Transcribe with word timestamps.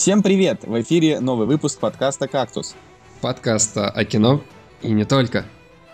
Всем 0.00 0.22
привет! 0.22 0.64
В 0.64 0.80
эфире 0.80 1.20
новый 1.20 1.46
выпуск 1.46 1.78
подкаста 1.78 2.26
«Кактус». 2.26 2.74
Подкаста 3.20 3.90
о 3.90 4.02
кино 4.06 4.40
и 4.80 4.92
не 4.92 5.04
только. 5.04 5.44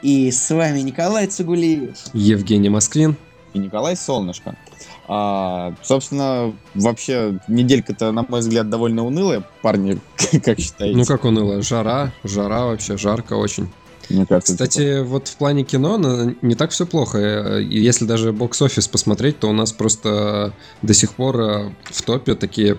И 0.00 0.30
с 0.30 0.48
вами 0.54 0.78
Николай 0.78 1.26
Цугулиев. 1.26 1.96
Евгений 2.12 2.68
Москвин. 2.68 3.16
И 3.52 3.58
Николай 3.58 3.96
Солнышко. 3.96 4.56
А, 5.08 5.74
собственно, 5.82 6.54
вообще 6.76 7.40
неделька-то, 7.48 8.12
на 8.12 8.24
мой 8.28 8.38
взгляд, 8.38 8.70
довольно 8.70 9.04
унылая, 9.04 9.42
парни, 9.60 9.98
как 10.44 10.60
считаете? 10.60 10.96
Ну 10.96 11.04
как 11.04 11.24
унылая? 11.24 11.60
Жара, 11.60 12.12
жара 12.22 12.66
вообще, 12.66 12.96
жарко 12.96 13.32
очень. 13.32 13.68
Мне 14.08 14.24
кажется, 14.24 14.52
Кстати, 14.52 14.82
это- 14.82 15.04
вот 15.04 15.26
в 15.26 15.36
плане 15.36 15.64
кино 15.64 15.98
не 16.42 16.54
так 16.54 16.70
все 16.70 16.86
плохо. 16.86 17.18
Э, 17.18 17.60
и 17.60 17.80
Если 17.80 18.04
даже 18.04 18.32
бокс-офис 18.32 18.86
посмотреть, 18.86 19.40
то 19.40 19.48
у 19.48 19.52
нас 19.52 19.72
просто 19.72 20.52
до 20.82 20.94
сих 20.94 21.14
пор 21.14 21.40
э, 21.40 21.72
в 21.86 22.02
топе 22.02 22.36
такие 22.36 22.78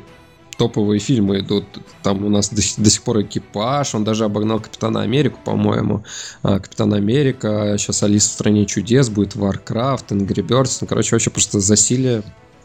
топовые 0.58 1.00
фильмы 1.00 1.40
идут. 1.40 1.66
Там 2.04 2.26
у 2.26 2.30
нас 2.30 2.50
до, 2.50 2.62
до 2.78 2.90
сих 2.90 3.04
пор 3.04 3.22
экипаж, 3.22 3.96
он 3.96 4.04
даже 4.04 4.26
обогнал 4.26 4.60
Капитана 4.60 5.02
Америку, 5.02 5.40
по-моему. 5.44 6.04
А, 6.44 6.60
Капитан 6.60 6.94
Америка, 6.94 7.76
сейчас 7.78 8.04
Алиса 8.04 8.30
в 8.30 8.34
стране 8.34 8.66
чудес, 8.66 9.10
будет 9.10 9.36
Warcraft, 9.36 10.08
Angry 10.10 10.46
Birds. 10.46 10.78
Ну, 10.82 10.88
короче, 10.88 11.16
вообще 11.16 11.30
просто 11.30 11.60
засилие. 11.60 12.24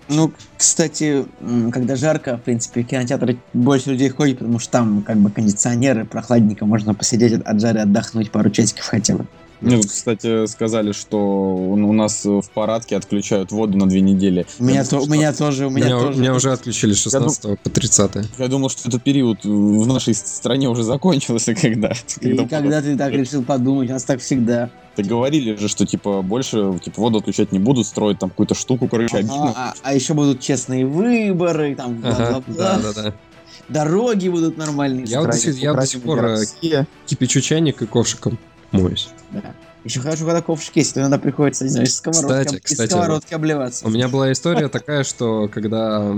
Ну, 0.08 0.32
кстати, 0.56 1.24
когда 1.72 1.96
жарко, 1.96 2.36
в 2.36 2.42
принципе, 2.42 2.82
в 2.82 2.86
кинотеатры 2.86 3.38
больше 3.52 3.90
людей 3.90 4.08
ходит, 4.08 4.38
потому 4.38 4.58
что 4.58 4.72
там 4.72 5.02
как 5.02 5.16
бы 5.18 5.30
кондиционеры, 5.30 6.04
прохладненько, 6.04 6.66
можно 6.66 6.92
посидеть 6.92 7.34
от 7.34 7.60
жары, 7.60 7.80
отдохнуть 7.80 8.30
пару 8.30 8.50
часиков 8.50 8.86
хотя 8.86 9.16
бы. 9.16 9.26
Мне 9.62 9.76
тут, 9.80 9.90
кстати, 9.90 10.46
сказали, 10.46 10.92
что 10.92 11.18
у 11.18 11.92
нас 11.92 12.24
в 12.24 12.42
парадке 12.52 12.96
отключают 12.96 13.52
воду 13.52 13.78
на 13.78 13.88
две 13.88 14.00
недели. 14.00 14.44
У 14.58 14.64
меня, 14.64 14.80
Я 14.80 14.84
то- 14.84 14.90
думал, 14.90 15.04
у 15.04 15.08
меня 15.08 15.32
тоже, 15.32 15.66
у 15.66 15.70
меня, 15.70 15.86
Меня, 15.86 15.98
тоже. 16.00 16.18
меня 16.20 16.34
уже 16.34 16.52
отключили 16.52 16.92
с 16.92 16.98
16 17.02 17.58
по 17.62 17.70
30 17.70 18.10
Я 18.38 18.48
думал, 18.48 18.68
что 18.70 18.88
этот 18.88 19.02
период 19.02 19.44
в 19.44 19.86
нашей 19.86 20.14
стране 20.14 20.68
уже 20.68 20.82
закончился 20.82 21.54
когда. 21.62 21.92
И 22.20 22.36
когда 22.46 22.82
ты 22.82 22.96
так 22.96 23.12
решил 23.12 23.42
подумать, 23.44 23.88
у 23.88 23.92
нас 23.92 24.04
так 24.04 24.20
всегда. 24.20 24.70
Ты 24.96 25.04
говорили 25.04 25.56
же, 25.56 25.68
что 25.68 25.86
типа 25.86 26.20
больше 26.22 26.78
типа 26.84 27.00
воду 27.00 27.18
отключать 27.18 27.52
не 27.52 27.58
будут, 27.58 27.86
строить 27.86 28.18
там 28.18 28.28
какую-то 28.30 28.54
штуку, 28.54 28.88
короче, 28.88 29.16
обидно. 29.18 29.52
А, 29.56 29.74
а 29.82 29.94
еще 29.94 30.12
будут 30.12 30.40
честные 30.40 30.84
выборы, 30.84 31.74
там, 31.76 32.02
Ага, 32.04 32.42
бла-бла-бла. 32.46 32.78
да, 32.82 32.92
да, 32.92 33.02
да. 33.02 33.14
дороги 33.68 34.28
будут 34.28 34.58
нормальные. 34.58 35.04
Я 35.06 35.20
вот 35.20 35.34
строить. 35.34 35.46
до 35.46 35.52
сих- 35.52 35.62
я 35.62 35.72
до 35.72 35.86
сих 35.86 36.02
пор, 36.02 36.24
э. 36.24 36.84
Кипячу 37.06 37.40
чайник 37.40 37.80
и 37.80 37.86
ковшиком 37.86 38.38
моюсь. 38.72 39.08
Да. 39.30 39.54
Еще 39.84 40.00
хорошо, 40.00 40.24
когда 40.24 40.42
ковшик 40.42 40.76
есть, 40.76 40.94
то 40.94 41.00
иногда 41.00 41.18
приходится, 41.18 41.64
не 41.64 41.70
знаю, 41.70 41.86
из 41.86 41.96
сковородки, 41.96 42.28
Кстати, 42.28 42.48
об- 42.48 42.56
из 42.56 42.70
кстати, 42.70 42.90
сковородки 42.90 43.34
обливаться. 43.34 43.86
У 43.86 43.90
меня 43.90 44.08
была 44.08 44.30
история 44.30 44.68
такая, 44.68 45.02
что 45.02 45.48
когда, 45.52 46.14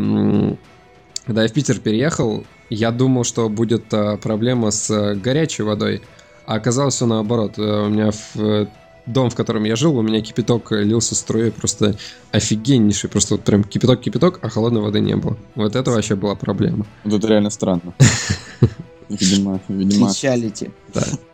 когда 1.25 1.43
я 1.43 1.49
в 1.49 1.53
Питер 1.53 1.79
переехал, 1.79 2.45
я 2.69 2.91
думал, 2.91 3.25
что 3.25 3.49
будет 3.49 3.93
а, 3.93 4.17
проблема 4.19 4.71
с 4.71 4.91
а, 4.91 5.15
горячей 5.15 5.63
водой, 5.63 6.03
а 6.47 6.57
оказалось 6.57 6.95
все 6.95 7.07
наоборот. 7.07 7.55
Э, 7.59 7.87
У 7.87 7.89
меня 7.89 8.11
в 8.11 8.37
э, 8.37 8.67
дом, 9.07 9.31
в 9.31 9.35
котором 9.35 9.65
я 9.65 9.77
жил, 9.77 9.97
у 9.97 10.03
меня 10.03 10.21
кипяток 10.21 10.73
э, 10.73 10.83
лился 10.83 11.15
струей 11.15 11.51
просто 11.51 11.97
офигеннейший. 12.33 13.09
Просто 13.11 13.35
вот 13.35 13.45
прям 13.45 13.65
кипяток-кипяток, 13.65 14.41
а 14.43 14.49
холодной 14.49 14.81
воды 14.83 15.01
не 15.01 15.17
было. 15.17 15.37
Вот 15.55 15.75
это 15.77 15.91
вообще 15.91 16.17
была 16.17 16.35
проблема. 16.35 16.87
Вот 17.05 17.15
это 17.15 17.27
реально 17.29 17.51
странно. 17.51 17.95
Видимо, 19.09 19.61
видимо. 19.69 20.09
Печалите. 20.11 20.71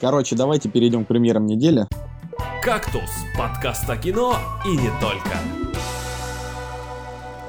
Короче, 0.00 0.36
давайте 0.36 0.68
перейдем 0.68 1.04
к 1.04 1.08
премьерам 1.08 1.46
недели. 1.46 1.86
«Кактус»– 2.62 3.10
подкаст 3.38 3.88
о 3.88 3.96
кино 3.96 4.36
и 4.66 4.70
не 4.70 4.90
только. 5.00 5.38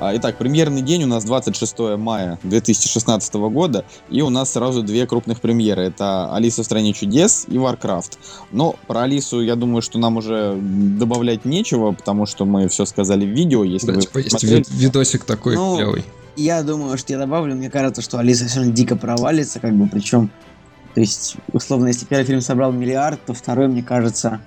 А, 0.03 0.16
Итак, 0.18 0.38
премьерный 0.40 0.81
день 0.81 1.03
у 1.03 1.07
нас 1.07 1.23
26 1.25 1.78
мая 1.97 2.40
2016 2.41 3.34
года, 3.35 3.85
и 4.09 4.22
у 4.22 4.29
нас 4.31 4.53
сразу 4.53 4.81
две 4.81 5.06
крупных 5.06 5.41
премьеры. 5.41 5.84
Это 5.84 6.34
«Алиса 6.34 6.63
в 6.63 6.66
стране 6.66 6.91
чудес» 6.94 7.45
и 7.47 7.59
«Варкрафт». 7.59 8.18
Но 8.51 8.75
про 8.88 9.01
Алису, 9.03 9.41
я 9.41 9.56
думаю, 9.56 9.84
что 9.84 10.00
нам 10.00 10.18
уже 10.18 10.57
добавлять 10.59 11.45
нечего, 11.45 11.91
потому 11.91 12.25
что 12.25 12.45
мы 12.45 12.68
все 12.68 12.85
сказали 12.85 13.25
в 13.25 13.29
видео, 13.29 13.63
если 13.63 13.88
Да, 13.88 13.94
вы 13.94 14.01
типа 14.01 14.18
есть 14.18 14.31
посмотрели. 14.31 14.57
вид- 14.59 14.69
видосик 14.72 15.24
такой 15.24 15.56
Ну, 15.56 15.75
клевый. 15.78 16.03
Я 16.36 16.64
думаю, 16.64 16.97
что 16.97 17.14
я 17.14 17.19
добавлю, 17.19 17.56
мне 17.56 17.69
кажется, 17.69 18.02
что 18.02 18.18
Алиса 18.18 18.47
все 18.47 18.59
равно 18.59 18.74
дико 18.74 18.96
провалится, 18.96 19.59
как 19.59 19.74
бы, 19.75 19.88
причем, 19.88 20.31
то 20.94 21.02
есть, 21.02 21.36
условно, 21.53 21.88
если 21.88 22.06
первый 22.06 22.25
фильм 22.25 22.42
собрал 22.42 22.72
миллиард, 22.72 23.19
то 23.25 23.34
второй, 23.34 23.68
мне 23.68 23.84
кажется, 23.84 24.40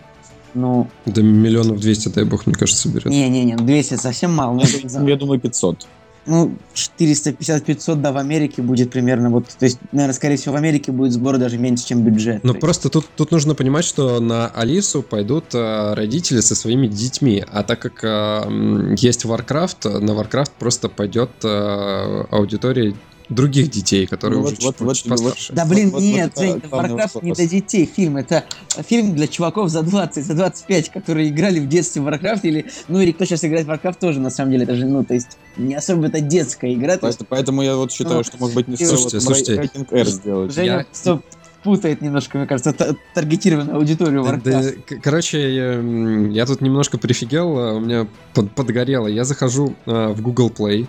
ну, 0.54 0.88
Да 1.04 1.20
миллионов 1.20 1.80
двести, 1.80 2.08
дай 2.08 2.24
бог, 2.24 2.46
мне 2.46 2.54
кажется, 2.54 2.82
соберет. 2.82 3.06
не-не-не, 3.06 3.56
200 3.56 3.96
совсем 3.96 4.32
мало. 4.32 4.62
Я 5.06 5.16
думаю, 5.16 5.40
500. 5.40 5.86
Ну 6.26 6.56
450-500, 6.74 7.96
да, 7.96 8.12
в 8.12 8.16
Америке 8.16 8.62
будет 8.62 8.90
примерно, 8.90 9.30
вот, 9.30 9.46
то 9.46 9.64
есть, 9.64 9.78
наверное, 9.92 10.14
скорее 10.14 10.36
всего, 10.36 10.54
в 10.54 10.56
Америке 10.56 10.92
будет 10.92 11.12
сбор 11.12 11.38
даже 11.38 11.58
меньше, 11.58 11.86
чем 11.86 12.02
бюджет. 12.02 12.42
Но 12.44 12.52
есть, 12.52 12.60
просто 12.60 12.88
тут, 12.88 13.06
тут 13.16 13.30
нужно 13.30 13.54
понимать, 13.54 13.84
что 13.84 14.20
на 14.20 14.48
Алису 14.48 15.02
пойдут 15.02 15.54
э, 15.54 15.94
родители 15.94 16.40
со 16.40 16.54
своими 16.54 16.86
детьми, 16.86 17.44
а 17.50 17.62
так 17.62 17.80
как 17.80 18.04
э, 18.04 18.94
есть 18.98 19.24
Warcraft, 19.24 19.98
на 20.00 20.12
Warcraft 20.12 20.52
просто 20.58 20.88
пойдет 20.88 21.30
э, 21.42 22.24
аудитория 22.30 22.94
других 23.28 23.70
детей, 23.70 24.06
которые 24.06 24.38
Ну 24.40 24.44
уже 24.46 24.54
вот- 24.56 24.56
чуть, 24.56 24.64
вот- 24.64 24.80
вот- 24.80 24.96
чуть 24.96 25.08
постарше. 25.08 25.52
Да 25.52 25.64
блин, 25.64 25.90
Вот- 25.90 26.00
вот 26.02 26.06
нет, 26.06 26.32
это 26.34 26.40
Жень, 26.42 26.62
главный 26.70 26.90
Warcraft 26.94 27.24
не 27.24 27.32
для 27.32 27.46
детей 27.46 27.86
фильм, 27.86 28.16
это 28.18 28.44
фильм 28.86 29.14
для 29.14 29.26
чуваков 29.26 29.70
за 29.70 29.82
20, 29.82 30.24
за 30.26 30.34
25, 30.34 30.90
которые 30.90 31.28
играли 31.28 31.58
в 31.60 31.68
детстве 31.68 32.02
в 32.02 32.06
Warcraft, 32.08 32.40
или, 32.42 32.66
ну 32.88 33.00
или 33.00 33.12
кто 33.12 33.24
сейчас 33.24 33.44
играет 33.44 33.66
в 33.66 33.70
Warcraft 33.70 33.96
тоже, 33.98 34.20
на 34.20 34.30
самом 34.30 34.52
деле, 34.52 34.64
это 34.64 34.74
же, 34.76 34.84
ну, 34.86 35.04
то 35.04 35.14
есть, 35.14 35.38
не 35.56 35.74
особо 35.74 36.06
это 36.06 36.20
детская 36.20 36.72
игра, 36.74 36.96
то 36.98 37.06
есть, 37.06 37.18
Поэтому, 37.20 37.28
поэтому 37.30 37.62
я 37.62 37.76
вот 37.76 37.92
считаю, 37.92 38.16
Ну, 38.18 38.24
что, 38.24 38.36
может 38.38 38.54
быть, 38.56 38.68
не 38.68 38.76
слушайте, 38.76 39.20
стоило 39.20 39.22
слушайте. 39.22 39.56
рейтинг 39.56 39.92
R 39.92 40.06
сделать. 40.06 40.52
Женя 40.54 40.66
Я- 40.66 40.84
просто 40.84 41.22
путает 41.62 42.02
немножко, 42.02 42.36
мне 42.36 42.46
кажется, 42.46 42.74
та- 42.74 42.94
таргетированную 43.14 43.76
аудиторию 43.78 44.22
Да- 44.22 44.32
да, 44.36 44.50
Warcraft. 44.60 44.82
к- 44.82 45.00
короче, 45.02 45.54
я, 45.54 45.80
я 46.30 46.44
тут 46.44 46.60
немножко 46.60 46.98
прифигел, 46.98 47.58
э, 47.58 47.72
у 47.72 47.80
меня 47.80 48.06
под- 48.34 48.50
подгорело. 48.52 49.06
Я 49.06 49.24
захожу 49.24 49.74
э, 49.86 50.08
в 50.08 50.20
Google 50.20 50.50
Play 50.50 50.86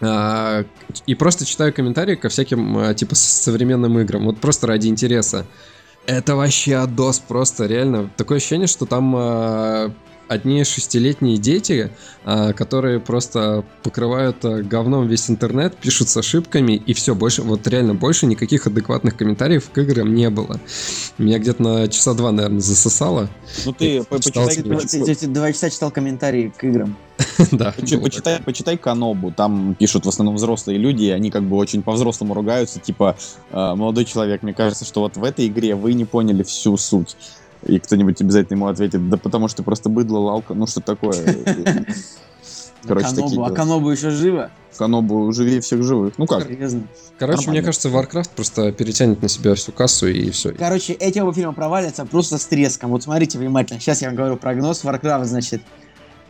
и 0.00 1.14
просто 1.14 1.46
читаю 1.46 1.72
комментарии 1.72 2.16
ко 2.16 2.28
всяким 2.28 2.78
э, 2.78 2.94
типа 2.94 3.14
современным 3.14 3.98
играм. 3.98 4.24
Вот 4.24 4.38
просто 4.38 4.66
ради 4.66 4.88
интереса. 4.88 5.46
Это 6.06 6.36
вообще 6.36 6.76
отдос 6.76 7.18
просто, 7.18 7.66
реально. 7.66 8.10
Такое 8.16 8.38
ощущение, 8.38 8.68
что 8.68 8.86
там 8.86 9.14
э, 9.16 9.90
одни 10.28 10.64
шестилетние 10.64 11.38
дети, 11.38 11.90
э, 12.24 12.52
которые 12.52 13.00
просто 13.00 13.64
покрывают 13.82 14.44
э, 14.44 14.62
говном 14.62 15.06
весь 15.06 15.30
интернет, 15.30 15.76
пишут 15.76 16.08
с 16.08 16.16
ошибками, 16.16 16.72
и 16.72 16.92
все, 16.94 17.14
больше, 17.14 17.42
вот 17.42 17.66
реально, 17.66 17.94
больше 17.94 18.26
никаких 18.26 18.66
адекватных 18.66 19.16
комментариев 19.16 19.70
к 19.70 19.78
играм 19.78 20.12
не 20.14 20.30
было. 20.30 20.60
Меня 21.18 21.38
где-то 21.38 21.62
на 21.62 21.88
часа 21.88 22.14
два, 22.14 22.32
наверное, 22.32 22.60
засосало. 22.60 23.28
Ну 23.64 23.72
ты 23.72 24.02
почитай, 24.04 24.56
Ты- 24.56 25.26
Два 25.26 25.52
часа 25.52 25.70
читал 25.70 25.90
комментарии 25.90 26.52
к 26.56 26.64
играм. 26.64 26.96
Да, 27.52 27.74
почитай, 27.76 28.40
почитай 28.42 28.76
Канобу, 28.76 29.30
там 29.30 29.74
пишут 29.78 30.06
в 30.06 30.08
основном 30.08 30.36
взрослые 30.36 30.78
люди, 30.78 31.04
и 31.04 31.10
они 31.10 31.30
как 31.30 31.42
бы 31.44 31.56
очень 31.56 31.82
по-взрослому 31.82 32.34
ругаются, 32.34 32.80
типа, 32.80 33.16
«Э, 33.50 33.74
молодой 33.74 34.04
человек, 34.04 34.42
мне 34.42 34.54
кажется, 34.54 34.84
что 34.84 35.00
вот 35.00 35.16
в 35.16 35.24
этой 35.24 35.46
игре 35.46 35.74
вы 35.74 35.94
не 35.94 36.04
поняли 36.04 36.42
всю 36.42 36.76
суть. 36.76 37.16
И 37.66 37.78
кто-нибудь 37.78 38.20
обязательно 38.20 38.56
ему 38.56 38.66
ответит, 38.68 39.08
да 39.08 39.16
потому 39.16 39.48
что 39.48 39.58
ты 39.58 39.62
просто 39.62 39.88
быдло, 39.88 40.18
лалка, 40.18 40.54
ну 40.54 40.66
что 40.66 40.80
такое. 40.80 41.14
Короче, 42.86 43.08
Канобу, 43.08 43.28
такие 43.28 43.46
а. 43.46 43.50
Канобу 43.50 43.90
еще 43.90 44.10
живо? 44.10 44.50
Канобу 44.76 45.32
живее 45.32 45.60
всех 45.60 45.82
живых. 45.82 46.14
Ну 46.18 46.26
как? 46.26 46.46
Серьезно. 46.46 46.86
Короче, 47.18 47.38
Нормально. 47.38 47.52
мне 47.52 47.62
кажется, 47.62 47.88
Warcraft 47.88 48.30
просто 48.36 48.72
перетянет 48.72 49.22
на 49.22 49.28
себя 49.28 49.54
всю 49.54 49.72
кассу 49.72 50.06
и 50.06 50.30
все. 50.30 50.52
Короче, 50.52 50.92
эти 50.92 51.18
оба 51.18 51.32
фильма 51.32 51.52
провалятся 51.52 52.04
просто 52.04 52.38
с 52.38 52.46
треском. 52.46 52.90
Вот 52.90 53.02
смотрите 53.02 53.38
внимательно. 53.38 53.80
Сейчас 53.80 54.02
я 54.02 54.08
вам 54.08 54.16
говорю 54.16 54.36
прогноз. 54.36 54.84
Warcraft, 54.84 55.24
значит, 55.24 55.62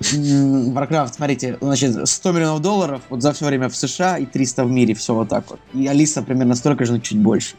Warcraft, 0.00 1.15
смотрите, 1.15 1.59
значит, 1.61 2.09
100 2.09 2.33
миллионов 2.33 2.62
долларов 2.62 3.03
вот 3.09 3.23
за 3.23 3.33
все 3.33 3.47
время 3.47 3.69
в 3.69 3.77
США 3.77 4.19
и 4.19 4.27
300 4.27 4.65
в 4.65 4.71
мире, 4.71 4.94
все 4.94 5.15
вот 5.15 5.29
так 5.29 5.50
вот. 5.50 5.59
И 5.73 5.87
Алиса 5.87 6.23
примерно 6.23 6.55
столько 6.55 6.85
же, 6.85 6.93
но 6.93 6.99
чуть 6.99 7.19
больше. 7.19 7.56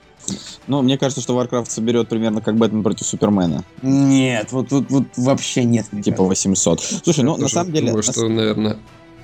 Ну, 0.68 0.82
мне 0.82 0.98
кажется, 0.98 1.22
что 1.22 1.40
Warcraft 1.40 1.70
соберет 1.70 2.10
примерно 2.10 2.42
как 2.42 2.56
Бэтмен 2.56 2.84
против 2.84 3.06
Супермена. 3.06 3.64
Нет, 3.82 4.52
вот 4.52 4.70
тут 4.70 4.90
вот, 4.90 5.06
вообще 5.16 5.64
нет. 5.64 5.86
Типа 5.90 6.28
кажется. 6.28 6.50
800. 6.50 6.82
Слушай, 7.04 7.24
ну 7.24 7.32
Я 7.32 7.38
на 7.38 7.42
тоже 7.44 7.54
самом 7.54 7.74
деле... 7.74 7.88
Думаю, 7.88 8.06
на 8.06 8.12
что, 8.12 8.28
наверное, 8.28 8.78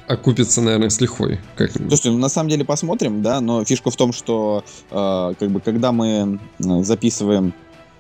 окупится, 0.08 0.62
наверное, 0.62 0.90
с 0.90 1.00
лихвой. 1.02 1.40
Как-нибудь. 1.56 1.90
Слушайте, 1.90 2.12
ну, 2.12 2.18
на 2.18 2.30
самом 2.30 2.50
деле 2.50 2.66
посмотрим, 2.66 3.22
да, 3.22 3.42
но 3.42 3.64
фишка 3.66 3.90
в 3.90 3.96
том, 3.96 4.14
что 4.14 4.64
э, 4.92 5.34
как 5.40 5.52
бы 5.52 5.60
когда 5.60 5.92
мы 5.92 6.40
записываем, 6.60 7.54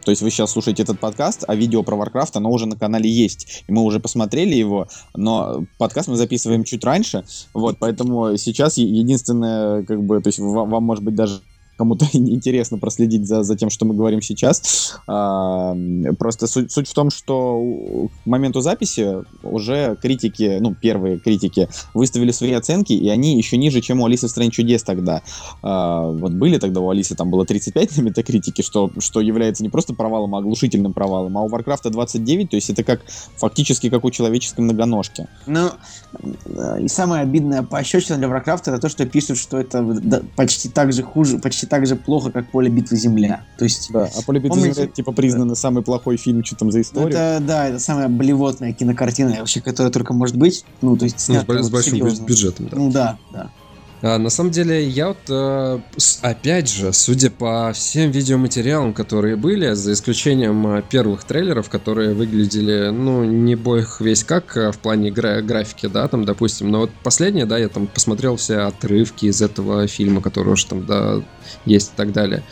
то 0.03 0.11
есть 0.11 0.21
вы 0.21 0.29
сейчас 0.29 0.51
слушаете 0.51 0.83
этот 0.83 0.99
подкаст, 0.99 1.45
а 1.47 1.55
видео 1.55 1.81
про 1.83 1.95
Warcraft, 1.95 2.31
оно 2.33 2.51
уже 2.51 2.65
на 2.65 2.75
канале 2.75 3.09
есть, 3.09 3.63
и 3.67 3.71
мы 3.71 3.83
уже 3.83 3.99
посмотрели 3.99 4.53
его, 4.53 4.87
но 5.15 5.65
подкаст 5.77 6.09
мы 6.09 6.17
записываем 6.17 6.63
чуть 6.65 6.83
раньше, 6.83 7.23
вот, 7.53 7.77
поэтому 7.79 8.35
сейчас 8.37 8.77
единственное, 8.77 9.83
как 9.83 10.03
бы, 10.03 10.21
то 10.21 10.27
есть 10.27 10.39
вам, 10.39 10.69
вам, 10.69 10.83
может 10.83 11.03
быть, 11.03 11.15
даже 11.15 11.41
кому-то 11.77 12.05
интересно 12.13 12.77
проследить 12.77 13.27
за, 13.27 13.43
за 13.43 13.55
тем, 13.55 13.69
что 13.69 13.85
мы 13.85 13.95
говорим 13.95 14.21
сейчас. 14.21 14.99
А, 15.07 15.75
просто 16.17 16.47
суть, 16.47 16.71
суть 16.71 16.87
в 16.87 16.93
том, 16.93 17.09
что 17.09 18.09
к 18.23 18.25
моменту 18.25 18.61
записи 18.61 19.23
уже 19.43 19.97
критики, 20.01 20.57
ну, 20.59 20.73
первые 20.73 21.19
критики, 21.19 21.69
выставили 21.93 22.31
свои 22.31 22.53
оценки, 22.53 22.93
и 22.93 23.09
они 23.09 23.37
еще 23.37 23.57
ниже, 23.57 23.81
чем 23.81 24.01
у 24.01 24.05
Алисы 24.05 24.27
в 24.27 24.29
стране 24.29 24.51
чудес 24.51 24.83
тогда. 24.83 25.21
А, 25.61 26.07
вот 26.07 26.33
были 26.33 26.57
тогда 26.57 26.81
у 26.81 26.89
Алисы, 26.89 27.15
там 27.15 27.29
было 27.29 27.45
35 27.45 27.97
на 27.97 28.01
метакритике, 28.01 28.63
что, 28.63 28.91
что 28.99 29.21
является 29.21 29.63
не 29.63 29.69
просто 29.69 29.93
провалом, 29.93 30.35
а 30.35 30.39
оглушительным 30.39 30.93
провалом, 30.93 31.37
а 31.37 31.41
у 31.41 31.47
Варкрафта 31.47 31.89
29, 31.89 32.49
то 32.49 32.55
есть 32.55 32.69
это 32.69 32.83
как 32.83 33.01
фактически 33.37 33.89
как 33.89 34.05
у 34.05 34.11
человеческой 34.11 34.61
многоножки. 34.61 35.27
Ну, 35.47 35.69
и 36.79 36.87
самое 36.87 37.23
обидное 37.23 37.63
пощечина 37.63 38.17
для 38.17 38.27
Варкрафта 38.27 38.71
это 38.71 38.81
то, 38.81 38.89
что 38.89 39.05
пишут, 39.05 39.37
что 39.37 39.59
это 39.59 39.83
почти 40.35 40.69
так 40.69 40.93
же 40.93 41.03
хуже, 41.03 41.39
почти 41.39 41.62
так 41.65 41.85
же 41.85 41.95
плохо, 41.95 42.31
как 42.31 42.49
поле 42.49 42.69
битвы 42.69 42.97
Земля. 42.97 43.43
То 43.57 43.65
есть, 43.65 43.89
да, 43.91 44.09
а 44.15 44.21
поле 44.21 44.39
битвы 44.39 44.59
Земля 44.61 44.87
типа 44.87 45.11
признано 45.11 45.55
самый 45.55 45.83
плохой 45.83 46.17
фильм, 46.17 46.43
что 46.43 46.55
там 46.55 46.71
за 46.71 46.81
история. 46.81 47.15
Это, 47.15 47.43
да, 47.45 47.67
это 47.69 47.79
самая 47.79 48.09
блевотная 48.09 48.73
кинокартина, 48.73 49.35
вообще, 49.39 49.61
которая 49.61 49.91
только 49.91 50.13
может 50.13 50.35
быть. 50.35 50.65
Ну, 50.81 50.97
то 50.97 51.05
есть, 51.05 51.27
ну, 51.29 51.35
с, 51.35 51.45
вот, 51.47 51.63
с 51.63 51.69
большим 51.69 51.93
серьезно. 51.93 52.25
бюджетом, 52.25 52.67
да. 52.69 52.77
Ну 52.77 52.91
да, 52.91 53.17
да. 53.31 53.51
А, 54.05 54.17
на 54.17 54.29
самом 54.29 54.51
деле, 54.51 54.85
я 54.85 55.07
вот, 55.07 55.29
э, 55.29 55.79
опять 56.21 56.69
же, 56.69 56.91
судя 56.91 57.29
по 57.31 57.71
всем 57.73 58.11
видеоматериалам, 58.11 58.93
которые 58.93 59.37
были, 59.37 59.71
за 59.71 59.93
исключением 59.93 60.67
э, 60.67 60.83
первых 60.83 61.23
трейлеров, 61.23 61.69
которые 61.69 62.13
выглядели, 62.13 62.89
ну, 62.89 63.23
не 63.23 63.55
бой 63.55 63.85
весь 64.01 64.25
как 64.25 64.57
э, 64.57 64.73
в 64.73 64.79
плане 64.79 65.09
гра- 65.09 65.41
графики, 65.41 65.85
да, 65.85 66.09
там, 66.09 66.25
допустим, 66.25 66.69
но 66.69 66.79
вот 66.79 66.91
последнее, 67.01 67.45
да, 67.45 67.57
я 67.57 67.69
там 67.69 67.87
посмотрел 67.87 68.35
все 68.35 68.57
отрывки 68.57 69.27
из 69.27 69.41
этого 69.41 69.87
фильма, 69.87 70.19
которые 70.21 70.55
уж 70.55 70.65
там, 70.65 70.85
да, 70.85 71.21
есть 71.63 71.93
и 71.93 71.95
так 71.95 72.11
далее. 72.11 72.43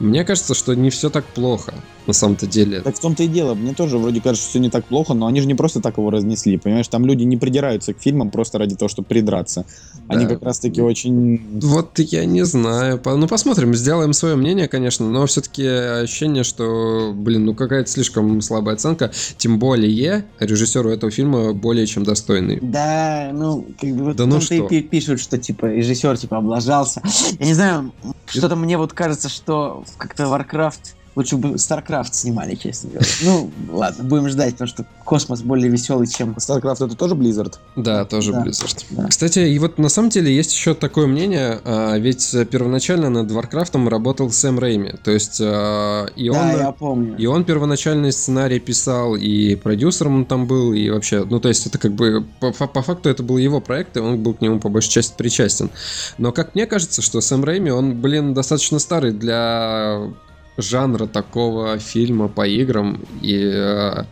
Мне 0.00 0.24
кажется, 0.24 0.54
что 0.54 0.74
не 0.74 0.90
все 0.90 1.08
так 1.08 1.24
плохо 1.24 1.72
на 2.06 2.12
самом-то 2.12 2.46
деле. 2.46 2.80
Так 2.80 2.96
в 2.96 3.00
том-то 3.00 3.22
и 3.22 3.28
дело. 3.28 3.54
Мне 3.54 3.74
тоже 3.74 3.98
вроде 3.98 4.20
кажется, 4.20 4.42
что 4.42 4.50
все 4.50 4.58
не 4.60 4.70
так 4.70 4.84
плохо, 4.84 5.14
но 5.14 5.26
они 5.26 5.40
же 5.40 5.46
не 5.46 5.54
просто 5.54 5.80
так 5.80 5.98
его 5.98 6.10
разнесли, 6.10 6.56
понимаешь? 6.58 6.88
Там 6.88 7.04
люди 7.06 7.24
не 7.24 7.36
придираются 7.36 7.94
к 7.94 8.00
фильмам 8.00 8.30
просто 8.30 8.58
ради 8.58 8.76
того, 8.76 8.88
чтобы 8.88 9.08
придраться. 9.08 9.66
Они 10.08 10.24
да. 10.24 10.34
как 10.34 10.42
раз-таки 10.42 10.80
очень... 10.80 11.60
Вот 11.60 11.98
я 11.98 12.24
не 12.24 12.44
знаю. 12.44 13.00
Ну, 13.04 13.26
посмотрим, 13.28 13.74
сделаем 13.74 14.12
свое 14.12 14.36
мнение, 14.36 14.68
конечно, 14.68 15.08
но 15.08 15.26
все-таки 15.26 15.66
ощущение, 15.66 16.44
что, 16.44 17.12
блин, 17.14 17.44
ну 17.44 17.54
какая-то 17.54 17.90
слишком 17.90 18.40
слабая 18.40 18.74
оценка. 18.74 19.10
Тем 19.36 19.58
более 19.58 20.26
режиссеру 20.38 20.90
этого 20.90 21.10
фильма 21.10 21.52
более 21.52 21.86
чем 21.86 22.04
достойный. 22.04 22.58
Да, 22.62 23.30
ну, 23.32 23.66
как 23.80 23.90
бы 23.90 24.04
вот 24.04 24.16
да 24.16 24.26
ну 24.26 24.40
что? 24.40 24.68
пишут, 24.68 25.20
что, 25.20 25.38
типа, 25.38 25.66
режиссер, 25.66 26.18
типа, 26.18 26.38
облажался. 26.38 27.02
Я 27.38 27.46
не 27.46 27.54
знаю, 27.54 27.92
что-то 28.26 28.56
мне 28.56 28.78
вот 28.78 28.92
кажется, 28.92 29.28
что 29.28 29.84
как-то 29.98 30.24
Warcraft 30.24 30.94
Лучше 31.16 31.38
бы 31.38 31.54
StarCraft 31.54 32.12
снимали, 32.12 32.54
честно 32.56 32.90
говоря. 32.90 33.08
Ну, 33.22 33.50
ладно, 33.70 34.04
будем 34.04 34.28
ждать, 34.28 34.52
потому 34.52 34.68
что 34.68 34.84
космос 35.02 35.40
более 35.40 35.70
веселый, 35.70 36.06
чем... 36.06 36.34
StarCraft 36.34 36.84
это 36.84 36.94
тоже 36.94 37.14
Blizzard? 37.14 37.54
Да, 37.74 38.04
тоже 38.04 38.32
да. 38.32 38.44
Blizzard. 38.44 38.84
Да. 38.90 39.06
Кстати, 39.06 39.38
и 39.38 39.58
вот 39.58 39.78
на 39.78 39.88
самом 39.88 40.10
деле 40.10 40.34
есть 40.34 40.52
еще 40.52 40.74
такое 40.74 41.06
мнение, 41.06 41.58
а, 41.64 41.96
ведь 41.96 42.36
первоначально 42.50 43.08
над 43.08 43.30
Warcraft 43.30 43.88
работал 43.88 44.30
Сэм 44.30 44.58
Рейми, 44.58 44.94
то 45.02 45.10
есть 45.10 45.40
а, 45.40 46.04
и 46.16 46.28
он... 46.28 46.36
Да, 46.36 46.52
я 46.52 46.72
помню. 46.72 47.16
И 47.16 47.24
он 47.24 47.44
первоначальный 47.44 48.12
сценарий 48.12 48.60
писал, 48.60 49.16
и 49.16 49.54
продюсером 49.54 50.16
он 50.16 50.24
там 50.26 50.46
был, 50.46 50.74
и 50.74 50.90
вообще, 50.90 51.24
ну 51.24 51.40
то 51.40 51.48
есть 51.48 51.66
это 51.66 51.78
как 51.78 51.92
бы, 51.92 52.26
по, 52.40 52.52
по 52.52 52.82
факту 52.82 53.08
это 53.08 53.22
был 53.22 53.38
его 53.38 53.62
проект, 53.62 53.96
и 53.96 54.00
он 54.00 54.22
был 54.22 54.34
к 54.34 54.42
нему 54.42 54.60
по 54.60 54.68
большей 54.68 54.90
части 54.90 55.14
причастен. 55.16 55.70
Но 56.18 56.30
как 56.30 56.54
мне 56.54 56.66
кажется, 56.66 57.00
что 57.00 57.22
Сэм 57.22 57.42
Рейми, 57.42 57.70
он, 57.70 57.98
блин, 58.02 58.34
достаточно 58.34 58.78
старый 58.78 59.12
для 59.12 60.12
жанра 60.56 61.06
такого 61.06 61.78
фильма 61.78 62.28
по 62.28 62.46
играм. 62.46 63.00
И 63.22 63.34
э, 63.34 64.04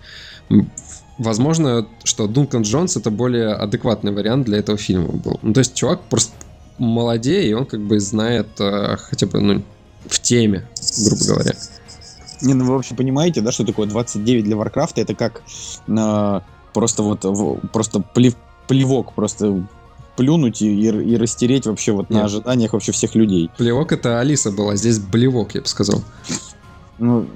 возможно, 1.18 1.86
что 2.04 2.26
Дункан 2.26 2.62
Джонс 2.62 2.96
это 2.96 3.10
более 3.10 3.54
адекватный 3.54 4.12
вариант 4.12 4.46
для 4.46 4.58
этого 4.58 4.78
фильма 4.78 5.12
был. 5.12 5.38
Ну, 5.42 5.52
то 5.52 5.60
есть 5.60 5.74
чувак 5.74 6.00
просто 6.02 6.34
молодее, 6.78 7.48
и 7.48 7.52
он 7.52 7.66
как 7.66 7.80
бы 7.80 8.00
знает 8.00 8.48
э, 8.58 8.96
хотя 8.96 9.26
бы 9.26 9.40
ну, 9.40 9.62
в 10.06 10.20
теме, 10.20 10.66
грубо 11.04 11.24
говоря. 11.24 11.52
Не, 12.42 12.54
ну 12.54 12.64
вы 12.64 12.74
вообще 12.74 12.94
понимаете, 12.94 13.40
да, 13.40 13.52
что 13.52 13.64
такое 13.64 13.86
29 13.86 14.44
для 14.44 14.56
Варкрафта? 14.56 15.00
Это 15.00 15.14
как 15.14 15.42
э, 15.86 16.40
просто 16.72 17.02
вот 17.02 17.24
в, 17.24 17.66
просто 17.68 18.00
плев, 18.00 18.34
плевок, 18.66 19.14
просто 19.14 19.66
плюнуть 20.16 20.62
и, 20.62 20.72
и, 20.72 21.16
растереть 21.16 21.66
вообще 21.66 21.92
вот 21.92 22.10
Нет. 22.10 22.20
на 22.20 22.24
ожиданиях 22.26 22.72
вообще 22.72 22.92
всех 22.92 23.14
людей. 23.14 23.50
Плевок 23.56 23.92
это 23.92 24.20
Алиса 24.20 24.50
была, 24.50 24.76
здесь 24.76 24.98
блевок, 24.98 25.54
я 25.54 25.62
бы 25.62 25.66
сказал. 25.66 26.02
Ну, 26.98 27.26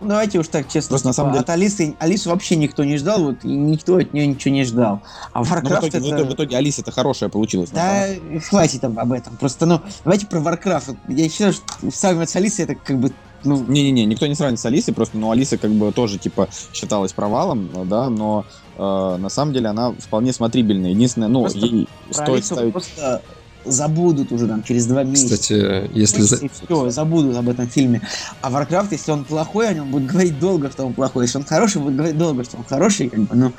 давайте 0.00 0.38
уж 0.38 0.46
так 0.46 0.68
честно. 0.68 0.90
Просто 0.90 1.08
на 1.08 1.12
самом 1.12 1.32
деле... 1.32 1.42
От 1.42 1.50
Алисы, 1.50 1.96
Алису 1.98 2.30
вообще 2.30 2.54
никто 2.54 2.84
не 2.84 2.96
ждал, 2.96 3.24
вот 3.24 3.44
и 3.44 3.48
никто 3.48 3.96
от 3.96 4.12
нее 4.12 4.26
ничего 4.26 4.54
не 4.54 4.64
ждал. 4.64 5.02
А 5.32 5.42
Warcraft 5.42 5.80
в 5.80 5.88
итоге, 5.88 6.10
это... 6.10 6.24
в 6.24 6.34
итоге 6.34 6.56
Алиса 6.56 6.82
это 6.82 6.92
хорошая 6.92 7.28
получилась. 7.28 7.70
Да, 7.70 8.06
хватит 8.48 8.82
там 8.82 8.98
об 8.98 9.12
этом. 9.12 9.36
Просто, 9.36 9.66
ну, 9.66 9.80
давайте 10.04 10.26
про 10.26 10.38
Warcraft. 10.38 10.96
Я 11.08 11.28
считаю, 11.28 11.52
что 11.52 11.64
сравнивать 11.92 12.30
с 12.30 12.36
Алисой 12.36 12.66
это 12.66 12.76
как 12.76 12.98
бы 12.98 13.12
ну, 13.44 13.64
не-не-не, 13.66 14.06
никто 14.06 14.26
не 14.26 14.34
сравнит 14.34 14.60
с 14.60 14.66
Алисой, 14.66 14.94
просто, 14.94 15.18
ну, 15.18 15.30
Алиса 15.30 15.58
как 15.58 15.70
бы 15.70 15.92
тоже, 15.92 16.18
типа, 16.18 16.48
считалась 16.72 17.12
провалом, 17.12 17.68
да, 17.86 18.08
но 18.08 18.44
э, 18.76 19.16
на 19.18 19.28
самом 19.28 19.52
деле 19.52 19.68
она 19.68 19.92
вполне 19.92 20.32
смотрибельная. 20.32 20.90
Единственное, 20.90 21.28
ну, 21.28 21.42
просто 21.42 21.66
ей 21.66 21.88
стоит 22.10 22.28
Алису 22.28 22.54
ставить... 22.54 22.72
просто 22.72 23.22
забудут 23.64 24.32
уже 24.32 24.48
там 24.48 24.62
через 24.62 24.86
два 24.86 25.04
месяца. 25.04 25.34
Кстати, 25.34 25.90
если... 25.92 26.22
За... 26.22 26.36
все, 26.36 26.90
забудут 26.90 27.36
об 27.36 27.48
этом 27.48 27.68
фильме. 27.68 28.00
А 28.40 28.50
Warcraft, 28.50 28.88
если 28.92 29.12
он 29.12 29.24
плохой, 29.24 29.68
о 29.68 29.74
нем 29.74 29.90
будут 29.90 30.08
говорить 30.08 30.38
долго, 30.38 30.70
что 30.70 30.86
он 30.86 30.94
плохой. 30.94 31.24
Если 31.24 31.38
он 31.38 31.44
хороший, 31.44 31.80
будут 31.80 31.96
говорить 31.96 32.16
долго, 32.16 32.44
что 32.44 32.56
он 32.56 32.64
хороший, 32.64 33.08
как 33.10 33.20
бы, 33.20 33.36
ну... 33.36 33.52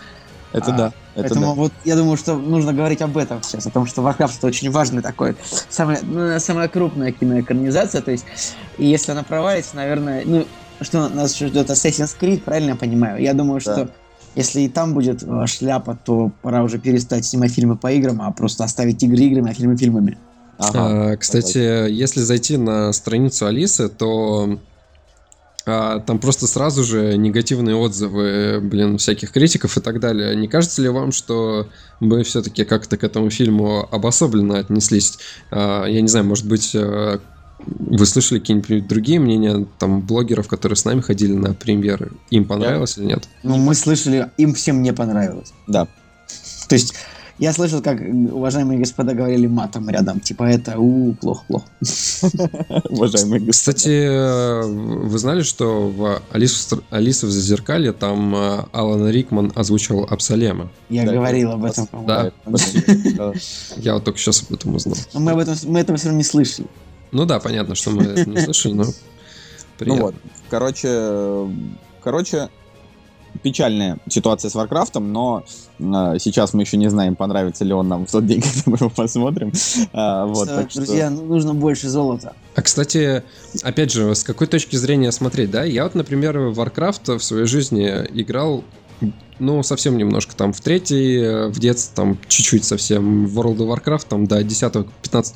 Это 0.54 0.74
а, 0.74 0.78
да. 0.78 0.88
Это 1.16 1.30
поэтому 1.30 1.46
да. 1.48 1.54
вот 1.54 1.72
я 1.86 1.96
думаю, 1.96 2.18
что 2.18 2.36
нужно 2.36 2.74
говорить 2.74 3.02
об 3.02 3.18
этом 3.18 3.42
сейчас, 3.44 3.66
о 3.66 3.70
том, 3.70 3.86
что 3.86 4.02
Warcraft 4.02 4.38
это 4.38 4.48
очень 4.48 4.70
важный 4.72 5.02
такой, 5.02 5.36
самая, 5.70 6.00
ну, 6.02 6.40
самая 6.40 6.68
крупная 6.68 7.12
киноэкранизация, 7.12 8.02
то 8.02 8.12
есть, 8.12 8.26
и 8.78 8.86
если 8.86 9.12
она 9.12 9.24
провалится, 9.24 9.76
наверное, 9.76 10.24
ну, 10.26 10.46
что 10.82 11.10
нас 11.10 11.38
ждет 11.38 11.70
Assassin's 11.70 12.16
Creed, 12.20 12.42
правильно 12.42 12.72
я 12.72 12.76
понимаю? 12.76 13.22
Я 13.22 13.34
думаю, 13.34 13.62
да. 13.64 13.74
что 13.74 13.90
если 14.36 14.62
и 14.62 14.70
там 14.70 14.94
будет 14.94 15.24
э, 15.24 15.46
шляпа, 15.46 15.98
то 16.04 16.32
пора 16.42 16.64
уже 16.64 16.80
перестать 16.80 17.26
снимать 17.26 17.52
фильмы 17.52 17.76
по 17.76 17.92
играм, 17.92 18.22
а 18.22 18.32
просто 18.32 18.64
оставить 18.64 19.04
игры 19.04 19.24
играми, 19.24 19.52
а 19.52 19.54
фильмы 19.54 19.78
фильмами. 19.78 20.18
Ага, 20.58 21.12
а, 21.12 21.18
кстати, 21.18 21.58
давай. 21.58 21.92
если 21.92 22.22
зайти 22.22 22.58
на 22.58 22.94
страницу 22.94 23.46
Алисы, 23.48 23.90
то 23.90 24.60
там 26.06 26.20
просто 26.20 26.48
сразу 26.48 26.84
же 26.84 27.18
негативные 27.18 27.76
отзывы, 27.76 28.60
блин, 28.62 28.98
всяких 28.98 29.32
критиков 29.32 29.78
и 29.78 29.82
так 29.82 30.00
далее. 30.00 30.36
Не 30.36 30.48
кажется 30.48 30.82
ли 30.82 30.90
вам, 30.90 31.12
что 31.12 31.68
мы 32.00 32.24
все-таки 32.24 32.64
как-то 32.64 32.98
к 32.98 33.04
этому 33.04 33.30
фильму 33.30 33.88
обособленно 33.92 34.60
отнеслись? 34.60 35.18
А, 35.52 35.86
я 35.86 36.02
не 36.02 36.08
знаю, 36.08 36.26
может 36.26 36.48
быть, 36.48 36.72
э, 36.74 37.20
вы 37.66 38.06
слышали 38.06 38.40
какие-нибудь 38.40 38.88
другие 38.88 39.20
мнения 39.20 39.68
там 39.78 40.02
блогеров, 40.02 40.48
которые 40.48 40.76
с 40.76 40.86
нами 40.86 41.02
ходили 41.02 41.34
на 41.34 41.54
премьеры? 41.54 42.12
Им 42.30 42.46
понравилось 42.46 42.98
или 42.98 43.06
нет? 43.06 43.28
Ну, 43.44 43.58
мы 43.58 43.76
слышали, 43.76 44.32
им 44.38 44.54
всем 44.54 44.82
не 44.82 44.94
понравилось. 44.94 45.54
Да. 45.68 45.88
То 46.68 46.76
есть 46.76 46.94
я 47.42 47.54
слышал, 47.54 47.82
как 47.82 48.00
уважаемые 48.00 48.78
господа 48.78 49.16
говорили 49.16 49.48
матом 49.48 49.90
рядом. 49.90 50.20
Типа 50.20 50.44
это, 50.44 50.78
у, 50.78 51.14
плохо, 51.16 51.44
плохо. 51.48 51.66
Уважаемые 52.90 53.40
господа. 53.40 53.52
Кстати, 53.52 54.68
вы 55.08 55.18
знали, 55.18 55.42
что 55.42 55.90
в 55.90 56.22
Алису 56.30 57.28
в 57.28 57.32
Зазеркалье 57.32 57.94
там 57.94 58.36
э, 58.36 58.66
Алан 58.72 59.10
Рикман 59.10 59.52
озвучил 59.56 60.04
Абсалема? 60.08 60.70
Я 60.90 61.04
говорил 61.04 61.54
об 61.54 61.66
этом, 61.66 61.88
Да. 62.06 62.32
Я 63.78 63.96
вот 63.96 64.04
только 64.04 64.20
сейчас 64.20 64.44
об 64.44 64.54
этом 64.54 64.76
узнал. 64.76 64.98
Мы 65.16 65.32
об 65.32 65.40
этом, 65.40 65.56
мы 65.66 65.80
этого 65.80 65.98
все 65.98 66.10
равно 66.10 66.20
не 66.20 66.24
слышали. 66.24 66.68
Ну 67.12 67.26
да, 67.26 67.40
понятно, 67.40 67.74
что 67.74 67.90
мы 67.90 68.04
это 68.04 68.30
не 68.30 68.40
слышали, 68.40 68.74
но. 68.74 68.86
Ну 69.80 69.96
вот, 69.96 70.16
короче, 70.52 71.50
короче, 72.04 72.50
печальная 73.44 73.98
ситуация 74.10 74.50
с 74.50 74.56
Варкрафтом, 74.56 75.12
но 75.12 75.44
э, 75.80 76.18
сейчас 76.20 76.54
мы 76.54 76.64
еще 76.64 76.78
не 76.78 76.90
знаем, 76.90 77.16
понравится 77.16 77.64
ли 77.66 77.74
он 77.74 77.88
нам 77.88 78.06
в 78.06 78.12
тот 78.12 78.26
день, 78.26 78.42
когда 78.42 78.62
мы 78.66 78.78
его 78.78 78.90
посмотрим. 78.90 79.52
А, 79.94 80.26
вот, 80.26 80.48
что, 80.48 80.58
так 80.58 80.74
друзья, 80.74 81.12
что... 81.12 81.22
нужно 81.22 81.54
больше 81.54 81.90
золота. 81.90 82.34
А, 82.56 82.62
кстати, 82.62 83.24
опять 83.64 83.92
же, 83.92 84.14
с 84.14 84.24
какой 84.24 84.48
точки 84.48 84.76
зрения 84.76 85.12
смотреть, 85.12 85.52
да? 85.52 85.64
Я 85.64 85.84
вот, 85.84 85.96
например, 85.96 86.38
в 86.38 86.60
Warcraft 86.60 87.18
в 87.18 87.24
своей 87.24 87.46
жизни 87.46 87.88
играл 88.14 88.64
ну, 89.40 89.64
совсем 89.64 89.98
немножко. 89.98 90.36
Там 90.36 90.54
в 90.54 90.62
третий, 90.62 91.18
э, 91.18 91.48
в 91.48 91.60
детстве, 91.60 91.96
там 91.96 92.18
чуть-чуть 92.28 92.64
совсем. 92.64 93.26
В 93.26 93.40
World 93.40 93.58
of 93.58 93.76
Warcraft 93.76 94.06
там 94.08 94.28
до 94.28 94.40
10-15 94.42 94.86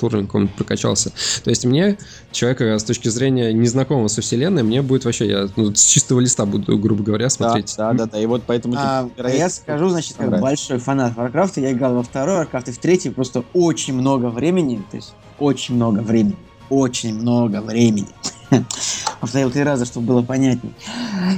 уровня 0.01 0.27
какого 0.27 0.45
прокачался. 0.45 1.12
То 1.43 1.50
есть 1.50 1.65
мне, 1.65 1.98
человека 2.31 2.77
с 2.77 2.84
точки 2.84 3.10
зрения 3.10 3.51
незнакомого 3.51 4.07
со 4.07 4.22
вселенной, 4.22 4.62
мне 4.62 4.81
будет 4.84 5.05
вообще, 5.05 5.27
я 5.27 5.50
ну, 5.55 5.74
с 5.74 5.84
чистого 5.84 6.19
листа 6.19 6.45
буду, 6.45 6.77
грубо 6.77 7.03
говоря, 7.03 7.29
смотреть. 7.29 7.74
Да, 7.77 7.93
да, 7.93 8.05
да, 8.05 8.12
да. 8.12 8.19
и 8.19 8.25
вот 8.27 8.43
поэтому... 8.45 8.75
А, 8.77 9.10
а 9.17 9.29
я 9.29 9.50
скажу, 9.50 9.89
значит, 9.89 10.17
как 10.17 10.39
большой 10.39 10.77
фанат 10.77 11.17
Warcraft, 11.17 11.62
я 11.62 11.72
играл 11.72 11.95
во 11.95 12.03
второй 12.03 12.45
Warcraft 12.45 12.69
и 12.69 12.72
в 12.74 12.77
третий 12.77 13.10
просто 13.10 13.43
очень 13.53 13.95
много 13.95 14.27
времени, 14.27 14.84
то 14.91 14.98
есть 14.98 15.13
очень 15.39 15.75
много 15.75 16.00
времени 16.00 16.38
очень 16.69 17.15
много 17.15 17.62
времени. 17.62 18.07
Повторил 19.19 19.51
три 19.51 19.63
раза, 19.63 19.85
чтобы 19.85 20.07
было 20.07 20.21
понятней. 20.21 20.73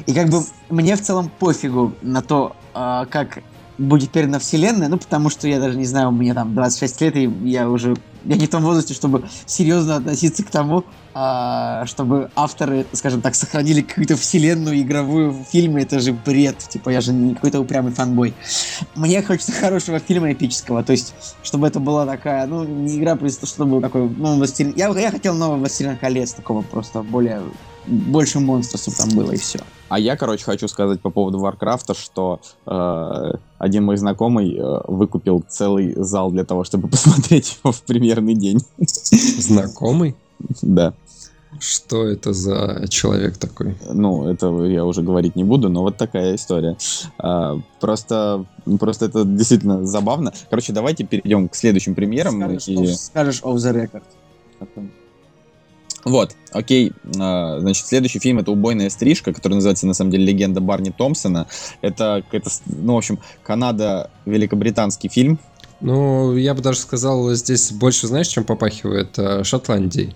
И 0.05 0.13
как 0.13 0.29
бы 0.29 0.43
мне 0.69 0.95
в 0.95 1.01
целом 1.01 1.29
пофигу 1.39 1.93
на 2.01 2.21
то, 2.21 2.55
а, 2.73 3.05
как 3.05 3.39
будет 3.77 4.11
передана 4.11 4.39
вселенная, 4.39 4.87
ну, 4.87 4.97
потому 4.97 5.29
что 5.29 5.47
я 5.47 5.59
даже 5.59 5.77
не 5.77 5.85
знаю, 5.85 6.11
мне 6.11 6.33
там 6.33 6.53
26 6.53 7.01
лет, 7.01 7.15
и 7.15 7.31
я 7.43 7.69
уже 7.69 7.95
я 8.25 8.35
не 8.35 8.45
в 8.45 8.49
том 8.49 8.63
возрасте, 8.63 8.93
чтобы 8.93 9.23
серьезно 9.45 9.95
относиться 9.95 10.43
к 10.43 10.49
тому, 10.49 10.83
а, 11.13 11.85
чтобы 11.85 12.29
авторы, 12.35 12.85
скажем 12.91 13.21
так, 13.21 13.35
сохранили 13.35 13.81
какую-то 13.81 14.17
вселенную 14.17 14.79
игровую 14.81 15.31
в 15.31 15.43
фильме, 15.43 15.83
это 15.83 15.99
же 15.99 16.11
бред, 16.13 16.57
типа 16.57 16.89
я 16.89 17.01
же 17.01 17.13
не 17.13 17.35
какой-то 17.35 17.59
упрямый 17.59 17.93
фанбой. 17.93 18.33
Мне 18.95 19.21
хочется 19.23 19.51
хорошего 19.53 19.99
фильма 19.99 20.33
эпического, 20.33 20.83
то 20.83 20.91
есть, 20.91 21.13
чтобы 21.41 21.67
это 21.67 21.79
была 21.79 22.05
такая, 22.05 22.45
ну, 22.47 22.63
не 22.65 22.97
игра, 22.97 23.15
просто 23.15 23.45
чтобы 23.45 23.79
такой, 23.81 24.09
ну, 24.09 24.35
властелин... 24.35 24.73
я, 24.75 24.89
я 24.89 25.11
хотел 25.11 25.33
нового 25.33 25.57
Властелина 25.57 25.95
колец, 25.95 26.33
такого 26.33 26.61
просто 26.61 27.03
более, 27.03 27.41
больше 27.87 28.39
монстров, 28.39 28.95
там 28.95 29.09
было, 29.09 29.31
и 29.31 29.37
все. 29.37 29.59
А 29.89 29.99
я, 29.99 30.17
короче, 30.17 30.43
хочу 30.43 30.67
сказать 30.67 30.99
по 30.99 31.09
поводу 31.09 31.39
Варкрафта, 31.39 31.93
что 31.93 32.41
э, 32.65 33.31
один 33.57 33.85
мой 33.85 33.97
знакомый 33.97 34.55
э, 34.55 34.81
выкупил 34.87 35.43
целый 35.47 35.93
зал 35.95 36.31
для 36.31 36.43
того, 36.43 36.63
чтобы 36.63 36.87
посмотреть 36.89 37.57
его 37.63 37.71
в 37.71 37.81
примерный 37.83 38.35
день. 38.35 38.59
Знакомый? 38.77 40.15
Да. 40.61 40.93
Что 41.59 42.05
это 42.05 42.33
за 42.33 42.85
человек 42.89 43.37
такой? 43.37 43.77
Ну, 43.91 44.27
это 44.27 44.47
я 44.65 44.85
уже 44.85 45.01
говорить 45.01 45.35
не 45.35 45.43
буду, 45.43 45.69
но 45.69 45.81
вот 45.81 45.97
такая 45.97 46.35
история. 46.35 46.77
А, 47.17 47.59
просто, 47.79 48.45
просто 48.79 49.05
это 49.05 49.23
действительно 49.23 49.85
забавно. 49.85 50.33
Короче, 50.49 50.73
давайте 50.73 51.03
перейдем 51.05 51.47
к 51.47 51.55
следующим 51.55 51.95
примерам. 51.95 52.41
Скажешь, 52.41 52.67
и- 52.67 52.93
скажешь 52.93 53.41
off 53.41 53.55
the 53.55 53.73
record. 53.73 54.03
Вот, 56.09 56.35
окей. 56.51 56.93
А, 57.19 57.59
Значит, 57.59 57.85
следующий 57.87 58.19
фильм 58.19 58.39
это 58.39 58.51
«Убойная 58.51 58.89
стрижка», 58.89 59.33
который 59.33 59.53
называется, 59.55 59.87
на 59.87 59.93
самом 59.93 60.11
деле, 60.11 60.25
«Легенда 60.25 60.61
Барни 60.61 60.89
Томпсона». 60.91 61.47
Это, 61.81 62.23
с- 62.45 62.61
ну, 62.65 62.93
в 62.93 62.97
общем, 62.97 63.19
Канада-великобританский 63.43 65.09
фильм. 65.09 65.39
Ну, 65.81 66.35
я 66.35 66.53
бы 66.53 66.61
даже 66.61 66.79
сказал, 66.79 67.31
здесь 67.33 67.71
больше, 67.71 68.07
знаешь, 68.07 68.27
чем 68.27 68.43
попахивает 68.43 69.17
Шотландией. 69.43 70.15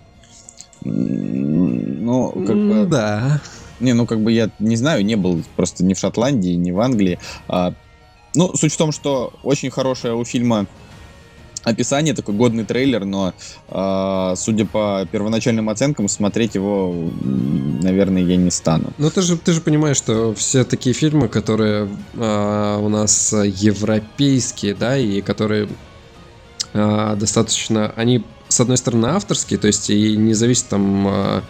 М, 0.83 2.05
Ну, 2.05 2.31
как 2.45 2.55
бы... 2.55 2.85
Да. 2.89 3.41
Не, 3.79 3.93
ну, 3.93 4.05
как 4.05 4.19
бы 4.21 4.31
я 4.31 4.49
не 4.59 4.75
знаю, 4.75 5.03
не 5.05 5.15
был 5.15 5.43
просто 5.55 5.83
ни 5.83 5.93
в 5.93 5.99
Шотландии, 5.99 6.53
ни 6.53 6.71
в 6.71 6.79
Англии. 6.79 7.19
А, 7.47 7.73
ну, 8.35 8.55
суть 8.55 8.73
в 8.73 8.77
том, 8.77 8.91
что 8.91 9.33
очень 9.43 9.69
хорошее 9.71 10.15
у 10.15 10.23
фильма 10.25 10.67
описание, 11.63 12.13
такой 12.13 12.35
годный 12.35 12.65
трейлер, 12.65 13.05
но, 13.05 13.33
а, 13.69 14.33
судя 14.35 14.65
по 14.65 15.07
первоначальным 15.11 15.69
оценкам, 15.69 16.07
смотреть 16.07 16.55
его, 16.55 17.11
наверное, 17.23 18.23
я 18.23 18.35
не 18.35 18.51
стану. 18.51 18.93
Ну, 18.97 19.09
ты 19.09 19.21
же, 19.21 19.37
ты 19.37 19.53
же 19.53 19.61
понимаешь, 19.61 19.97
что 19.97 20.33
все 20.33 20.63
такие 20.63 20.93
фильмы, 20.93 21.27
которые 21.27 21.89
а, 22.15 22.77
у 22.79 22.89
нас 22.89 23.33
европейские, 23.33 24.75
да, 24.75 24.97
и 24.97 25.21
которые 25.21 25.67
а, 26.73 27.15
достаточно... 27.15 27.93
Они, 27.95 28.23
с 28.47 28.59
одной 28.59 28.77
стороны, 28.77 29.07
авторские, 29.07 29.59
то 29.59 29.67
есть 29.67 29.89
и 29.89 30.15
не 30.15 30.33
зависят 30.33 30.67
там 30.67 31.07
а, 31.07 31.43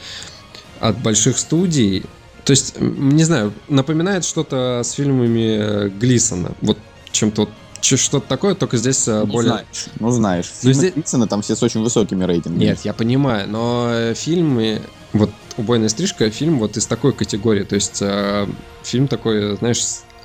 от 0.79 0.97
больших 0.97 1.37
студий. 1.37 2.03
То 2.43 2.51
есть, 2.51 2.75
не 2.79 3.23
знаю, 3.23 3.53
напоминает 3.69 4.25
что-то 4.25 4.81
с 4.83 4.91
фильмами 4.93 5.57
э, 5.59 5.89
Глисона. 5.89 6.53
Вот 6.61 6.77
чем-то 7.11 7.41
вот 7.41 7.49
что-то 7.81 8.27
такое, 8.27 8.55
только 8.55 8.77
здесь 8.77 9.07
Ну, 9.07 9.25
более... 9.25 9.51
знаешь, 9.51 9.85
ну, 9.99 10.11
знаешь. 10.11 10.45
Ну, 10.63 10.69
Фильмы 10.69 10.73
здесь- 10.73 10.93
Гибсона 10.95 11.27
там 11.27 11.41
все 11.41 11.55
с 11.55 11.63
очень 11.63 11.81
высокими 11.81 12.23
рейтингами. 12.23 12.63
Нет, 12.63 12.79
я 12.83 12.93
понимаю, 12.93 13.49
но 13.49 13.87
э, 13.91 14.13
фильмы, 14.15 14.81
вот 15.13 15.31
«Убойная 15.57 15.89
стрижка» 15.89 16.29
фильм 16.29 16.59
вот 16.59 16.77
из 16.77 16.85
такой 16.85 17.13
категории, 17.13 17.63
то 17.63 17.75
есть 17.75 18.01
э, 18.01 18.47
фильм 18.83 19.07
такой, 19.07 19.57
знаешь, 19.57 19.81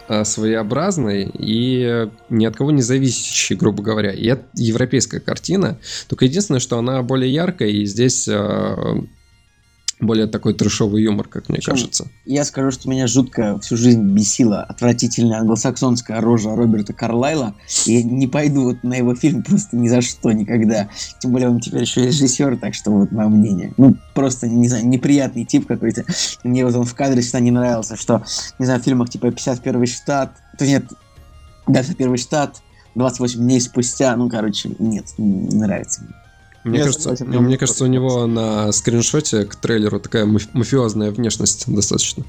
э, 0.08 0.24
своеобразный 0.24 1.28
и 1.34 2.08
ни 2.30 2.44
от 2.46 2.56
кого 2.56 2.70
не 2.70 2.82
зависящий, 2.82 3.56
грубо 3.56 3.82
говоря. 3.82 4.12
И 4.12 4.24
это 4.26 4.44
европейская 4.54 5.18
картина, 5.20 5.78
только 6.08 6.26
единственное, 6.26 6.60
что 6.60 6.78
она 6.78 7.02
более 7.02 7.32
яркая, 7.32 7.68
и 7.68 7.84
здесь 7.86 8.28
э, 8.28 8.96
более 10.00 10.26
такой 10.26 10.54
трешовый 10.54 11.02
юмор, 11.02 11.26
как 11.28 11.48
мне 11.48 11.56
Причем 11.58 11.72
кажется. 11.72 12.08
Я 12.24 12.44
скажу, 12.44 12.70
что 12.70 12.88
меня 12.88 13.06
жутко 13.06 13.58
всю 13.60 13.76
жизнь 13.76 14.02
бесила 14.02 14.62
отвратительная 14.62 15.40
англосаксонская 15.40 16.20
рожа 16.20 16.54
Роберта 16.54 16.92
Карлайла. 16.92 17.54
И 17.86 18.02
не 18.02 18.26
пойду 18.26 18.64
вот 18.64 18.82
на 18.82 18.94
его 18.94 19.14
фильм 19.14 19.42
просто 19.42 19.76
ни 19.76 19.88
за 19.88 20.02
что, 20.02 20.32
никогда. 20.32 20.88
Тем 21.20 21.32
более 21.32 21.48
он 21.48 21.60
теперь 21.60 21.82
еще 21.82 22.04
режиссер, 22.04 22.58
так 22.58 22.74
что 22.74 22.90
вот 22.90 23.10
мое 23.10 23.28
мнение. 23.28 23.72
Ну, 23.78 23.96
просто, 24.14 24.48
не 24.48 24.68
знаю, 24.68 24.86
неприятный 24.86 25.44
тип 25.44 25.66
какой-то. 25.66 26.04
Мне 26.44 26.64
вот 26.64 26.74
он 26.74 26.84
в 26.84 26.94
кадре 26.94 27.22
всегда 27.22 27.40
не 27.40 27.50
нравился, 27.50 27.96
что, 27.96 28.22
не 28.58 28.66
знаю, 28.66 28.80
в 28.80 28.84
фильмах 28.84 29.08
типа 29.08 29.26
«51 29.26 29.86
штат», 29.86 30.36
то 30.58 30.66
нет, 30.66 30.84
да, 31.66 31.80
«51 31.80 32.16
штат», 32.18 32.62
28 32.96 33.40
дней 33.40 33.60
спустя, 33.60 34.16
ну, 34.16 34.28
короче, 34.28 34.70
нет, 34.78 35.06
не 35.18 35.56
нравится 35.56 36.02
мне. 36.02 36.14
Мне 36.66 36.78
Я 36.78 36.84
кажется, 36.84 37.16
мне, 37.24 37.38
мне 37.38 37.56
кажется, 37.58 37.84
у 37.84 37.86
него 37.86 38.26
на 38.26 38.72
скриншоте 38.72 39.44
к 39.44 39.54
трейлеру 39.54 40.00
такая 40.00 40.26
маф- 40.26 40.48
мафиозная 40.52 41.12
внешность 41.12 41.72
достаточно. 41.72 42.24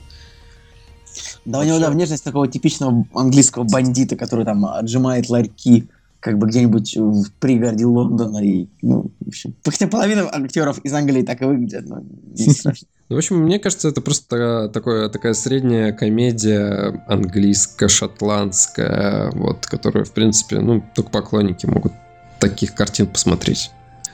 Да, 1.44 1.62
у 1.62 1.63
него, 1.63 1.79
да, 1.79 1.89
внешность 1.89 2.24
такого 2.24 2.48
типичного 2.48 3.08
английского 3.15 3.63
бандита, 3.63 4.15
который 4.15 4.46
там 4.46 4.63
отжимает 4.65 5.27
ларьки, 5.29 5.88
как 6.20 6.38
бы 6.38 6.46
где-нибудь 6.48 6.98
в 6.98 7.32
пригороде 7.39 7.86
Лондона. 7.86 8.38
И, 8.38 8.67
ну, 8.84 9.10
в 9.22 9.29
общем, 9.29 9.56
хотя 9.65 9.88
половина 9.88 10.29
актеров 10.32 10.77
из 10.86 10.94
Англии 10.94 11.24
так 11.24 11.41
и 11.41 11.46
выглядят, 11.46 11.88
но 11.88 12.03
не 12.36 12.50
страшно. 12.53 12.88
Ну, 13.10 13.15
В 13.15 13.17
общем, 13.17 13.38
мне 13.38 13.58
кажется, 13.58 13.88
это 13.88 14.01
просто 14.01 14.70
такое, 14.72 15.10
такая 15.10 15.34
средняя 15.34 15.94
комедия 15.94 17.03
английско-шотландская, 17.08 19.32
вот, 19.32 19.65
которую, 19.65 20.06
в 20.06 20.12
принципе, 20.12 20.60
ну, 20.60 20.84
только 20.94 21.10
поклонники 21.10 21.65
могут 21.65 21.94
таких 22.39 22.75
картин 22.75 23.08
посмотреть. 23.08 23.72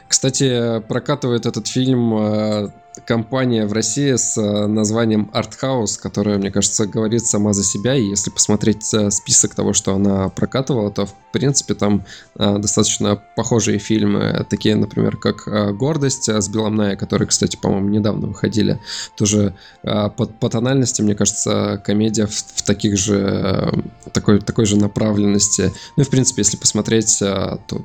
Кстати, 0.08 0.80
прокатывает 0.88 1.46
этот 1.46 1.68
фильм 1.68 2.14
э, 2.16 2.70
компания 3.06 3.66
в 3.66 3.74
России 3.74 4.16
с 4.16 4.38
э, 4.38 4.68
названием 4.68 5.30
Артхаус, 5.34 5.98
которая, 5.98 6.38
мне 6.38 6.52
кажется, 6.52 6.86
говорит 6.86 7.26
сама 7.26 7.54
за 7.54 7.64
себя. 7.64 7.96
И 7.96 8.04
если 8.04 8.30
посмотреть 8.30 8.94
э, 8.94 9.10
список 9.10 9.56
того, 9.56 9.74
что 9.74 9.96
она 9.96 10.30
прокатывала, 10.30 10.92
то, 10.92 11.08
в 11.08 11.16
принципе, 11.32 11.74
там 11.74 12.06
достаточно 12.36 13.20
похожие 13.36 13.80
фильмы, 13.80 14.46
такие, 14.48 14.76
например, 14.76 15.18
как 15.18 15.48
«Гордость» 15.76 16.30
с 16.30 16.48
Биллом 16.48 16.76
Найя, 16.76 16.96
которые, 16.96 17.28
кстати, 17.28 17.58
по-моему, 17.58 17.90
недавно 17.90 18.28
выходили. 18.28 18.80
Тоже 19.18 19.56
по, 19.82 20.10
по 20.10 20.50
тональности, 20.50 21.02
мне 21.02 21.16
кажется, 21.16 21.82
комедия 21.84 22.28
в, 22.28 22.36
в 22.36 22.62
таких 22.62 23.00
же, 23.00 23.74
такой, 24.12 24.42
такой 24.42 24.68
же 24.68 24.78
направленности. 24.78 25.74
Ну 25.98 26.04
и, 26.04 26.06
в 26.06 26.10
принципе, 26.12 26.42
если 26.42 26.58
посмотреть, 26.58 27.18
то 27.18 27.82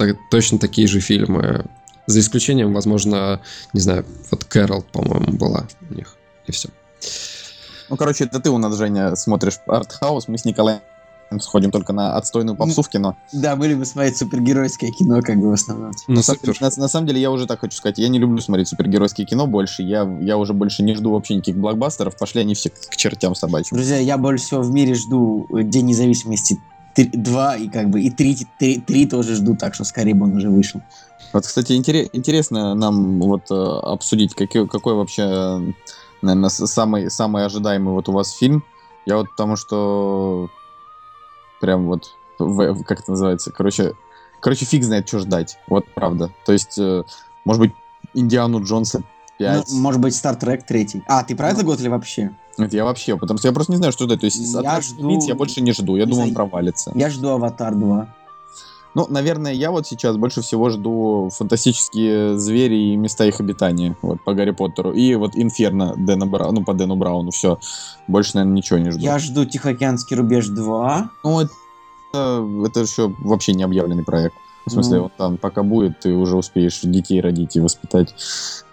та- 0.00 0.18
точно 0.30 0.58
такие 0.58 0.86
же 0.88 1.00
фильмы. 1.00 1.66
За 2.06 2.18
исключением, 2.20 2.72
возможно, 2.72 3.40
не 3.72 3.80
знаю, 3.80 4.04
вот 4.30 4.44
Кэрол, 4.44 4.82
по-моему, 4.92 5.32
была 5.36 5.66
у 5.90 5.94
них. 5.94 6.16
И 6.46 6.52
все. 6.52 6.68
Ну, 7.88 7.96
короче, 7.96 8.24
это 8.24 8.40
ты 8.40 8.50
у 8.50 8.58
нас, 8.58 8.76
Женя, 8.76 9.14
смотришь 9.16 9.58
артхаус, 9.66 10.26
мы 10.28 10.38
с 10.38 10.44
Николаем 10.44 10.80
сходим 11.38 11.70
только 11.70 11.92
на 11.92 12.16
отстойную 12.16 12.56
попсу 12.56 12.82
в 12.82 12.88
кино. 12.88 13.16
Да, 13.32 13.54
мы 13.54 13.68
любим 13.68 13.84
смотреть 13.84 14.16
супергеройское 14.16 14.90
кино, 14.90 15.22
как 15.22 15.38
бы 15.38 15.50
в 15.50 15.52
основном. 15.52 15.92
Ну, 16.08 16.14
на, 16.16 16.22
самом 16.22 16.40
супер. 16.40 16.54
деле, 16.54 16.70
на- 16.76 16.82
на 16.82 16.88
самом 16.88 17.06
деле, 17.06 17.20
я 17.20 17.30
уже 17.30 17.46
так 17.46 17.60
хочу 17.60 17.76
сказать, 17.76 17.98
я 17.98 18.08
не 18.08 18.18
люблю 18.18 18.38
смотреть 18.40 18.66
супергеройские 18.68 19.26
кино 19.26 19.46
больше, 19.46 19.82
я, 19.82 20.02
я 20.20 20.36
уже 20.38 20.54
больше 20.54 20.82
не 20.82 20.94
жду 20.94 21.12
вообще 21.12 21.34
никаких 21.36 21.56
блокбастеров, 21.56 22.16
пошли 22.16 22.40
они 22.40 22.54
все 22.54 22.70
к, 22.70 22.96
чертям 22.96 23.36
собачьим. 23.36 23.76
Друзья, 23.76 23.98
я 23.98 24.18
больше 24.18 24.44
всего 24.46 24.62
в 24.62 24.72
мире 24.72 24.94
жду 24.94 25.46
День 25.52 25.86
независимости 25.86 26.58
2 26.96 27.56
и 27.56 27.68
как 27.68 27.90
бы 27.90 28.00
и 28.00 28.10
3, 28.10 28.46
3, 28.86 29.06
тоже 29.06 29.34
жду, 29.34 29.56
так 29.56 29.74
что 29.74 29.84
скорее 29.84 30.14
бы 30.14 30.24
он 30.26 30.36
уже 30.36 30.50
вышел. 30.50 30.80
Вот, 31.32 31.46
кстати, 31.46 31.72
интере- 31.72 32.08
интересно 32.12 32.74
нам 32.74 33.20
вот 33.20 33.50
э, 33.50 33.54
обсудить, 33.54 34.34
какой, 34.34 34.66
какой 34.66 34.94
вообще, 34.94 35.62
наверное, 36.22 36.48
самый, 36.50 37.10
самый 37.10 37.44
ожидаемый 37.46 37.92
вот 37.94 38.08
у 38.08 38.12
вас 38.12 38.32
фильм. 38.32 38.64
Я 39.06 39.16
вот 39.16 39.30
потому 39.30 39.56
что 39.56 40.48
прям 41.60 41.86
вот, 41.86 42.14
в- 42.38 42.82
как 42.84 43.00
это 43.00 43.12
называется, 43.12 43.52
короче, 43.52 43.94
короче, 44.40 44.64
фиг 44.64 44.82
знает, 44.84 45.06
что 45.08 45.20
ждать. 45.20 45.58
Вот 45.68 45.84
правда. 45.94 46.30
То 46.44 46.52
есть, 46.52 46.78
э, 46.78 47.04
может 47.44 47.60
быть, 47.60 47.72
Индиану 48.14 48.62
Джонса 48.64 49.02
5. 49.38 49.66
Ну, 49.70 49.76
может 49.80 50.00
быть, 50.00 50.14
Стартрек 50.16 50.66
3. 50.66 51.02
А, 51.06 51.22
ты 51.22 51.36
про 51.36 51.46
Ну. 51.46 51.52
этот 51.52 51.64
год 51.64 51.80
или 51.80 51.88
вообще? 51.88 52.32
Это 52.64 52.76
я 52.76 52.84
вообще, 52.84 53.16
потому 53.16 53.38
что 53.38 53.48
я 53.48 53.52
просто 53.54 53.72
не 53.72 53.76
знаю, 53.78 53.92
что 53.92 54.04
ждать. 54.04 54.20
То 54.20 54.26
есть, 54.26 54.38
Я 54.54 54.76
от 54.76 54.84
жду- 54.84 55.26
я 55.26 55.34
больше 55.34 55.60
не 55.60 55.72
жду. 55.72 55.96
Я 55.96 56.04
не 56.04 56.10
думаю, 56.10 56.28
он 56.28 56.34
провалится. 56.34 56.92
Я 56.94 57.10
жду 57.10 57.28
Аватар 57.30 57.74
2. 57.74 58.06
Ну, 58.92 59.06
наверное, 59.08 59.52
я 59.52 59.70
вот 59.70 59.86
сейчас 59.86 60.16
больше 60.16 60.40
всего 60.42 60.68
жду 60.68 61.30
фантастические 61.32 62.36
звери 62.36 62.74
и 62.92 62.96
места 62.96 63.24
их 63.24 63.38
обитания, 63.38 63.96
вот, 64.02 64.18
по 64.24 64.34
Гарри 64.34 64.50
Поттеру. 64.50 64.92
И 64.92 65.14
вот 65.14 65.36
Инферно 65.36 65.94
Дэна 65.96 66.26
Брауна, 66.26 66.58
ну, 66.58 66.64
по 66.64 66.74
Дэну 66.74 66.96
Брауну, 66.96 67.30
все. 67.30 67.60
Больше, 68.08 68.32
наверное, 68.34 68.56
ничего 68.56 68.80
не 68.80 68.90
жду. 68.90 69.00
Я 69.00 69.18
жду 69.20 69.44
Тихоокеанский 69.44 70.16
рубеж 70.16 70.48
2. 70.48 71.08
Ну, 71.22 71.40
это, 71.40 71.52
это 72.66 72.80
еще 72.80 73.14
вообще 73.20 73.52
не 73.52 73.62
объявленный 73.62 74.02
проект. 74.02 74.34
В 74.66 74.72
смысле, 74.72 74.98
Ну. 74.98 75.04
он 75.04 75.10
там 75.16 75.36
пока 75.38 75.62
будет, 75.62 76.00
ты 76.00 76.12
уже 76.12 76.36
успеешь 76.36 76.80
детей 76.82 77.20
родить 77.20 77.56
и 77.56 77.60
воспитать. 77.60 78.14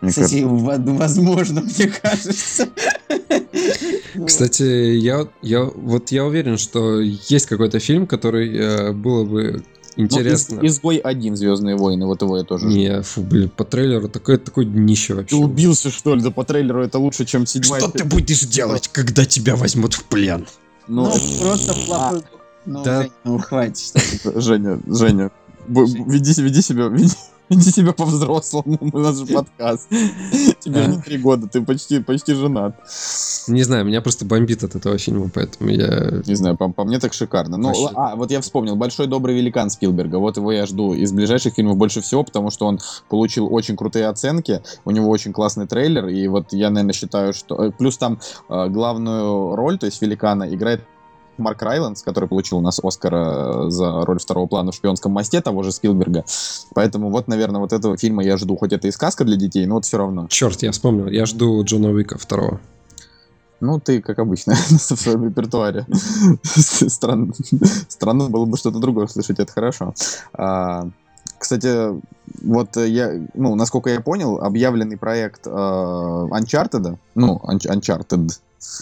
Мне 0.01 0.10
Кстати, 0.12 0.44
во- 0.44 0.77
возможно, 0.77 1.62
мне 1.62 1.88
кажется. 1.88 2.67
Кстати, 4.26 4.64
я, 4.96 5.28
я, 5.42 5.64
вот 5.64 6.12
я 6.12 6.26
уверен, 6.26 6.58
что 6.58 7.00
есть 7.02 7.46
какой-то 7.46 7.80
фильм, 7.80 8.08
который 8.08 8.56
э, 8.58 8.92
было 8.94 9.24
бы 9.24 9.42
кажется. 9.44 9.64
Ну, 9.98 10.04
интересно. 10.04 10.60
из- 10.62 10.76
Изгой 10.78 10.98
один 10.98 11.36
Звездные 11.36 11.76
войны, 11.76 12.06
вот 12.06 12.22
его 12.22 12.38
я 12.38 12.44
тоже. 12.44 12.68
Не, 12.68 13.02
фу, 13.02 13.22
блин, 13.22 13.50
по 13.50 13.64
трейлеру 13.66 14.08
такое, 14.10 14.38
такое 14.38 14.66
днище 14.66 15.16
вообще. 15.16 15.36
Ты 15.36 15.44
убился, 15.44 15.90
что 15.90 16.14
ли? 16.16 16.22
Да 16.22 16.30
по 16.32 16.44
трейлеру 16.44 16.84
это 16.84 17.00
лучше, 17.00 17.26
чем 17.26 17.46
седьмая. 17.48 17.82
Что 17.82 17.92
ты 17.92 18.04
будешь 18.04 18.42
делать, 18.42 18.90
когда 18.94 19.26
тебя 19.26 19.56
возьмут 19.56 19.96
в 19.96 20.04
плен? 20.06 20.46
Ну, 20.88 21.06
Ну, 21.06 21.14
просто 21.42 21.74
плохой... 21.86 22.22
Ну, 22.66 22.84
Да. 22.84 23.02
Жень, 23.04 23.12
ну, 23.24 23.38
хватит. 23.40 23.94
Женя, 24.36 24.80
Женя, 24.88 25.32
веди, 25.68 26.42
веди 26.42 26.62
себя, 26.62 26.86
веди, 26.88 27.14
веди 27.50 27.72
себя 27.72 27.94
по-взрослому, 27.94 28.78
у 28.94 29.00
нас 29.00 29.18
же 29.18 29.26
подкаст. 29.26 29.90
Тебе 30.60 30.82
А. 30.82 30.88
не 30.88 30.98
три 31.02 31.18
года, 31.18 31.48
ты 31.48 31.62
почти, 31.62 32.00
почти 32.00 32.34
женат. 32.34 32.76
Не 33.48 33.64
знаю, 33.64 33.86
меня 33.86 34.02
просто 34.02 34.26
бомбит 34.26 34.64
от 34.64 34.76
этого 34.76 34.98
фильма, 34.98 35.30
поэтому 35.34 35.70
я... 35.70 36.22
Не 36.26 36.36
знаю, 36.36 36.58
по, 36.58 36.70
по 36.70 36.84
мне 36.84 37.00
так 37.00 37.14
шикарно. 37.14 37.56
Ну, 37.58 37.70
Вообще. 37.70 37.90
а, 37.96 38.16
вот 38.18 38.30
я 38.30 38.42
вспомнил, 38.42 38.76
«Большой 38.76 39.08
добрый 39.08 39.36
великан» 39.36 39.70
Спилберга. 39.70 40.18
Вот 40.18 40.36
его 40.36 40.52
я 40.52 40.66
жду 40.66 40.94
из 40.94 41.14
ближайших 41.14 41.54
фильмов 41.54 41.78
больше 41.78 42.02
всего, 42.02 42.24
потому 42.26 42.52
что 42.52 42.66
он 42.66 42.80
получил 43.08 43.48
очень 43.54 43.78
крутые 43.78 44.08
оценки, 44.08 44.62
у 44.84 44.92
него 44.92 45.10
очень 45.10 45.32
классный 45.32 45.66
трейлер, 45.68 46.08
и 46.08 46.28
вот 46.28 46.52
я, 46.52 46.70
наверное, 46.70 46.94
считаю, 46.94 47.34
что... 47.34 47.64
э, 47.64 47.72
Плюс 47.72 47.98
там 47.98 48.20
э, 48.50 48.68
главную 48.68 49.56
роль, 49.56 49.78
то 49.78 49.86
есть 49.86 50.02
великана, 50.02 50.54
играет 50.54 50.84
Марк 51.38 51.62
Райландс, 51.62 52.03
который 52.03 52.27
получил 52.27 52.58
у 52.58 52.62
нас 52.62 52.79
Оскара 52.84 53.70
за 53.70 54.06
роль 54.06 54.20
второго 54.20 54.48
плана 54.48 54.72
в 54.72 54.75
«Шпионском 54.75 55.12
мосте» 55.12 55.41
того 55.41 55.63
же 55.63 55.72
Спилберга. 55.72 56.25
Поэтому 56.74 57.10
вот, 57.10 57.27
наверное, 57.27 57.62
вот 57.62 57.74
этого 57.74 57.98
фильма 57.98 58.24
я 58.24 58.38
жду. 58.38 58.56
Хоть 58.56 58.74
это 58.74 58.88
и 58.88 58.91
сказка 58.91 59.24
для 59.24 59.36
детей, 59.36 59.65
но 59.65 59.75
вот 59.75 59.86
все 59.86 59.98
равно. 59.98 60.27
Черт, 60.29 60.62
я 60.63 60.72
вспомнил, 60.72 61.08
я 61.08 61.25
жду 61.25 61.63
Джона 61.63 61.89
Уика 61.89 62.17
второго. 62.17 62.60
Ну, 63.60 63.79
ты, 63.79 64.01
как 64.01 64.20
обычно, 64.20 64.53
в 64.70 64.79
своем 64.79 65.25
репертуаре. 65.25 65.86
Странно, 66.44 67.34
было 68.29 68.46
бы 68.46 68.58
что-то 68.58 68.79
другое 68.79 69.08
слышать, 69.08 69.39
это 69.39 69.51
хорошо. 69.51 69.94
Кстати, 71.39 72.01
вот 72.44 72.75
я, 72.77 73.13
ну, 73.34 73.56
насколько 73.56 73.89
я 73.89 74.01
понял, 74.01 74.38
объявленный 74.39 74.98
проект 74.98 75.46
э, 75.46 75.50
Uncharted, 75.50 76.98
ну, 77.15 77.41
Unch- 77.44 77.67
Uncharted 77.67 78.32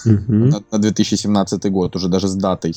Мгм. 0.05 0.50
на, 0.50 0.63
на 0.71 0.79
2017 0.79 1.71
год, 1.71 1.95
уже 1.95 2.07
даже 2.07 2.27
с 2.27 2.35
датой. 2.35 2.75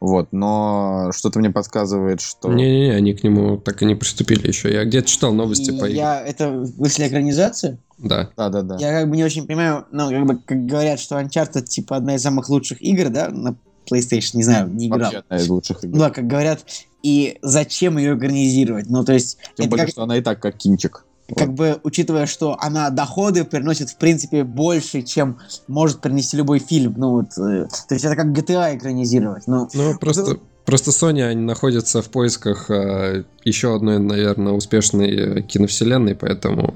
Вот, 0.00 0.28
но 0.32 1.10
что-то 1.14 1.38
мне 1.38 1.50
подсказывает, 1.50 2.22
что... 2.22 2.50
Не-не-не, 2.50 2.92
они 2.94 3.12
к 3.12 3.22
нему 3.22 3.58
так 3.58 3.82
и 3.82 3.84
не 3.84 3.94
приступили 3.94 4.48
еще. 4.48 4.72
Я 4.72 4.86
где-то 4.86 5.06
читал 5.06 5.34
новости 5.34 5.70
И 5.70 5.78
по 5.78 5.84
игре. 5.84 5.96
Я, 5.96 6.22
это 6.22 6.50
вышли 6.50 7.06
экранизацию? 7.06 7.76
Да. 7.98 8.30
Да-да-да. 8.34 8.76
Я 8.78 8.98
как 8.98 9.10
бы 9.10 9.16
не 9.16 9.24
очень 9.24 9.46
понимаю, 9.46 9.84
ну, 9.92 10.08
как 10.08 10.24
бы, 10.24 10.38
как 10.38 10.64
говорят, 10.64 11.00
что 11.00 11.20
Uncharted, 11.20 11.64
типа, 11.64 11.96
одна 11.96 12.14
из 12.14 12.22
самых 12.22 12.48
лучших 12.48 12.80
игр, 12.80 13.10
да, 13.10 13.28
на 13.28 13.54
PlayStation, 13.90 14.30
не 14.34 14.42
знаю, 14.42 14.68
не 14.68 14.88
играл. 14.88 15.00
Вообще 15.00 15.18
одна 15.18 15.36
из 15.36 15.48
лучших 15.48 15.84
игр. 15.84 15.94
Ну, 15.94 16.00
да, 16.00 16.10
как 16.10 16.26
говорят, 16.26 16.64
и 17.02 17.38
зачем 17.42 17.98
ее 17.98 18.16
экранизировать? 18.16 18.88
Ну, 18.88 19.04
то 19.04 19.12
есть, 19.12 19.38
Тем 19.56 19.66
это 19.66 19.70
более, 19.70 19.86
как, 19.86 19.92
что 19.92 20.02
она 20.02 20.16
и 20.16 20.20
так 20.20 20.40
как 20.40 20.56
кинчик. 20.56 21.04
как 21.36 21.54
бы, 21.54 21.80
учитывая, 21.82 22.26
что 22.26 22.56
она 22.60 22.90
доходы 22.90 23.44
приносит, 23.44 23.90
в 23.90 23.96
принципе, 23.96 24.44
больше, 24.44 25.02
чем 25.02 25.38
может 25.68 26.00
принести 26.00 26.36
любой 26.36 26.58
фильм. 26.58 26.94
Ну, 26.96 27.10
вот, 27.10 27.38
э, 27.38 27.68
то 27.88 27.94
есть, 27.94 28.04
это 28.04 28.16
как 28.16 28.28
GTA 28.28 28.76
экранизировать. 28.76 29.46
Ну, 29.46 29.68
Ну, 29.72 29.98
просто, 29.98 30.38
просто 30.64 30.90
Sony 30.90 31.22
они 31.22 31.42
находятся 31.42 32.02
в 32.02 32.10
поисках 32.10 32.70
э, 32.70 33.24
еще 33.44 33.74
одной, 33.74 33.98
наверное, 33.98 34.52
успешной 34.52 35.16
э, 35.16 35.42
киновселенной, 35.42 36.14
поэтому 36.14 36.74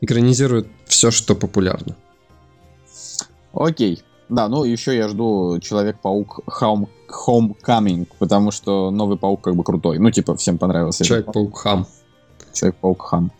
экранизируют 0.00 0.68
все, 0.86 1.10
что 1.10 1.34
популярно. 1.34 1.96
Окей. 3.52 4.02
Да, 4.28 4.48
ну 4.48 4.64
еще 4.64 4.96
я 4.96 5.08
жду 5.08 5.58
Человек-паук 5.60 6.40
Home, 6.60 6.88
Homecoming, 7.08 8.08
потому 8.18 8.50
что 8.50 8.90
новый 8.90 9.18
паук 9.18 9.42
как 9.42 9.56
бы 9.56 9.64
крутой. 9.64 9.98
Ну, 9.98 10.10
типа, 10.10 10.36
всем 10.36 10.58
понравился. 10.58 11.04
Человек-паук 11.04 11.58
Хам. 11.58 11.86
Человек-паук 12.52 13.02
Хам. 13.02 13.32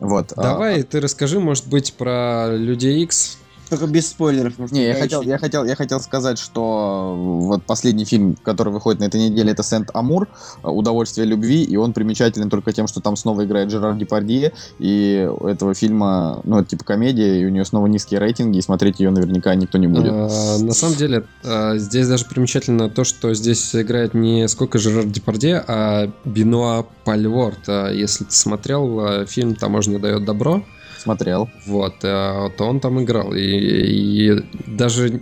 Вот. 0.00 0.32
а, 0.36 0.42
Давай, 0.42 0.82
ты 0.82 1.00
расскажи, 1.00 1.40
может 1.40 1.68
быть, 1.68 1.94
про 1.94 2.48
Людей 2.54 3.02
Икс. 3.02 3.38
Только 3.68 3.86
без 3.86 4.08
спойлеров. 4.10 4.58
Не, 4.72 4.86
я 4.86 4.94
хотел, 4.94 5.20
еще- 5.20 5.30
я, 5.30 5.38
хотел, 5.38 5.64
я 5.64 5.76
хотел 5.76 6.00
сказать, 6.00 6.38
что 6.38 7.14
вот 7.16 7.64
последний 7.64 8.04
фильм, 8.04 8.36
который 8.42 8.72
выходит 8.72 9.00
на 9.00 9.04
этой 9.04 9.20
неделе, 9.28 9.52
это 9.52 9.62
Сент-Амур, 9.62 10.28
«Удовольствие 10.62 11.26
любви», 11.26 11.62
и 11.62 11.76
он 11.76 11.92
примечателен 11.92 12.50
только 12.50 12.72
тем, 12.72 12.86
что 12.86 13.00
там 13.00 13.16
снова 13.16 13.44
играет 13.44 13.70
Жерар 13.70 13.94
Депардье, 13.96 14.52
и 14.78 15.28
у 15.40 15.46
этого 15.46 15.74
фильма, 15.74 16.40
ну, 16.44 16.58
это 16.58 16.70
типа 16.70 16.84
комедия, 16.84 17.40
и 17.40 17.44
у 17.44 17.48
нее 17.50 17.64
снова 17.64 17.86
низкие 17.86 18.20
рейтинги, 18.20 18.58
и 18.58 18.62
смотреть 18.62 19.00
ее 19.00 19.10
наверняка 19.10 19.54
никто 19.54 19.78
не 19.78 19.86
будет. 19.86 20.10
А, 20.12 20.58
на 20.58 20.72
самом 20.72 20.96
деле, 20.96 21.24
а, 21.44 21.76
здесь 21.78 22.08
даже 22.08 22.24
примечательно 22.24 22.88
то, 22.90 23.04
что 23.04 23.34
здесь 23.34 23.74
играет 23.74 24.14
не 24.14 24.48
сколько 24.48 24.78
Жерар 24.78 25.04
Депардье, 25.04 25.64
а 25.66 26.10
Бенуа 26.24 26.86
Пальворт. 27.04 27.68
А, 27.68 27.90
Если 27.92 28.24
ты 28.24 28.32
смотрел 28.32 29.00
а, 29.00 29.26
фильм 29.26 29.54
«Таможня 29.54 29.98
дает 29.98 30.24
добро», 30.24 30.62
Смотрел. 30.98 31.48
вот, 31.66 31.94
а, 32.02 32.50
то 32.50 32.64
он 32.64 32.80
там 32.80 33.02
играл. 33.02 33.32
И, 33.34 33.40
и 33.40 34.44
даже 34.66 35.20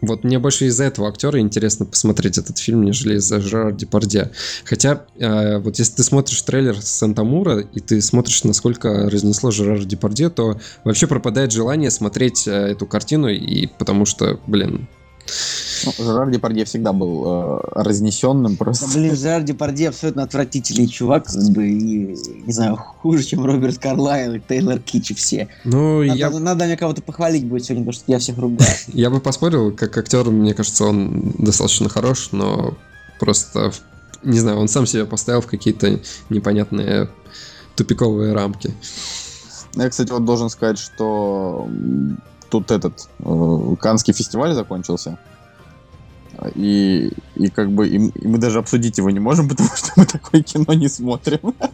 вот 0.00 0.24
мне 0.24 0.38
больше 0.38 0.66
из-за 0.66 0.84
этого 0.84 1.08
актера 1.08 1.40
интересно 1.40 1.84
посмотреть 1.84 2.38
этот 2.38 2.58
фильм, 2.58 2.82
нежели 2.82 3.16
из-за 3.16 3.40
Жерара 3.40 3.72
Депардье. 3.72 4.30
Хотя, 4.64 5.04
э, 5.18 5.58
вот 5.58 5.78
если 5.78 5.96
ты 5.96 6.02
смотришь 6.02 6.40
трейлер 6.42 6.80
Санта-Мура, 6.80 7.60
и 7.60 7.80
ты 7.80 8.00
смотришь, 8.00 8.44
насколько 8.44 9.10
разнесло 9.10 9.50
Жерара 9.50 9.84
Депардье, 9.84 10.30
то 10.30 10.58
вообще 10.84 11.06
пропадает 11.06 11.52
желание 11.52 11.90
смотреть 11.90 12.48
э, 12.48 12.50
эту 12.50 12.86
картину, 12.86 13.28
и 13.28 13.66
потому 13.66 14.06
что, 14.06 14.40
блин, 14.46 14.88
Ну, 15.84 15.92
Жерар 16.04 16.30
Депардье 16.30 16.64
всегда 16.64 16.92
был 16.92 17.24
э, 17.26 17.60
разнесенным 17.74 18.56
просто. 18.56 18.86
Да, 18.86 18.92
блин, 18.94 19.16
Жерар 19.16 19.42
Депардье 19.42 19.88
абсолютно 19.88 20.22
отвратительный 20.22 20.86
чувак, 20.86 21.24
как 21.26 21.50
бы, 21.50 21.68
и, 21.68 22.16
не 22.46 22.52
знаю, 22.52 22.76
хуже, 22.76 23.24
чем 23.24 23.44
Роберт 23.44 23.78
Карлайл 23.78 24.34
и 24.34 24.40
Тейлор 24.40 24.78
Китч 24.78 25.12
и 25.12 25.14
все. 25.14 25.48
ну, 25.64 26.02
Надо, 26.02 26.18
я, 26.18 26.30
надо 26.30 26.64
мне 26.64 26.76
кого-то 26.76 27.02
похвалить 27.02 27.46
будет 27.46 27.64
сегодня, 27.64 27.84
потому 27.84 28.00
что 28.00 28.12
я 28.12 28.18
всех 28.18 28.38
ругаю. 28.38 28.70
я 28.88 29.10
бы 29.10 29.20
поспорил, 29.20 29.72
как 29.72 29.96
актер, 29.96 30.30
мне 30.30 30.54
кажется, 30.54 30.84
он 30.84 31.34
достаточно 31.38 31.88
хорош, 31.88 32.30
но 32.32 32.74
просто, 33.18 33.72
не 34.22 34.38
знаю, 34.38 34.58
он 34.58 34.68
сам 34.68 34.86
себя 34.86 35.06
поставил 35.06 35.40
в 35.40 35.46
какие-то 35.46 36.00
непонятные 36.28 37.08
тупиковые 37.76 38.32
рамки. 38.32 38.74
Я, 39.74 39.88
кстати, 39.88 40.10
вот 40.10 40.24
должен 40.24 40.50
сказать, 40.50 40.78
что 40.78 41.68
тут 42.50 42.70
этот 42.70 43.08
э, 43.20 43.76
Канский 43.80 44.12
фестиваль 44.12 44.52
закончился. 44.52 45.18
И, 46.54 47.10
и 47.36 47.48
как 47.48 47.70
бы 47.70 47.88
и, 47.88 47.96
и 47.96 48.26
мы 48.26 48.38
даже 48.38 48.58
обсудить 48.58 48.98
его 48.98 49.10
не 49.10 49.20
можем, 49.20 49.48
потому 49.50 49.70
что 49.74 49.92
мы 49.96 50.06
такое 50.06 50.42
кино 50.42 50.72
не 50.74 50.88
смотрим. 50.88 51.54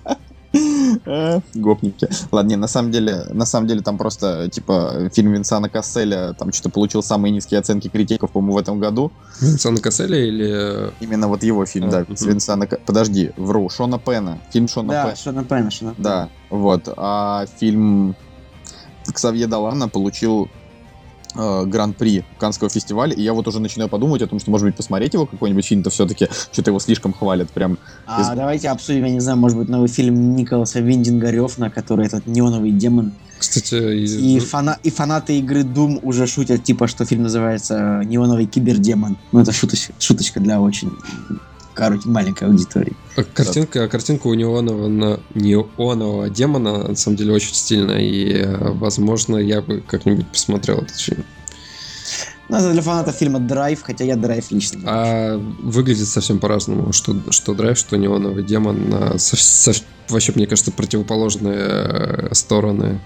Э, 1.05 1.40
Гопники. 1.55 2.09
Ладно, 2.31 2.50
не, 2.50 2.57
на 2.57 2.68
самом 2.68 2.90
деле, 2.90 3.24
на 3.31 3.44
самом 3.44 3.66
деле 3.66 3.83
там 3.83 3.98
просто, 3.98 4.48
типа, 4.48 5.11
фильм 5.12 5.33
Винсана 5.33 5.68
Касселя 5.68 6.33
там 6.33 6.52
что-то 6.52 6.70
получил 6.70 7.02
самые 7.02 7.33
низкие 7.33 7.61
оценки 7.61 7.88
критиков, 7.88 8.31
по-моему, 8.31 8.55
в 8.55 8.59
этом 8.59 8.81
году. 8.81 9.12
Винсана 9.40 9.81
Касселя 9.81 10.18
или... 10.18 10.92
Именно 11.00 11.29
вот 11.29 11.42
его 11.42 11.66
фильм, 11.66 11.88
А, 11.88 11.90
да, 11.90 12.07
Винсана... 12.09 12.66
Подожди, 12.66 13.33
вру, 13.37 13.68
Шона 13.68 13.98
Пена. 13.98 14.38
Фильм 14.52 14.68
Шона 14.68 14.92
Да, 14.92 15.05
Пена. 15.05 15.16
Шона 15.16 15.44
Пэна, 15.44 15.70
Шона 15.70 15.94
Пэна. 15.94 16.02
Да, 16.02 16.29
вот. 16.50 16.88
А 16.96 17.46
фильм 17.59 18.14
Ксавье 19.12 19.46
Далана 19.46 19.88
получил 19.88 20.48
э, 21.37 21.64
гран-при 21.66 22.25
Канского 22.38 22.70
фестиваля, 22.70 23.12
и 23.14 23.22
я 23.22 23.33
вот 23.33 23.46
уже 23.49 23.61
начинаю 23.61 23.88
подумать 23.88 24.22
о 24.22 24.27
том, 24.27 24.38
что, 24.40 24.51
может 24.51 24.66
быть, 24.66 24.77
посмотреть 24.77 25.14
его 25.14 25.27
какой-нибудь 25.27 25.64
фильм-то 25.66 25.90
все-таки, 25.90 26.29
что-то 26.53 26.70
его 26.70 26.79
слишком 26.81 27.12
хвалят, 27.12 27.51
прям. 27.51 27.79
А 28.07 28.20
Из- 28.22 28.29
давайте 28.37 28.68
обсудим, 28.68 29.05
я 29.05 29.11
не 29.12 29.20
знаю, 29.20 29.38
может 29.38 29.59
быть, 29.59 29.68
новый 29.68 29.88
фильм 29.88 30.37
Николаса 30.37 30.81
Виндинга 30.81 31.31
Рёфна, 31.31 31.70
который 31.70 32.07
этот 32.07 32.27
неоновый 32.27 32.70
демон. 32.72 33.12
Кстати, 33.38 33.75
из- 34.05 34.16
И, 34.16 34.38
фана- 34.40 34.79
и 34.83 34.90
фанаты 34.90 35.38
игры 35.38 35.61
Doom 35.61 36.01
уже 36.03 36.27
шутят, 36.27 36.64
типа, 36.64 36.87
что 36.88 37.05
фильм 37.05 37.22
называется 37.25 38.01
«Неоновый 38.05 38.46
кибердемон». 38.46 39.18
Ну, 39.33 39.40
это 39.40 39.53
шуточ- 39.53 39.90
шуточка 39.99 40.40
для 40.40 40.59
очень, 40.61 40.90
короче, 41.76 42.08
маленькой 42.08 42.48
аудитории. 42.48 42.94
А 43.16 43.22
Картинка, 43.22 43.86
картинка 43.88 44.26
у 44.26 44.34
неонового, 44.34 45.20
неонового 45.34 46.30
демона 46.30 46.88
на 46.88 46.96
самом 46.96 47.16
деле 47.16 47.32
очень 47.32 47.54
стильная, 47.54 48.00
и, 48.00 48.32
э, 48.32 48.72
возможно, 48.72 49.36
я 49.36 49.60
бы 49.60 49.82
как-нибудь 49.86 50.26
посмотрел 50.26 50.78
этот 50.78 50.98
фильм. 50.98 51.24
Ну, 52.48 52.56
это 52.56 52.72
для 52.72 52.82
фанатов 52.82 53.16
фильма 53.16 53.40
«Драйв», 53.40 53.82
хотя 53.82 54.04
я 54.04 54.16
«Драйв» 54.16 54.50
лично. 54.50 54.80
А 54.84 55.36
выглядит 55.36 56.06
совсем 56.06 56.38
по-разному, 56.38 56.92
что, 56.92 57.16
что 57.30 57.54
драйв, 57.54 57.76
что 57.76 57.96
неоновый 57.96 58.44
демон. 58.44 59.18
сов- 59.18 59.40
сов- 59.40 59.82
вообще, 60.08 60.32
мне 60.34 60.46
кажется, 60.46 60.70
противоположные 60.70 61.58
э, 61.58 62.28
стороны 62.34 63.00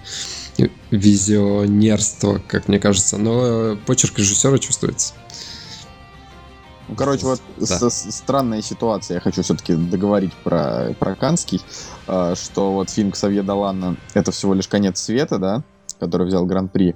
визионерства, 0.91 2.39
как 2.47 2.67
мне 2.67 2.79
кажется. 2.79 3.17
Но 3.17 3.77
почерк 3.87 4.19
режиссера 4.19 4.59
чувствуется. 4.59 5.13
Ну, 6.91 6.97
короче, 6.97 7.25
вот 7.25 7.39
Да. 7.57 7.65
с- 7.65 7.89
с- 7.89 8.11
странная 8.11 8.61
ситуация. 8.61 9.15
Я 9.15 9.21
хочу 9.21 9.43
все-таки 9.43 9.75
договорить 9.75 10.33
про, 10.43 10.93
про 10.99 11.15
Канский, 11.15 11.61
э, 12.07 12.33
что 12.35 12.73
вот 12.73 12.89
фильм 12.89 13.11
Ксавье 13.11 13.43
Далана 13.43 13.95
это 14.13 14.31
всего 14.31 14.53
лишь 14.53 14.67
конец 14.67 14.99
света, 14.99 15.37
да, 15.39 15.63
который 16.01 16.27
взял 16.27 16.45
гран-при. 16.45 16.95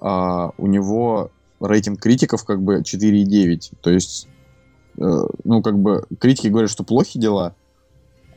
А 0.00 0.50
у 0.56 0.68
него 0.68 1.32
рейтинг 1.60 2.00
критиков 2.00 2.44
как 2.44 2.62
бы 2.62 2.84
4,9. 2.84 3.72
То 3.80 3.90
есть, 3.90 4.28
э, 4.98 5.02
ну, 5.42 5.62
как 5.62 5.80
бы 5.80 6.04
критики 6.20 6.46
говорят, 6.46 6.70
что 6.70 6.84
плохи 6.84 7.18
дела 7.18 7.56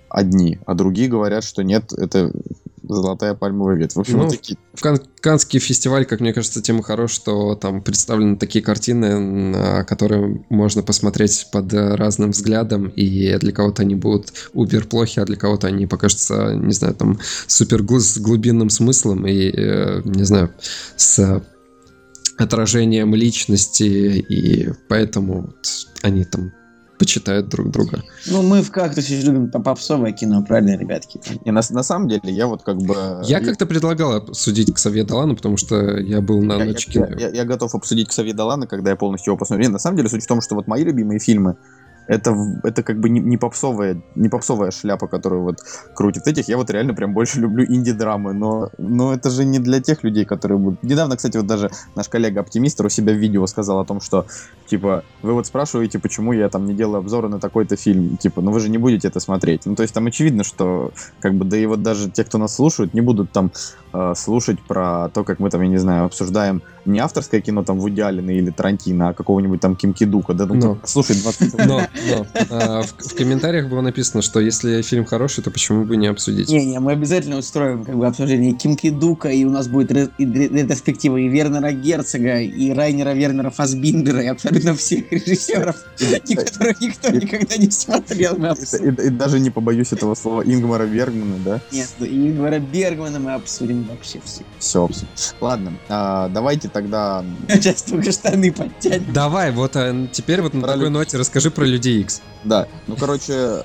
одни, 0.09 0.57
а 0.65 0.73
другие 0.73 1.09
говорят, 1.09 1.43
что 1.43 1.63
нет, 1.63 1.93
это 1.93 2.31
золотая 2.87 3.33
пальмовая 3.33 3.75
ветвь. 3.75 3.95
В 3.95 3.99
общем, 3.99 4.17
Ну, 4.17 4.23
вот 4.23 4.31
такие 4.31 4.57
Кан- 4.79 5.01
Канский 5.21 5.59
фестиваль, 5.59 6.05
как 6.05 6.19
мне 6.19 6.33
кажется, 6.33 6.61
тем 6.61 6.79
и 6.79 6.83
хорош, 6.83 7.11
что 7.11 7.55
там 7.55 7.81
представлены 7.81 8.37
такие 8.37 8.63
картины, 8.63 9.19
на 9.19 9.83
которые 9.83 10.45
можно 10.49 10.83
посмотреть 10.83 11.47
под 11.51 11.73
разным 11.73 12.31
взглядом, 12.31 12.87
и 12.87 13.37
для 13.37 13.51
кого-то 13.51 13.81
они 13.81 13.95
будут 13.95 14.33
убер 14.53 14.85
плохи, 14.85 15.19
а 15.19 15.25
для 15.25 15.35
кого-то 15.37 15.67
они 15.67 15.87
покажутся, 15.87 16.53
не 16.53 16.73
знаю, 16.73 16.95
там 16.95 17.19
супер 17.47 17.83
с 17.99 18.17
глубинным 18.17 18.69
смыслом 18.69 19.25
и, 19.27 19.51
э, 19.51 20.01
не 20.05 20.23
знаю, 20.23 20.51
с 20.95 21.43
отражением 22.37 23.15
личности, 23.15 23.83
и 23.83 24.69
поэтому 24.87 25.41
вот 25.41 25.67
они 26.03 26.23
там 26.23 26.51
почитают 26.97 27.49
друг 27.49 27.69
друга. 27.71 28.03
Ну, 28.27 28.41
мы 28.41 28.61
в 28.61 28.71
«Кактусе» 28.71 29.21
любим 29.21 29.49
по- 29.51 29.59
попсовое 29.59 30.11
кино, 30.11 30.43
правильно, 30.43 30.77
ребятки? 30.77 31.19
И 31.45 31.51
на, 31.51 31.61
на 31.69 31.83
самом 31.83 32.07
деле 32.07 32.21
я 32.25 32.47
вот 32.47 32.63
как 32.63 32.77
бы... 32.77 32.95
Я 33.23 33.39
как-то 33.39 33.65
предлагал 33.65 34.13
обсудить 34.13 34.73
к 34.73 34.77
Совет 34.77 35.07
Далану, 35.07 35.35
потому 35.35 35.57
что 35.57 35.97
я 35.97 36.21
был 36.21 36.41
на 36.41 36.53
я, 36.57 36.65
ночь 36.65 36.87
я- 36.87 36.93
кино. 37.05 37.19
я- 37.19 37.29
я 37.29 37.45
готов 37.45 37.73
обсудить 37.75 38.09
Ксавье 38.09 38.33
Далана, 38.33 38.67
когда 38.67 38.89
я 38.91 38.95
полностью 38.95 39.31
его 39.31 39.37
посмотрю. 39.37 39.69
На 39.69 39.79
самом 39.79 39.97
деле, 39.97 40.09
суть 40.09 40.23
в 40.23 40.27
том, 40.27 40.41
что 40.41 40.55
вот 40.55 40.67
мои 40.67 40.83
любимые 40.83 41.19
фильмы 41.19 41.55
это, 42.07 42.35
это 42.63 42.83
как 42.83 42.99
бы 42.99 43.09
не, 43.09 43.19
не 43.19 43.37
попсовая, 43.37 44.01
не 44.15 44.29
попсовая 44.29 44.71
шляпа, 44.71 45.07
которую 45.07 45.43
вот 45.43 45.57
крутит 45.93 46.27
этих. 46.27 46.47
Я 46.47 46.57
вот 46.57 46.69
реально 46.69 46.93
прям 46.93 47.13
больше 47.13 47.39
люблю 47.41 47.65
инди-драмы, 47.65 48.33
но, 48.33 48.69
но 48.77 49.13
это 49.13 49.29
же 49.29 49.45
не 49.45 49.59
для 49.59 49.81
тех 49.81 50.03
людей, 50.03 50.25
которые 50.25 50.57
будут... 50.57 50.83
Недавно, 50.83 51.17
кстати, 51.17 51.37
вот 51.37 51.47
даже 51.47 51.69
наш 51.95 52.07
коллега-оптимистр 52.09 52.85
у 52.85 52.89
себя 52.89 53.13
в 53.13 53.17
видео 53.17 53.45
сказал 53.47 53.79
о 53.79 53.85
том, 53.85 54.01
что, 54.01 54.25
типа, 54.67 55.03
вы 55.21 55.33
вот 55.33 55.45
спрашиваете, 55.47 55.99
почему 55.99 56.33
я 56.33 56.49
там 56.49 56.65
не 56.65 56.73
делаю 56.73 56.99
обзоры 56.99 57.29
на 57.29 57.39
такой-то 57.39 57.75
фильм, 57.75 58.17
типа, 58.17 58.41
ну 58.41 58.51
вы 58.51 58.59
же 58.59 58.69
не 58.69 58.77
будете 58.77 59.07
это 59.07 59.19
смотреть. 59.19 59.65
Ну, 59.65 59.75
то 59.75 59.83
есть 59.83 59.93
там 59.93 60.07
очевидно, 60.07 60.43
что, 60.43 60.91
как 61.19 61.33
бы, 61.35 61.45
да 61.45 61.57
и 61.57 61.65
вот 61.65 61.83
даже 61.83 62.09
те, 62.09 62.23
кто 62.23 62.37
нас 62.37 62.55
слушают, 62.55 62.93
не 62.93 63.01
будут 63.01 63.31
там 63.31 63.51
э, 63.93 64.13
слушать 64.15 64.59
про 64.61 65.09
то, 65.09 65.23
как 65.23 65.39
мы 65.39 65.49
там, 65.49 65.61
я 65.61 65.67
не 65.67 65.77
знаю, 65.77 66.05
обсуждаем 66.05 66.61
не 66.87 66.99
авторское 66.99 67.41
кино 67.41 67.63
там 67.63 67.79
Вуди 67.79 68.01
Аллена 68.01 68.31
или 68.31 68.49
Тарантино, 68.49 69.09
а 69.09 69.13
какого-нибудь 69.13 69.59
там 69.59 69.75
Ким 69.75 69.93
Кидука. 69.93 70.33
Да, 70.33 70.45
ну, 70.45 70.75
ты 70.75 70.87
слушай, 70.87 71.15
20 71.21 71.65
Но, 71.65 71.81
но, 72.09 72.27
а, 72.49 72.81
в, 72.83 72.93
в 72.97 73.15
комментариях 73.15 73.67
было 73.69 73.81
написано, 73.81 74.21
что 74.21 74.39
если 74.39 74.81
фильм 74.81 75.05
хороший, 75.05 75.43
то 75.43 75.51
почему 75.51 75.83
бы 75.85 75.97
не 75.97 76.07
обсудить? 76.07 76.49
Не-не, 76.49 76.79
мы 76.79 76.91
обязательно 76.93 77.37
устроим 77.37 77.83
как 77.83 77.95
бы 77.97 78.05
обсуждение 78.07 78.53
Кимки 78.53 78.89
Дука, 78.89 79.29
и 79.31 79.43
у 79.45 79.49
нас 79.49 79.67
будет 79.67 79.91
ре- 79.91 80.09
и 80.17 80.25
ре- 80.25 80.47
ретроспектива 80.49 81.17
и 81.17 81.27
Вернера 81.27 81.71
Герцога, 81.71 82.39
и 82.41 82.71
Райнера 82.71 83.11
Вернера 83.13 83.49
Фасбиндера, 83.49 84.21
и 84.23 84.27
абсолютно 84.27 84.75
всех 84.75 85.11
режиссеров, 85.11 85.75
и 86.27 86.35
которых 86.35 86.81
никто 86.81 87.09
никогда 87.09 87.57
не 87.57 87.69
смотрел. 87.71 88.35
Мы 88.37 88.47
И, 88.47 88.49
обсудим. 88.51 88.93
и- 88.95 89.07
и 89.07 89.09
даже 89.09 89.39
не 89.39 89.49
побоюсь 89.49 89.91
этого 89.93 90.15
слова 90.15 90.41
Ингмара 90.43 90.85
Бергмана, 90.85 91.35
да? 91.43 91.61
Нет, 91.71 91.89
и 91.99 92.05
Ингвара 92.29 92.59
Бергмана 92.59 93.19
мы 93.19 93.33
обсудим 93.33 93.83
вообще 93.83 94.19
все. 94.25 94.43
Все. 94.59 94.89
Ладно, 95.39 95.73
а, 95.89 96.29
давайте 96.29 96.67
тогда... 96.69 97.23
Сейчас 97.49 97.83
только 97.83 98.11
штаны 98.11 98.51
подтянем. 98.51 99.13
Давай, 99.13 99.51
вот 99.51 99.75
а, 99.75 100.07
теперь 100.11 100.41
вот 100.41 100.53
на 100.53 100.61
Про 100.61 100.73
такой 100.73 100.89
ноте 100.89 101.17
расскажи 101.17 101.51
про 101.51 101.65
Людей 101.65 101.86
Икс. 101.89 102.21
Да, 102.43 102.67
ну, 102.87 102.95
короче, 102.95 103.61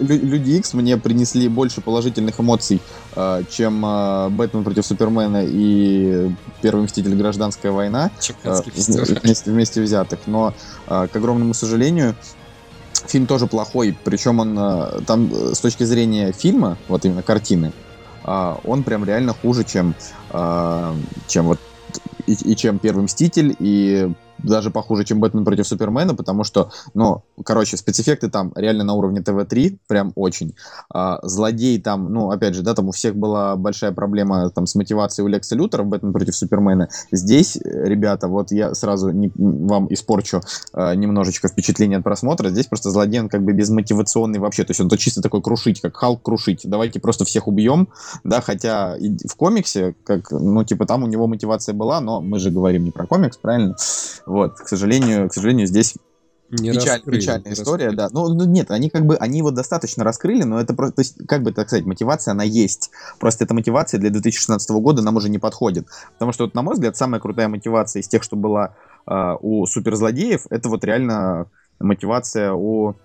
Лю- 0.00 0.20
Люди 0.22 0.50
Икс 0.52 0.72
мне 0.74 0.96
принесли 0.96 1.48
больше 1.48 1.80
положительных 1.80 2.40
эмоций, 2.40 2.80
а, 3.14 3.42
чем 3.44 3.82
а, 3.84 4.30
Бэтмен 4.30 4.64
против 4.64 4.86
Супермена 4.86 5.44
и 5.44 6.30
Первый 6.62 6.84
Мститель 6.84 7.14
Гражданская 7.16 7.72
война. 7.72 8.10
э, 8.44 8.50
вместе, 9.22 9.50
вместе 9.50 9.82
взятых. 9.82 10.20
Но, 10.26 10.54
э, 10.86 11.08
к 11.12 11.16
огромному 11.16 11.52
сожалению, 11.52 12.14
фильм 13.06 13.26
тоже 13.26 13.46
плохой. 13.48 13.96
Причем 14.04 14.38
он 14.38 14.56
э, 14.58 15.00
там 15.06 15.30
э, 15.32 15.54
с 15.54 15.60
точки 15.60 15.82
зрения 15.84 16.32
фильма, 16.32 16.78
вот 16.88 17.04
именно 17.04 17.22
картины, 17.22 17.72
э, 18.24 18.54
он 18.64 18.84
прям 18.84 19.04
реально 19.04 19.34
хуже, 19.34 19.64
чем, 19.64 19.94
э, 20.30 20.94
чем 21.26 21.46
вот 21.46 21.58
и, 22.26 22.32
и 22.52 22.56
чем 22.56 22.78
Первый 22.78 23.02
Мститель, 23.04 23.54
и 23.58 24.10
даже 24.38 24.70
похуже, 24.70 25.04
чем 25.04 25.20
Бэтмен 25.20 25.44
против 25.44 25.66
Супермена, 25.66 26.14
потому 26.14 26.44
что, 26.44 26.70
ну, 26.94 27.22
короче, 27.44 27.76
спецэффекты 27.76 28.28
там 28.28 28.52
реально 28.56 28.84
на 28.84 28.94
уровне 28.94 29.20
ТВ-3, 29.20 29.78
прям 29.86 30.12
очень. 30.14 30.54
А, 30.92 31.20
злодей 31.22 31.80
там, 31.80 32.12
ну, 32.12 32.30
опять 32.30 32.54
же, 32.54 32.62
да, 32.62 32.74
там 32.74 32.88
у 32.88 32.92
всех 32.92 33.14
была 33.14 33.56
большая 33.56 33.92
проблема 33.92 34.50
там 34.50 34.66
с 34.66 34.74
мотивацией 34.74 35.26
у 35.26 35.28
Лекса 35.28 35.54
Лютера 35.54 35.82
в 35.82 35.86
Бэтмен 35.86 36.12
против 36.12 36.34
Супермена. 36.34 36.88
Здесь, 37.10 37.56
ребята, 37.62 38.28
вот 38.28 38.50
я 38.52 38.74
сразу 38.74 39.10
не- 39.10 39.32
вам 39.36 39.86
испорчу 39.92 40.40
э, 40.74 40.94
немножечко 40.94 41.48
впечатление 41.48 41.98
от 41.98 42.04
просмотра. 42.04 42.48
Здесь 42.48 42.66
просто 42.66 42.90
злодей, 42.90 43.20
он 43.20 43.28
как 43.28 43.42
бы 43.42 43.52
безмотивационный 43.52 44.38
вообще. 44.38 44.64
То 44.64 44.70
есть 44.70 44.80
он 44.80 44.88
то 44.88 44.96
чисто 44.96 45.22
такой 45.22 45.42
крушить, 45.42 45.80
как 45.80 45.96
Халк 45.96 46.22
крушить. 46.22 46.62
Давайте 46.64 47.00
просто 47.00 47.24
всех 47.24 47.46
убьем, 47.48 47.88
да, 48.24 48.40
хотя 48.40 48.96
в 48.98 49.36
комиксе, 49.36 49.94
как, 50.04 50.30
ну, 50.30 50.64
типа, 50.64 50.86
там 50.86 51.04
у 51.04 51.06
него 51.06 51.26
мотивация 51.26 51.74
была, 51.74 52.00
но 52.00 52.20
мы 52.20 52.38
же 52.38 52.50
говорим 52.50 52.84
не 52.84 52.90
про 52.90 53.06
комикс, 53.06 53.36
правильно? 53.36 53.76
Вот, 54.32 54.58
к 54.58 54.68
сожалению, 54.68 55.28
к 55.28 55.34
сожалению, 55.34 55.66
здесь 55.66 55.94
Не 56.50 56.70
Печаль- 56.70 56.96
раскрыли, 56.96 57.18
печальная 57.20 57.46
не 57.48 57.52
история, 57.54 57.86
раскрыли. 57.86 57.96
да. 57.96 58.08
Ну, 58.12 58.34
ну, 58.34 58.44
нет, 58.44 58.70
они 58.70 58.90
как 58.90 59.06
бы, 59.06 59.16
они 59.16 59.38
его 59.38 59.50
достаточно 59.50 60.04
раскрыли, 60.04 60.42
но 60.42 60.60
это 60.60 60.74
просто, 60.74 60.96
то 60.96 61.00
есть, 61.00 61.26
как 61.26 61.42
бы 61.42 61.52
так 61.52 61.68
сказать, 61.68 61.86
мотивация, 61.86 62.32
она 62.32 62.44
есть. 62.44 62.90
Просто 63.18 63.44
эта 63.44 63.54
мотивация 63.54 63.98
для 63.98 64.10
2016 64.10 64.70
года 64.70 65.00
нам 65.02 65.16
уже 65.16 65.30
не 65.30 65.38
подходит. 65.38 65.86
Потому 66.14 66.32
что, 66.32 66.44
вот, 66.44 66.54
на 66.54 66.62
мой 66.62 66.74
взгляд, 66.74 66.96
самая 66.96 67.20
крутая 67.20 67.48
мотивация 67.48 68.00
из 68.00 68.08
тех, 68.08 68.22
что 68.22 68.36
была 68.36 68.74
а, 69.06 69.36
у 69.40 69.64
суперзлодеев, 69.66 70.46
это 70.50 70.68
вот 70.68 70.84
реально 70.84 71.46
мотивация 71.80 72.52
у 72.52 72.96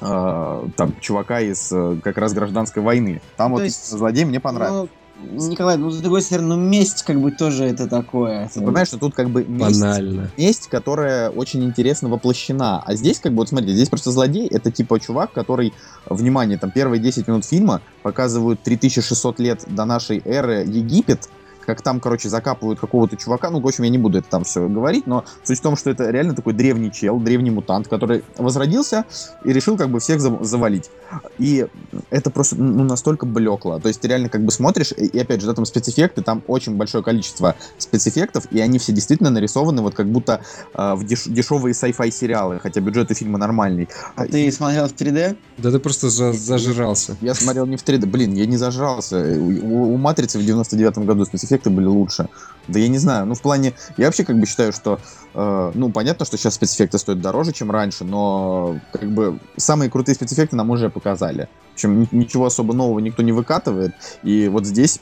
а, 0.00 0.66
там, 0.76 0.94
чувака 1.00 1.40
из 1.40 1.70
э, 1.72 1.96
как 2.02 2.16
раз 2.16 2.32
гражданской 2.32 2.82
войны. 2.82 3.20
Там 3.36 3.50
Ну, 3.50 3.58
вот 3.58 3.64
есть, 3.64 3.90
злодей 3.90 4.24
мне 4.24 4.40
понравился. 4.40 4.82
Ну, 4.84 4.88
Николай, 5.22 5.76
ну, 5.76 5.90
с 5.90 5.98
другой 6.00 6.22
стороны, 6.22 6.56
ну, 6.56 6.56
месть 6.56 7.02
как 7.02 7.20
бы 7.20 7.30
тоже 7.30 7.64
это 7.64 7.86
такое. 7.88 8.48
Ты 8.52 8.60
понимаешь, 8.60 8.88
что 8.88 8.98
тут 8.98 9.14
как 9.14 9.30
бы 9.30 9.44
месть, 9.44 9.80
Банально. 9.80 10.30
месть, 10.36 10.68
которая 10.68 11.30
очень 11.30 11.62
интересно 11.64 12.08
воплощена. 12.08 12.82
А 12.84 12.94
здесь, 12.94 13.20
как 13.20 13.32
бы, 13.32 13.38
вот 13.38 13.48
смотри, 13.48 13.72
здесь 13.72 13.88
просто 13.88 14.10
злодей, 14.10 14.46
это 14.48 14.70
типа 14.70 14.98
чувак, 15.00 15.32
который, 15.32 15.72
внимание, 16.06 16.58
там 16.58 16.70
первые 16.70 17.00
10 17.00 17.28
минут 17.28 17.44
фильма 17.44 17.82
показывают 18.02 18.62
3600 18.62 19.40
лет 19.40 19.64
до 19.66 19.84
нашей 19.84 20.22
эры 20.24 20.64
Египет, 20.66 21.28
как 21.70 21.82
там, 21.82 22.00
короче, 22.00 22.28
закапывают 22.28 22.80
какого-то 22.80 23.16
чувака. 23.16 23.48
Ну, 23.50 23.60
в 23.60 23.66
общем, 23.66 23.84
я 23.84 23.90
не 23.90 23.98
буду 23.98 24.18
это 24.18 24.28
там 24.28 24.42
все 24.42 24.66
говорить, 24.68 25.06
но 25.06 25.24
суть 25.44 25.60
в 25.60 25.62
том, 25.62 25.76
что 25.76 25.90
это 25.90 26.10
реально 26.10 26.34
такой 26.34 26.52
древний 26.52 26.90
чел, 26.90 27.20
древний 27.20 27.50
мутант, 27.50 27.86
который 27.86 28.24
возродился 28.36 29.04
и 29.44 29.52
решил 29.52 29.76
как 29.76 29.88
бы 29.88 30.00
всех 30.00 30.20
зав- 30.20 30.42
завалить. 30.42 30.90
И 31.38 31.66
это 32.10 32.30
просто 32.30 32.56
ну, 32.56 32.82
настолько 32.84 33.24
блекло. 33.24 33.78
То 33.78 33.86
есть 33.86 34.00
ты 34.00 34.08
реально 34.08 34.28
как 34.28 34.44
бы 34.44 34.50
смотришь, 34.50 34.92
и, 34.96 35.06
и 35.06 35.18
опять 35.20 35.40
же, 35.40 35.46
да, 35.46 35.54
там 35.54 35.64
спецэффекты, 35.64 36.22
там 36.22 36.42
очень 36.48 36.74
большое 36.76 37.04
количество 37.04 37.54
спецэффектов, 37.78 38.46
и 38.50 38.58
они 38.60 38.78
все 38.80 38.92
действительно 38.92 39.30
нарисованы 39.30 39.80
вот 39.82 39.94
как 39.94 40.08
будто 40.10 40.40
э, 40.74 40.94
в 40.94 41.04
деш- 41.04 41.30
дешевые 41.30 41.72
sci-fi 41.72 42.10
сериалы, 42.10 42.58
хотя 42.58 42.80
бюджет 42.80 43.10
у 43.12 43.14
фильма 43.14 43.38
нормальный. 43.38 43.88
А 44.16 44.26
ты 44.26 44.50
смотрел 44.50 44.88
в 44.88 44.92
3D? 44.92 45.36
Да 45.58 45.70
ты 45.70 45.78
просто 45.78 46.10
за- 46.10 46.32
зажирался. 46.32 47.16
Я 47.20 47.34
смотрел 47.34 47.66
не 47.66 47.76
в 47.76 47.84
3D. 47.84 48.06
Блин, 48.06 48.34
я 48.34 48.46
не 48.46 48.56
зажрался. 48.56 49.36
У, 49.38 49.94
у 49.94 49.96
«Матрицы» 49.96 50.38
в 50.38 50.42
99-м 50.42 51.04
году 51.06 51.24
спецэффекты 51.60 51.70
были 51.70 51.86
лучше. 51.86 52.28
Да 52.68 52.78
я 52.78 52.88
не 52.88 52.98
знаю. 52.98 53.26
Ну, 53.26 53.34
в 53.34 53.40
плане... 53.40 53.74
Я 53.96 54.06
вообще 54.06 54.24
как 54.24 54.38
бы 54.38 54.46
считаю, 54.46 54.72
что... 54.72 54.98
э, 55.34 55.72
ну, 55.74 55.90
понятно, 55.90 56.24
что 56.24 56.36
сейчас 56.36 56.54
спецэффекты 56.54 56.98
стоят 56.98 57.20
дороже, 57.20 57.52
чем 57.52 57.70
раньше, 57.70 58.04
но 58.04 58.78
как 58.92 59.10
бы 59.10 59.38
самые 59.56 59.90
крутые 59.90 60.14
спецэффекты 60.14 60.56
нам 60.56 60.70
уже 60.70 60.88
показали. 60.88 61.48
В 61.70 61.74
общем, 61.74 62.00
ни- 62.00 62.08
ничего 62.12 62.46
особо 62.46 62.74
нового 62.74 63.00
никто 63.00 63.22
не 63.22 63.32
выкатывает. 63.32 63.92
И 64.22 64.48
вот 64.48 64.66
здесь... 64.66 65.00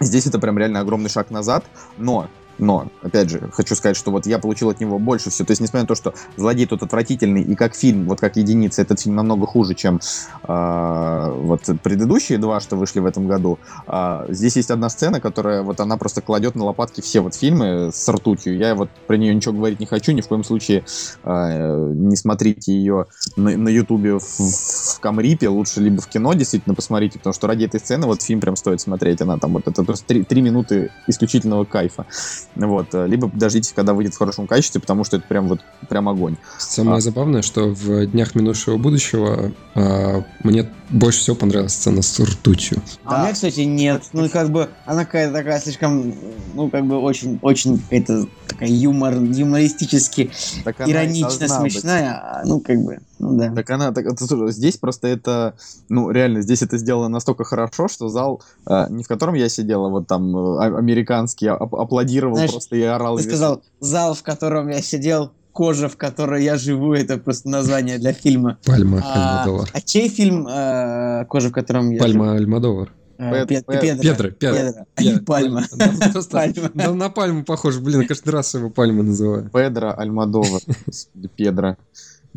Здесь 0.00 0.26
это 0.26 0.38
прям 0.40 0.58
реально 0.58 0.80
огромный 0.80 1.10
шаг 1.10 1.30
назад. 1.30 1.64
Но 1.98 2.26
но, 2.58 2.88
опять 3.02 3.30
же, 3.30 3.50
хочу 3.52 3.74
сказать, 3.74 3.96
что 3.96 4.10
вот 4.10 4.26
я 4.26 4.38
получил 4.38 4.70
от 4.70 4.80
него 4.80 4.98
больше 4.98 5.30
всего. 5.30 5.46
То 5.46 5.52
есть, 5.52 5.60
несмотря 5.60 5.82
на 5.82 5.88
то, 5.88 5.94
что 5.94 6.14
злодей 6.36 6.66
тут 6.66 6.82
отвратительный, 6.82 7.42
и 7.42 7.54
как 7.54 7.74
фильм, 7.74 8.06
вот 8.06 8.20
как 8.20 8.36
единица, 8.36 8.82
этот 8.82 9.00
фильм 9.00 9.16
намного 9.16 9.46
хуже, 9.46 9.74
чем 9.74 10.00
а, 10.42 11.30
вот 11.30 11.62
предыдущие 11.82 12.38
два, 12.38 12.60
что 12.60 12.76
вышли 12.76 13.00
в 13.00 13.06
этом 13.06 13.26
году. 13.26 13.58
А, 13.86 14.26
здесь 14.28 14.56
есть 14.56 14.70
одна 14.70 14.88
сцена, 14.88 15.20
которая 15.20 15.62
вот 15.62 15.80
она 15.80 15.96
просто 15.96 16.20
кладет 16.20 16.54
на 16.54 16.64
лопатки 16.64 17.00
все 17.00 17.20
вот 17.20 17.34
фильмы 17.34 17.90
с 17.92 18.08
ртутью. 18.08 18.56
Я 18.56 18.74
вот 18.74 18.90
про 19.06 19.16
нее 19.16 19.34
ничего 19.34 19.54
говорить 19.54 19.80
не 19.80 19.86
хочу, 19.86 20.12
ни 20.12 20.20
в 20.20 20.28
коем 20.28 20.44
случае 20.44 20.84
а, 21.24 21.88
не 21.92 22.16
смотрите 22.16 22.72
ее 22.72 23.06
на 23.36 23.68
ютубе 23.68 24.18
в, 24.18 24.22
в 24.22 25.00
Камрипе, 25.00 25.48
лучше 25.48 25.80
либо 25.80 26.00
в 26.00 26.08
кино 26.08 26.32
действительно 26.34 26.74
посмотрите, 26.74 27.18
потому 27.18 27.34
что 27.34 27.46
ради 27.46 27.64
этой 27.64 27.80
сцены 27.80 28.06
вот 28.06 28.22
фильм 28.22 28.40
прям 28.40 28.56
стоит 28.56 28.80
смотреть. 28.80 29.20
Она 29.20 29.38
там 29.38 29.52
вот 29.52 29.66
это 29.66 29.82
просто 29.84 30.06
три, 30.06 30.24
три 30.24 30.42
минуты 30.42 30.90
исключительного 31.06 31.64
кайфа. 31.64 32.06
Вот, 32.54 32.88
э, 32.94 33.06
либо 33.06 33.28
подождите, 33.28 33.72
когда 33.74 33.94
выйдет 33.94 34.14
в 34.14 34.18
хорошем 34.18 34.46
качестве, 34.46 34.80
потому 34.80 35.04
что 35.04 35.16
это 35.16 35.26
прям 35.26 35.48
вот 35.48 35.60
прям 35.88 36.08
огонь. 36.08 36.36
Самое 36.58 36.98
А. 36.98 37.00
забавное, 37.00 37.42
что 37.42 37.68
в 37.68 38.06
днях 38.06 38.34
минувшего 38.34 38.76
будущего 38.76 39.52
а, 39.74 40.22
мне 40.44 40.68
больше 40.90 41.20
всего 41.20 41.36
понравилась 41.36 41.72
сцена 41.72 42.02
с 42.02 42.20
ртутью. 42.20 42.82
А 43.04 43.10
Да. 43.10 43.22
меня, 43.22 43.32
кстати, 43.32 43.60
нет. 43.60 44.02
Ну, 44.12 44.28
как 44.28 44.50
бы, 44.50 44.68
она 44.84 45.04
какая-то 45.06 45.32
такая 45.32 45.58
слишком, 45.60 46.14
ну, 46.54 46.68
как 46.70 46.84
бы, 46.86 46.98
очень, 46.98 47.38
очень 47.40 47.78
какая-то 47.78 48.26
такая 48.46 48.68
юмор, 48.68 49.14
юмористически, 49.14 50.30
Так 50.64 50.80
иронично 50.86 51.38
должна 51.38 51.60
быть. 51.62 51.72
смешная. 51.72 52.12
а, 52.12 52.42
Ну, 52.44 52.60
как 52.60 52.78
бы, 52.82 52.98
ну 53.22 53.38
да. 53.38 53.54
Так 53.54 53.70
она, 53.70 53.92
так, 53.92 54.04
слушай, 54.18 54.52
здесь 54.52 54.76
просто 54.76 55.08
это, 55.08 55.54
ну 55.88 56.10
реально, 56.10 56.42
здесь 56.42 56.60
это 56.62 56.76
сделано 56.76 57.08
настолько 57.08 57.44
хорошо, 57.44 57.88
что 57.88 58.08
зал, 58.08 58.42
э, 58.66 58.86
не 58.90 59.04
в 59.04 59.08
котором 59.08 59.34
я 59.34 59.48
сидел, 59.48 59.86
а 59.86 59.88
вот 59.88 60.06
там 60.06 60.36
э, 60.36 60.58
а- 60.58 60.76
американский, 60.78 61.46
ап- 61.46 61.80
аплодировал 61.80 62.34
Знаешь, 62.34 62.50
просто 62.50 62.76
и 62.76 62.82
орал. 62.82 63.16
Ты 63.16 63.22
и 63.24 63.26
сказал, 63.26 63.62
зал, 63.80 64.14
в 64.14 64.22
котором 64.22 64.68
я 64.68 64.82
сидел, 64.82 65.30
кожа, 65.52 65.88
в 65.88 65.96
которой 65.96 66.42
я 66.44 66.56
живу, 66.56 66.92
это 66.94 67.16
просто 67.18 67.48
название 67.48 67.98
для 67.98 68.12
фильма. 68.12 68.58
Пальма 68.64 69.00
А, 69.04 69.42
Альмадовар. 69.44 69.68
а 69.72 69.80
чей 69.80 70.08
фильм 70.08 70.46
э, 70.48 71.24
«Кожа, 71.28 71.48
в 71.48 71.52
котором 71.52 71.90
я 71.90 71.98
живу»? 71.98 72.18
Пальма 72.20 72.32
Альмадовар. 72.34 72.92
Э, 73.18 73.46
Пед- 73.46 73.66
Пед- 73.66 73.80
Пед- 73.80 74.00
Педро. 74.00 74.30
Педро, 74.30 74.72
а 74.96 75.18
Пальма. 75.24 75.62
Пальма. 76.30 76.94
на 76.94 77.08
пальму 77.10 77.44
похож, 77.44 77.78
блин, 77.78 78.06
каждый 78.08 78.30
раз 78.30 78.54
его 78.54 78.68
пальму 78.70 79.02
называю. 79.04 79.48
Педро 79.52 79.94
Альмадова, 79.96 80.58
господи, 80.86 81.28
Педро. 81.36 81.76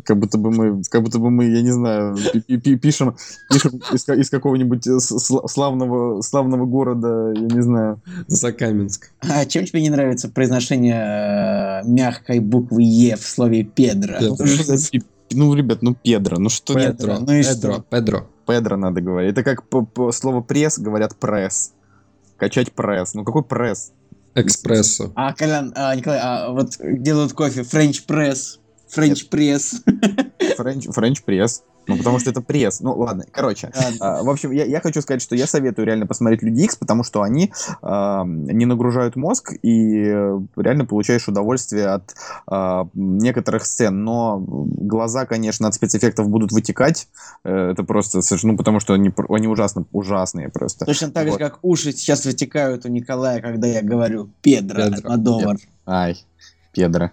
Как 0.06 0.18
будто 0.18 0.38
бы 0.38 0.50
мы, 0.52 0.82
как 0.88 1.02
будто 1.02 1.18
бы 1.18 1.30
мы, 1.30 1.46
я 1.46 1.62
не 1.62 1.72
знаю, 1.72 2.16
пи- 2.46 2.58
пи- 2.58 2.76
пишем, 2.76 3.16
пишем 3.50 3.80
из, 3.92 4.08
из 4.08 4.30
какого-нибудь 4.30 4.86
э, 4.86 4.98
славного, 5.00 6.22
славного 6.22 6.64
города, 6.64 7.32
я 7.34 7.40
не 7.56 7.60
знаю. 7.60 8.00
Закаменск. 8.28 9.10
А 9.20 9.44
чем 9.46 9.64
тебе 9.66 9.82
не 9.82 9.90
нравится 9.90 10.28
произношение 10.28 11.82
э, 11.82 11.88
мягкой 11.88 12.38
буквы 12.38 12.82
Е 12.84 13.16
в 13.16 13.22
слове 13.26 13.64
Педро? 13.64 14.14
Педро. 14.20 14.46
Ну, 14.46 15.00
Ну, 15.32 15.54
ребят, 15.54 15.82
ну 15.82 15.94
Педро, 15.94 16.38
ну 16.38 16.48
что? 16.48 16.74
Педро. 16.74 16.92
Педро, 16.92 17.18
ну 17.18 17.32
и 17.32 17.42
Педро, 17.42 17.72
что? 17.72 17.82
Педро. 17.90 18.26
Педро 18.46 18.76
надо 18.76 19.00
говорить. 19.00 19.32
Это 19.32 19.42
как 19.42 19.68
по, 19.68 19.84
по 19.84 20.12
слово 20.12 20.40
пресс 20.40 20.78
говорят 20.78 21.16
пресс. 21.16 21.72
Качать 22.36 22.72
пресс. 22.72 23.14
Ну 23.14 23.24
какой 23.24 23.42
пресс? 23.42 23.92
Экспрессо. 24.36 25.12
А, 25.14 25.32
Колян, 25.32 25.72
а, 25.74 25.96
Николай, 25.96 26.20
а 26.22 26.50
вот 26.50 26.76
делают 26.78 27.32
кофе, 27.32 27.62
френч 27.62 28.04
пресс, 28.04 28.60
френч 28.88 29.28
пресс. 29.28 29.82
Френч, 30.56 30.86
френч 30.88 31.22
пресс. 31.22 31.62
Ну 31.86 31.96
потому 31.96 32.18
что 32.18 32.30
это 32.30 32.40
пресс. 32.40 32.80
Ну 32.80 32.94
ладно, 32.96 33.24
короче. 33.30 33.70
А, 34.00 34.22
В 34.22 34.28
общем, 34.30 34.50
я, 34.50 34.64
я 34.64 34.80
хочу 34.80 35.00
сказать, 35.00 35.22
что 35.22 35.36
я 35.36 35.46
советую 35.46 35.86
реально 35.86 36.06
посмотреть 36.06 36.42
Люди 36.42 36.62
Икс, 36.62 36.76
потому 36.76 37.04
что 37.04 37.22
они 37.22 37.52
а, 37.82 38.24
не 38.26 38.66
нагружают 38.66 39.16
мозг 39.16 39.52
и 39.62 40.04
реально 40.56 40.84
получаешь 40.84 41.28
удовольствие 41.28 41.86
от 41.86 42.14
а, 42.46 42.88
некоторых 42.94 43.66
сцен. 43.66 44.02
Но 44.02 44.38
глаза, 44.40 45.26
конечно, 45.26 45.68
от 45.68 45.74
спецэффектов 45.74 46.28
будут 46.28 46.52
вытекать. 46.52 47.08
Э, 47.44 47.70
Это 47.70 47.84
просто 47.84 48.20
совершенно, 48.22 48.52
ну 48.52 48.58
потому 48.58 48.80
что 48.80 48.94
они, 48.94 49.12
они 49.28 49.46
ужасно, 49.46 49.84
ужасные 49.92 50.48
просто. 50.48 50.86
Точно 50.86 51.10
так 51.10 51.24
же, 51.26 51.32
Вот. 51.32 51.38
как 51.38 51.58
уши 51.62 51.92
сейчас 51.92 52.24
вытекают 52.24 52.84
у 52.84 52.88
Николая, 52.88 53.40
когда 53.40 53.66
я 53.68 53.82
говорю 53.82 54.30
Педро, 54.42 54.84
Педро, 54.84 55.10
Альмадовар. 55.10 55.56
Ай, 55.86 56.16
Педро. 56.76 57.10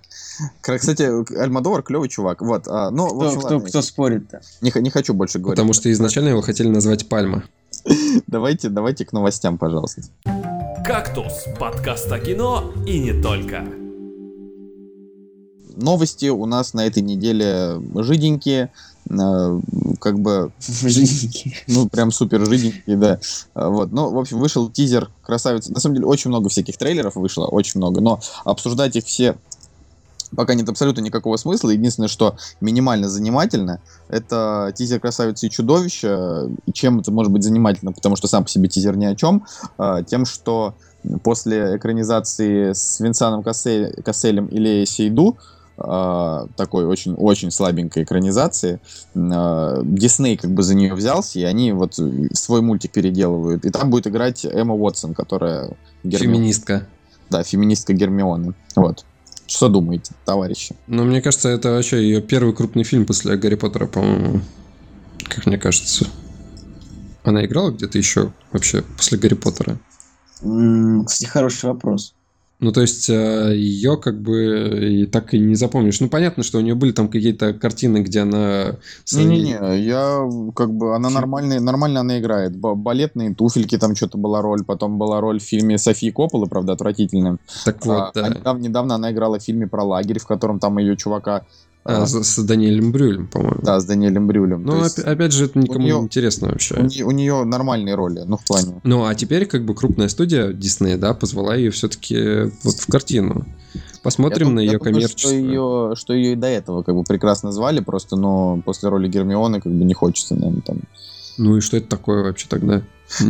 Кстати, 0.61 1.39
Альмадовар 1.39 1.83
клевый 1.83 2.09
чувак. 2.09 2.41
Вот, 2.41 2.67
а, 2.67 2.91
ну, 2.91 3.05
в 3.07 3.17
Кто, 3.17 3.27
общем, 3.27 3.39
кто, 3.39 3.53
ладно, 3.55 3.69
кто 3.69 3.81
спорит-то? 3.81 4.41
Не, 4.59 4.73
не 4.81 4.89
хочу 4.89 5.13
больше 5.13 5.39
говорить. 5.39 5.57
Потому 5.57 5.71
что 5.71 5.89
изначально 5.89 6.29
его 6.29 6.41
хотели 6.41 6.67
назвать 6.67 7.07
Пальма. 7.07 7.45
Давайте, 8.27 8.69
давайте 8.69 9.05
к 9.05 9.13
новостям, 9.13 9.57
пожалуйста. 9.57 10.01
«Кактус»— 10.85 11.45
подкаст 11.59 12.11
о 12.11 12.19
кино 12.19 12.73
и 12.85 12.99
не 12.99 13.21
только. 13.21 13.65
Новости 15.77 16.27
у 16.27 16.45
нас 16.45 16.73
на 16.73 16.85
этой 16.85 17.01
неделе 17.01 17.81
жиденькие, 17.95 18.69
э, 19.09 19.59
как 19.99 20.19
бы, 20.19 20.51
Жиденький. 20.59 21.55
ну, 21.67 21.87
прям 21.87 22.11
супер 22.11 22.45
жиденькие, 22.45 22.97
да. 22.97 23.19
А, 23.53 23.69
Вот, 23.69 23.91
ну, 23.93 24.11
в 24.11 24.19
общем, 24.19 24.39
вышел 24.39 24.69
тизер 24.69 25.09
красавицы. 25.23 25.71
На 25.71 25.79
самом 25.79 25.95
деле, 25.95 26.07
очень 26.07 26.29
много 26.29 26.49
всяких 26.49 26.77
трейлеров 26.77 27.15
вышло, 27.15 27.47
очень 27.47 27.79
много, 27.79 28.01
но 28.01 28.19
обсуждать 28.43 28.95
их 28.97 29.05
все 29.05 29.35
пока 30.35 30.53
нет 30.53 30.69
абсолютно 30.69 31.01
никакого 31.01 31.37
смысла. 31.37 31.69
Единственное, 31.69 32.07
что 32.07 32.35
минимально 32.61 33.09
занимательно, 33.09 33.79
это 34.09 34.73
тизер 34.75 34.99
«Красавицы 34.99 35.47
и 35.47 35.49
чудовища». 35.49 36.49
И 36.65 36.73
чем 36.73 36.99
это 36.99 37.11
может 37.11 37.31
быть 37.31 37.43
занимательно? 37.43 37.91
Потому 37.91 38.15
что 38.15 38.27
сам 38.27 38.43
по 38.43 38.49
себе 38.49 38.67
тизер 38.67 38.95
ни 38.97 39.05
о 39.05 39.15
чем. 39.15 39.45
А, 39.77 40.03
Тем, 40.03 40.25
что 40.25 40.75
после 41.23 41.77
экранизации 41.77 42.73
с 42.73 42.99
Винсаном 42.99 43.41
Кассель- 43.41 44.01
Касселем 44.03 44.47
или 44.47 44.85
Сейду, 44.85 45.37
а, 45.77 46.45
такой 46.55 46.85
очень-очень 46.85 47.51
слабенькой 47.51 48.03
экранизации, 48.03 48.79
а, 49.15 49.81
Дисней 49.83 50.37
как 50.37 50.51
бы 50.51 50.63
за 50.63 50.75
нее 50.75 50.93
взялся, 50.93 51.39
и 51.39 51.43
они 51.43 51.71
вот 51.71 51.99
свой 52.33 52.61
мультик 52.61 52.91
переделывают. 52.91 53.65
И 53.65 53.69
там 53.69 53.89
будет 53.89 54.07
играть 54.07 54.45
Эмма 54.45 54.75
Уотсон, 54.75 55.13
которая... 55.13 55.71
Гермиона. 56.03 56.35
Феминистка. 56.35 56.87
Да, 57.29 57.43
феминистка 57.43 57.93
Гермионы. 57.93 58.53
Вот. 58.75 59.05
Что 59.53 59.69
думаете, 59.69 60.15
товарищи? 60.25 60.75
Но 60.87 61.03
мне 61.03 61.21
кажется, 61.21 61.47
это 61.47 61.69
вообще 61.69 62.01
ее 62.01 62.21
первый 62.21 62.55
крупный 62.55 62.83
фильм 62.83 63.05
после 63.05 63.37
Гарри 63.37 63.53
Поттера, 63.53 63.85
по-моему. 63.85 64.41
Как 65.29 65.45
мне 65.45 65.59
кажется. 65.59 66.07
Она 67.23 67.45
играла 67.45 67.69
где-то 67.69 67.99
еще 67.99 68.33
вообще 68.51 68.81
после 68.97 69.19
Гарри 69.19 69.35
Поттера? 69.35 69.77
Кстати, 71.05 71.25
хороший 71.25 71.65
вопрос. 71.65 72.15
Ну, 72.59 72.71
то 72.71 72.79
есть, 72.81 73.09
ее 73.09 73.97
как 73.97 74.21
бы 74.21 75.01
и 75.01 75.05
так 75.05 75.33
и 75.33 75.39
не 75.39 75.55
запомнишь. 75.55 75.99
Ну, 75.99 76.07
понятно, 76.07 76.43
что 76.43 76.59
у 76.59 76.61
нее 76.61 76.75
были 76.75 76.93
там 76.93 77.09
какие-то 77.09 77.53
картины, 77.53 77.97
где 77.97 78.21
она... 78.21 78.77
Не-не-не, 79.11 79.83
я 79.83 80.29
как 80.55 80.73
бы, 80.73 80.95
она 80.95 81.09
нормальная, 81.09 81.59
нормально 81.59 81.99
она 81.99 82.19
играет. 82.19 82.55
Балетные 82.55 83.35
туфельки, 83.35 83.77
там 83.77 83.95
что-то 83.95 84.17
была 84.17 84.41
роль, 84.41 84.63
потом 84.63 84.97
была 84.97 85.19
роль 85.19 85.39
в 85.39 85.43
фильме 85.43 85.77
Софии 85.77 86.11
Копполы, 86.11 86.47
правда, 86.47 86.73
отвратительная. 86.73 87.37
Так 87.65 87.85
вот, 87.85 87.97
А, 87.97 88.11
да. 88.13 88.25
а 88.25 88.29
недавно, 88.29 88.61
недавно 88.61 88.95
она 88.95 89.11
играла 89.11 89.39
в 89.39 89.43
фильме 89.43 89.67
про 89.67 89.83
лагерь, 89.83 90.19
в 90.19 90.27
котором 90.27 90.59
там 90.59 90.77
ее 90.77 90.95
чувака... 90.95 91.45
А, 91.85 92.03
а, 92.03 92.05
с, 92.07 92.23
с 92.23 92.37
Даниэлем 92.43 92.91
Брюлем, 92.93 93.27
по-моему. 93.27 93.59
да, 93.61 93.79
с 93.79 93.85
Даниэлем 93.85 94.25
Брюлем. 94.27 94.63
Ну, 94.63 94.83
есть 94.83 94.99
опя- 94.99 95.11
опять 95.11 95.33
же, 95.33 95.45
это 95.45 95.59
никому 95.59 95.79
неё- 95.85 95.97
не 95.99 96.05
интересно 96.05 96.47
вообще. 96.49 96.75
у, 96.75 96.83
нее, 96.85 97.05
у 97.05 97.11
нее 97.11 97.43
нормальные 97.43 97.95
роли, 97.95 98.23
ну, 98.25 98.37
в 98.37 98.45
плане... 98.45 98.79
Ну, 98.83 99.05
а 99.05 99.13
теперь 99.15 99.45
как 99.45 99.65
бы 99.65 99.75
крупная 99.75 100.07
студия 100.07 100.53
Дисней, 100.53 100.95
да, 100.95 101.13
позвала 101.13 101.55
ее 101.55 101.71
все-таки 101.71 102.51
вот 102.63 102.75
в 102.75 102.87
картину. 102.87 103.45
Посмотрим 104.01 104.49
Я 104.49 104.53
на 104.53 104.59
я 104.59 104.65
ее 104.71 104.77
думаю, 104.77 104.93
коммерчество. 104.93 105.29
Что 105.29 105.35
ее, 105.35 105.93
что 105.95 106.13
ее 106.13 106.33
и 106.33 106.35
до 106.35 106.47
этого 106.47 106.83
как 106.83 106.95
бы 106.95 107.03
прекрасно 107.03 107.51
звали, 107.51 107.81
просто, 107.81 108.15
но 108.15 108.61
после 108.63 108.89
роли 108.89 109.07
Гермионы 109.09 109.59
как 109.61 109.71
бы 109.73 109.83
не 109.83 109.93
хочется, 109.93 110.35
наверное, 110.35 110.61
там. 110.61 110.79
Ну 111.37 111.57
и 111.57 111.61
что 111.61 111.77
это 111.77 111.87
такое 111.87 112.23
вообще 112.23 112.47
тогда? 112.49 112.81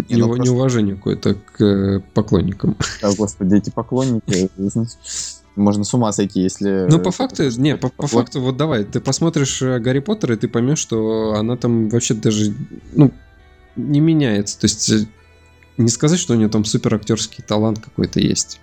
Не, 0.10 0.18
ну 0.18 0.28
просто- 0.28 0.44
Неуважение 0.44 0.96
какое-то 0.96 1.36
к 1.36 1.62
э, 1.64 2.02
поклонникам. 2.14 2.76
А, 3.02 3.14
господи, 3.16 3.56
эти 3.56 3.70
поклонники, 3.70 4.50
можно 5.56 5.84
с 5.84 5.94
ума 5.94 6.12
сойти, 6.12 6.42
если... 6.42 6.88
Ну, 6.90 7.00
по 7.00 7.12
факту, 7.12 7.44
не, 7.58 7.78
по, 7.78 7.90
по 7.90 8.08
факту, 8.08 8.42
вот 8.42 8.58
давай, 8.58 8.84
ты 8.84 9.00
посмотришь 9.00 9.62
э, 9.62 9.80
Гарри 9.80 10.00
Поттер, 10.00 10.34
и 10.34 10.36
ты 10.36 10.48
поймешь, 10.48 10.80
что 10.80 11.34
она 11.34 11.58
там 11.58 11.90
вообще 11.90 12.14
даже, 12.14 12.54
ну, 12.94 13.12
не 13.76 14.00
меняется. 14.00 14.60
То 14.60 14.66
есть, 14.66 14.90
э, 14.90 15.06
не 15.78 15.90
сказать, 15.90 16.20
что 16.20 16.34
у 16.34 16.38
нее 16.38 16.50
там 16.50 16.66
супер 16.66 16.96
актерский 16.96 17.44
талант 17.44 17.80
какой-то 17.80 18.20
есть. 18.20 18.60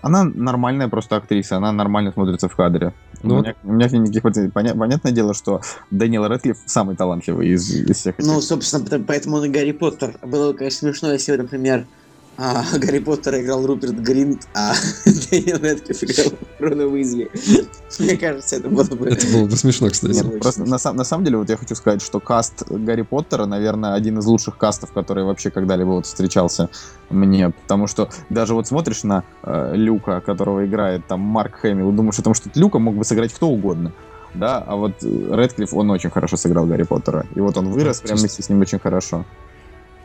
Она 0.00 0.24
нормальная 0.24 0.88
просто 0.88 1.16
актриса, 1.16 1.56
она 1.56 1.70
нормально 1.70 2.10
смотрится 2.12 2.48
в 2.48 2.56
кадре. 2.56 2.92
Ну, 3.22 3.36
у, 3.36 3.38
меня, 3.38 3.54
у 3.62 3.72
меня 3.72 3.88
никаких. 3.88 4.24
Поня- 4.52 4.76
понятное 4.76 5.12
дело, 5.12 5.32
что 5.32 5.60
Дэниел 5.92 6.26
Рэдклифф 6.26 6.58
самый 6.66 6.96
талантливый 6.96 7.48
из, 7.48 7.70
из 7.70 7.98
всех 7.98 8.18
этих. 8.18 8.28
Ну, 8.28 8.40
собственно, 8.40 9.04
поэтому 9.06 9.36
он 9.36 9.44
и 9.44 9.48
Гарри 9.48 9.70
Поттер. 9.70 10.18
Было, 10.22 10.54
конечно, 10.54 10.88
смешно, 10.88 11.12
если, 11.12 11.30
бы, 11.32 11.42
например, 11.44 11.86
а, 12.36 12.64
Гарри 12.78 12.98
Поттер 12.98 13.40
играл 13.40 13.66
Руперт 13.66 13.94
Гринт, 13.94 14.48
а 14.54 14.72
Дэниел 15.04 15.58
Рэдклифф 15.58 16.02
играл 16.04 16.38
Рона 16.58 16.86
Уизли. 16.86 17.30
Мне 17.98 18.16
кажется, 18.16 18.56
это 18.56 18.68
было 18.68 18.84
бы... 18.84 19.08
Это 19.08 19.26
было 19.26 19.46
бы 19.46 19.56
смешно, 19.56 19.90
кстати. 19.90 20.14
Нет, 20.14 20.40
просто 20.40 20.64
на, 20.64 20.78
на 20.92 21.04
самом 21.04 21.24
деле, 21.24 21.36
вот 21.36 21.50
я 21.50 21.56
хочу 21.56 21.74
сказать, 21.74 22.00
что 22.00 22.20
каст 22.20 22.64
Гарри 22.68 23.02
Поттера, 23.02 23.44
наверное, 23.46 23.94
один 23.94 24.18
из 24.18 24.26
лучших 24.26 24.56
кастов, 24.56 24.92
который 24.92 25.24
вообще 25.24 25.50
когда-либо 25.50 25.90
вот 25.90 26.06
встречался 26.06 26.70
мне. 27.10 27.50
Потому 27.50 27.86
что 27.86 28.08
даже 28.30 28.54
вот 28.54 28.66
смотришь 28.66 29.04
на 29.04 29.24
э, 29.42 29.72
Люка, 29.74 30.20
которого 30.20 30.64
играет 30.66 31.06
там 31.06 31.20
Марк 31.20 31.56
Хэмилл, 31.60 31.92
думаешь 31.92 32.18
о 32.18 32.22
том, 32.22 32.34
что 32.34 32.50
Люка 32.54 32.78
мог 32.78 32.96
бы 32.96 33.04
сыграть 33.04 33.32
кто 33.32 33.48
угодно. 33.48 33.92
Да, 34.34 34.64
а 34.66 34.76
вот 34.76 35.02
э, 35.02 35.28
Рэдклифф, 35.30 35.74
он 35.74 35.90
очень 35.90 36.10
хорошо 36.10 36.36
сыграл 36.36 36.64
Гарри 36.66 36.84
Поттера. 36.84 37.26
И 37.34 37.40
вот 37.40 37.56
он 37.58 37.68
вырос 37.68 38.00
Ну, 38.00 38.08
прям 38.08 38.18
вместе 38.18 38.42
с 38.42 38.48
ним 38.48 38.60
очень 38.60 38.78
хорошо. 38.78 39.26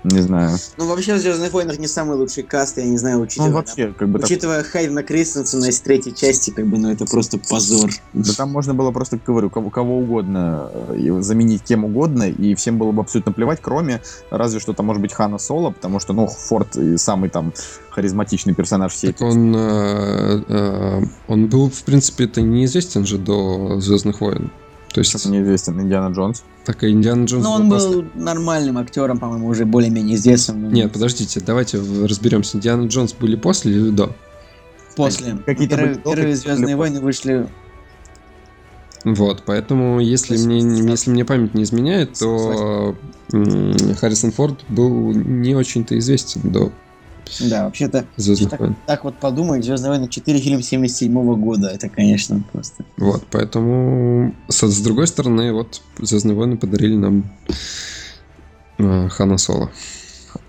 Не 0.04 0.22
знаю. 0.22 0.58
Ну, 0.78 0.88
вообще, 0.88 1.16
в 1.16 1.20
«Звездных 1.20 1.52
войнах» 1.52 1.80
не 1.80 1.88
самый 1.88 2.16
лучший 2.16 2.44
каст, 2.44 2.78
я 2.78 2.86
не 2.86 2.98
знаю, 2.98 3.20
учитывая... 3.20 3.50
Ну, 3.50 3.56
вообще, 3.56 3.94
как 3.98 4.08
бы... 4.10 4.20
так- 4.20 4.28
Учитывая 4.28 4.64
Хайдена 4.64 5.04
Кристенсена 5.04 5.66
из 5.66 5.82
третьей 5.82 6.16
части, 6.16 6.52
как 6.52 6.68
бы, 6.68 6.78
ну, 6.78 6.92
это 6.92 7.06
просто 7.06 7.40
позор. 7.40 7.90
Да 8.14 8.32
там 8.34 8.50
можно 8.52 8.74
было 8.74 8.92
просто, 8.92 9.20
говорю, 9.26 9.50
кого, 9.50 9.70
кого 9.70 9.98
угодно 10.00 10.70
э, 10.74 11.22
заменить 11.22 11.64
кем 11.64 11.84
угодно, 11.84 12.24
и 12.30 12.56
всем 12.56 12.78
было 12.78 12.92
бы 12.92 13.02
абсолютно 13.02 13.32
плевать, 13.32 13.60
кроме 13.62 14.02
разве 14.30 14.60
что 14.60 14.74
там 14.74 14.86
может 14.86 15.02
быть 15.02 15.14
Хана 15.14 15.40
Соло, 15.40 15.72
потому 15.72 16.00
что, 16.00 16.14
ну, 16.14 16.28
Форд 16.28 16.78
самый 16.98 17.30
там 17.30 17.54
харизматичный 17.90 18.54
персонаж 18.54 18.94
всей 18.94 19.12
Так 19.14 19.22
он, 19.22 19.56
э, 19.56 20.42
э, 20.48 21.02
он 21.28 21.48
был, 21.48 21.70
в 21.70 21.84
принципе, 21.84 22.26
это 22.26 22.42
неизвестен 22.42 23.06
же 23.06 23.18
до 23.18 23.80
Звездных 23.80 24.22
войн. 24.22 24.52
То 24.94 25.00
есть, 25.00 25.10
Что-то 25.12 25.30
неизвестен 25.30 25.80
Индиана 25.80 26.14
Джонс. 26.14 26.44
так 26.66 26.84
и 26.84 26.90
Индиана 26.90 27.26
Джонс 27.26 27.44
Ну, 27.44 27.52
он 27.52 27.70
был 27.70 28.06
нормальным 28.16 28.78
актером, 28.78 29.20
по-моему, 29.20 29.48
уже 29.48 29.66
более-менее 29.66 30.16
известным. 30.16 30.64
но 30.64 30.70
Нет, 30.70 30.92
подождите, 30.92 31.40
давайте 31.40 31.78
разберемся. 31.78 32.58
Индиана 32.58 32.88
Джонс 32.88 33.14
были 33.14 33.36
после 33.36 33.74
или 33.74 33.90
до? 33.90 34.16
После. 34.96 35.38
Какие-то 35.46 35.76
Первые, 35.76 35.96
были 35.96 36.16
первые 36.16 36.36
Звездные 36.36 36.66
были 36.66 36.74
войны 36.76 37.02
вышли 37.02 37.48
Вот, 39.04 39.44
поэтому 39.46 40.00
если 40.00 40.36
мне, 40.38 40.56
80. 40.56 40.90
если 40.90 41.12
мне 41.12 41.26
память 41.26 41.54
не 41.54 41.64
изменяет, 41.64 42.14
то 42.14 42.96
Харрисон 44.00 44.32
Форд 44.32 44.66
был 44.70 45.14
не 45.14 45.56
очень-то 45.56 45.98
известен 46.00 46.42
до 46.44 46.72
Да, 47.42 47.66
вообще-то, 47.66 48.06
так, 48.50 48.60
войн. 48.60 48.76
так 48.86 49.04
вот 49.04 49.18
подумать, 49.20 49.64
Звездные 49.64 49.90
войны 49.92 50.08
4 50.08 50.40
фильм 50.40 50.62
77 50.62 51.36
года, 51.36 51.70
это, 51.70 51.90
конечно, 51.90 52.42
просто. 52.52 52.84
Вот, 52.98 53.24
поэтому 53.32 54.34
со- 54.50 54.68
с 54.68 54.80
другой 54.82 55.08
стороны, 55.08 55.52
вот 55.54 55.82
Звездные 56.00 56.36
войны 56.36 56.58
подарили 56.58 56.96
нам 56.96 57.24
э, 58.78 59.10
Хана 59.10 59.38
Соло. 59.38 59.70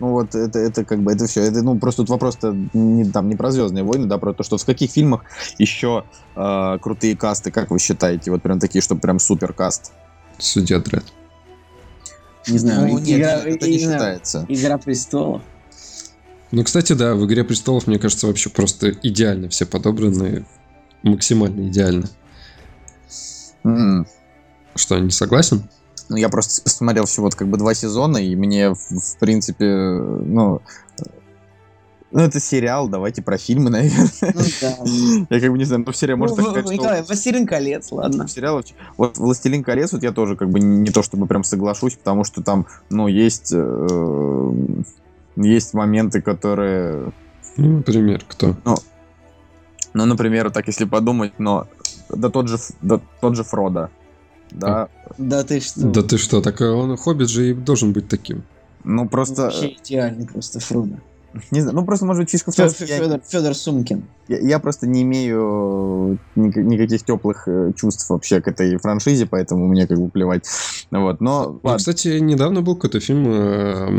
Ну 0.00 0.10
вот 0.10 0.34
это, 0.34 0.58
это 0.58 0.84
как 0.84 1.00
бы 1.00 1.12
это 1.12 1.26
все. 1.26 1.40
Это, 1.42 1.62
ну, 1.62 1.78
просто 1.78 2.02
тут 2.02 2.10
вопрос-то 2.10 2.54
не, 2.74 3.04
там, 3.06 3.28
не 3.28 3.36
про 3.36 3.50
Звездные 3.50 3.84
войны, 3.84 4.06
да, 4.06 4.18
про 4.18 4.34
то, 4.34 4.42
что 4.42 4.58
в 4.58 4.64
каких 4.64 4.90
фильмах 4.90 5.22
еще 5.58 6.04
э, 6.36 6.78
крутые 6.80 7.16
касты, 7.16 7.50
как 7.50 7.70
вы 7.70 7.78
считаете? 7.78 8.30
Вот 8.30 8.42
прям 8.42 8.58
такие, 8.60 8.82
что 8.82 8.96
прям 8.96 9.18
супер 9.18 9.52
каст. 9.52 9.92
Судья 10.38 10.78
Дред. 10.78 11.04
Не 12.48 12.58
знаю, 12.58 12.88
Ну, 12.88 12.98
нет, 12.98 13.18
игра, 13.18 13.32
это 13.40 13.68
не 13.68 13.76
игра- 13.78 13.92
считается. 13.92 14.46
Игра 14.48 14.78
престолов. 14.78 15.42
Ну, 16.50 16.64
кстати, 16.64 16.94
да, 16.94 17.14
в 17.14 17.24
«Игре 17.26 17.44
престолов», 17.44 17.86
мне 17.86 17.98
кажется, 17.98 18.26
вообще 18.26 18.48
просто 18.48 18.92
идеально 19.02 19.48
все 19.48 19.66
подобраны. 19.66 20.46
Максимально 21.02 21.68
идеально. 21.68 22.08
М. 23.64 24.06
Что, 24.74 24.98
не 24.98 25.10
согласен? 25.10 25.68
Ну, 26.08 26.16
я 26.16 26.28
просто 26.28 26.62
посмотрел 26.62 27.04
всего 27.04 27.26
вот 27.26 27.34
как 27.34 27.48
бы 27.48 27.58
два 27.58 27.74
сезона, 27.74 28.16
и 28.18 28.34
мне, 28.34 28.70
в, 28.70 28.78
в 28.78 29.18
принципе, 29.18 29.66
ну, 29.66 30.62
ну, 32.10 32.20
это 32.20 32.40
сериал, 32.40 32.88
давайте 32.88 33.20
про 33.20 33.36
фильмы, 33.36 33.68
наверное. 33.70 34.08
Ну 34.22 34.40
да. 34.62 34.76
Я 35.28 35.40
как 35.40 35.50
бы 35.50 35.58
не 35.58 35.64
знаю, 35.64 35.84
ну, 35.86 35.92
в 35.92 35.96
сериале 35.96 36.16
можно 36.16 36.36
Ну, 36.36 36.42
так 36.44 36.50
сказать, 36.52 36.78
Николай, 36.78 36.98
что... 36.98 37.06
«Властелин 37.08 37.46
колец», 37.46 37.92
ладно. 37.92 38.26
в 38.26 38.30
сериалах, 38.30 38.64
вот 38.96 39.18
«Властелин 39.18 39.62
колец», 39.62 39.92
вот 39.92 40.02
я 40.02 40.12
тоже 40.12 40.36
как 40.36 40.48
бы 40.48 40.60
не 40.60 40.90
то 40.90 41.02
чтобы 41.02 41.26
прям 41.26 41.44
соглашусь, 41.44 41.96
потому 41.96 42.24
что 42.24 42.42
там, 42.42 42.66
ну, 42.88 43.08
есть, 43.08 43.52
э, 43.52 44.50
есть 45.44 45.74
моменты, 45.74 46.20
которые, 46.20 47.12
Ну, 47.56 47.78
например, 47.78 48.24
кто? 48.26 48.56
ну, 49.94 50.04
например, 50.04 50.50
так 50.50 50.66
если 50.66 50.84
подумать, 50.84 51.38
но 51.38 51.66
да 52.08 52.28
тот 52.28 52.48
же, 52.48 52.58
да 52.82 53.00
тот 53.20 53.36
же 53.36 53.44
Фродо, 53.44 53.90
да, 54.50 54.88
Да 55.16 55.44
ты 55.44 55.60
что? 55.60 55.80
Да 55.88 56.02
ты 56.02 56.18
что, 56.18 56.40
так 56.40 56.60
он 56.60 56.96
Хоббит 56.96 57.28
же 57.28 57.50
и 57.50 57.54
должен 57.54 57.92
быть 57.92 58.08
таким. 58.08 58.42
ну 58.84 59.08
просто, 59.08 59.42
Вообще 59.44 59.76
идеальный 59.82 60.26
просто 60.26 60.60
Фродо. 60.60 60.96
Не 61.50 61.60
знаю, 61.60 61.76
ну 61.76 61.84
просто 61.84 62.06
может 62.06 62.22
быть 62.22 62.30
фишка 62.30 62.50
в 62.50 62.54
том, 62.54 62.70
что 62.70 62.84
я- 62.84 62.98
Федор, 62.98 63.20
Федор 63.28 63.54
Сумкин. 63.54 64.04
Я, 64.28 64.38
я 64.38 64.58
просто 64.58 64.86
не 64.86 65.02
имею 65.02 66.18
ник- 66.36 66.56
никаких 66.56 67.04
теплых 67.04 67.46
э, 67.46 67.72
чувств 67.76 68.08
вообще 68.10 68.40
к 68.40 68.48
этой 68.48 68.76
франшизе, 68.78 69.26
поэтому 69.26 69.66
мне 69.66 69.86
как 69.86 69.98
бы 69.98 70.08
плевать. 70.10 70.44
Вот, 70.90 71.20
но 71.20 71.44
Ну, 71.44 71.60
ладно. 71.62 71.78
кстати, 71.78 72.18
недавно 72.18 72.62
был 72.62 72.74
какой-то 72.76 73.00
фильм, 73.00 73.26
э, 73.28 73.90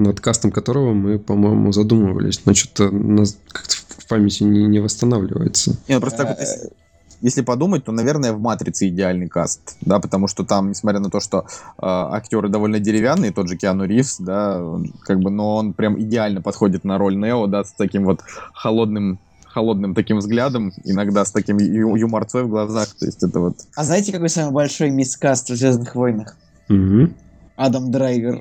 над 0.00 0.20
кастом 0.20 0.50
которого 0.52 0.92
мы, 0.94 1.18
по-моему, 1.18 1.72
задумывались, 1.72 2.40
но 2.44 2.54
что-то 2.54 2.90
нас 2.94 3.36
как-то 3.48 3.74
в 3.98 4.06
памяти 4.06 4.44
не, 4.44 4.66
не 4.66 4.78
восстанавливается. 4.80 5.76
Не, 5.88 5.96
ну 5.96 6.00
просто 6.00 6.18
так 6.24 6.38
вот, 6.38 6.72
если, 7.20 7.38
если 7.38 7.42
подумать, 7.42 7.84
то, 7.84 7.92
наверное, 7.92 8.32
в 8.32 8.40
«Матрице» 8.40 8.88
идеальный 8.88 9.28
каст, 9.28 9.76
да, 9.80 9.98
потому 10.00 10.28
что 10.28 10.44
там, 10.44 10.70
несмотря 10.70 11.00
на 11.00 11.10
то, 11.10 11.20
что 11.20 11.38
э, 11.38 11.42
актеры 11.80 12.48
довольно 12.48 12.78
деревянные, 12.78 13.32
тот 13.32 13.48
же 13.48 13.56
Киану 13.56 13.84
Ривз, 13.84 14.16
да, 14.18 14.64
он 14.64 14.92
как 15.02 15.20
бы, 15.20 15.30
но 15.30 15.56
он 15.56 15.72
прям 15.72 16.00
идеально 16.00 16.42
подходит 16.42 16.84
на 16.84 16.98
роль 16.98 17.16
Нео, 17.16 17.46
да, 17.46 17.64
с 17.64 17.72
таким 17.72 18.04
вот 18.04 18.20
холодным 18.52 19.18
холодным 19.44 19.94
таким 19.94 20.18
взглядом, 20.18 20.72
иногда 20.84 21.24
с 21.24 21.32
таким 21.32 21.58
ю- 21.58 21.96
юморцой 21.96 22.44
в 22.44 22.48
глазах, 22.48 22.88
то 22.98 23.06
есть 23.06 23.22
это 23.22 23.40
вот... 23.40 23.56
А 23.74 23.82
знаете, 23.82 24.12
какой 24.12 24.28
самый 24.28 24.52
большой 24.52 24.90
мискаст 24.90 25.48
в 25.50 25.56
«Звездных 25.56 25.94
войнах»? 25.94 26.36
Мгм. 26.68 27.14
Адам 27.58 27.90
Драйвер. 27.90 28.40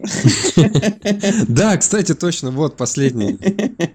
Да, 1.47 1.75
кстати, 1.77 2.13
точно, 2.13 2.51
вот 2.51 2.77
последний. 2.77 3.37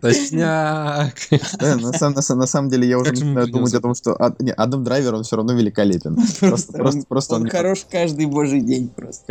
Точняк. 0.01 1.15
На, 1.61 1.93
сам- 1.93 2.13
на 2.15 2.23
сам- 2.23 2.39
на 2.39 2.47
самом 2.47 2.71
деле 2.71 2.89
я 2.89 2.99
уже 2.99 3.11
начинаю 3.13 3.47
думать 3.53 3.75
о 3.75 3.81
том, 3.81 3.95
что 3.95 4.17
Адам 4.57 4.85
Драйвер, 4.85 5.15
он 5.15 5.23
все 5.23 5.37
равно 5.37 5.53
великолепен. 5.55 6.17
Просто, 6.41 6.73
он- 7.37 7.49
хорош 7.51 7.87
каждый 7.91 8.27
божий 8.27 8.61
день 8.63 8.89
просто. 8.89 9.25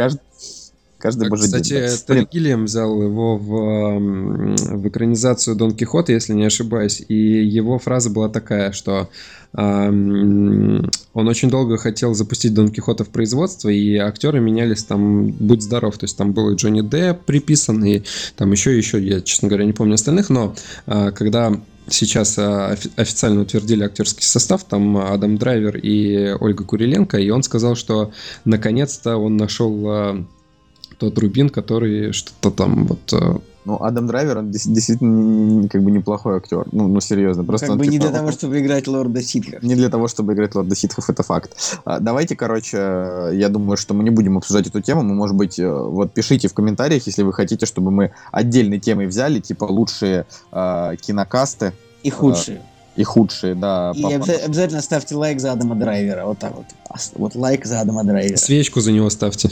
Каждый, 1.02 1.22
каждый 1.22 1.30
божий 1.30 1.46
Кстати, 1.46 1.70
день. 1.70 1.82
да. 1.82 2.14
Терри 2.16 2.28
Гиллиам 2.32 2.66
взял 2.66 3.02
его 3.02 3.38
в, 3.38 4.78
в 4.78 4.88
экранизацию 4.88 5.56
Дон 5.56 5.74
Кихота, 5.74 6.12
если 6.14 6.34
не 6.34 6.46
ошибаюсь, 6.46 7.04
и 7.08 7.16
его 7.16 7.80
фраза 7.80 8.10
была 8.10 8.30
такая, 8.30 8.72
что 8.72 9.10
он 9.54 10.90
очень 11.14 11.50
долго 11.50 11.78
хотел 11.78 12.14
запустить 12.14 12.54
Дон 12.54 12.70
Кихота 12.70 13.04
в 13.04 13.10
производство, 13.10 13.68
и 13.68 13.98
актеры 13.98 14.40
менялись 14.40 14.84
там, 14.84 15.32
будь 15.32 15.62
здоров, 15.62 15.98
то 15.98 16.06
есть 16.06 16.18
там 16.18 16.32
был 16.32 16.52
и 16.52 16.56
Джонни 16.56 16.82
Депп 16.82 17.26
приписан, 17.26 17.84
и 17.84 18.04
там 18.38 18.52
еще, 18.54 18.78
еще, 18.78 19.02
я, 19.02 19.20
честно 19.20 19.50
говоря, 19.50 19.66
не 19.66 19.74
помню 19.74 19.96
остальных, 19.96 20.30
но 20.30 20.56
а, 20.86 21.12
когда 21.12 21.52
сейчас 21.90 22.38
а, 22.38 22.72
офи- 22.72 22.92
официально 22.96 23.42
утвердили 23.42 23.84
актерский 23.84 24.24
состав, 24.24 24.64
там 24.64 24.98
Адам 24.98 25.38
Драйвер 25.38 25.78
и 25.78 26.34
Ольга 26.40 26.64
Куриленко, 26.64 27.18
и 27.18 27.30
он 27.30 27.44
сказал, 27.44 27.76
что 27.76 28.14
наконец-то 28.46 29.18
он 29.18 29.36
нашел 29.36 29.84
а, 29.90 30.26
тот 31.02 31.18
Рубин, 31.20 31.50
который 31.50 32.12
что-то 32.14 32.52
там 32.52 32.86
вот... 32.86 33.14
э, 33.14 33.38
Ну, 33.66 33.76
Адам 33.84 34.08
Драйвер, 34.08 34.38
он 34.38 34.52
действительно 34.52 35.68
как 35.68 35.84
бы 35.84 35.92
неплохой 35.92 36.38
актер. 36.38 36.66
Ну, 36.72 36.88
ну 36.88 37.02
серьезно. 37.02 37.44
Просто 37.44 37.66
Как 37.68 37.74
он, 37.74 37.80
бы 37.80 37.86
не 37.88 37.94
типа, 37.98 38.08
для 38.10 38.18
того, 38.20 38.32
чтобы 38.32 38.60
играть 38.60 38.88
лорда 38.88 39.22
Ситхов. 39.22 39.64
не 39.64 39.76
для 39.76 39.90
того, 39.90 40.08
чтобы 40.08 40.34
играть 40.34 40.56
Лорда 40.56 40.76
Ситхов, 40.76 41.10
это 41.10 41.24
факт. 41.24 41.56
А, 41.86 42.00
давайте, 42.00 42.36
короче, 42.36 42.78
я 43.34 43.50
думаю, 43.50 43.78
что 43.78 43.94
мы 43.94 44.04
не 44.04 44.10
будем 44.12 44.38
обсуждать 44.38 44.68
эту 44.68 44.82
тему. 44.82 45.02
Мы, 45.04 45.16
может 45.16 45.36
быть, 45.36 45.60
э, 45.60 45.68
вот 45.72 46.14
пишите 46.14 46.48
в 46.48 46.54
комментариях, 46.54 47.08
если 47.08 47.24
вы 47.24 47.34
хотите, 47.34 47.66
чтобы 47.66 47.92
мы 47.92 48.12
отдельной 48.32 48.80
темой 48.80 49.08
взяли, 49.08 49.40
типа 49.40 49.66
лучшие 49.66 50.26
э, 50.52 50.96
кинокасты 51.02 51.74
И 52.04 52.10
худшие. 52.10 52.62
и 52.96 53.04
худшие, 53.04 53.56
да. 53.56 53.92
И 53.96 54.04
обяза- 54.04 54.46
обязательно 54.46 54.82
ставьте 54.82 55.16
лайк 55.16 55.40
за 55.40 55.52
Адама 55.54 55.76
Драйвера. 55.76 56.26
Вот 56.26 56.40
так 56.40 56.54
вот. 56.56 56.66
Вот 57.16 57.36
лайк 57.36 57.66
за 57.66 57.82
Адама 57.82 58.04
Драйвера. 58.04 58.38
Свечку 58.38 58.82
за 58.82 58.92
него 58.92 59.10
ставьте. 59.10 59.50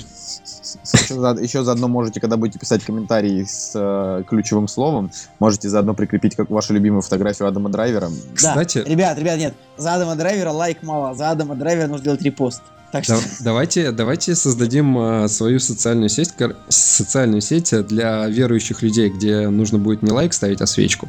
Еще, 0.94 1.16
за- 1.16 1.38
еще 1.42 1.64
заодно 1.64 1.88
можете, 1.88 2.20
когда 2.20 2.38
будете 2.38 2.60
писать 2.60 2.84
комментарии 2.84 3.44
с 3.44 3.72
э, 3.76 4.24
ключевым 4.28 4.68
словом, 4.68 5.12
можете 5.40 5.70
заодно 5.70 5.94
прикрепить 5.94 6.36
как 6.36 6.50
вашу 6.50 6.74
любимую 6.74 7.02
фотографию 7.02 7.48
Адама 7.48 7.70
Драйвера. 7.70 8.10
Кстати, 8.36 8.80
Да, 8.84 8.90
ребят, 8.90 9.18
ребят, 9.20 9.38
нет. 9.40 9.54
За 9.78 9.96
Адама 9.96 10.16
Драйвера 10.16 10.52
лайк 10.52 10.84
мало. 10.84 11.16
За 11.16 11.32
Адама 11.32 11.56
Драйвера 11.56 11.88
нужно 11.88 12.00
сделать 12.04 12.22
репост. 12.22 12.62
Так 12.92 13.04
что... 13.04 13.14
да- 13.16 13.22
давайте, 13.42 13.92
давайте 13.92 14.34
создадим 14.36 14.98
а, 14.98 15.28
свою 15.28 15.60
социальную 15.60 16.10
сеть, 16.10 16.32
кор- 16.32 16.56
социальную 16.70 17.42
сеть 17.42 17.72
для 17.88 18.26
верующих 18.28 18.82
людей, 18.82 19.10
где 19.10 19.48
нужно 19.50 19.78
будет 19.78 20.02
не 20.02 20.12
лайк 20.12 20.34
ставить, 20.34 20.60
а 20.62 20.66
свечку. 20.66 21.08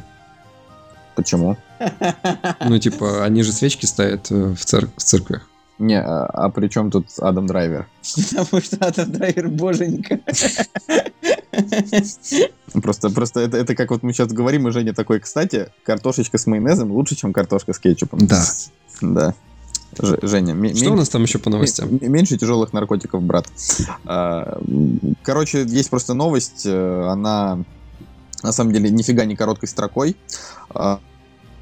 Почему? 1.15 1.57
Ну, 2.65 2.77
типа, 2.77 3.23
они 3.25 3.41
же 3.43 3.51
свечки 3.51 3.85
ставят 3.85 4.31
э, 4.31 4.53
в, 4.53 4.63
цер- 4.63 4.89
в 4.95 5.03
церквях. 5.03 5.47
Не, 5.79 5.99
а, 5.99 6.25
а 6.25 6.49
при 6.49 6.67
чем 6.67 6.91
тут 6.91 7.07
Адам 7.19 7.47
Драйвер? 7.47 7.87
Потому 8.29 8.61
что 8.61 8.77
Адам 8.85 9.11
Драйвер 9.11 9.49
боженька. 9.49 10.19
Просто, 12.81 13.09
просто 13.09 13.39
это, 13.41 13.57
это 13.57 13.75
как 13.75 13.91
вот 13.91 14.03
мы 14.03 14.13
сейчас 14.13 14.31
говорим, 14.31 14.67
и 14.67 14.71
Женя 14.71 14.93
такой, 14.93 15.19
кстати, 15.19 15.69
картошечка 15.83 16.37
с 16.37 16.47
майонезом 16.47 16.91
лучше, 16.91 17.15
чем 17.15 17.33
картошка 17.33 17.73
с 17.73 17.79
кетчупом. 17.79 18.19
Да. 18.27 18.43
Да. 19.01 19.33
Ж- 20.01 20.19
Женя, 20.21 20.53
ме- 20.53 20.73
Что 20.73 20.91
у 20.93 20.95
нас 20.95 21.09
там 21.09 21.23
еще 21.23 21.37
по 21.39 21.49
новостям? 21.49 21.89
м- 21.89 22.11
меньше 22.11 22.37
тяжелых 22.37 22.71
наркотиков, 22.71 23.21
брат. 23.21 23.47
А, 24.05 24.59
м, 24.65 24.99
Короче, 25.23 25.63
есть 25.65 25.89
просто 25.89 26.13
новость, 26.13 26.63
э, 26.65 27.07
она 27.09 27.59
на 28.43 28.51
самом 28.53 28.71
деле 28.71 28.89
нифига 28.89 29.25
не 29.25 29.35
короткой 29.35 29.67
строкой. 29.67 30.15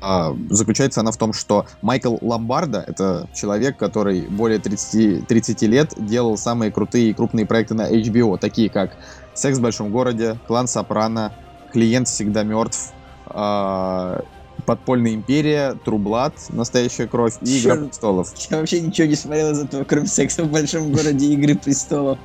А, 0.02 0.34
Заключается 0.50 1.02
она 1.02 1.12
в 1.12 1.18
том, 1.18 1.34
что 1.34 1.66
Майкл 1.82 2.18
Ломбардо, 2.22 2.84
это 2.86 3.28
человек, 3.34 3.78
который 3.78 4.28
более 4.30 4.60
30, 4.60 5.28
30 5.28 5.62
лет 5.64 5.94
делал 5.98 6.38
самые 6.38 6.72
крутые 6.72 7.10
и 7.10 7.14
крупные 7.14 7.46
проекты 7.46 7.74
на 7.74 7.92
HBO, 7.92 8.38
такие 8.38 8.70
как 8.70 8.98
Секс 9.34 9.58
в 9.58 9.62
большом 9.62 9.92
городе, 9.92 10.40
Клан 10.48 10.68
Сопрано, 10.68 11.34
Клиент 11.72 12.08
всегда 12.08 12.44
мертв, 12.44 12.94
а, 13.26 14.22
Подпольная 14.66 15.14
империя, 15.14 15.76
Трублат, 15.86 16.34
Настоящая 16.50 17.08
кровь 17.08 17.34
и 17.42 17.60
Игра 17.62 17.76
Чё? 17.76 17.86
престолов. 17.88 18.28
Я 18.50 18.58
вообще 18.58 18.82
ничего 18.82 19.08
не 19.08 19.16
смотрел 19.16 19.52
из 19.52 19.60
этого, 19.60 19.84
кроме 19.84 20.08
секса 20.08 20.44
в 20.44 20.52
большом 20.52 20.92
городе 20.92 21.26
и 21.28 21.34
Игры 21.34 21.56
престолов. 21.56 22.20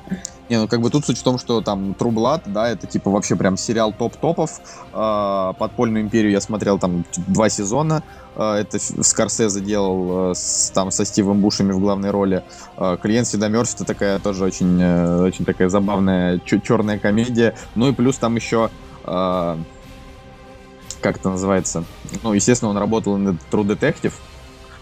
Не, 0.47 0.59
ну 0.59 0.67
как 0.67 0.79
бы 0.81 0.91
тут 0.91 1.03
суть 1.05 1.17
в 1.17 1.23
том, 1.23 1.39
что 1.39 1.61
там 1.61 1.95
Трублат, 1.95 2.43
да, 2.45 2.69
это 2.69 2.85
типа 2.85 3.09
вообще 3.09 3.35
прям 3.35 3.57
сериал 3.57 3.93
топ-топов. 3.93 4.51
А, 4.93 5.53
Подпольную 5.53 6.03
империю 6.03 6.31
я 6.31 6.39
смотрел 6.39 6.77
там 6.77 7.03
т- 7.03 7.21
два 7.27 7.49
сезона. 7.49 8.03
А, 8.35 8.59
Это 8.59 8.77
Скорсезе 8.79 9.61
делал 9.61 10.31
э, 10.31 10.35
с- 10.35 10.69
там 10.71 10.91
со 10.91 11.03
Стивом 11.03 11.41
Бушами 11.41 11.71
в 11.71 11.79
главной 11.79 12.11
роли. 12.11 12.43
Клиент 13.01 13.27
всегда 13.27 13.47
мертв, 13.47 13.73
это 13.75 13.85
такая 13.85 14.19
тоже 14.19 14.43
очень, 14.43 14.79
э, 14.79 15.21
очень 15.23 15.45
такая 15.45 15.69
забавная 15.69 16.39
черная 16.39 16.99
комедия. 16.99 17.55
Ну 17.73 17.89
и 17.89 17.93
плюс 17.93 18.17
там 18.19 18.35
еще 18.35 18.69
как 21.05 21.17
это 21.17 21.29
называется? 21.29 21.83
Ну, 22.23 22.33
естественно, 22.33 22.71
он 22.71 22.77
работал 22.77 23.15
над 23.17 23.35
True 23.51 23.63
Detective. 23.63 24.13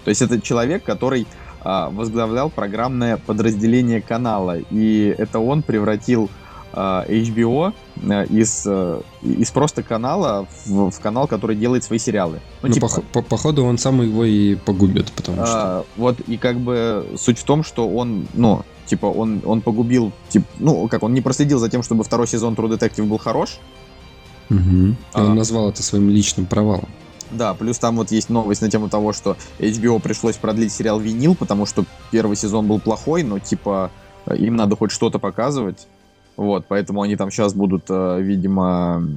То 0.05 0.09
есть 0.09 0.21
это 0.21 0.39
человек, 0.39 0.81
который 0.85 1.27
а, 1.59 1.89
возглавлял 1.89 2.49
программное 2.49 3.17
подразделение 3.17 4.01
канала. 4.01 4.57
И 4.71 5.13
это 5.17 5.39
он 5.39 5.63
превратил 5.63 6.29
а, 6.71 7.03
HBO 7.09 7.73
а, 8.09 8.23
из, 8.23 8.63
э, 8.65 9.01
из 9.21 9.51
просто 9.51 9.83
канала 9.83 10.47
в, 10.65 10.91
в 10.91 10.99
канал, 11.01 11.27
который 11.27 11.57
делает 11.57 11.83
свои 11.83 11.99
сериалы. 11.99 12.39
Ну, 12.61 12.69
Ну, 12.69 12.73
типа, 12.73 12.85
пох- 12.85 13.03
по- 13.11 13.21
походу, 13.21 13.65
он 13.65 13.77
сам 13.77 14.01
его 14.01 14.23
и 14.23 14.55
погубит, 14.55 15.11
потому 15.11 15.45
что... 15.45 15.55
а, 15.57 15.85
вот, 15.97 16.21
и 16.21 16.37
как 16.37 16.57
бы 16.57 17.05
суть 17.17 17.37
в 17.37 17.43
том, 17.43 17.63
что 17.63 17.89
он, 17.89 18.27
ну, 18.33 18.61
типа, 18.85 19.07
он, 19.07 19.41
он 19.43 19.61
погубил, 19.61 20.13
типа, 20.29 20.45
ну, 20.59 20.87
как, 20.87 21.03
он 21.03 21.13
не 21.13 21.21
проследил 21.21 21.59
за 21.59 21.69
тем, 21.69 21.83
чтобы 21.83 22.05
второй 22.05 22.27
сезон 22.27 22.53
True 22.53 22.69
Detective 22.69 23.03
был 23.03 23.17
хорош, 23.17 23.59
И 24.59 24.95
а. 25.13 25.25
Он 25.25 25.35
назвал 25.35 25.69
это 25.69 25.83
своим 25.83 26.09
личным 26.09 26.45
провалом. 26.45 26.89
Да, 27.31 27.53
плюс 27.53 27.79
там 27.79 27.97
вот 27.97 28.11
есть 28.11 28.29
новость 28.29 28.61
на 28.61 28.69
тему 28.69 28.89
того, 28.89 29.11
что 29.11 29.35
HBO 29.59 29.99
пришлось 29.99 30.35
продлить 30.35 30.71
сериал 30.71 30.99
«Винил», 30.99 31.35
потому 31.35 31.65
что 31.65 31.85
первый 32.11 32.35
сезон 32.35 32.67
был 32.67 32.79
плохой, 32.79 33.23
но, 33.23 33.39
типа, 33.39 33.91
им 34.27 34.55
надо 34.55 34.75
хоть 34.75 34.91
что-то 34.91 35.19
показывать. 35.19 35.87
Вот, 36.35 36.65
поэтому 36.67 37.03
они 37.03 37.15
там 37.15 37.29
сейчас 37.29 37.53
будут, 37.53 37.85
э, 37.89 38.19
видимо, 38.21 39.07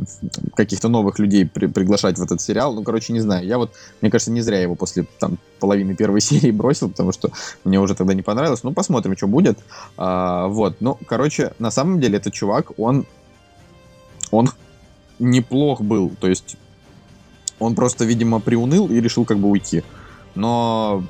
каких-то 0.55 0.89
новых 0.89 1.19
людей 1.19 1.47
при- 1.47 1.67
приглашать 1.67 2.19
в 2.19 2.23
этот 2.23 2.43
сериал. 2.43 2.75
Ну, 2.75 2.83
короче, 2.83 3.15
не 3.15 3.21
знаю. 3.21 3.47
Я 3.47 3.57
вот, 3.57 3.73
мне 4.03 4.11
кажется, 4.11 4.31
не 4.31 4.43
зря 4.43 4.61
его 4.61 4.75
после 4.75 5.07
там 5.19 5.39
половины 5.59 5.95
первой 5.95 6.21
серии 6.21 6.51
бросил, 6.51 6.91
потому 6.91 7.13
что 7.13 7.31
мне 7.65 7.81
уже 7.81 7.95
тогда 7.95 8.13
не 8.13 8.21
понравилось. 8.21 8.63
Ну, 8.65 8.73
посмотрим, 8.73 9.17
что 9.17 9.29
будет. 9.29 9.59
А, 9.97 10.47
вот, 10.49 10.77
ну, 10.81 10.99
короче, 11.07 11.55
на 11.59 11.71
самом 11.71 12.01
деле 12.01 12.19
этот 12.19 12.35
чувак, 12.35 12.73
он, 12.79 13.07
он 14.31 14.51
неплох 15.19 15.81
был. 15.81 16.13
То 16.21 16.29
есть 16.29 16.57
он 17.59 17.75
просто, 17.75 18.05
видимо, 18.05 18.41
приуныл 18.41 18.89
и 18.89 19.01
решил 19.01 19.25
как 19.25 19.39
бы 19.39 19.49
уйти. 19.49 19.83
Но, 20.35 21.05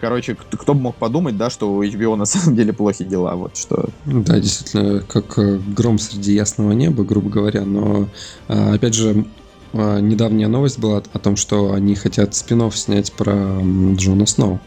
короче, 0.00 0.34
кто, 0.34 0.56
кто 0.56 0.74
бы 0.74 0.80
мог 0.80 0.96
подумать, 0.96 1.36
да, 1.36 1.50
что 1.50 1.72
у 1.72 1.82
HBO 1.82 2.16
на 2.16 2.24
самом 2.24 2.56
деле 2.56 2.72
плохие 2.72 3.08
дела, 3.08 3.34
вот 3.34 3.56
что. 3.56 3.88
Да, 4.06 4.38
действительно, 4.38 5.00
как 5.00 5.38
э, 5.38 5.58
гром 5.58 5.98
среди 5.98 6.34
ясного 6.34 6.72
неба, 6.72 7.04
грубо 7.04 7.28
говоря. 7.28 7.64
Но, 7.64 8.08
а, 8.48 8.74
опять 8.74 8.94
же, 8.94 9.26
а, 9.72 10.00
недавняя 10.00 10.48
новость 10.48 10.78
была 10.78 11.02
о 11.12 11.18
том, 11.18 11.36
что 11.36 11.72
они 11.72 11.94
хотят 11.94 12.34
спин 12.34 12.70
снять 12.72 13.12
про 13.12 13.60
Джона 13.94 14.26
Сноу. 14.26 14.60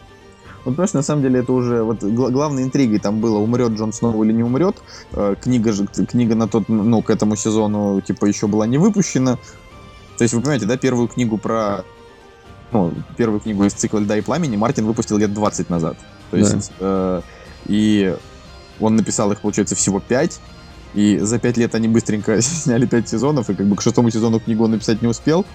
Вот, 0.68 0.76
понимаешь, 0.76 0.92
на 0.92 1.02
самом 1.02 1.22
деле 1.22 1.40
это 1.40 1.52
уже 1.52 1.82
вот 1.82 2.02
гла- 2.02 2.30
главной 2.30 2.62
интригой 2.62 2.98
там 2.98 3.20
было, 3.20 3.38
умрет 3.38 3.72
Джон 3.72 3.90
Сноу 3.90 4.22
или 4.22 4.32
не 4.34 4.42
умрет. 4.42 4.76
Э, 5.14 5.34
книга 5.40 5.72
же, 5.72 5.86
книга 5.86 6.34
на 6.34 6.46
тот, 6.46 6.68
ну, 6.68 7.00
к 7.00 7.08
этому 7.08 7.36
сезону, 7.36 8.02
типа, 8.02 8.26
еще 8.26 8.48
была 8.48 8.66
не 8.66 8.76
выпущена. 8.76 9.38
То 10.18 10.24
есть, 10.24 10.34
вы 10.34 10.42
понимаете, 10.42 10.66
да, 10.66 10.76
первую 10.76 11.08
книгу 11.08 11.38
про... 11.38 11.84
Ну, 12.70 12.92
первую 13.16 13.40
книгу 13.40 13.64
из 13.64 13.72
цикла 13.72 13.98
«Льда 14.00 14.18
и 14.18 14.20
пламени» 14.20 14.56
Мартин 14.56 14.84
выпустил 14.84 15.16
лет 15.16 15.32
20 15.32 15.70
назад. 15.70 15.96
То 16.30 16.36
Да. 16.36 16.38
есть, 16.38 16.70
э, 16.80 17.22
и 17.66 18.14
он 18.78 18.96
написал 18.96 19.32
их, 19.32 19.40
получается, 19.40 19.74
всего 19.74 20.00
5. 20.00 20.38
И 20.92 21.18
за 21.18 21.38
5 21.38 21.56
лет 21.56 21.74
они 21.74 21.88
быстренько 21.88 22.42
сняли 22.42 22.84
5 22.84 23.08
сезонов, 23.08 23.48
и 23.48 23.54
как 23.54 23.66
бы 23.66 23.74
к 23.76 23.80
шестому 23.80 24.10
сезону 24.10 24.38
книгу 24.38 24.64
он 24.64 24.72
написать 24.72 25.00
не 25.00 25.08
успел. 25.08 25.46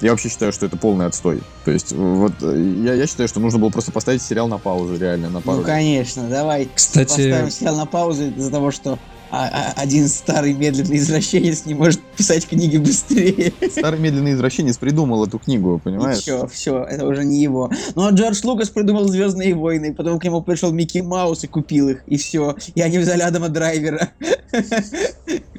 Я 0.00 0.10
вообще 0.10 0.28
считаю, 0.28 0.52
что 0.52 0.66
это 0.66 0.76
полный 0.76 1.06
отстой. 1.06 1.40
То 1.64 1.70
есть, 1.70 1.92
вот 1.92 2.32
я, 2.42 2.94
я 2.94 3.06
считаю, 3.06 3.28
что 3.28 3.40
нужно 3.40 3.58
было 3.58 3.70
просто 3.70 3.92
поставить 3.92 4.22
сериал 4.22 4.46
на 4.46 4.58
паузу, 4.58 4.98
реально, 4.98 5.30
на 5.30 5.40
пару 5.40 5.58
Ну, 5.58 5.64
конечно, 5.64 6.28
давай 6.28 6.68
Кстати, 6.74 7.08
поставим 7.08 7.50
сериал 7.50 7.76
на 7.76 7.86
паузу 7.86 8.30
из-за 8.30 8.50
того, 8.50 8.70
что 8.70 8.98
а- 9.30 9.48
а- 9.48 9.72
один 9.80 10.08
старый 10.08 10.52
медленный 10.52 10.98
извращенец 10.98 11.64
не 11.66 11.74
может 11.74 12.00
писать 12.16 12.46
книги 12.46 12.76
быстрее. 12.76 13.52
Старый 13.70 13.98
медленный 13.98 14.32
извращенец 14.34 14.78
придумал 14.78 15.24
эту 15.26 15.38
книгу, 15.38 15.80
понимаешь? 15.82 16.18
Все, 16.18 16.46
все, 16.46 16.84
это 16.84 17.06
уже 17.06 17.24
не 17.24 17.42
его. 17.42 17.70
Ну 17.94 18.06
а 18.06 18.10
Джордж 18.10 18.40
Лукас 18.44 18.68
придумал 18.68 19.08
Звездные 19.08 19.54
войны, 19.54 19.94
потом 19.94 20.20
к 20.20 20.24
нему 20.24 20.42
пришел 20.42 20.72
Микки 20.72 20.98
Маус 20.98 21.42
и 21.44 21.46
купил 21.48 21.88
их, 21.88 22.02
и 22.06 22.16
все. 22.16 22.54
И 22.74 22.80
они 22.80 22.98
взяли 22.98 23.22
Адама 23.22 23.48
Драйвера. 23.48 24.10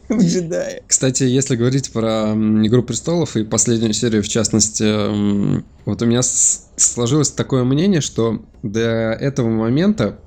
В 0.09 0.23
джедае. 0.23 0.83
Кстати, 0.87 1.23
если 1.23 1.55
говорить 1.55 1.91
про 1.91 2.33
Игру 2.33 2.83
престолов 2.83 3.35
и 3.35 3.43
последнюю 3.43 3.93
серию, 3.93 4.23
в 4.23 4.27
частности, 4.29 4.83
м, 4.83 5.65
вот 5.85 6.01
у 6.01 6.05
меня 6.05 6.21
сложилось 6.23 7.31
такое 7.31 7.63
мнение, 7.63 8.01
что 8.01 8.41
до 8.63 8.79
этого 9.13 9.49
момента 9.49 10.19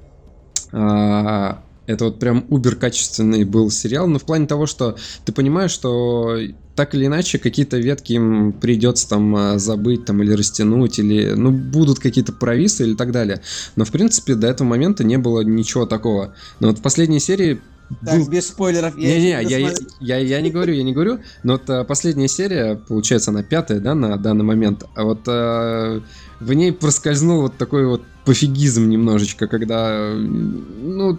а, 0.72 1.64
это 1.86 2.04
вот 2.04 2.18
прям 2.18 2.44
убер 2.50 2.76
качественный 2.76 3.44
был 3.44 3.70
сериал, 3.70 4.06
но 4.06 4.18
в 4.18 4.24
плане 4.24 4.46
того, 4.46 4.66
что 4.66 4.96
ты 5.24 5.32
понимаешь, 5.32 5.72
что 5.72 6.36
так 6.76 6.94
или 6.94 7.06
иначе 7.06 7.38
какие-то 7.38 7.78
ветки 7.78 8.12
им 8.12 8.52
придется 8.52 9.08
там 9.08 9.34
а, 9.34 9.58
забыть 9.58 10.04
там 10.04 10.22
или 10.22 10.32
растянуть, 10.32 10.98
или 10.98 11.32
ну 11.32 11.50
будут 11.50 11.98
какие-то 11.98 12.32
провисы 12.32 12.84
или 12.84 12.94
так 12.94 13.12
далее. 13.12 13.40
Но 13.76 13.84
в 13.84 13.90
принципе 13.90 14.34
до 14.34 14.46
этого 14.46 14.68
момента 14.68 15.04
не 15.04 15.18
было 15.18 15.40
ничего 15.40 15.86
такого. 15.86 16.34
Но 16.60 16.68
вот 16.68 16.78
в 16.78 16.82
последней 16.82 17.20
серии 17.20 17.60
Так, 18.05 18.28
без 18.28 18.49
спойлеров. 18.49 18.97
я 18.97 19.18
не-не, 19.18 19.43
еще 19.43 19.61
я, 20.01 20.16
я, 20.16 20.18
я 20.18 20.41
не 20.41 20.51
говорю, 20.51 20.74
я 20.74 20.82
не 20.82 20.93
говорю, 20.93 21.20
но 21.43 21.55
вот 21.55 21.68
а, 21.68 21.84
последняя 21.84 22.28
серия, 22.28 22.76
получается, 22.76 23.30
она 23.30 23.43
пятая, 23.43 23.80
да, 23.80 23.95
на 23.95 24.16
данный 24.16 24.45
момент, 24.45 24.84
а 24.95 25.05
вот 25.05 25.22
а, 25.26 26.01
в 26.38 26.53
ней 26.53 26.72
проскользнул 26.72 27.43
вот 27.43 27.57
такой 27.57 27.86
вот 27.86 28.03
пофигизм 28.24 28.88
немножечко, 28.88 29.47
когда, 29.49 29.88
э, 29.91 30.14
ну, 30.14 31.18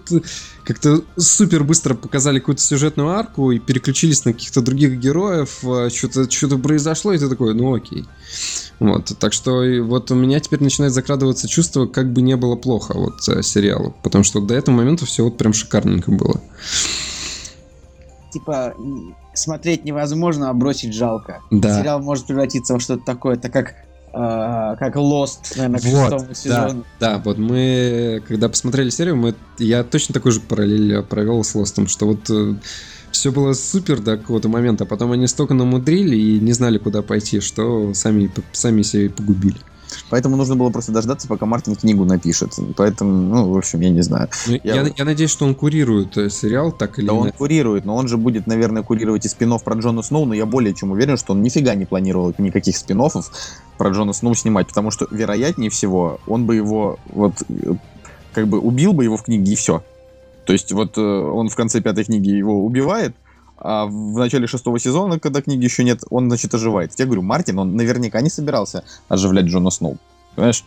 как-то 0.63 1.03
супер 1.17 1.63
быстро 1.63 1.93
показали 1.93 2.39
какую-то 2.39 2.61
сюжетную 2.61 3.09
арку 3.09 3.51
и 3.51 3.59
переключились 3.59 4.23
на 4.23 4.33
каких-то 4.33 4.61
других 4.61 4.97
героев, 4.97 5.59
а, 5.63 5.89
что-то 5.89 6.29
что 6.29 6.57
произошло, 6.57 7.11
и 7.11 7.17
ты 7.17 7.27
такой, 7.27 7.53
ну 7.53 7.75
окей. 7.75 8.05
Вот, 8.81 9.15
так 9.19 9.31
что 9.31 9.61
вот 9.83 10.09
у 10.09 10.15
меня 10.15 10.39
теперь 10.39 10.63
начинает 10.63 10.91
закрадываться 10.91 11.47
чувство, 11.47 11.85
как 11.85 12.11
бы 12.11 12.23
не 12.23 12.35
было 12.35 12.55
плохо 12.55 12.97
вот 12.97 13.29
э, 13.29 13.43
сериалу, 13.43 13.93
потому 14.01 14.23
что 14.23 14.41
до 14.41 14.55
этого 14.55 14.73
момента 14.73 15.05
все 15.05 15.23
вот 15.23 15.37
прям 15.37 15.53
шикарненько 15.53 16.11
было. 16.11 16.41
Типа, 18.33 18.73
смотреть 19.35 19.85
невозможно, 19.85 20.49
а 20.49 20.53
бросить 20.53 20.95
жалко. 20.95 21.41
Да. 21.51 21.79
Сериал 21.79 22.01
может 22.01 22.25
превратиться 22.25 22.73
во 22.73 22.79
что-то 22.79 23.05
такое, 23.05 23.35
это 23.35 23.49
как 23.49 23.75
а, 24.13 24.75
как 24.77 24.95
Lost, 24.95 25.55
наверное, 25.57 25.79
к 25.79 25.83
Вот, 25.83 26.11
шестому 26.11 26.33
сезону. 26.33 26.85
Да, 26.99 27.21
вот 27.23 27.37
мы, 27.37 28.23
когда 28.27 28.49
посмотрели 28.49 28.89
серию, 28.89 29.15
мы, 29.15 29.35
я 29.59 29.83
точно 29.83 30.13
такой 30.13 30.31
же 30.31 30.39
параллель 30.39 31.03
провел 31.03 31.43
с 31.43 31.53
Лостом, 31.53 31.87
что 31.87 32.07
вот 32.07 32.31
все 33.11 33.31
было 33.31 33.53
супер 33.53 33.99
до 34.01 34.17
какого-то 34.17 34.49
момента, 34.49 34.83
а 34.83 34.87
потом 34.87 35.11
они 35.11 35.27
столько 35.27 35.53
намудрили 35.53 36.15
и 36.15 36.39
не 36.39 36.53
знали, 36.53 36.77
куда 36.77 37.01
пойти, 37.01 37.39
что 37.39 37.93
сами, 37.93 38.29
сами 38.51 38.81
себя 38.81 39.05
и 39.05 39.09
погубили. 39.09 39.57
Поэтому 40.09 40.37
нужно 40.37 40.55
было 40.55 40.69
просто 40.69 40.91
дождаться, 40.91 41.27
пока 41.27 41.45
Мартин 41.45 41.75
книгу 41.75 42.05
напишет. 42.05 42.53
Поэтому, 42.77 43.11
ну, 43.11 43.51
в 43.51 43.57
общем, 43.57 43.81
я 43.81 43.89
не 43.89 44.01
знаю. 44.01 44.29
Ну, 44.47 44.57
Я 44.63 44.75
я, 44.75 44.93
я 44.95 45.05
надеюсь, 45.05 45.31
что 45.31 45.45
он 45.45 45.55
курирует 45.55 46.17
э, 46.17 46.29
сериал 46.29 46.71
так 46.71 46.99
или 46.99 47.07
Да 47.07 47.13
он 47.13 47.23
иначе. 47.23 47.37
курирует, 47.37 47.85
но 47.85 47.95
он 47.95 48.07
же 48.07 48.17
будет, 48.17 48.47
наверное, 48.47 48.83
курировать 48.83 49.25
и 49.25 49.29
спин 49.29 49.51
про 49.59 49.75
Джона 49.75 50.01
Сноу, 50.01 50.25
но 50.25 50.33
я 50.33 50.45
более 50.45 50.73
чем 50.73 50.91
уверен, 50.91 51.17
что 51.17 51.33
он 51.33 51.41
нифига 51.41 51.75
не 51.75 51.85
планировал 51.85 52.33
никаких 52.37 52.77
спин 52.77 53.01
про 53.77 53.89
Джона 53.89 54.13
Сноу 54.13 54.33
снимать, 54.35 54.67
потому 54.67 54.91
что, 54.91 55.07
вероятнее 55.11 55.69
всего, 55.69 56.19
он 56.27 56.45
бы 56.45 56.55
его 56.55 56.99
вот 57.09 57.33
э, 57.49 57.73
как 58.33 58.47
бы 58.47 58.59
убил 58.59 58.93
бы 58.93 59.03
его 59.03 59.17
в 59.17 59.23
книге 59.23 59.51
и 59.51 59.55
все. 59.55 59.83
То 60.51 60.53
есть 60.53 60.73
вот 60.73 60.97
э, 60.97 61.01
он 61.01 61.47
в 61.47 61.55
конце 61.55 61.79
пятой 61.79 62.03
книги 62.03 62.27
его 62.29 62.65
убивает, 62.65 63.15
а 63.57 63.85
в 63.85 64.17
начале 64.19 64.47
шестого 64.47 64.79
сезона, 64.79 65.17
когда 65.17 65.41
книги 65.41 65.63
еще 65.63 65.85
нет, 65.85 66.03
он, 66.09 66.27
значит, 66.27 66.53
оживает. 66.53 66.91
Я 66.97 67.05
говорю, 67.05 67.21
Мартин, 67.21 67.57
он 67.57 67.77
наверняка 67.77 68.19
не 68.19 68.29
собирался 68.29 68.83
оживлять 69.07 69.45
Джона 69.45 69.69
Сноу. 69.69 69.97
Понимаешь? 70.35 70.65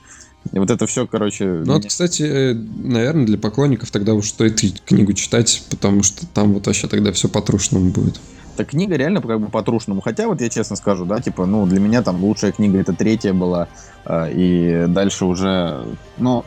И 0.53 0.59
вот 0.59 0.71
это 0.71 0.87
все, 0.87 1.07
короче... 1.07 1.45
Ну 1.67 1.75
вот, 1.75 1.85
кстати, 1.85 2.23
э, 2.23 2.55
наверное, 2.55 3.27
для 3.27 3.37
поклонников 3.37 3.91
тогда 3.91 4.15
уж 4.15 4.31
стоит 4.31 4.59
книгу 4.87 5.13
читать, 5.13 5.63
потому 5.69 6.03
что 6.03 6.25
там 6.29 6.55
вот 6.55 6.67
вообще 6.67 6.89
тогда 6.89 7.13
все 7.13 7.29
по-трушному 7.29 7.91
будет. 7.91 8.19
Так 8.57 8.69
книга 8.69 8.97
реально 8.97 9.21
как 9.21 9.39
бы 9.39 9.49
по-трушному. 9.49 10.01
Хотя 10.01 10.29
вот 10.29 10.41
я 10.41 10.49
честно 10.49 10.77
скажу, 10.77 11.05
да, 11.05 11.21
типа, 11.21 11.45
ну, 11.45 11.67
для 11.67 11.79
меня 11.79 12.03
там 12.03 12.25
лучшая 12.25 12.53
книга 12.53 12.79
это 12.79 12.95
третья 12.95 13.35
была, 13.35 13.69
э, 14.07 14.33
и 14.33 14.87
дальше 14.89 15.27
уже, 15.27 15.85
ну, 16.17 16.43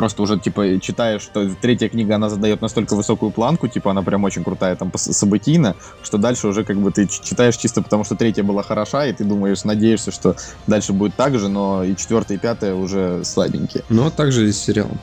просто 0.00 0.22
уже, 0.22 0.38
типа, 0.38 0.80
читаешь, 0.80 1.20
что 1.20 1.46
третья 1.60 1.90
книга, 1.90 2.14
она 2.14 2.30
задает 2.30 2.62
настолько 2.62 2.96
высокую 2.96 3.30
планку, 3.32 3.68
типа, 3.68 3.90
она 3.90 4.00
прям 4.00 4.24
очень 4.24 4.42
крутая, 4.42 4.74
там, 4.74 4.90
событийно, 4.96 5.76
что 6.02 6.16
дальше 6.16 6.48
уже, 6.48 6.64
как 6.64 6.78
бы, 6.78 6.90
ты 6.90 7.06
читаешь 7.06 7.58
чисто 7.58 7.82
потому, 7.82 8.04
что 8.04 8.14
третья 8.14 8.42
была 8.42 8.62
хороша, 8.62 9.04
и 9.04 9.12
ты 9.12 9.24
думаешь, 9.24 9.62
надеешься, 9.64 10.10
что 10.10 10.36
дальше 10.66 10.94
будет 10.94 11.16
так 11.16 11.38
же, 11.38 11.50
но 11.50 11.84
и 11.84 11.94
четвертая, 11.94 12.38
и 12.38 12.40
пятая 12.40 12.74
уже 12.74 13.26
слабенькие. 13.26 13.84
Но 13.90 14.08
также 14.08 14.48
и 14.48 14.52
с 14.52 14.58
сериалом. 14.58 14.98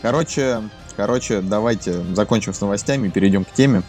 Короче, 0.00 0.62
короче, 0.96 1.42
давайте 1.42 2.02
закончим 2.14 2.54
с 2.54 2.60
новостями 2.62 3.10
перейдем 3.10 3.44
к 3.44 3.52
теме. 3.52 3.82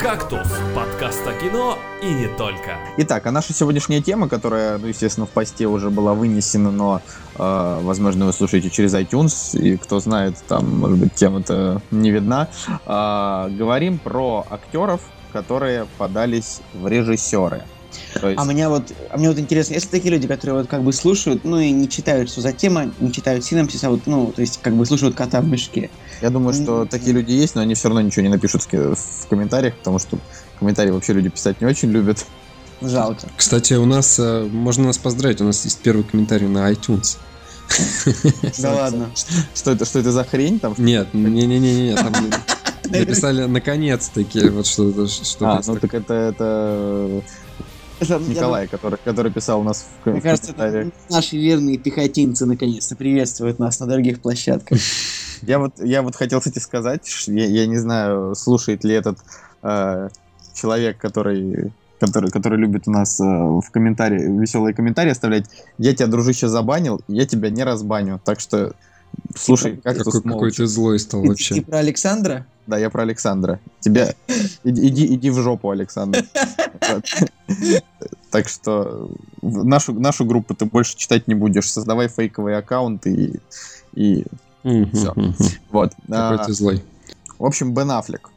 «Кактус»— 0.00 0.48
подкаст 0.74 1.26
о 1.26 1.32
кино 1.34 1.76
и 2.02 2.06
не 2.06 2.26
только. 2.26 2.78
Итак, 2.96 3.26
а 3.26 3.30
наша 3.30 3.52
сегодняшняя 3.52 4.00
тема, 4.00 4.28
которая, 4.28 4.78
ну, 4.78 4.86
естественно, 4.86 5.26
в 5.26 5.30
посте 5.30 5.66
уже 5.66 5.90
была 5.90 6.14
вынесена, 6.14 6.70
но, 6.70 7.02
э, 7.36 7.80
возможно, 7.82 8.26
вы 8.26 8.32
слушаете 8.32 8.70
через 8.70 8.94
iTunes, 8.94 9.58
и 9.58 9.76
кто 9.76 10.00
знает, 10.00 10.36
там, 10.48 10.78
может 10.80 10.98
быть, 10.98 11.14
тема-то 11.14 11.82
не 11.90 12.10
видна. 12.10 12.48
А, 12.86 13.48
говорим 13.50 13.98
про 13.98 14.46
актеров, 14.48 15.02
которые 15.32 15.86
подались 15.98 16.60
в 16.72 16.86
режиссеры. 16.88 17.64
То 18.20 18.28
есть, 18.28 18.40
А 18.40 18.44
мне 18.44 18.68
вот, 18.68 18.92
а 19.10 19.16
мне 19.16 19.28
вот 19.28 19.38
интересно, 19.38 19.74
если 19.74 19.88
такие 19.88 20.12
люди, 20.12 20.26
которые 20.28 20.60
вот 20.60 20.68
как 20.68 20.82
бы 20.82 20.92
слушают, 20.92 21.44
ну 21.44 21.58
и 21.58 21.70
не 21.70 21.88
читают, 21.88 22.30
что 22.30 22.40
за 22.40 22.52
тема, 22.52 22.92
не 23.00 23.12
читают 23.12 23.44
синапсис, 23.44 23.82
а 23.84 23.90
вот, 23.90 24.06
ну, 24.06 24.32
то 24.32 24.40
есть 24.40 24.60
как 24.62 24.74
бы 24.74 24.86
слушают 24.86 25.14
кота 25.14 25.40
в 25.40 25.46
мешке. 25.46 25.90
я 26.20 26.30
думаю, 26.30 26.54
что 26.54 26.82
м, 26.82 26.88
такие 26.88 27.12
люди 27.12 27.32
есть, 27.32 27.54
но 27.54 27.62
они 27.62 27.74
все 27.74 27.88
равно 27.88 28.00
ничего 28.02 28.22
не 28.22 28.28
напишут 28.28 28.62
в 28.70 29.26
комментариях, 29.28 29.76
потому 29.76 29.98
что 29.98 30.18
комментарии 30.58 30.90
вообще 30.90 31.12
люди 31.12 31.28
писать 31.30 31.60
не 31.60 31.66
очень 31.66 31.90
любят. 31.90 32.24
Жалко. 32.80 33.28
Кстати, 33.36 33.74
у 33.74 33.84
нас, 33.84 34.18
э, 34.18 34.44
можно 34.50 34.84
нас 34.86 34.96
поздравить, 34.98 35.40
у 35.40 35.44
нас 35.44 35.64
есть 35.64 35.80
первый 35.80 36.02
комментарий 36.02 36.48
на 36.48 36.70
iTunes. 36.72 37.18
Да 38.58 38.74
ладно. 38.74 39.10
Что 39.54 39.72
это, 39.72 39.84
что 39.84 39.98
это 39.98 40.12
за 40.12 40.24
хрень 40.24 40.58
там? 40.60 40.74
Нет, 40.78 41.12
не-не-не, 41.14 41.94
там 41.94 42.12
написали 42.84 43.44
наконец-таки, 43.44 44.48
вот 44.48 44.66
что 44.66 44.90
это, 44.90 45.06
что 45.06 45.50
А, 45.50 45.60
ну 45.66 45.76
так 45.76 45.94
это, 45.94 46.14
это 46.14 47.22
Это, 48.00 48.14
я 48.14 48.18
Николай, 48.18 48.66
который, 48.66 48.98
который 49.04 49.30
писал 49.30 49.60
у 49.60 49.64
нас 49.64 49.86
в, 50.04 50.10
Мне 50.10 50.20
в 50.20 50.22
кажется, 50.22 50.52
это 50.52 50.90
наши 51.10 51.36
верные 51.36 51.78
пехотинцы 51.78 52.46
наконец-то 52.46 52.96
приветствуют 52.96 53.58
нас 53.58 53.78
на 53.78 53.86
других 53.86 54.20
площадках. 54.20 54.78
Я 55.42 55.58
вот, 55.58 55.72
я 55.78 56.02
вот 56.02 56.16
хотел, 56.16 56.40
кстати, 56.40 56.58
сказать, 56.58 57.08
я, 57.26 57.46
я 57.46 57.66
не 57.66 57.78
знаю, 57.78 58.34
слушает 58.34 58.84
ли 58.84 58.92
этот 58.92 59.16
э, 59.62 60.10
человек, 60.52 60.98
который, 60.98 61.72
который, 61.98 62.30
который 62.30 62.58
любит 62.58 62.86
у 62.86 62.90
нас 62.90 63.18
э, 63.20 63.24
в 63.24 63.64
комментарии, 63.70 64.20
веселые 64.38 64.74
комментарии 64.74 65.12
оставлять. 65.12 65.46
Я 65.78 65.94
тебя, 65.94 66.08
дружище, 66.08 66.48
забанил, 66.48 67.00
я 67.08 67.24
тебя 67.24 67.48
не 67.48 67.64
разбаню. 67.64 68.20
Так 68.22 68.38
что 68.38 68.74
слушай, 69.36 69.76
как 69.76 69.98
какой, 69.98 70.22
какой 70.22 70.50
ты 70.50 70.66
злой 70.66 70.98
стал 70.98 71.20
Ты, 71.20 71.26
ты 71.26 71.30
вообще. 71.30 71.62
про 71.62 71.78
Александра? 71.78 72.46
Да, 72.66 72.78
я 72.78 72.90
про 72.90 73.02
Александра. 73.02 73.60
Тебя... 73.80 74.14
Иди, 74.64 74.88
иди, 74.88 75.14
иди 75.14 75.30
в 75.30 75.40
жопу, 75.40 75.70
Александр. 75.70 76.24
Так 78.30 78.48
что 78.48 79.10
нашу, 79.42 79.92
нашу 79.92 80.24
группу 80.24 80.54
ты 80.54 80.64
больше 80.64 80.96
читать 80.96 81.26
не 81.26 81.34
будешь. 81.34 81.68
Создавай 81.68 82.06
фейковые 82.06 82.58
аккаунты 82.58 83.12
и... 83.12 83.40
и 83.92 84.24
мгм. 84.62 85.34
вот. 85.70 85.92
Какой 86.08 86.36
А, 86.36 86.44
ты 86.44 86.52
злой. 86.52 86.80
В 87.40 87.44
общем, 87.44 87.74
Бен 87.74 87.90
Аффлек. 87.90 88.30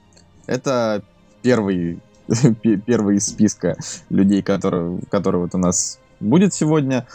Это 0.47 1.03
первый, 1.43 1.99
пе- 2.61 2.77
первый 2.77 3.17
из 3.17 3.27
списка 3.27 3.77
людей, 4.09 4.41
который, 4.41 4.99
который 5.11 5.41
вот 5.41 5.53
у 5.53 5.59
нас 5.59 5.99
будет 6.19 6.55
сегодня. 6.55 7.05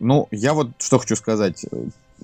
Ну, 0.00 0.28
я 0.30 0.54
вот 0.54 0.68
что 0.78 0.98
хочу 0.98 1.16
сказать. 1.16 1.64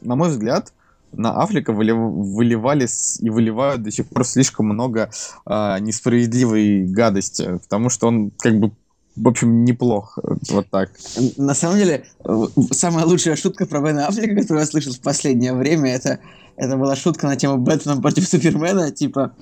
На 0.03 0.16
мой 0.16 0.29
взгляд, 0.31 0.73
на 1.12 1.43
Аффлека 1.43 1.73
вылив- 1.73 1.97
выливали 1.97 2.87
с- 2.87 3.21
и 3.21 3.31
выливают 3.31 3.83
до 3.83 3.91
сих 3.91 4.07
пор 4.07 4.25
слишком 4.27 4.66
много 4.66 5.11
а, 5.45 5.79
несправедливой 5.81 6.85
гадости, 6.87 7.59
потому 7.62 7.91
что 7.91 8.09
он 8.09 8.31
как 8.39 8.59
бы 8.59 8.73
в 9.16 9.29
общем, 9.29 9.64
неплох. 9.64 10.18
Вот 10.51 10.68
так. 10.71 10.93
На 11.37 11.55
самом 11.55 11.77
деле, 11.77 12.05
э, 12.25 12.47
самая 12.71 13.05
лучшая 13.05 13.37
шутка 13.37 13.66
про 13.66 13.81
Бена 13.81 14.07
Аффлека, 14.07 14.37
которую 14.37 14.61
я 14.61 14.66
слышал 14.66 14.93
в 14.95 15.01
последнее 15.01 15.53
время, 15.53 15.93
это, 15.93 16.21
это 16.57 16.77
была 16.77 16.97
шутка 16.97 17.27
на 17.27 17.37
тему 17.37 17.59
Бэтмен 17.59 18.01
против 18.01 18.27
Супермена, 18.29 18.93
типа 18.93 19.33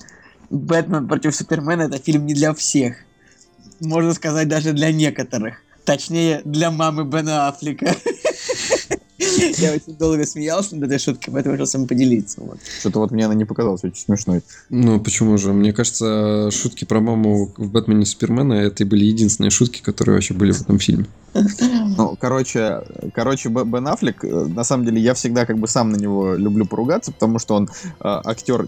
Бэтмен 0.51 1.07
против 1.07 1.37
Супермена 1.37 1.83
это 1.83 1.99
фильм 1.99 2.27
не 2.27 2.35
для 2.35 2.55
всех. 2.55 2.97
Можно 3.81 4.15
сказать, 4.15 4.49
даже 4.49 4.73
для 4.73 4.91
некоторых. 4.91 5.61
Точнее, 5.89 6.43
для 6.45 6.71
мамы 6.71 7.07
Бена 7.07 7.49
Аффлека. 7.49 7.87
Я 9.57 9.73
очень 9.73 9.97
долго 9.99 10.27
смеялся 10.27 10.77
над 10.77 10.85
этой 10.85 10.99
шуткой, 10.99 11.33
поэтому 11.33 11.55
решил 11.55 11.67
с 11.67 11.73
вами 11.73 11.87
поделиться. 11.87 12.43
Вот. 12.43 12.59
Что-то 12.81 12.99
вот 12.99 13.11
мне 13.11 13.25
она 13.25 13.33
не 13.33 13.47
показалась 13.47 13.83
очень 13.85 14.03
смешной. 14.03 14.43
Ну, 14.69 15.01
почему 15.01 15.39
же? 15.39 15.55
Мне 15.55 15.73
кажется, 15.73 16.51
шутки 16.51 16.85
про 16.85 17.01
маму 17.01 17.51
в 17.57 17.71
Бэтмене 17.71 18.03
и 18.03 18.05
Супермена 18.05 18.53
это 18.53 18.83
и 18.83 18.87
были 18.87 19.07
единственные 19.07 19.51
шутки, 19.51 19.81
которые 19.81 20.17
вообще 20.17 20.35
были 20.35 20.53
в 20.53 20.61
этом 20.61 20.79
фильме. 20.79 21.07
Ну, 21.33 22.19
короче, 22.21 22.83
короче, 23.15 23.49
Бен 23.49 23.89
Аффлек, 23.89 24.23
э, 24.25 24.29
на 24.29 24.65
самом 24.65 24.85
деле, 24.85 25.01
я 25.01 25.15
всегда 25.15 25.47
как 25.47 25.57
бы 25.57 25.69
сам 25.69 25.91
на 25.91 25.97
него 25.97 26.35
люблю 26.35 26.67
поругаться, 26.67 27.13
потому 27.13 27.39
что 27.39 27.55
он 27.55 27.65
э, 27.65 27.69
актер, 28.01 28.67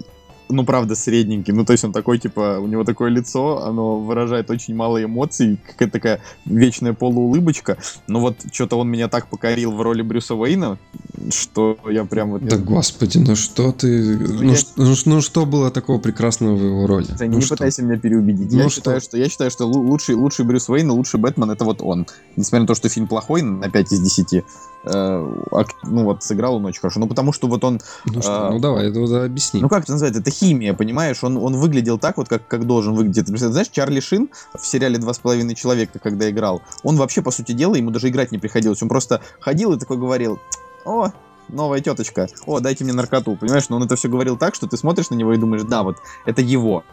ну, 0.50 0.64
правда, 0.64 0.94
средненький. 0.94 1.52
Ну, 1.52 1.64
то 1.64 1.72
есть 1.72 1.84
он 1.84 1.92
такой, 1.92 2.18
типа, 2.18 2.58
у 2.60 2.66
него 2.66 2.84
такое 2.84 3.10
лицо, 3.10 3.62
оно 3.64 3.98
выражает 4.00 4.50
очень 4.50 4.74
мало 4.74 5.02
эмоций, 5.02 5.58
какая-то 5.66 5.92
такая 5.92 6.20
вечная 6.44 6.92
полуулыбочка. 6.92 7.76
Но 8.06 8.20
вот 8.20 8.36
что-то 8.52 8.76
он 8.78 8.88
меня 8.88 9.08
так 9.08 9.28
покорил 9.28 9.72
в 9.72 9.80
роли 9.82 10.02
Брюса 10.02 10.34
Уэйна, 10.34 10.78
что 11.30 11.76
я 11.90 12.04
прям 12.04 12.30
вот... 12.30 12.42
Да 12.44 12.56
господи, 12.56 13.18
ну 13.18 13.36
что 13.36 13.72
ты... 13.72 14.16
Ну, 14.18 14.42
я- 14.50 14.56
ш- 14.56 14.66
ну 14.76 14.94
ну 15.04 15.20
что 15.20 15.46
было 15.46 15.70
такого 15.70 15.98
прекрасного 15.98 16.54
в 16.56 16.62
его 16.64 16.86
роли? 16.86 17.06
Да 17.18 17.24
Ну 17.26 17.34
не 17.36 17.40
что? 17.40 17.54
пытайся 17.54 17.82
меня 17.82 17.98
переубедить. 17.98 18.52
Ну 18.52 18.58
я, 18.58 18.68
что? 18.68 18.76
считаю, 18.80 19.00
что, 19.00 19.16
я 19.18 19.28
считаю, 19.28 19.50
что 19.50 19.64
лу- 19.64 19.86
лучший, 19.86 20.14
лучший 20.14 20.44
Брюс 20.44 20.68
Уэйн 20.68 20.88
и 20.88 20.92
лучший 20.92 21.20
Бэтмен 21.20 21.50
это 21.50 21.64
вот 21.64 21.82
он. 21.82 22.06
Несмотря 22.36 22.60
на 22.62 22.66
то, 22.66 22.74
что 22.74 22.88
фильм 22.88 23.06
плохой, 23.06 23.42
на 23.42 23.68
5 23.70 23.92
из 23.92 24.00
10, 24.00 24.34
э, 24.34 24.42
ну 25.84 26.04
вот 26.04 26.22
сыграл 26.22 26.56
он 26.56 26.64
очень 26.64 26.80
хорошо. 26.80 27.00
Ну 27.00 27.06
потому 27.06 27.32
что 27.32 27.48
вот 27.48 27.64
он 27.64 27.80
Ну 28.06 28.22
что, 28.22 28.48
А, 28.48 28.50
ну 28.50 28.58
давай, 28.58 28.88
это 28.90 29.24
объясни. 29.24 29.60
Ну 29.60 29.68
как 29.68 29.82
это 29.84 29.92
называется? 29.92 30.20
Это 30.20 30.30
химия, 30.40 30.74
понимаешь? 30.74 31.22
Он, 31.22 31.36
он 31.36 31.56
выглядел 31.56 31.98
так 31.98 32.16
вот, 32.16 32.28
как, 32.28 32.46
как 32.46 32.66
должен 32.66 32.94
выглядеть. 32.94 33.28
Знаешь, 33.28 33.68
Чарли 33.68 34.00
Шин 34.00 34.30
в 34.54 34.66
сериале 34.66 34.98
«Два 34.98 35.12
с 35.12 35.18
половиной 35.18 35.54
человека», 35.54 35.98
когда 35.98 36.30
играл, 36.30 36.62
он 36.82 36.96
вообще, 36.96 37.22
по 37.22 37.30
сути 37.30 37.52
дела, 37.52 37.74
ему 37.74 37.90
даже 37.90 38.08
играть 38.08 38.32
не 38.32 38.38
приходилось. 38.38 38.82
Он 38.82 38.88
просто 38.88 39.20
ходил 39.40 39.72
и 39.72 39.78
такой 39.78 39.98
говорил, 39.98 40.38
о, 40.84 41.10
новая 41.48 41.80
теточка, 41.80 42.28
о, 42.46 42.60
дайте 42.60 42.84
мне 42.84 42.92
наркоту, 42.92 43.36
понимаешь? 43.36 43.68
Но 43.68 43.76
он 43.76 43.84
это 43.84 43.96
все 43.96 44.08
говорил 44.08 44.36
так, 44.36 44.54
что 44.54 44.66
ты 44.66 44.76
смотришь 44.76 45.10
на 45.10 45.14
него 45.14 45.32
и 45.32 45.36
думаешь, 45.36 45.62
да, 45.62 45.82
вот, 45.82 45.98
это 46.24 46.40
его. 46.40 46.84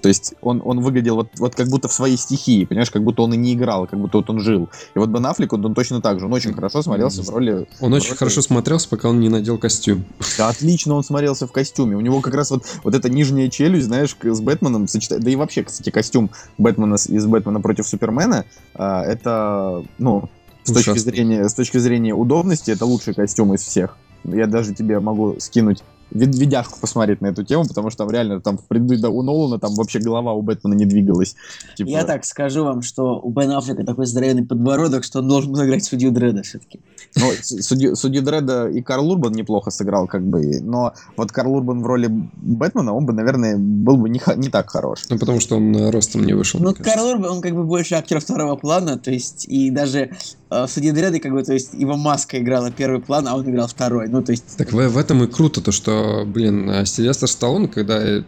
То 0.00 0.08
есть 0.08 0.34
он, 0.40 0.62
он 0.64 0.80
выглядел 0.80 1.16
вот, 1.16 1.28
вот 1.38 1.54
как 1.54 1.68
будто 1.68 1.88
в 1.88 1.92
своей 1.92 2.16
стихии, 2.16 2.64
понимаешь, 2.64 2.90
как 2.90 3.02
будто 3.02 3.22
он 3.22 3.34
и 3.34 3.36
не 3.36 3.54
играл, 3.54 3.86
как 3.86 3.98
будто 4.00 4.18
вот 4.18 4.30
он 4.30 4.40
жил. 4.40 4.68
И 4.94 4.98
вот 4.98 5.08
Бен 5.10 5.24
Аффлек, 5.26 5.52
он, 5.52 5.64
он 5.64 5.74
точно 5.74 6.00
так 6.00 6.18
же, 6.20 6.26
он 6.26 6.32
очень 6.32 6.52
хорошо 6.52 6.82
смотрелся 6.82 7.22
в 7.22 7.28
роли 7.28 7.66
Он 7.80 7.92
очень 7.92 8.06
вроде- 8.08 8.18
хорошо 8.18 8.42
смотрелся, 8.42 8.88
пока 8.88 9.08
он 9.08 9.20
не 9.20 9.28
надел 9.28 9.58
костюм. 9.58 10.04
да, 10.38 10.48
отлично 10.48 10.94
он 10.94 11.04
смотрелся 11.04 11.46
в 11.46 11.52
костюме. 11.52 11.96
У 11.96 12.00
него 12.00 12.20
как 12.20 12.34
раз 12.34 12.50
вот, 12.50 12.64
вот 12.84 12.94
эта 12.94 13.08
нижняя 13.10 13.48
челюсть, 13.48 13.86
знаешь, 13.86 14.16
с 14.22 14.40
Бэтменом 14.40 14.88
сочетает. 14.88 15.22
Да 15.22 15.30
и 15.30 15.36
вообще, 15.36 15.62
кстати, 15.62 15.90
костюм 15.90 16.30
Бэтмена 16.58 16.94
из 16.94 17.26
Бэтмена 17.26 17.60
против 17.60 17.86
Супермена, 17.86 18.44
а, 18.74 19.02
это, 19.04 19.84
ну, 19.98 20.28
с 20.64 20.72
точки, 20.72 20.98
зрения, 20.98 21.48
с 21.48 21.54
точки 21.54 21.78
зрения 21.78 22.14
удобности, 22.14 22.70
это 22.70 22.84
лучший 22.84 23.14
костюм 23.14 23.54
из 23.54 23.62
всех. 23.62 23.96
Я 24.24 24.46
даже 24.46 24.74
тебе 24.74 25.00
могу 25.00 25.36
скинуть 25.38 25.82
вид- 26.10 26.34
видяшку 26.34 26.78
посмотреть 26.80 27.20
на 27.20 27.28
эту 27.28 27.44
тему, 27.44 27.66
потому 27.66 27.90
что 27.90 28.04
там 28.04 28.10
реально 28.10 28.40
там 28.40 28.58
в 28.58 28.66
предыдущ- 28.66 29.00
да, 29.00 29.08
у 29.10 29.22
Нолана 29.22 29.58
там 29.58 29.74
вообще 29.74 29.98
голова 29.98 30.32
у 30.32 30.42
Бэтмена 30.42 30.74
не 30.74 30.86
двигалась. 30.86 31.36
Типа, 31.76 31.88
Я 31.88 32.04
так 32.04 32.24
скажу 32.24 32.64
вам, 32.64 32.82
что 32.82 33.20
у 33.20 33.30
Бена 33.30 33.58
Аффлека 33.58 33.84
такой 33.84 34.06
здоровенный 34.06 34.44
подбородок, 34.44 35.04
что 35.04 35.20
он 35.20 35.28
должен 35.28 35.52
был 35.52 35.64
играть 35.64 35.84
судью 35.84 36.10
Дреда 36.10 36.42
все-таки. 36.42 36.80
Ну, 37.16 37.30
судью, 37.42 37.96
судью 37.96 38.22
Дредда 38.22 38.68
и 38.68 38.82
Карл 38.82 39.10
Урбан 39.10 39.32
неплохо 39.32 39.70
сыграл, 39.70 40.06
как 40.06 40.24
бы, 40.24 40.60
но 40.60 40.92
вот 41.16 41.32
Карл 41.32 41.54
Урбан 41.54 41.82
в 41.82 41.86
роли 41.86 42.08
Бэтмена, 42.08 42.92
он 42.92 43.06
бы, 43.06 43.12
наверное, 43.12 43.56
был 43.56 43.96
бы 43.96 44.08
не, 44.08 44.20
не 44.36 44.48
так 44.48 44.70
хорош. 44.70 45.04
Ну, 45.08 45.18
потому 45.18 45.40
что 45.40 45.56
он 45.56 45.74
э, 45.74 45.90
ростом 45.90 46.24
не 46.24 46.32
вышел. 46.32 46.60
Ну. 46.60 46.74
Карл 46.74 47.08
Урбан, 47.08 47.30
он 47.32 47.40
как 47.40 47.54
бы 47.54 47.64
больше 47.64 47.94
актер 47.94 48.20
второго 48.20 48.56
плана, 48.56 48.98
то 48.98 49.10
есть, 49.10 49.46
и 49.48 49.70
даже 49.70 50.10
э, 50.50 50.66
в 50.66 50.68
«Судье 50.68 50.92
Дредда», 50.92 51.18
как 51.18 51.32
бы, 51.32 51.42
то 51.42 51.52
есть, 51.52 51.74
его 51.74 51.96
маска 51.96 52.38
играла 52.38 52.70
первый 52.70 53.00
план, 53.00 53.26
а 53.28 53.34
он 53.36 53.48
играл 53.48 53.66
второй, 53.66 54.08
ну, 54.08 54.22
то 54.22 54.32
есть... 54.32 54.56
Так 54.56 54.72
в, 54.72 54.88
в 54.88 54.98
этом 54.98 55.24
и 55.24 55.26
круто, 55.26 55.60
то 55.60 55.72
что, 55.72 55.99
блин, 56.24 56.68
э, 56.70 56.84
Сильвестр 56.86 57.26
Сталлоне, 57.28 57.68
когда 57.68 58.00
э, 58.02 58.22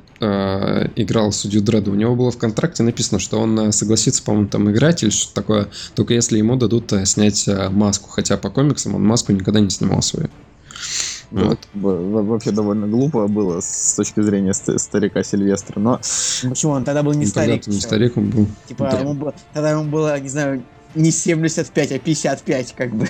играл 0.97 1.33
судью 1.33 1.61
Дредда, 1.62 1.91
у 1.91 1.95
него 1.95 2.14
было 2.16 2.31
в 2.31 2.39
контракте 2.39 2.83
написано, 2.83 3.18
что 3.18 3.39
он 3.41 3.59
э, 3.59 3.73
согласится, 3.73 4.23
по-моему, 4.23 4.49
там 4.49 4.70
играть 4.70 5.03
или 5.03 5.11
что-то 5.11 5.35
такое, 5.35 5.68
только 5.95 6.14
если 6.14 6.39
ему 6.39 6.57
дадут 6.57 6.93
э, 6.93 7.05
снять 7.07 7.47
э, 7.49 7.68
маску. 7.70 8.09
Хотя 8.11 8.37
по 8.37 8.51
комиксам 8.51 8.95
он 8.95 9.05
маску 9.05 9.33
никогда 9.33 9.61
не 9.61 9.70
снимал 9.70 10.03
свою. 10.03 10.29
Вот. 11.31 11.59
Во- 11.73 11.97
во- 11.97 12.23
Вообще 12.23 12.51
довольно 12.51 12.87
глупо 12.87 13.27
было 13.27 13.61
с 13.61 13.95
точки 13.97 14.20
зрения 14.20 14.53
ст- 14.53 14.79
старика 14.79 15.23
Сильвестра, 15.23 15.81
но 15.81 15.99
Почему 16.49 16.73
он 16.73 16.85
тогда 16.85 17.03
был 17.03 17.12
не 17.12 17.25
Ну, 17.27 17.31
тогда 17.33 17.43
старик? 17.45 17.64
ты 17.64 17.70
не 17.70 17.81
старик, 17.81 18.16
он 18.18 18.31
был. 18.31 18.47
Типа, 18.68 18.89
Да. 18.93 18.99
ему 19.01 19.14
было, 19.14 19.35
тогда 19.55 19.70
ему 19.70 19.85
было, 19.85 20.20
не 20.20 20.29
знаю, 20.29 20.62
не 20.95 21.11
75, 21.11 21.93
а 21.93 21.99
55, 21.99 22.75
как 22.77 22.95
бы. 22.95 23.09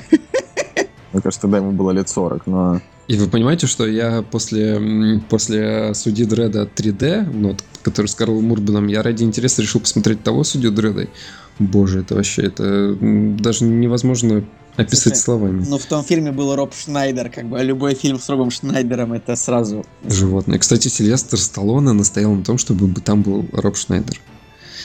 Мне 1.12 1.20
кажется, 1.20 1.40
тогда 1.42 1.58
ему 1.58 1.72
было 1.72 1.90
лет 1.90 2.08
40, 2.08 2.46
но... 2.46 2.80
И 3.08 3.16
вы 3.16 3.28
понимаете, 3.28 3.66
что 3.66 3.86
я 3.86 4.22
после, 4.22 5.20
после 5.28 5.92
Судьи 5.94 6.24
Дреда 6.24 6.68
3D, 6.74 7.30
ну, 7.32 7.48
вот, 7.48 7.64
который 7.82 8.06
с 8.06 8.14
Карлом 8.14 8.44
Мурбаном, 8.44 8.86
я 8.86 9.02
ради 9.02 9.24
интереса 9.24 9.62
решил 9.62 9.80
посмотреть 9.80 10.22
того 10.22 10.44
Судью 10.44 10.70
Дреда. 10.70 11.08
Боже, 11.58 12.00
это 12.00 12.14
вообще, 12.14 12.42
это 12.42 12.96
даже 13.00 13.64
невозможно 13.64 14.44
описать 14.76 15.16
Слушай, 15.16 15.24
словами. 15.24 15.64
Ну, 15.68 15.78
в 15.78 15.84
том 15.84 16.02
фильме 16.02 16.32
был 16.32 16.54
Роб 16.54 16.72
Шнайдер, 16.74 17.28
как 17.28 17.46
бы, 17.46 17.58
а 17.58 17.62
любой 17.62 17.94
фильм 17.94 18.18
с 18.18 18.28
Робом 18.28 18.50
Шнайдером 18.50 19.12
это 19.12 19.36
сразу... 19.36 19.84
Животное. 20.04 20.58
Кстати, 20.58 20.88
Сильвестр 20.88 21.38
Сталлоне 21.38 21.92
настоял 21.92 22.32
на 22.32 22.44
том, 22.44 22.56
чтобы 22.56 22.88
там 23.00 23.22
был 23.22 23.46
Роб 23.52 23.76
Шнайдер. 23.76 24.20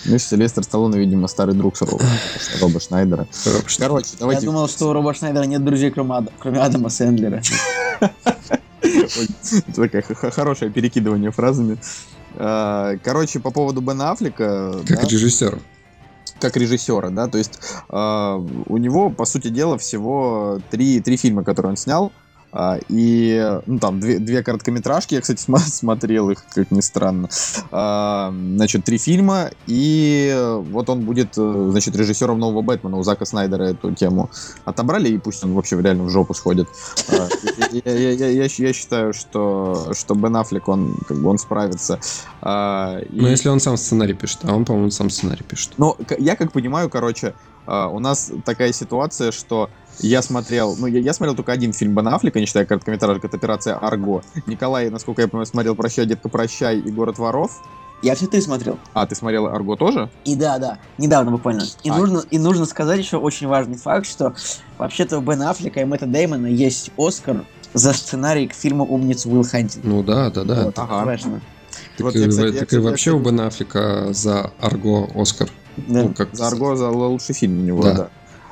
Ну, 0.07 0.17
Сильвестр 0.17 0.63
Сталлоне, 0.63 0.99
видимо, 0.99 1.27
старый 1.27 1.53
друг 1.53 1.75
Роба, 1.81 2.01
Роба 2.61 2.79
Шнайдера. 2.79 3.27
Роб 3.45 3.67
Шнайдер. 3.69 3.87
Короче, 3.89 4.07
Я 4.13 4.19
давайте... 4.19 4.45
думал, 4.45 4.67
что 4.69 4.89
у 4.89 4.93
Роба 4.93 5.13
Шнайдера 5.13 5.43
нет 5.43 5.63
друзей, 5.65 5.91
кроме, 5.91 6.15
Ад- 6.15 6.31
кроме 6.39 6.59
Адама 6.59 6.89
Сэндлера. 6.89 7.41
Такое 9.75 10.03
хорошее 10.31 10.71
перекидывание 10.71 11.31
фразами. 11.31 11.77
А, 12.35 12.95
Короче, 13.03 13.39
по 13.39 13.51
поводу 13.51 13.81
Бена 13.81 14.11
Аффлека, 14.11 14.73
Как 14.87 15.01
да, 15.01 15.07
режиссер. 15.07 15.59
как 16.39 16.55
режиссера, 16.55 17.09
да, 17.09 17.27
то 17.27 17.37
есть 17.37 17.59
а, 17.89 18.37
у 18.37 18.77
него, 18.77 19.09
по 19.09 19.25
сути 19.25 19.47
дела, 19.49 19.77
всего 19.77 20.59
три, 20.69 20.99
три 21.01 21.17
фильма, 21.17 21.43
которые 21.43 21.71
он 21.71 21.77
снял, 21.77 22.11
А, 22.59 22.79
и, 22.89 23.59
ну, 23.67 23.77
там, 23.77 23.99
две, 23.99 24.17
две 24.17 24.41
короткометражки, 24.41 25.13
я, 25.13 25.21
кстати, 25.21 25.39
сма- 25.47 25.59
смотрел 25.59 26.31
их, 26.31 26.43
как 26.55 26.71
ни 26.71 26.81
странно. 26.81 27.29
А, 27.71 28.31
значит, 28.33 28.83
три 28.83 28.97
фильма, 28.97 29.51
и 29.67 30.35
вот 30.57 30.89
он 30.89 31.05
будет, 31.05 31.37
э, 31.37 31.67
значит, 31.69 31.95
режиссером 31.95 32.39
нового 32.39 32.63
Бэтмена. 32.63 32.97
У 32.97 33.03
Зака 33.03 33.25
Снайдера 33.25 33.65
эту 33.65 33.93
тему 33.93 34.31
отобрали, 34.65 35.09
и 35.09 35.19
пусть 35.19 35.43
он 35.43 35.53
вообще 35.53 35.79
реально 35.79 36.05
в 36.05 36.09
жопу 36.09 36.33
сходит. 36.33 36.67
А, 37.09 37.27
Я, 37.71 37.93
я- 37.93 38.11
я- 38.11 38.29
я 38.29 38.47
я 38.57 38.73
считаю, 38.73 39.13
что, 39.13 39.93
что 39.93 40.15
Бен 40.15 40.35
Аффлек, 40.35 40.67
он, 40.67 40.95
как 41.07 41.17
бы, 41.21 41.29
он 41.29 41.37
справится. 41.37 41.99
А, 42.41 42.97
и- 43.07 43.21
Но 43.21 43.27
если 43.27 43.49
он 43.49 43.59
сам 43.59 43.77
сценарий 43.77 44.13
пишет, 44.15 44.39
а 44.45 44.55
он, 44.55 44.65
по-моему, 44.65 44.89
сам 44.89 45.11
сценарий 45.11 45.43
пишет. 45.43 45.73
ну, 45.77 45.95
я 46.17 46.35
как 46.35 46.51
понимаю, 46.53 46.89
короче, 46.89 47.35
а, 47.67 47.87
у 47.89 47.99
нас 47.99 48.31
такая 48.45 48.71
ситуация, 48.73 49.31
что 49.31 49.69
я 49.99 50.21
смотрел, 50.21 50.75
ну, 50.77 50.87
я, 50.87 50.99
я 50.99 51.13
смотрел 51.13 51.35
только 51.35 51.51
один 51.51 51.73
фильм 51.73 51.95
Бен 51.95 52.07
Аффлека, 52.07 52.39
не 52.39 52.45
считая 52.45 52.65
короткометражек, 52.65 53.25
это 53.25 53.37
«Операция 53.37 53.75
Арго». 53.75 54.23
Николай, 54.45 54.89
насколько 54.89 55.21
я 55.21 55.27
понимаю, 55.27 55.45
смотрел 55.45 55.75
«Прощай, 55.75 56.05
детка, 56.05 56.29
прощай» 56.29 56.79
и 56.79 56.91
«Город 56.91 57.17
воров». 57.17 57.51
Я 58.03 58.13
все 58.13 58.27
ты 58.27 58.39
смотрел. 58.41 58.77
А, 58.93 59.07
ты 59.07 59.15
смотрел 59.15 59.47
«Арго» 59.47 59.75
тоже? 59.75 60.09
И 60.23 60.35
да, 60.35 60.59
да, 60.59 60.77
недавно 60.99 61.31
буквально. 61.31 61.63
И, 61.83 61.89
А. 61.89 61.97
нужно, 61.97 62.23
и 62.29 62.37
нужно 62.37 62.65
сказать 62.65 62.99
еще 62.99 63.17
очень 63.17 63.47
важный 63.47 63.77
факт, 63.77 64.05
что 64.05 64.35
вообще-то 64.77 65.17
у 65.17 65.21
Бена 65.21 65.49
Аффлека 65.49 65.81
и 65.81 65.85
Мэтта 65.85 66.05
Деймона 66.05 66.45
есть 66.45 66.91
Оскар 66.97 67.43
за 67.73 67.93
сценарий 67.93 68.47
к 68.47 68.53
фильму 68.53 68.85
«Умница 68.85 69.29
Уилл 69.29 69.43
Хантинг». 69.43 69.83
Ну 69.83 70.03
да, 70.03 70.29
да, 70.29 70.43
да. 70.43 70.63
Вот, 70.65 70.77
ага. 70.77 71.05
важно. 71.05 71.41
Так, 71.97 72.05
Вот 72.05 72.15
и, 72.15 72.19
я, 72.19 72.27
кстати, 72.27 72.45
я, 72.45 72.51
так 72.53 72.61
и 72.61 72.65
кстати, 72.65 72.75
я, 72.75 72.89
вообще 72.89 73.11
у 73.11 73.17
кстати, 73.17 73.33
Бена 73.33 73.47
Аффлека 73.47 74.13
за 74.13 74.51
Арго 74.59 75.09
Оскар. 75.15 75.49
Да. 75.77 76.03
Ну, 76.03 76.13
как 76.13 76.35
За 76.35 76.47
«Арго» 76.47 76.75
за 76.75 76.89
лучший 76.89 77.33
фильм 77.33 77.59
у 77.59 77.63
него, 77.63 77.83
Да. 77.83 77.93
да. 77.93 78.09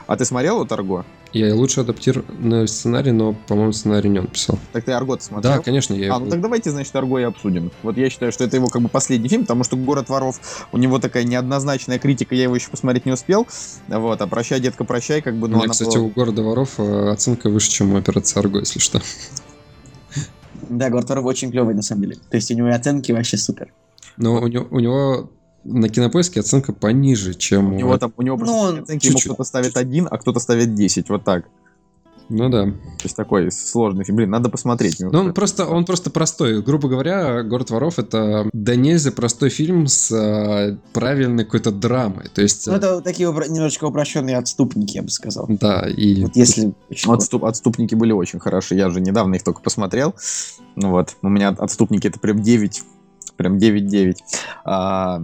А 0.07 0.17
ты 0.17 0.25
смотрел 0.25 0.57
вот 0.57 0.71
«Арго»? 0.71 1.05
Я 1.35 1.53
лучше 1.53 1.81
адаптированный 1.81 2.65
сценарий, 2.65 3.11
но, 3.11 3.33
по-моему, 3.33 3.73
сценарий 3.73 4.07
не 4.07 4.19
он 4.19 4.27
писал. 4.27 4.57
Так 4.71 4.85
ты 4.85 4.93
«Арго» 4.93 5.19
смотрел? 5.19 5.55
Да, 5.55 5.59
конечно, 5.59 5.93
я 5.93 6.15
А, 6.15 6.19
ну 6.19 6.29
так 6.29 6.39
давайте, 6.39 6.71
значит, 6.71 6.95
Арго 6.95 7.19
и 7.19 7.23
обсудим. 7.23 7.71
Вот 7.83 7.97
я 7.97 8.09
считаю, 8.09 8.31
что 8.31 8.45
это 8.45 8.55
его 8.55 8.69
как 8.69 8.81
бы 8.81 8.87
последний 8.87 9.27
фильм, 9.27 9.41
потому 9.41 9.65
что 9.65 9.75
«Город 9.75 10.07
воров», 10.07 10.39
у 10.71 10.77
него 10.77 10.97
такая 10.97 11.25
неоднозначная 11.25 11.99
критика, 11.99 12.35
я 12.35 12.43
его 12.43 12.55
еще 12.55 12.69
посмотреть 12.69 13.05
не 13.05 13.11
успел. 13.11 13.47
Вот, 13.89 14.21
а 14.21 14.27
«Прощай, 14.27 14.61
детка, 14.61 14.85
прощай», 14.85 15.21
как 15.21 15.35
бы, 15.35 15.47
У 15.47 15.49
ну, 15.49 15.55
меня, 15.57 15.65
она 15.65 15.73
кстати, 15.73 15.97
была- 15.97 16.05
у 16.05 16.09
города 16.09 16.41
воров 16.41 16.79
э, 16.79 17.09
оценка 17.09 17.49
выше, 17.49 17.69
чем 17.69 17.93
у 17.93 17.97
операции 17.97 18.39
Арго, 18.39 18.59
если 18.59 18.79
что. 18.79 19.01
Да, 20.69 20.89
Город 20.89 21.09
воров 21.09 21.25
очень 21.25 21.51
клевый 21.51 21.75
на 21.75 21.81
самом 21.81 22.03
деле. 22.03 22.15
То 22.29 22.37
есть 22.37 22.49
у 22.49 22.53
него 22.53 22.69
и 22.69 22.71
оценки 22.71 23.11
вообще 23.11 23.35
супер. 23.35 23.73
Но 24.15 24.41
у 24.41 24.47
него, 24.47 24.67
у 24.71 24.79
него 24.79 25.29
на 25.65 25.89
кинопоиске 25.89 26.39
оценка 26.39 26.71
пониже, 26.73 27.33
чем 27.33 27.73
У 27.73 27.75
него 27.75 27.97
там, 27.97 28.13
у 28.17 28.21
него 28.21 28.37
Ну, 28.37 28.45
просто 28.45 28.55
он 28.57 28.79
оценки, 28.83 29.05
ему 29.07 29.13
чуть-чуть. 29.15 29.31
кто-то 29.33 29.43
ставит 29.43 29.75
один, 29.77 30.07
а 30.09 30.17
кто-то 30.17 30.39
ставит 30.39 30.73
10, 30.75 31.09
вот 31.09 31.23
так. 31.23 31.45
Ну 32.27 32.49
да. 32.49 32.63
То 32.65 33.03
есть 33.03 33.15
такой 33.15 33.51
сложный 33.51 34.03
фильм. 34.03 34.15
Блин, 34.17 34.31
надо 34.31 34.49
посмотреть. 34.49 34.99
Но 34.99 35.19
он 35.19 35.33
просто, 35.35 35.67
он 35.67 35.85
просто 35.85 36.09
простой. 36.09 36.59
Грубо 36.63 36.89
говоря, 36.89 37.43
«Город 37.43 37.69
воров»— 37.69 37.99
это 37.99 38.49
да 38.51 38.75
нельзя 38.75 39.11
простой 39.11 39.49
фильм 39.49 39.85
с 39.85 40.11
э, 40.11 40.75
правильной 40.91 41.45
какой-то 41.45 41.69
драмой. 41.71 42.29
То 42.33 42.41
есть, 42.41 42.65
Ну, 42.65 42.73
это 42.73 43.01
такие 43.01 43.29
упро- 43.29 43.47
немножечко 43.47 43.85
упрощенные 43.85 44.37
отступники, 44.37 44.95
я 44.95 45.03
бы 45.03 45.09
сказал. 45.11 45.45
да, 45.47 45.87
и... 45.87 46.23
Вот 46.23 46.35
если... 46.35 46.73
очень 46.89 47.11
Отступ- 47.11 47.47
отступники 47.47 47.93
были 47.93 48.11
очень 48.11 48.39
хороши. 48.39 48.73
Я 48.73 48.89
же 48.89 49.01
недавно 49.01 49.35
их 49.35 49.43
только 49.43 49.61
посмотрел. 49.61 50.15
Ну 50.75 50.89
вот, 50.89 51.15
у 51.21 51.29
меня 51.29 51.49
отступники 51.49 52.07
это 52.07 52.19
прям 52.19 52.41
9. 52.41 52.81
Прям 53.37 53.57
9-9. 53.57 54.15
А, 54.63 55.21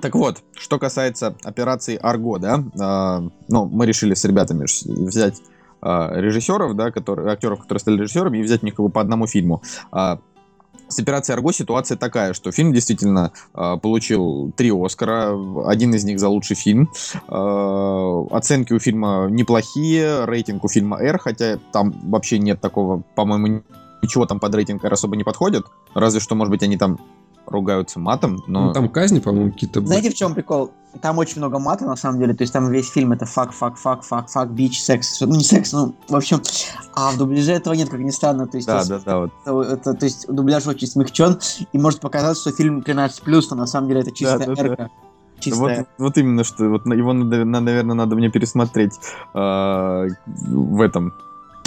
так 0.00 0.14
вот, 0.14 0.42
что 0.54 0.78
касается 0.78 1.36
операции 1.44 1.96
Арго, 1.96 2.38
да, 2.38 2.64
а, 2.78 3.28
ну, 3.48 3.66
мы 3.66 3.86
решили 3.86 4.14
с 4.14 4.24
ребятами 4.24 4.66
взять 4.86 5.40
а, 5.80 6.12
режиссеров, 6.14 6.74
да, 6.76 6.90
которые, 6.90 7.32
актеров, 7.32 7.60
которые 7.60 7.80
стали 7.80 7.98
режиссерами, 7.98 8.38
и 8.38 8.42
взять 8.42 8.62
у 8.62 8.66
них 8.66 8.74
как 8.74 8.92
по 8.92 9.00
одному 9.00 9.26
фильму. 9.26 9.62
А, 9.92 10.20
с 10.90 10.98
операцией 10.98 11.36
Арго 11.36 11.52
ситуация 11.52 11.96
такая, 11.96 12.32
что 12.32 12.50
фильм 12.50 12.72
действительно 12.72 13.32
а, 13.54 13.76
получил 13.76 14.52
три 14.56 14.72
Оскара, 14.72 15.36
один 15.66 15.94
из 15.94 16.04
них 16.04 16.18
за 16.18 16.28
лучший 16.28 16.56
фильм. 16.56 16.90
А, 17.28 18.26
оценки 18.30 18.72
у 18.72 18.78
фильма 18.78 19.28
неплохие, 19.30 20.24
рейтинг 20.24 20.64
у 20.64 20.68
фильма 20.68 21.00
R, 21.00 21.18
хотя 21.18 21.58
там 21.72 21.94
вообще 22.10 22.38
нет 22.38 22.60
такого, 22.60 23.02
по-моему, 23.14 23.62
ничего 24.02 24.26
там 24.26 24.40
под 24.40 24.54
рейтинг 24.54 24.84
R 24.84 24.92
особо 24.92 25.16
не 25.16 25.24
подходит. 25.24 25.64
Разве 25.94 26.20
что, 26.20 26.34
может 26.34 26.50
быть, 26.50 26.62
они 26.62 26.76
там 26.76 26.98
ругаются 27.50 27.98
матом, 28.00 28.42
но... 28.46 28.66
Ну, 28.66 28.72
там 28.72 28.88
казни, 28.88 29.18
по-моему, 29.18 29.52
какие-то. 29.52 29.80
Знаете, 29.84 30.10
в 30.10 30.14
чем 30.14 30.34
прикол? 30.34 30.70
Там 31.00 31.18
очень 31.18 31.38
много 31.38 31.58
мата, 31.58 31.84
на 31.84 31.96
самом 31.96 32.18
деле. 32.18 32.34
То 32.34 32.42
есть 32.42 32.52
там 32.52 32.68
весь 32.70 32.88
фильм 32.90 33.12
это 33.12 33.24
fuck, 33.26 33.52
fuck, 33.52 33.76
fuck, 33.76 34.02
fuck, 34.02 34.28
fuck, 34.28 34.50
bitch, 34.50 34.80
секс. 34.82 35.20
Ну, 35.20 35.36
не 35.36 35.44
секс, 35.44 35.72
ну, 35.72 35.94
в 36.08 36.16
общем. 36.16 36.40
А 36.94 37.10
в 37.12 37.18
дубляже 37.18 37.52
этого 37.52 37.74
нет, 37.74 37.88
как 37.88 38.00
ни 38.00 38.10
странно. 38.10 38.46
То 38.46 38.56
есть, 38.56 38.66
Да, 38.66 38.84
да, 38.84 38.98
да, 39.04 39.18
вот. 39.18 39.30
это- 39.44 39.72
это- 39.74 39.94
то 39.94 40.04
есть 40.04 40.26
дубляж 40.32 40.66
очень 40.66 40.88
смягчен, 40.88 41.38
и 41.72 41.78
может 41.78 42.00
показаться, 42.00 42.40
что 42.48 42.52
фильм 42.56 42.80
13+, 42.82 43.50
но 43.50 43.56
на 43.56 43.66
самом 43.66 43.88
деле 43.88 44.00
это 44.00 44.10
чистая 44.12 44.38
Да, 44.38 44.46
да, 44.46 44.54
да. 44.54 44.62
эрка. 44.62 44.82
Вот, 44.82 45.42
Чистая. 45.44 45.86
вот 45.98 46.18
именно, 46.18 46.44
что 46.44 46.68
вот 46.68 46.84
его, 46.86 47.12
надо- 47.14 47.44
на- 47.44 47.60
наверное, 47.60 47.94
надо 47.94 48.14
мне 48.16 48.28
пересмотреть 48.30 48.92
а, 49.32 50.06
в 50.26 50.80
этом 50.82 51.12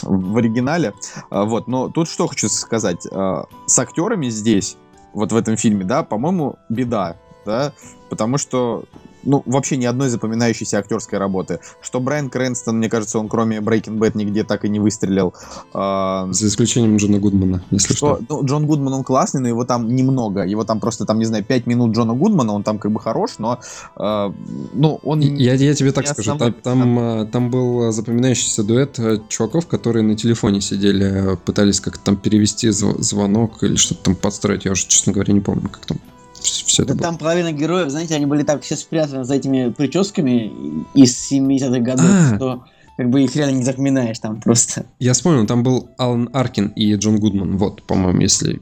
в 0.04 0.38
оригинале. 0.38 0.94
А, 1.30 1.46
вот, 1.46 1.68
но 1.68 1.90
тут 1.90 2.08
что 2.10 2.28
хочу 2.28 2.50
сказать. 2.50 3.08
А, 3.12 3.46
с 3.66 3.80
актерами 3.80 4.28
здесь, 4.30 4.78
вот 5.14 5.32
в 5.32 5.36
этом 5.36 5.58
фильме, 5.58 5.86
да, 5.86 6.04
по-моему, 6.04 6.58
беда, 6.70 7.16
да, 7.46 7.74
потому 8.10 8.38
что 8.38 8.86
ну, 9.24 9.44
вообще 9.46 9.78
ни 9.78 9.86
одной 9.86 10.10
запоминающейся 10.10 10.78
актерской 10.80 11.20
работы. 11.20 11.60
Что 11.82 12.00
Брайан 12.00 12.30
Крэнстон, 12.30 12.78
мне 12.78 12.90
кажется, 12.90 13.20
он 13.20 13.28
кроме 13.28 13.58
Breaking 13.58 13.98
Bad 13.98 14.12
нигде 14.16 14.44
так 14.44 14.66
и 14.66 14.70
не 14.70 14.80
выстрелил. 14.80 15.34
А, 15.74 16.28
За 16.32 16.48
исключением 16.48 16.98
Джона 16.98 17.20
Гудмана, 17.20 17.64
если 17.72 17.94
что, 17.94 18.18
что. 18.18 18.26
ну, 18.30 18.46
Джон 18.46 18.66
Гудман, 18.66 18.94
он 18.94 19.04
классный, 19.04 19.42
но 19.42 19.48
его 19.48 19.66
там 19.66 19.88
немного. 19.96 20.46
Его 20.46 20.64
там 20.64 20.80
просто, 20.80 21.06
там, 21.06 21.20
не 21.20 21.26
знаю, 21.26 21.44
5 21.44 21.68
минут 21.68 21.96
Джона 21.96 22.14
Гудмана, 22.14 22.54
он 22.54 22.64
там 22.64 22.80
как 22.80 22.92
бы 22.92 23.00
хорош, 23.00 23.32
но, 23.38 23.60
э, 23.98 24.32
ну, 24.74 25.00
он... 25.04 25.20
Я, 25.22 25.54
я 25.54 25.74
тебе 25.74 25.92
так 25.92 26.08
скажу, 26.08 26.32
основной 26.32 26.54
там, 26.54 26.80
там, 26.80 27.00
а, 27.00 27.26
там 27.26 27.50
был 27.50 27.92
запоминающийся 27.92 28.64
дуэт 28.64 29.00
а, 29.00 29.20
чуваков, 29.30 29.68
которые 29.68 30.04
на 30.04 30.16
телефоне 30.16 30.62
сидели, 30.62 31.04
а, 31.04 31.36
пытались 31.36 31.80
как-то 31.80 32.04
там 32.04 32.18
перевести 32.18 32.70
зв- 32.70 33.02
звонок 33.02 33.64
или 33.64 33.76
что-то 33.76 34.04
там 34.04 34.16
подстроить. 34.16 34.66
Я 34.66 34.72
уже, 34.72 34.88
честно 34.88 35.14
говоря, 35.14 35.34
не 35.34 35.42
помню, 35.42 35.70
как 35.70 35.86
там 35.86 35.98
все 36.44 36.84
это 36.84 36.94
Да 36.94 37.00
было. 37.00 37.04
там 37.10 37.18
половина 37.18 37.52
героев, 37.52 37.90
знаете, 37.90 38.16
они 38.16 38.26
были 38.26 38.44
так 38.44 38.62
все 38.62 38.76
спрятаны 38.76 39.24
за 39.24 39.36
этими 39.36 39.70
прическами 39.70 40.86
из 40.94 41.32
70-х 41.32 41.80
годов, 41.80 42.06
А. 42.06 42.36
что 42.36 42.64
как 42.98 43.10
бы 43.10 43.24
их 43.24 43.36
реально 43.36 43.58
не 43.58 43.64
запоминаешь 43.64 44.20
там 44.20 44.40
просто. 44.42 44.86
Я 45.00 45.14
вспомнил, 45.14 45.46
там 45.48 45.64
был 45.64 45.90
Алан 45.98 46.30
Аркин 46.34 46.68
и 46.70 46.94
Джон 46.96 47.18
Гудман, 47.20 47.58
вот, 47.58 47.84
по-моему, 47.84 48.22
если... 48.22 48.62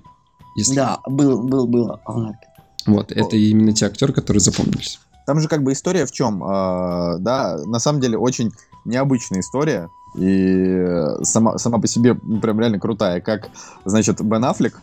если... 0.56 0.76
Да, 0.76 1.00
был, 1.08 1.44
был, 1.44 1.68
был. 1.68 2.00
Алан 2.06 2.28
Аркин. 2.28 2.50
Вот, 2.88 3.12
это 3.12 3.36
именно 3.36 3.74
те 3.74 3.86
актеры, 3.88 4.14
которые 4.14 4.40
запомнились. 4.42 5.00
Там 5.28 5.40
же 5.40 5.48
как 5.48 5.64
бы 5.64 5.72
история 5.74 6.06
в 6.06 6.12
чем? 6.12 6.44
Э, 6.44 7.18
да, 7.20 7.58
на 7.66 7.80
самом 7.80 8.02
деле 8.02 8.18
очень 8.18 8.52
необычная 8.86 9.42
история. 9.42 9.88
И 10.18 10.84
сама, 11.24 11.58
сама 11.58 11.80
по 11.80 11.88
себе 11.88 12.16
прям 12.16 12.60
реально 12.60 12.80
крутая. 12.80 13.22
Как, 13.22 13.50
значит, 13.86 14.20
Бен 14.22 14.44
Аффлек, 14.44 14.82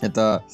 это 0.00 0.44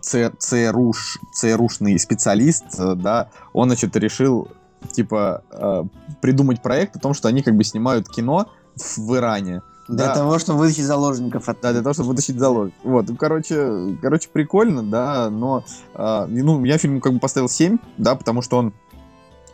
ЦРУш, 0.00 1.18
ЦРУшный 1.32 1.98
специалист, 1.98 2.64
э, 2.78 2.94
да, 2.94 3.28
он, 3.52 3.68
значит, 3.68 3.96
решил, 3.96 4.48
типа, 4.92 5.42
э, 5.50 5.84
придумать 6.20 6.62
проект 6.62 6.96
о 6.96 6.98
том, 6.98 7.14
что 7.14 7.28
они 7.28 7.42
как 7.42 7.56
бы 7.56 7.64
снимают 7.64 8.08
кино 8.08 8.48
в 8.76 9.16
Иране. 9.16 9.62
Для 9.88 10.06
Да. 10.06 10.14
того, 10.14 10.38
чтобы 10.38 10.60
вытащить 10.60 10.84
заложников 10.84 11.48
от... 11.48 11.60
Да, 11.60 11.72
для 11.72 11.82
того, 11.82 11.92
чтобы 11.92 12.10
вытащить 12.10 12.38
залог. 12.38 12.70
Вот, 12.82 13.08
ну, 13.08 13.16
короче, 13.16 13.96
короче, 14.00 14.28
прикольно, 14.32 14.82
да, 14.82 15.28
но, 15.30 15.62
а, 15.94 16.26
ну, 16.26 16.64
я 16.64 16.78
фильм 16.78 17.00
как 17.00 17.12
бы 17.12 17.18
поставил 17.20 17.48
7, 17.48 17.78
да, 17.98 18.14
потому 18.14 18.40
что 18.40 18.56
он, 18.56 18.72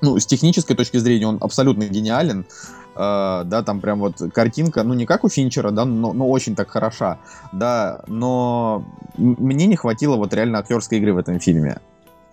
ну, 0.00 0.18
с 0.18 0.26
технической 0.26 0.76
точки 0.76 0.98
зрения 0.98 1.26
он 1.26 1.38
абсолютно 1.40 1.84
гениален, 1.84 2.46
э, 2.94 3.42
да, 3.44 3.62
там 3.62 3.80
прям 3.80 4.00
вот 4.00 4.16
картинка, 4.32 4.82
ну 4.82 4.94
не 4.94 5.06
как 5.06 5.24
у 5.24 5.28
Финчера, 5.28 5.70
да, 5.70 5.84
но, 5.84 6.12
но 6.12 6.28
очень 6.28 6.54
так 6.54 6.70
хороша, 6.70 7.18
да, 7.52 8.02
но 8.06 8.84
мне 9.16 9.66
не 9.66 9.76
хватило 9.76 10.16
вот 10.16 10.34
реально 10.34 10.58
актерской 10.58 10.98
игры 10.98 11.14
в 11.14 11.18
этом 11.18 11.40
фильме. 11.40 11.80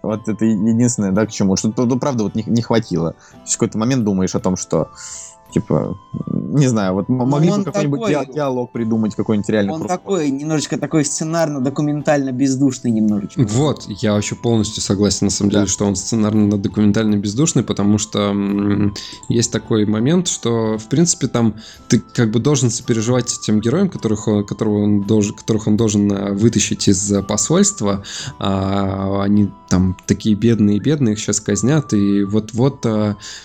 Вот 0.01 0.27
это 0.29 0.45
единственное, 0.45 1.11
да, 1.11 1.25
к 1.25 1.31
чему. 1.31 1.55
Что, 1.57 1.73
ну, 1.75 1.99
правда, 1.99 2.23
вот 2.23 2.35
не, 2.35 2.43
не 2.45 2.61
хватило. 2.61 3.11
То 3.11 3.39
есть 3.41 3.55
в 3.55 3.57
какой-то 3.57 3.77
момент 3.77 4.03
думаешь 4.03 4.35
о 4.35 4.39
том, 4.39 4.55
что 4.55 4.89
Типа, 5.57 5.97
не 6.29 6.67
знаю, 6.67 6.93
вот 6.93 7.09
м- 7.09 7.17
Ну, 7.17 7.25
могли 7.25 7.49
бы 7.49 7.63
какой-нибудь 7.63 7.99
такой- 8.01 8.13
диа- 8.13 8.31
диалог 8.31 8.71
придумать, 8.71 9.15
какой-нибудь 9.15 9.49
реально 9.49 9.73
Он 9.73 9.79
просто. 9.79 9.97
такой, 9.97 10.29
немножечко 10.29 10.77
такой 10.77 11.03
сценарно-документально 11.03 12.31
бездушный 12.31 12.91
немножечко. 12.91 13.41
Вот, 13.41 13.85
я 13.87 14.13
вообще 14.13 14.35
полностью 14.35 14.83
согласен, 14.83 15.25
на 15.27 15.31
самом 15.31 15.49
Да. 15.51 15.59
деле, 15.61 15.67
что 15.71 15.85
он 15.85 15.95
сценарно-документально 15.95 17.15
бездушный, 17.15 17.63
потому 17.63 17.97
что 17.97 18.19
м, 18.29 18.93
есть 19.29 19.51
такой 19.51 19.85
момент, 19.87 20.27
что, 20.27 20.77
в 20.77 20.87
принципе, 20.89 21.27
там 21.27 21.55
ты 21.87 21.99
как 22.13 22.29
бы 22.29 22.39
должен 22.39 22.69
сопереживать 22.69 23.39
тем 23.41 23.59
героям, 23.59 23.89
которых 23.89 24.27
он, 24.27 24.45
которого 24.45 24.83
он 24.83 25.01
должен, 25.01 25.33
которых 25.35 25.65
он 25.65 25.75
должен 25.75 26.11
а, 26.11 26.33
вытащить 26.33 26.87
из 26.87 27.11
а, 27.11 27.23
посольства, 27.23 28.03
а 28.37 29.23
они 29.23 29.49
там 29.69 29.97
такие 30.05 30.35
бедные-бедные, 30.35 31.13
их 31.13 31.19
сейчас 31.19 31.39
казнят, 31.39 31.93
и 31.93 32.23
вот-вот 32.23 32.85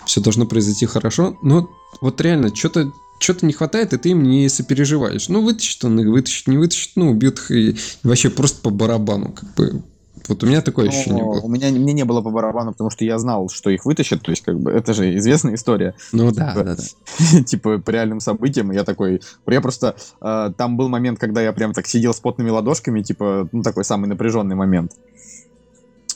все 0.05 0.21
должно 0.21 0.45
произойти 0.45 0.85
хорошо, 0.85 1.37
но 1.41 1.69
вот 2.01 2.21
реально, 2.21 2.53
что-то 2.55 2.91
что-то 3.19 3.45
не 3.45 3.53
хватает, 3.53 3.93
и 3.93 3.97
ты 3.97 4.09
им 4.09 4.23
не 4.23 4.49
сопереживаешь. 4.49 5.29
Ну, 5.29 5.41
вытащит 5.41 5.83
он 5.85 5.99
их, 5.99 6.07
вытащит, 6.07 6.47
не 6.47 6.57
вытащит, 6.57 6.91
ну, 6.95 7.11
убьют 7.11 7.39
их 7.39 7.51
и 7.51 7.77
вообще 8.03 8.29
просто 8.29 8.61
по 8.61 8.69
барабану, 8.69 9.31
как 9.31 9.53
бы. 9.55 9.81
Вот 10.27 10.41
у 10.43 10.47
меня 10.47 10.61
такое 10.61 10.87
ощущение 10.87 11.23
Но 11.23 11.31
было. 11.31 11.41
У 11.41 11.49
меня 11.49 11.69
мне 11.69 11.93
не 11.93 12.05
было 12.05 12.21
по 12.21 12.29
барабану, 12.29 12.71
потому 12.71 12.89
что 12.89 13.03
я 13.03 13.19
знал, 13.19 13.49
что 13.49 13.69
их 13.69 13.85
вытащат. 13.85 14.21
То 14.21 14.31
есть, 14.31 14.41
как 14.41 14.57
бы, 14.57 14.71
это 14.71 14.93
же 14.93 15.17
известная 15.17 15.55
история. 15.55 15.95
Ну 16.13 16.31
да, 16.31 16.51
типа, 16.51 16.63
да, 16.63 16.75
да. 16.75 17.43
типа, 17.43 17.77
по 17.79 17.89
реальным 17.89 18.19
событиям. 18.21 18.71
Я 18.71 18.85
такой... 18.85 19.21
Я 19.47 19.59
просто... 19.59 19.95
э, 20.21 20.51
там 20.55 20.77
был 20.77 20.87
момент, 20.87 21.19
когда 21.19 21.41
я 21.41 21.51
прям 21.51 21.73
так 21.73 21.87
сидел 21.87 22.13
с 22.13 22.19
потными 22.19 22.49
ладошками, 22.49 23.01
типа, 23.01 23.49
ну, 23.51 23.63
такой 23.63 23.83
самый 23.83 24.07
напряженный 24.07 24.55
момент 24.55 24.93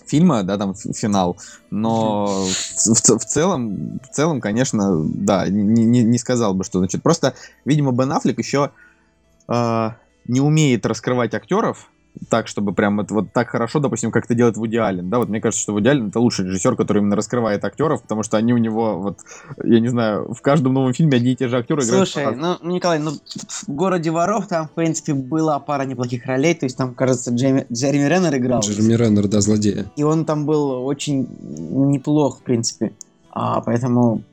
фильма, 0.07 0.43
да, 0.43 0.57
там 0.57 0.73
финал, 0.75 1.37
но 1.69 2.25
в, 2.25 2.87
в 2.87 3.19
в 3.19 3.25
целом, 3.25 3.99
в 3.99 4.13
целом, 4.13 4.41
конечно, 4.41 5.03
да, 5.03 5.47
не, 5.47 5.85
не- 5.85 6.03
не 6.03 6.17
сказал 6.17 6.53
бы, 6.53 6.63
что 6.63 6.79
значит. 6.79 7.03
Просто, 7.03 7.33
видимо, 7.65 7.91
Бен 7.91 8.11
Аффлек 8.11 8.39
еще 8.39 8.71
э, 9.47 9.89
не 10.27 10.41
умеет 10.41 10.85
раскрывать 10.85 11.33
актеров 11.33 11.89
так, 12.29 12.47
чтобы 12.47 12.73
прям 12.73 12.97
вот, 12.97 13.11
вот 13.11 13.33
так 13.33 13.49
хорошо, 13.49 13.79
допустим, 13.79 14.11
как 14.11 14.25
это 14.25 14.35
делает 14.35 14.57
Вуди 14.57 14.77
Аллен, 14.77 15.09
да, 15.09 15.19
вот 15.19 15.29
мне 15.29 15.41
кажется, 15.41 15.61
что 15.61 15.73
Вуди 15.73 15.87
Аллен 15.87 16.07
это 16.09 16.19
лучший 16.19 16.45
режиссер, 16.45 16.75
который 16.75 16.99
именно 16.99 17.15
раскрывает 17.15 17.63
актеров, 17.63 18.01
потому 18.01 18.23
что 18.23 18.37
они 18.37 18.53
у 18.53 18.57
него, 18.57 18.99
вот, 18.99 19.19
я 19.63 19.79
не 19.79 19.87
знаю, 19.87 20.33
в 20.33 20.41
каждом 20.41 20.73
новом 20.73 20.93
фильме 20.93 21.17
одни 21.17 21.31
и 21.31 21.35
те 21.35 21.47
же 21.47 21.57
актеры 21.57 21.83
играют 21.83 22.09
Слушай, 22.09 22.35
ну, 22.35 22.57
Николай, 22.63 22.99
ну, 22.99 23.11
в 23.11 23.69
городе 23.69 24.11
воров 24.11 24.47
там, 24.47 24.67
в 24.67 24.71
принципе, 24.71 25.13
была 25.13 25.59
пара 25.59 25.83
неплохих 25.83 26.25
ролей. 26.25 26.53
То 26.53 26.65
есть 26.65 26.77
там, 26.77 26.93
кажется, 26.93 27.31
Джейми- 27.31 27.65
Джереми 27.71 28.07
Реннер 28.07 28.35
играл. 28.37 28.61
Джереми 28.61 28.93
Реннер, 28.93 29.27
да, 29.27 29.41
злодея. 29.41 29.85
И 29.95 30.03
он 30.03 30.25
там 30.25 30.45
был 30.45 30.85
очень 30.85 31.27
неплох, 31.41 32.39
в 32.39 32.43
принципе. 32.43 32.93
А, 33.31 33.61
поэтому 33.61 34.23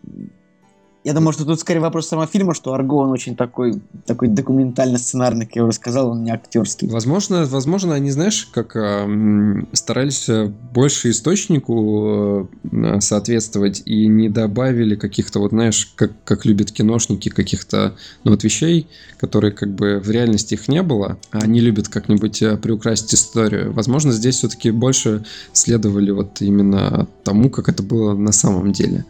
я 1.05 1.13
думаю, 1.13 1.35
что 1.35 1.45
тут 1.45 1.61
скорее 1.61 1.81
вопрос 1.81 2.09
самого 2.09 2.27
фильма, 2.27 2.55
что 2.55 2.73
Арго, 2.73 2.95
он 2.95 3.11
очень 3.11 3.37
такой, 3.37 3.83
такой 4.07 4.29
документально-сценарный, 4.29 5.45
как 5.45 5.57
я 5.57 5.65
уже 5.65 5.75
сказал, 5.75 6.09
он 6.09 6.25
не 6.25 6.31
актерский. 6.31 6.89
Возможно, 6.89 7.45
возможно, 7.45 7.95
они, 7.95 8.11
знаешь, 8.11 8.49
как 8.51 8.75
а, 8.75 9.05
м, 9.05 9.69
старались 9.75 10.31
э, 10.31 10.47
больше 10.47 11.11
источнику 11.11 12.49
э, 12.73 13.01
соответствовать 13.01 13.83
и 13.85 14.07
не 14.07 14.31
добавили 14.31 14.97
каких-то, 14.97 15.41
вот 15.41 15.51
знаешь, 15.51 15.93
как, 15.95 16.13
как 16.25 16.47
любят 16.47 16.73
киношники, 16.73 17.29
каких-то 17.29 17.95
ну, 18.25 18.31
вот 18.31 18.43
вещей, 18.43 18.89
которые 19.19 19.53
как 19.53 19.75
бы 19.75 20.01
в 20.03 20.11
реальности 20.11 20.55
их 20.55 20.69
не 20.69 20.83
было, 20.83 21.19
а 21.31 21.41
они 21.41 21.61
любят 21.61 21.89
как-нибудь 21.89 22.41
э, 22.41 22.57
приукрасить 22.57 23.13
историю. 23.13 23.75
Возможно, 23.75 24.11
здесь 24.11 24.37
все-таки 24.37 24.71
больше 24.71 25.23
следовали 25.53 26.13
вот 26.13 26.41
именно 26.41 27.07
тому, 27.25 27.51
как 27.51 27.69
это 27.69 27.83
было 27.83 28.15
на 28.15 28.33
самом 28.33 28.73
деле. 28.73 29.05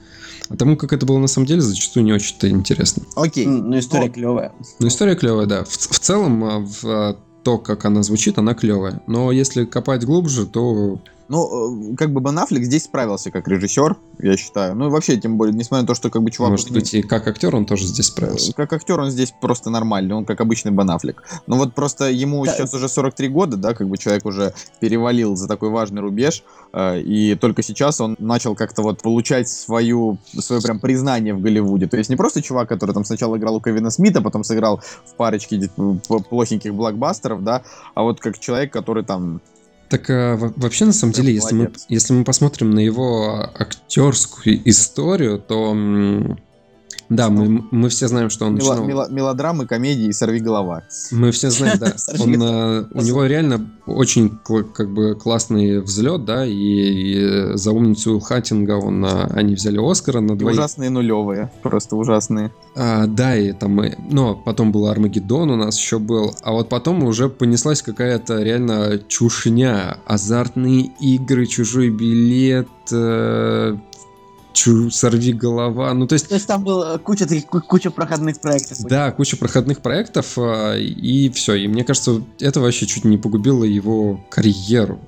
А 0.48 0.56
тому, 0.56 0.76
как 0.76 0.92
это 0.92 1.06
было 1.06 1.18
на 1.18 1.26
самом 1.26 1.46
деле, 1.46 1.60
зачастую 1.60 2.04
не 2.04 2.12
очень-то 2.12 2.48
интересно. 2.48 3.02
Окей. 3.16 3.46
Ну, 3.46 3.78
история 3.78 4.06
Ну, 4.06 4.12
клевая. 4.12 4.52
Ну, 4.78 4.88
история 4.88 5.16
клевая, 5.16 5.46
да. 5.46 5.64
В, 5.64 5.70
в 5.70 5.98
целом, 5.98 6.44
а, 6.44 6.58
в, 6.60 6.84
а, 6.84 7.16
то, 7.42 7.58
как 7.58 7.84
она 7.84 8.02
звучит, 8.02 8.38
она 8.38 8.54
клевая. 8.54 9.02
Но 9.06 9.32
если 9.32 9.64
копать 9.64 10.04
глубже, 10.04 10.46
то 10.46 11.00
Ну, 11.28 11.92
э, 11.92 11.96
как 11.96 12.12
бы 12.12 12.20
Бен 12.20 12.38
Аффлек 12.38 12.64
здесь 12.64 12.84
справился 12.84 13.30
как 13.30 13.48
режиссер, 13.48 13.96
я 14.18 14.36
считаю. 14.36 14.74
Ну, 14.74 14.88
и 14.88 14.90
вообще, 14.90 15.16
тем 15.16 15.38
более, 15.38 15.54
несмотря 15.54 15.82
на 15.82 15.86
то, 15.86 15.94
что 15.94 16.10
как 16.10 16.22
бы 16.22 16.30
чувак... 16.30 16.50
может 16.50 16.70
быть 16.70 16.92
и 16.92 17.02
как 17.02 17.26
актер 17.26 17.54
он 17.56 17.64
тоже 17.64 17.86
здесь 17.86 18.06
справился. 18.06 18.52
Как 18.52 18.72
актер 18.72 19.00
он 19.00 19.10
здесь 19.10 19.32
просто 19.40 19.70
нормальный, 19.70 20.14
он 20.14 20.26
как 20.26 20.40
обычный 20.40 20.70
Бен 20.70 20.90
Аффлек. 20.90 21.22
Но 21.46 21.56
вот 21.56 21.74
просто 21.74 22.10
ему 22.10 22.44
Да. 22.44 22.52
сейчас 22.52 22.74
уже 22.74 22.88
43 22.88 23.28
года, 23.28 23.56
да, 23.56 23.74
как 23.74 23.88
бы 23.88 23.96
человек 23.96 24.26
уже 24.26 24.52
перевалил 24.80 25.34
за 25.34 25.48
такой 25.48 25.70
важный 25.70 26.02
рубеж, 26.02 26.42
э, 26.72 27.00
и 27.00 27.34
только 27.36 27.62
сейчас 27.62 28.00
он 28.00 28.16
начал 28.18 28.54
как-то 28.54 28.82
вот 28.82 29.00
получать 29.00 29.48
свою, 29.48 30.18
свое 30.38 30.60
прям 30.60 30.78
признание 30.78 31.32
в 31.32 31.40
Голливуде. 31.40 31.86
То 31.86 31.96
есть 31.96 32.10
не 32.10 32.16
просто 32.16 32.42
чувак, 32.42 32.68
который 32.68 32.92
там 32.92 33.04
сначала 33.04 33.36
играл 33.36 33.56
у 33.56 33.60
Кевина 33.60 33.90
Смита, 33.90 34.20
потом 34.20 34.44
сыграл 34.44 34.82
в 35.06 35.14
парочке 35.16 35.70
плохеньких 36.28 36.74
блокбастеров, 36.74 37.42
да, 37.42 37.62
а 37.94 38.02
вот 38.02 38.20
как 38.20 38.38
человек, 38.38 38.72
который 38.72 39.04
там 39.04 39.40
Так 39.94 40.10
а, 40.10 40.34
во- 40.34 40.52
вообще, 40.56 40.86
на 40.86 40.92
самом 40.92 41.12
Прям 41.12 41.26
деле, 41.26 41.36
если 41.36 41.54
мы, 41.54 41.72
если 41.88 42.12
мы 42.14 42.24
посмотрим 42.24 42.72
на 42.72 42.80
его 42.80 43.48
актерскую 43.54 44.60
историю, 44.68 45.38
то 45.38 45.72
да, 47.08 47.28
мы, 47.30 47.64
мы 47.70 47.88
все 47.88 48.08
знаем, 48.08 48.30
что 48.30 48.46
он 48.46 48.54
мело- 48.56 48.74
начинал... 48.74 48.86
мело- 48.88 49.10
мелодрамы, 49.10 49.66
комедии, 49.66 50.10
сорви 50.12 50.40
голова. 50.40 50.82
Мы 51.10 51.30
все 51.30 51.50
знаем, 51.50 51.78
да. 51.78 51.94
Он, 52.20 52.42
э, 52.42 52.84
у 52.92 53.00
него 53.02 53.24
реально 53.26 53.70
очень 53.86 54.38
как 54.74 54.92
бы 54.92 55.14
классный 55.14 55.80
взлет, 55.80 56.24
да, 56.24 56.46
и, 56.46 56.52
и 56.54 57.56
за 57.56 57.72
умницу 57.72 58.18
Хаттинга 58.20 58.72
он, 58.78 59.04
они 59.04 59.54
взяли 59.54 59.78
Оскара 59.78 60.20
на 60.20 60.36
двоих. 60.36 60.56
Ужасные 60.56 60.90
нулевые, 60.90 61.50
просто 61.62 61.96
ужасные. 61.96 62.50
А, 62.76 63.06
да, 63.06 63.36
и 63.36 63.52
там, 63.52 63.82
и- 63.84 63.94
но 64.10 64.34
потом 64.34 64.72
был 64.72 64.86
Армагеддон 64.88 65.50
у 65.50 65.56
нас 65.56 65.78
еще 65.78 65.98
был, 65.98 66.34
а 66.42 66.52
вот 66.52 66.68
потом 66.68 67.04
уже 67.04 67.28
понеслась 67.28 67.82
какая-то 67.82 68.42
реально 68.42 68.98
чушня, 69.08 69.98
азартные 70.06 70.90
игры, 71.00 71.46
чужой 71.46 71.90
билет, 71.90 72.68
э, 72.90 73.76
чу- 74.54 74.90
сорви 74.90 75.32
голова, 75.34 75.92
ну 75.92 76.06
то 76.06 76.14
есть 76.14 76.28
То 76.28 76.34
есть 76.36 76.46
там 76.46 76.64
была 76.64 76.96
куча 76.98 77.26
куча 77.50 77.90
проходных 77.90 78.40
проектов. 78.40 78.78
да, 78.88 79.10
куча 79.12 79.36
проходных 79.36 79.80
проектов, 79.82 80.38
а, 80.38 80.76
и 80.78 81.28
все. 81.30 81.54
И 81.54 81.68
мне 81.68 81.84
кажется, 81.84 82.22
это 82.40 82.60
вообще 82.60 82.86
чуть 82.86 83.04
не 83.04 83.18
погубило 83.18 83.64
его 83.64 84.24
карьеру. 84.30 84.98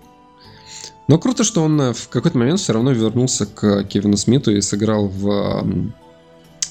Но 1.09 1.19
круто, 1.19 1.45
что 1.45 1.63
он 1.63 1.81
э, 1.81 1.93
в 1.93 2.09
какой-то 2.09 2.37
момент 2.37 2.59
все 2.59 2.73
равно 2.73 2.91
вернулся 2.91 3.47
к 3.47 3.85
Кевину 3.85 4.17
Смиту 4.17 4.51
и 4.51 4.61
сыграл 4.61 5.07
в... 5.07 5.65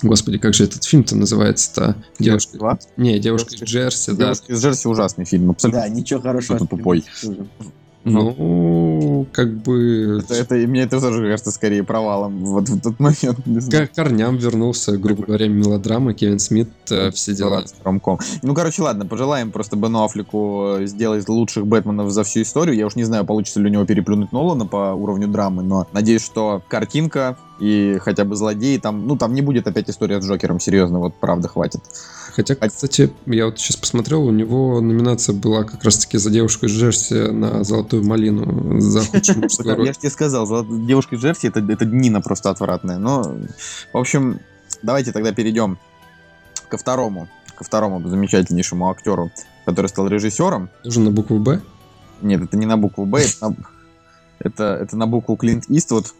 Господи, 0.01 0.37
как 0.37 0.53
же 0.53 0.65
этот 0.65 0.83
фильм-то 0.83 1.15
называется-то? 1.15 1.95
Девушка... 2.19 2.57
Два. 2.57 2.79
Не, 2.97 3.17
девушка 3.17 3.47
из 3.55 3.59
Девушка- 3.59 3.65
Джерси, 3.71 4.11
да. 4.11 4.23
Девушка 4.25 4.53
из 4.53 4.61
Джерси 4.61 4.87
ужасный 4.89 5.23
фильм, 5.23 5.51
абсолютно. 5.51 5.81
Да, 5.81 5.87
ничего 5.87 6.19
хорошего. 6.19 6.57
Что-то 6.59 6.75
тупой. 6.75 7.05
Ну, 8.05 9.25
как 9.31 9.51
бы... 9.57 10.21
Это, 10.23 10.35
это, 10.35 10.55
мне 10.55 10.83
это 10.83 11.01
тоже 11.01 11.23
кажется 11.23 11.51
скорее 11.51 11.83
провалом 11.83 12.45
вот 12.45 12.69
в 12.69 12.79
тот 12.79 12.99
момент. 12.99 13.39
К 13.69 13.95
корням 13.95 14.37
вернулся, 14.37 14.97
грубо 14.97 15.23
говоря, 15.23 15.47
мелодрама, 15.47 16.13
Кевин 16.13 16.39
Смит, 16.39 16.69
э, 16.91 17.09
все 17.11 17.33
дела. 17.33 17.63
Ромком. 17.83 18.19
Ну, 18.43 18.53
короче, 18.53 18.83
ладно, 18.83 19.05
пожелаем 19.05 19.51
просто 19.51 19.75
Бену 19.75 20.03
Аффлеку 20.03 20.77
э, 20.79 20.85
сделать 20.85 21.27
лучших 21.27 21.65
Бэтменов 21.65 22.11
за 22.11 22.23
всю 22.23 22.43
историю. 22.43 22.75
Я 22.75 22.85
уж 22.85 22.95
не 22.95 23.03
знаю, 23.03 23.25
получится 23.25 23.59
ли 23.59 23.69
у 23.69 23.73
него 23.73 23.85
переплюнуть 23.85 24.31
Нолана 24.31 24.65
по 24.67 24.93
уровню 24.93 25.27
драмы, 25.27 25.63
но 25.63 25.87
надеюсь, 25.91 26.23
что 26.23 26.61
картинка 26.67 27.37
и 27.59 27.97
хотя 28.01 28.25
бы 28.25 28.35
злодеи 28.35 28.77
там, 28.77 29.07
ну, 29.07 29.15
там 29.17 29.33
не 29.33 29.41
будет 29.41 29.67
опять 29.67 29.89
история 29.89 30.21
с 30.21 30.25
Джокером, 30.25 30.59
серьезно, 30.59 30.99
вот 30.99 31.15
правда 31.15 31.47
хватит. 31.47 31.81
Хотя, 32.35 32.55
кстати, 32.55 33.13
я 33.27 33.45
вот 33.45 33.59
сейчас 33.59 33.77
посмотрел, 33.77 34.25
у 34.25 34.31
него 34.31 34.81
номинация 34.81 35.33
была 35.33 35.63
как 35.63 35.83
раз-таки 35.85 36.17
за 36.17 36.29
девушку 36.29 36.65
из 36.65 36.71
Джерси 36.71 37.31
на 37.31 37.63
«Золотую 37.63 38.03
малину» 38.03 38.81
за 38.81 39.05
худшую 39.05 39.39
мужскую 39.43 39.85
Я 39.85 39.93
же 39.93 39.99
тебе 39.99 40.09
сказал, 40.09 40.65
девушка 40.85 41.15
из 41.15 41.21
Джерси 41.21 41.47
это, 41.47 41.61
это 41.61 41.85
Нина 41.85 42.19
просто 42.19 42.49
отвратная. 42.49 42.97
Но, 42.97 43.37
в 43.93 43.97
общем, 43.97 44.41
давайте 44.83 45.13
тогда 45.13 45.31
перейдем 45.31 45.77
ко 46.67 46.77
второму, 46.77 47.29
ко 47.55 47.63
второму 47.63 48.05
замечательнейшему 48.05 48.89
актеру, 48.89 49.31
который 49.63 49.87
стал 49.87 50.07
режиссером. 50.07 50.69
Тоже 50.83 50.99
на 50.99 51.11
букву 51.11 51.39
«Б». 51.39 51.61
Нет, 52.21 52.41
это 52.41 52.57
не 52.57 52.65
на 52.65 52.75
букву 52.75 53.05
Б, 53.05 53.21
это 53.21 53.49
на, 53.49 53.55
это, 54.39 54.63
это 54.81 54.97
на 54.97 55.07
букву 55.07 55.37
Клинт 55.37 55.69
Иствуд. 55.69 56.13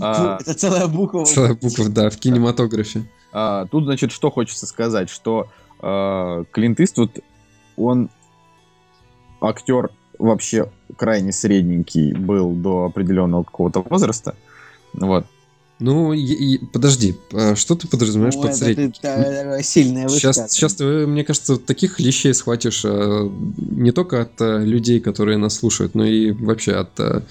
А. 0.00 0.38
Это 0.40 0.54
целая 0.54 0.86
буква. 0.86 1.24
Целая 1.24 1.54
буква, 1.54 1.88
да, 1.88 2.10
в 2.10 2.16
кинематографе. 2.16 3.04
А, 3.32 3.66
тут, 3.66 3.84
значит, 3.84 4.12
что 4.12 4.30
хочется 4.30 4.66
сказать, 4.66 5.08
что 5.08 5.48
а, 5.80 6.44
Клинт 6.50 6.80
Иствуд, 6.80 7.18
он 7.76 8.10
актер 9.40 9.90
вообще 10.18 10.70
крайне 10.96 11.32
средненький 11.32 12.12
был 12.12 12.52
до 12.52 12.84
определенного 12.84 13.42
какого-то 13.42 13.80
возраста. 13.80 14.36
Вот. 14.92 15.26
Ну, 15.78 16.12
и, 16.12 16.20
и- 16.20 16.64
подожди, 16.64 17.16
а 17.32 17.56
что 17.56 17.74
ты 17.74 17.88
подразумеваешь 17.88 18.36
Ну, 18.36 18.42
под 18.42 18.52
э, 18.62 19.62
сильное 19.64 20.08
Сейчас, 20.08 20.52
сейчас 20.52 20.76
ты, 20.76 21.08
мне 21.08 21.24
кажется, 21.24 21.56
таких 21.56 21.98
лещей 21.98 22.32
схватишь 22.34 22.84
не 22.84 23.90
только 23.90 24.20
от 24.20 24.40
людей, 24.40 25.00
которые 25.00 25.38
нас 25.38 25.56
слушают, 25.56 25.96
но 25.96 26.04
и 26.04 26.30
вообще 26.30 26.74
от... 26.74 27.24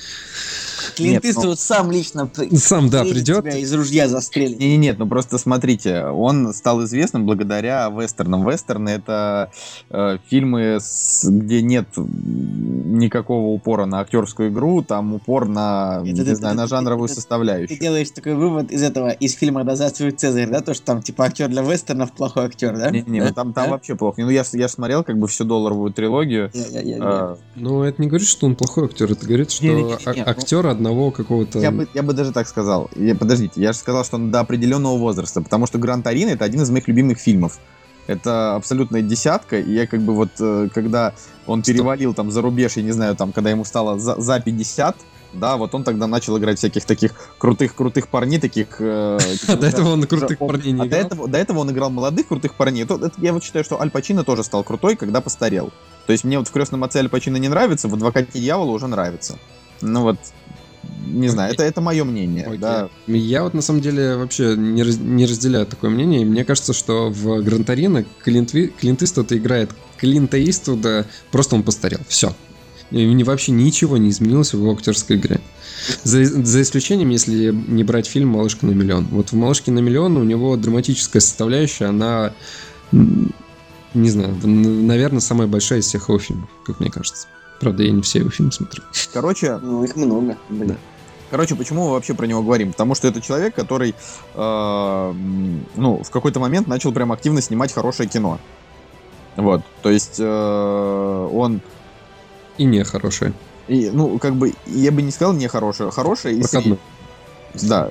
Клинт 0.96 1.14
Нет, 1.14 1.24
ну- 1.24 1.30
Иствуд 1.30 1.60
сам 1.60 1.92
лично 1.92 2.30
Сам, 2.56 2.90
да, 2.90 3.04
придет. 3.04 3.44
тебя 3.44 3.58
из 3.58 3.74
ружья 3.74 4.08
застрелит. 4.08 4.60
Не, 4.60 4.70
не, 4.72 4.78
нет, 4.78 5.00
ну 5.00 5.08
просто 5.08 5.38
смотрите, 5.38 6.06
он 6.06 6.54
стал 6.54 6.84
известным 6.86 7.26
благодаря 7.26 7.90
вестернам. 7.90 8.48
Вестерны 8.48 8.90
это 8.90 9.52
э, 9.90 10.18
фильмы, 10.30 10.78
с- 10.82 11.26
где 11.30 11.62
нет 11.62 11.88
никакого 11.96 13.48
упора 13.48 13.86
на 13.86 14.00
актерскую 14.02 14.50
игру, 14.50 14.82
там 14.84 15.14
упор 15.14 15.48
на, 15.48 16.00
Это 16.02 16.06
не 16.12 16.14
ты- 16.24 16.36
знаю, 16.36 16.54
это 16.56 16.64
на 16.64 16.68
жанровую 16.68 17.06
это 17.06 17.14
ты 17.14 17.16
Ты 17.16 17.22
составляющую. 17.22 17.80
делаешь 17.80 18.10
такой 18.12 18.36
вывод 18.36 18.72
из 18.72 18.82
этого, 18.84 19.10
из 19.12 19.34
фильма 19.36 19.64
«Да 19.64 19.76
здравствует 19.76 20.20
Цезарь», 20.20 20.50
да, 20.50 20.62
то, 20.62 20.74
что 20.74 20.86
там, 20.86 21.02
типа, 21.02 21.26
актер 21.26 21.48
для 21.48 21.62
вестернов 21.62 22.12
плохой 22.12 22.46
актер, 22.46 22.78
да? 22.78 22.90
Не, 22.92 23.02
не, 23.04 23.20
Да? 23.20 23.28
ну 23.28 23.34
там, 23.34 23.54
там 23.54 23.66
Да? 23.66 23.72
вообще 23.72 23.96
плохо. 23.96 24.22
Ну 24.22 24.30
я, 24.30 24.44
я 24.54 24.68
смотрел 24.68 25.04
как 25.04 25.18
бы 25.18 25.28
всю 25.28 25.44
долларовую 25.46 25.92
трилогию. 25.94 26.52
Я- 26.54 26.68
я- 26.68 26.82
я- 26.82 26.96
я- 26.98 27.02
Э, 27.02 27.36
Но 27.56 27.86
это 27.86 28.02
не 28.02 28.08
говорит, 28.08 28.28
что 28.28 28.46
он 28.48 28.56
плохой 28.56 28.86
актер, 28.86 29.12
это 29.12 29.26
говорит, 29.26 29.52
что 29.52 29.66
Не-не-не-не, 29.66 29.94
а- 30.06 30.14
ну- 30.16 30.24
актер 30.26 30.68
одного 30.82 31.12
какого-то... 31.12 31.60
Я 31.60 31.72
бы, 31.72 31.88
я 31.94 32.02
бы 32.04 32.14
даже 32.14 32.32
так 32.32 32.48
сказал. 32.48 32.90
Я- 32.96 33.16
подождите, 33.16 33.62
я 33.62 33.72
же 33.72 33.78
сказал, 33.80 34.04
что 34.04 34.16
он 34.18 34.32
до 34.32 34.40
определенного 34.40 34.98
возраста, 34.98 35.42
потому 35.42 35.68
что 35.68 35.78
Гран 35.78 36.02
Торино 36.04 36.32
это 36.32 36.44
один 36.46 36.62
из 36.62 36.70
моих 36.72 36.88
любимых 36.88 37.20
фильмов. 37.20 37.60
Это 38.08 38.56
абсолютная 38.56 39.02
десятка, 39.04 39.60
и 39.60 39.72
я 39.72 39.86
как 39.88 40.02
бы 40.02 40.14
вот, 40.16 40.30
э, 40.40 40.70
когда 40.74 41.14
он 41.46 41.64
Стоп. 41.64 41.74
перевалил 41.76 42.14
там 42.16 42.32
за 42.32 42.42
рубеж, 42.42 42.74
я 42.78 42.84
не 42.84 42.92
знаю, 42.92 43.16
там, 43.16 43.32
когда 43.32 43.52
ему 43.52 43.64
стало 43.64 44.00
за, 44.00 44.20
за 44.20 44.40
50, 44.40 44.96
да, 45.34 45.56
вот 45.56 45.74
он 45.76 45.84
тогда 45.84 46.08
начал 46.08 46.38
играть 46.38 46.58
всяких 46.58 46.84
таких 46.84 47.14
крутых-крутых 47.38 48.08
парней, 48.08 48.40
таких... 48.40 48.78
э, 48.82 49.20
А 49.48 49.56
до 49.56 49.68
этого 49.68 49.90
он 49.94 50.04
крутых 50.08 50.40
парней 50.40 50.72
не 50.74 50.82
а 50.82 50.84
до 50.84 50.88
играл? 50.88 51.02
этого, 51.06 51.28
до 51.28 51.38
этого 51.38 51.60
он 51.60 51.72
играл 51.72 51.90
молодых 51.92 52.28
крутых 52.28 52.56
парней. 52.56 52.84
Это- 52.84 52.96
это 52.96 53.12
я 53.20 53.32
вот 53.34 53.44
считаю, 53.44 53.64
что 53.64 53.80
Аль 53.80 53.92
Пачино 53.92 54.24
тоже 54.24 54.44
стал 54.44 54.64
крутой, 54.64 54.96
когда 54.96 55.22
постарел. 55.22 55.72
То 56.08 56.12
есть 56.12 56.24
мне 56.24 56.40
вот 56.40 56.48
в 56.48 56.52
«Крестном 56.52 56.84
отце» 56.84 57.00
Аль 57.00 57.08
Пачино 57.10 57.38
не 57.38 57.50
нравится, 57.50 57.88
в 57.88 57.94
«Адвокате 57.94 58.40
дьявола» 58.40 58.72
уже 58.72 58.88
нравится. 58.88 59.38
Ну 59.82 60.02
вот, 60.02 60.18
не 61.08 61.28
знаю, 61.28 61.54
это, 61.54 61.64
это 61.64 61.82
мое 61.82 62.04
мнение, 62.04 62.46
Окей. 62.46 62.58
да. 62.58 62.90
Я 63.08 63.44
вот 63.44 63.54
на 63.54 63.62
самом 63.62 63.82
деле 63.82 64.16
вообще 64.16 64.56
не, 64.56 64.84
раз- 64.84 64.98
не 64.98 65.26
разделяю 65.26 65.66
такое 65.66 65.90
мнение. 65.90 66.22
И 66.22 66.26
мне 66.26 66.46
кажется, 66.46 66.74
что 66.74 67.10
в 67.10 67.42
Грантарино 67.42 68.06
Клинт, 68.24 68.52
Клинт 68.52 69.04
Иствуд 69.04 69.32
играет 69.34 69.72
Клинта 69.98 70.44
Иствуда, 70.44 71.06
просто 71.32 71.56
он 71.56 71.64
постарел. 71.64 72.00
Все. 72.08 72.34
И 72.92 73.24
вообще 73.24 73.52
ничего 73.52 73.98
не 73.98 74.10
изменилось 74.10 74.54
в 74.54 74.58
его 74.58 74.74
актерской 74.74 75.16
игре. 75.16 75.40
За, 76.04 76.24
за 76.26 76.62
исключением, 76.62 77.10
если 77.10 77.52
не 77.52 77.84
брать 77.84 78.06
фильм 78.06 78.30
«Малышка 78.30 78.66
на 78.66 78.72
миллион». 78.72 79.06
Вот 79.08 79.32
в 79.32 79.36
«Малышке 79.36 79.72
на 79.72 79.80
миллион» 79.80 80.18
у 80.18 80.24
него 80.24 80.56
драматическая 80.58 81.22
составляющая, 81.22 81.86
она, 81.86 82.34
не 82.92 84.10
знаю, 84.10 84.36
наверное, 84.44 85.22
самая 85.22 85.48
большая 85.48 85.80
из 85.80 85.86
всех 85.86 86.10
его 86.10 86.20
фильмов, 86.20 86.50
как 86.66 86.80
мне 86.80 86.90
кажется. 86.90 87.28
Правда, 87.62 87.84
я 87.84 87.92
не 87.92 88.02
все 88.02 88.20
его 88.20 88.30
фильмы 88.32 88.52
смотрю. 88.52 88.84
Короче, 89.14 89.58
Ну, 89.60 89.84
их 89.84 89.96
много, 89.96 90.36
блин. 90.50 90.78
короче, 91.30 91.56
почему 91.56 91.86
мы 91.86 91.92
вообще 91.94 92.14
про 92.16 92.26
него 92.26 92.42
говорим? 92.42 92.72
Потому 92.74 92.96
что 92.96 93.08
это 93.08 93.22
человек, 93.22 93.54
который, 93.56 93.94
э, 94.36 95.14
ну, 95.76 96.04
в 96.04 96.10
какой-то 96.10 96.40
момент 96.40 96.68
начал 96.68 96.92
прям 96.92 97.12
активно 97.12 97.40
снимать 97.42 97.72
хорошее 97.72 98.10
кино. 98.10 98.40
Вот, 99.38 99.62
то 99.82 99.90
есть 99.90 100.16
э, 100.20 101.30
он, 101.34 101.62
И 102.58 102.66
не 102.66 102.84
хорошая. 102.84 103.32
и, 103.68 103.90
ну, 103.94 104.18
как 104.20 104.36
бы, 104.36 104.54
я 104.66 104.92
бы 104.92 105.02
не 105.04 105.12
сказал 105.12 105.34
не 105.34 105.48
хорошее, 105.48 105.92
хорошее 105.92 106.36
и 106.36 106.42
Проходной. 106.42 106.80
среднее. 107.54 107.70
Да. 107.70 107.90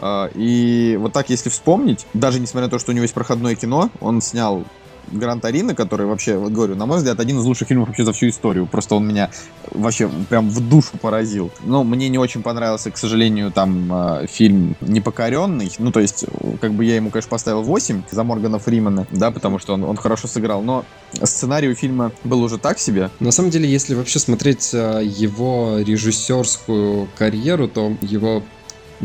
А, 0.00 0.30
И 0.34 0.96
вот 1.00 1.12
так, 1.12 1.30
если 1.30 1.48
вспомнить, 1.50 2.06
даже 2.14 2.38
несмотря 2.40 2.66
на 2.66 2.70
то, 2.70 2.78
что 2.78 2.90
у 2.92 2.94
него 2.94 3.02
есть 3.04 3.14
проходное 3.14 3.54
кино, 3.54 3.90
он 4.00 4.20
снял 4.20 4.64
Гран 5.12 5.40
Торино, 5.40 5.74
который 5.74 6.06
вообще, 6.06 6.36
вот 6.36 6.52
говорю, 6.52 6.74
на 6.74 6.86
мой 6.86 6.98
взгляд, 6.98 7.20
один 7.20 7.38
из 7.38 7.44
лучших 7.44 7.68
фильмов 7.68 7.88
вообще 7.88 8.04
за 8.04 8.12
всю 8.12 8.28
историю. 8.28 8.66
Просто 8.66 8.94
он 8.94 9.06
меня 9.06 9.30
вообще 9.70 10.08
прям 10.28 10.48
в 10.48 10.66
душу 10.68 10.98
поразил. 11.00 11.50
Но 11.64 11.84
мне 11.84 12.08
не 12.08 12.18
очень 12.18 12.42
понравился, 12.42 12.90
к 12.90 12.98
сожалению, 12.98 13.50
там 13.50 13.92
э, 13.92 14.26
фильм 14.28 14.76
«Непокоренный». 14.80 15.70
Ну, 15.78 15.92
то 15.92 16.00
есть, 16.00 16.24
э, 16.24 16.56
как 16.60 16.72
бы 16.72 16.84
я 16.84 16.96
ему, 16.96 17.10
конечно, 17.10 17.30
поставил 17.30 17.62
8 17.62 18.02
за 18.10 18.24
Моргана 18.24 18.58
Фримена, 18.58 19.06
да, 19.10 19.30
потому 19.30 19.58
что 19.58 19.74
он, 19.74 19.84
он 19.84 19.96
хорошо 19.96 20.28
сыграл. 20.28 20.62
Но 20.62 20.84
сценарий 21.22 21.68
у 21.68 21.74
фильма 21.74 22.12
был 22.24 22.42
уже 22.42 22.58
так 22.58 22.78
себе. 22.78 23.10
На 23.20 23.32
самом 23.32 23.50
деле, 23.50 23.68
если 23.68 23.94
вообще 23.94 24.18
смотреть 24.18 24.70
а, 24.74 25.00
его 25.00 25.78
режиссерскую 25.78 27.08
карьеру, 27.16 27.68
то 27.68 27.96
его 28.02 28.42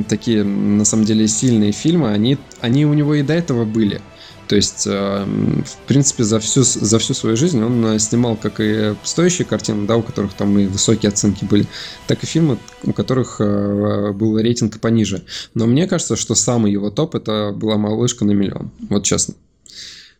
такие, 0.08 0.44
на 0.44 0.86
самом 0.86 1.06
деле, 1.06 1.28
сильные 1.28 1.72
фильмы, 1.72 2.12
они, 2.12 2.38
они 2.62 2.86
у 2.86 2.94
него 2.94 3.16
и 3.16 3.22
до 3.22 3.34
этого 3.34 3.66
были. 3.66 4.02
То 4.48 4.56
есть, 4.56 4.86
а, 4.88 5.24
м, 5.24 5.64
в 5.64 5.78
принципе, 5.88 6.24
за 6.24 6.40
всю, 6.40 6.64
за 6.64 7.00
всю 7.00 7.14
свою 7.14 7.38
жизнь 7.38 7.64
он 7.64 7.86
а, 7.86 8.00
снимал 8.00 8.36
как 8.36 8.60
и 8.60 8.96
стоящие 9.04 9.46
картины, 9.46 9.88
да, 9.88 9.96
у 9.96 10.04
которых 10.04 10.34
там 10.34 10.58
и 10.58 10.68
высокие 10.68 11.10
оценки 11.10 11.46
были, 11.46 11.66
так 12.08 12.24
и 12.24 12.26
фильмы, 12.26 12.58
у 12.84 12.94
которых 12.94 13.38
а, 13.40 14.12
был 14.14 14.38
рейтинг 14.38 14.80
пониже. 14.80 15.24
Но 15.54 15.66
мне 15.66 15.88
кажется, 15.88 16.16
что 16.16 16.36
самый 16.36 16.72
его 16.72 16.90
топ 16.90 17.16
это 17.16 17.52
была 17.56 17.78
«Малышка 17.78 18.26
на 18.26 18.32
миллион». 18.32 18.72
Вот 18.90 19.04
честно. 19.04 19.36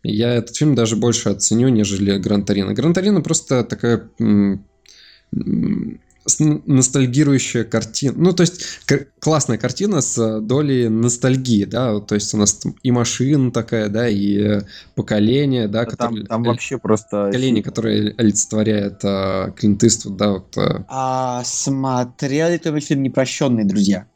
Я 0.02 0.34
этот 0.34 0.56
фильм 0.56 0.74
даже 0.74 0.96
больше 0.96 1.30
оценю, 1.30 1.68
нежели 1.68 2.18
Гран 2.18 2.44
Торино. 2.44 2.74
Гран 2.74 2.92
Торино 2.92 3.22
просто 3.22 3.64
такая 3.64 4.10
ностальгирующая 6.38 7.64
картина. 7.64 8.14
Ну, 8.16 8.32
то 8.32 8.42
есть, 8.42 8.62
классная 9.18 9.58
картина 9.58 10.00
с 10.00 10.18
э, 10.18 10.40
долей 10.40 10.88
ностальгии, 10.88 11.64
да, 11.64 12.00
то 12.00 12.14
есть 12.14 12.32
у 12.34 12.38
нас 12.38 12.54
там 12.54 12.74
и 12.82 12.90
машина 12.90 13.50
такая, 13.50 13.88
да, 13.88 14.08
и 14.08 14.38
э, 14.38 14.62
поколение, 14.94 15.68
да, 15.68 15.84
там, 15.84 15.90
которое- 15.90 16.26
там 16.26 16.44
э, 16.44 16.48
вообще 16.48 16.78
просто... 16.78 17.26
поколение, 17.26 17.62
которое 17.62 18.14
олицетворяет 18.16 19.04
э, 19.04 19.52
Клинт 19.56 19.84
Иствуд, 19.84 20.16
да, 20.16 20.32
вот, 20.32 20.56
э, 20.56 20.84
А 20.88 21.42
смотрел 21.44 22.48
ли 22.48 22.58
кто-нибудь 22.58 22.86
фильм 22.86 23.02
«Непрощенный», 23.02 23.64
друзья? 23.64 24.06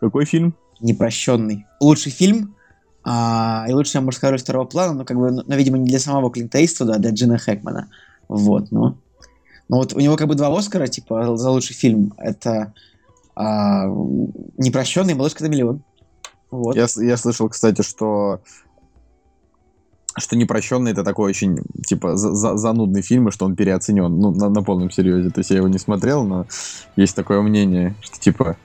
Какой 0.00 0.24
фильм? 0.24 0.54
«Непрощенный». 0.80 1.66
Лучший 1.80 2.12
фильм, 2.12 2.54
а, 3.02 3.66
и 3.68 3.72
лучшая 3.72 4.02
мужская 4.02 4.30
роль 4.30 4.40
второго 4.40 4.64
плана, 4.64 4.94
но, 4.94 5.04
как 5.04 5.16
бы, 5.16 5.30
ну, 5.30 5.44
видимо, 5.48 5.78
не 5.78 5.86
для 5.86 5.98
самого 5.98 6.30
Клинта 6.30 6.64
Иствуда, 6.64 6.94
а 6.94 6.98
для 6.98 7.10
Джина 7.10 7.38
Хэкмана. 7.38 7.88
Вот, 8.28 8.70
ну. 8.70 8.96
Ну, 9.70 9.76
вот 9.76 9.92
у 9.92 10.00
него 10.00 10.16
как 10.16 10.26
бы 10.26 10.34
два 10.34 10.48
Оскара, 10.48 10.88
типа, 10.88 11.36
за 11.36 11.48
лучший 11.48 11.76
фильм. 11.76 12.12
Это 12.18 12.74
а, 13.36 13.86
«Непрощенный» 14.58 15.12
и 15.12 15.14
«Малышка 15.14 15.44
на 15.44 15.46
миллион». 15.46 15.80
Вот. 16.50 16.74
Я, 16.74 16.88
я 16.96 17.16
слышал, 17.16 17.48
кстати, 17.48 17.82
что 17.82 18.40
что 20.18 20.34
непрощенный 20.34 20.90
это 20.90 21.04
такой 21.04 21.30
очень 21.30 21.60
типа 21.86 22.16
за- 22.16 22.56
занудный 22.56 23.00
фильм, 23.02 23.28
и 23.28 23.30
что 23.30 23.46
он 23.46 23.54
переоценен. 23.54 24.18
Ну, 24.18 24.32
на, 24.32 24.48
на 24.48 24.60
полном 24.64 24.90
серьезе. 24.90 25.30
То 25.30 25.38
есть 25.38 25.50
я 25.50 25.58
его 25.58 25.68
не 25.68 25.78
смотрел, 25.78 26.24
но 26.24 26.46
есть 26.96 27.14
такое 27.14 27.40
мнение, 27.40 27.94
что 28.00 28.18
типа 28.18 28.56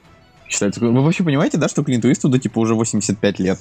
считается. 0.48 0.80
Вы 0.80 0.92
вообще 1.02 1.24
понимаете, 1.24 1.58
да, 1.58 1.68
что 1.68 1.84
Клинту 1.84 2.12
Иствуду 2.12 2.38
типа 2.40 2.60
уже 2.60 2.76
85 2.76 3.40
лет? 3.40 3.60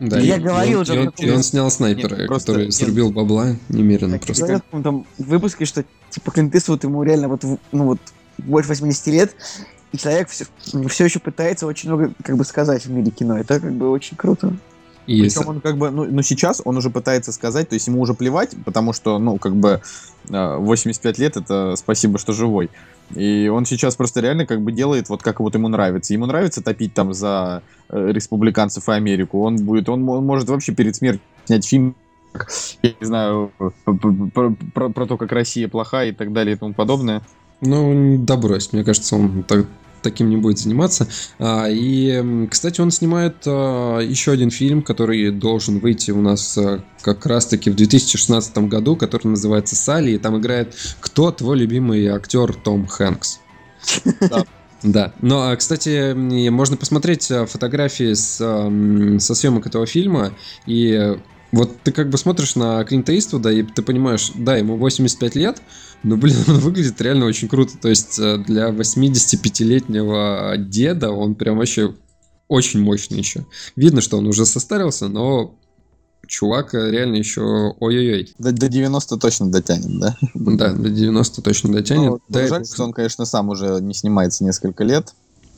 да, 0.00 0.18
Я 0.18 0.36
и- 0.36 0.40
и 0.40 0.42
говорил 0.42 0.78
он- 0.78 0.82
уже 0.82 0.94
и 0.94 0.98
он, 0.98 1.12
в 1.12 1.20
и 1.20 1.30
он 1.30 1.42
снял 1.42 1.70
снайпера, 1.70 2.16
Нет, 2.16 2.26
просто- 2.26 2.52
который 2.52 2.64
нет. 2.66 2.74
срубил 2.74 3.12
бабла 3.12 3.56
немерено 3.68 4.12
Так, 4.18 4.26
просто. 4.26 4.42
говорят 4.44 4.62
в 4.62 4.64
каком-то 4.66 5.04
выпуске, 5.18 5.64
что 5.64 5.84
типа 6.10 6.30
Клинт 6.32 6.54
Иствуд 6.54 6.82
ему 6.84 7.02
реально 7.02 7.28
вот, 7.28 7.44
в- 7.44 7.58
ну 7.72 7.84
вот 7.84 7.98
больше 8.38 8.68
80 8.70 9.06
лет, 9.06 9.34
и 9.92 9.96
человек 9.98 10.28
все, 10.28 10.44
все 10.88 11.04
еще 11.04 11.20
пытается 11.20 11.66
очень 11.66 11.88
много 11.88 12.12
как 12.22 12.36
бы 12.36 12.44
сказать 12.44 12.84
в 12.84 12.90
мире 12.90 13.10
кино. 13.12 13.38
Это 13.38 13.60
как 13.60 13.72
бы 13.72 13.90
очень 13.90 14.16
круто. 14.16 14.52
И 15.06 15.20
Причем 15.20 15.46
он 15.48 15.60
как 15.60 15.76
бы, 15.76 15.90
ну, 15.90 16.04
ну, 16.04 16.22
сейчас 16.22 16.62
он 16.64 16.78
уже 16.78 16.88
пытается 16.88 17.30
сказать, 17.30 17.68
то 17.68 17.74
есть 17.74 17.86
ему 17.88 18.00
уже 18.00 18.14
плевать, 18.14 18.52
потому 18.64 18.94
что, 18.94 19.18
ну, 19.18 19.36
как 19.36 19.54
бы 19.54 19.82
э, 20.30 20.56
85 20.56 21.18
лет 21.18 21.36
это 21.36 21.74
спасибо, 21.76 22.18
что 22.18 22.32
живой. 22.32 22.70
И 23.16 23.48
он 23.48 23.64
сейчас 23.66 23.96
просто 23.96 24.20
реально 24.20 24.46
как 24.46 24.60
бы 24.62 24.72
делает 24.72 25.08
вот 25.08 25.22
как 25.22 25.40
вот 25.40 25.54
ему 25.54 25.68
нравится. 25.68 26.12
Ему 26.12 26.26
нравится 26.26 26.62
топить 26.62 26.94
там 26.94 27.12
за 27.12 27.62
э, 27.88 28.10
республиканцев 28.12 28.88
и 28.88 28.92
Америку. 28.92 29.42
Он 29.42 29.56
будет, 29.56 29.88
он, 29.88 30.02
мо- 30.02 30.20
может 30.20 30.48
вообще 30.48 30.72
перед 30.74 30.96
смертью 30.96 31.22
снять 31.44 31.66
фильм, 31.66 31.94
я 32.82 32.90
не 33.00 33.06
знаю, 33.06 33.52
про, 33.84 34.50
про- 34.74 34.88
про 34.88 35.06
то, 35.06 35.16
как 35.16 35.30
Россия 35.32 35.68
плохая 35.68 36.08
и 36.08 36.12
так 36.12 36.32
далее 36.32 36.56
и 36.56 36.58
тому 36.58 36.74
подобное. 36.74 37.22
Ну, 37.60 38.18
да 38.18 38.36
брось, 38.36 38.72
мне 38.72 38.84
кажется, 38.84 39.16
он 39.16 39.42
так- 39.44 39.66
таким 40.04 40.30
не 40.30 40.36
будет 40.36 40.58
заниматься. 40.58 41.08
А, 41.38 41.66
и, 41.68 42.46
кстати, 42.48 42.80
он 42.80 42.92
снимает 42.92 43.36
а, 43.46 43.98
еще 43.98 44.30
один 44.30 44.50
фильм, 44.50 44.82
который 44.82 45.32
должен 45.32 45.80
выйти 45.80 46.12
у 46.12 46.20
нас 46.20 46.56
а, 46.56 46.84
как 47.02 47.26
раз-таки 47.26 47.70
в 47.70 47.74
2016 47.74 48.56
году, 48.68 48.94
который 48.94 49.28
называется 49.28 49.74
«Салли», 49.74 50.12
и 50.12 50.18
там 50.18 50.38
играет 50.38 50.74
«Кто 51.00 51.32
твой 51.32 51.58
любимый 51.58 52.06
актер 52.06 52.54
Том 52.54 52.86
Хэнкс?» 52.86 53.40
Да. 54.82 55.14
Но, 55.22 55.48
а, 55.48 55.56
кстати, 55.56 56.12
можно 56.50 56.76
посмотреть 56.76 57.32
фотографии 57.48 58.12
с, 58.12 58.36
со 58.36 59.34
съемок 59.34 59.66
этого 59.66 59.86
фильма, 59.86 60.34
и 60.66 61.16
вот 61.54 61.70
ты 61.82 61.92
как 61.92 62.10
бы 62.10 62.18
смотришь 62.18 62.56
на 62.56 62.82
Клинта 62.84 63.16
Иствуда, 63.16 63.50
и 63.50 63.62
ты 63.62 63.82
понимаешь, 63.82 64.32
да, 64.34 64.56
ему 64.56 64.76
85 64.76 65.34
лет, 65.36 65.62
но, 66.02 66.16
блин, 66.16 66.36
он 66.48 66.58
выглядит 66.58 67.00
реально 67.00 67.26
очень 67.26 67.48
круто. 67.48 67.76
То 67.80 67.88
есть 67.88 68.18
э, 68.18 68.38
для 68.38 68.70
85-летнего 68.70 70.56
деда 70.58 71.10
он 71.10 71.34
прям 71.34 71.58
вообще 71.58 71.94
очень 72.48 72.80
мощный 72.80 73.18
еще. 73.18 73.46
Видно, 73.76 74.00
что 74.00 74.18
он 74.18 74.26
уже 74.26 74.46
состарился, 74.46 75.08
но 75.08 75.54
чувак 76.26 76.74
э, 76.74 76.90
реально 76.90 77.16
еще 77.16 77.74
ой-ой-ой. 77.78 78.34
До, 78.38 78.52
до 78.52 78.68
90 78.68 79.16
точно 79.16 79.50
дотянет, 79.50 80.00
да? 80.00 80.16
Да, 80.34 80.72
до 80.72 80.90
90 80.90 81.42
точно 81.42 81.72
дотянет. 81.72 82.10
Ну, 82.10 82.20
Да, 82.28 82.46
жаль, 82.46 82.66
что 82.66 82.84
он, 82.84 82.92
конечно, 82.92 83.24
сам 83.24 83.48
уже 83.48 83.80
не 83.80 83.94
снимается 83.94 84.44
несколько 84.44 84.84
лет. 84.84 85.14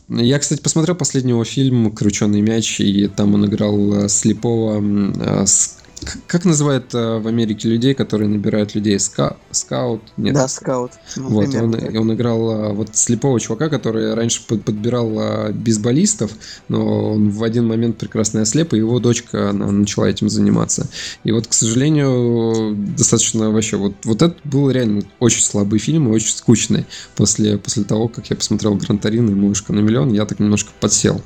Я, 0.09 0.39
кстати, 0.39 0.61
посмотрел 0.61 0.95
последнего 0.97 1.45
фильм 1.45 1.91
«Крученый 1.93 2.41
мяч», 2.41 2.81
и 2.81 3.09
там 3.09 3.35
он 3.35 3.47
играл 3.47 4.05
э, 4.05 4.09
слепого... 4.09 4.81
э, 4.81 5.47
с- 5.47 5.79
Как 6.27 6.45
называют 6.45 6.95
э, 6.95 7.19
в 7.19 7.27
Америке 7.27 7.69
людей, 7.69 7.95
которые 7.95 8.29
набирают 8.29 8.75
людей? 8.75 8.97
Ска- 8.97 9.37
Скаут? 9.51 10.03
Нет. 10.17 10.35
Да, 10.35 10.47
скаут. 10.47 10.93
Ну, 11.17 11.29
Вот, 11.29 11.47
примерно 11.47 11.79
он, 11.79 11.97
он 11.97 12.15
играл 12.15 12.51
а, 12.51 12.73
вот 12.73 12.95
слепого 12.97 13.41
чувака, 13.41 13.69
который 13.71 14.15
раньше 14.15 14.47
под- 14.47 14.63
подбирал 14.63 15.11
а, 15.19 15.53
бейсболистов, 15.53 16.33
но 16.69 17.13
он 17.13 17.31
в 17.31 17.43
один 17.43 17.67
момент 17.67 17.97
прекрасно 17.97 18.43
ослеп, 18.43 18.75
и 18.75 18.79
его 18.79 19.01
дочка 19.01 19.51
она 19.51 19.71
начала 19.71 20.05
этим 20.05 20.29
заниматься. 20.29 20.87
И 21.25 21.33
вот, 21.33 21.47
к 21.47 21.55
сожалению, 21.55 22.77
достаточно 22.77 23.51
вообще... 23.51 23.77
Вот, 23.79 23.95
вот 24.05 24.21
это 24.21 24.37
был 24.45 24.71
реально 24.71 25.03
очень 25.19 25.43
слабый 25.43 25.79
фильм 25.79 26.09
и 26.09 26.13
очень 26.13 26.37
скучный. 26.37 26.85
После, 27.15 27.57
после 27.57 27.85
того, 27.85 28.09
как 28.09 28.29
я 28.29 28.37
посмотрел 28.37 28.75
Гран 28.75 28.99
Торино 28.99 29.31
и 29.31 29.35
Мышка 29.35 29.73
на 29.73 29.81
миллион, 29.81 30.13
я 30.13 30.27
так 30.27 30.41
немножко 30.41 30.73
подсел 30.79 31.23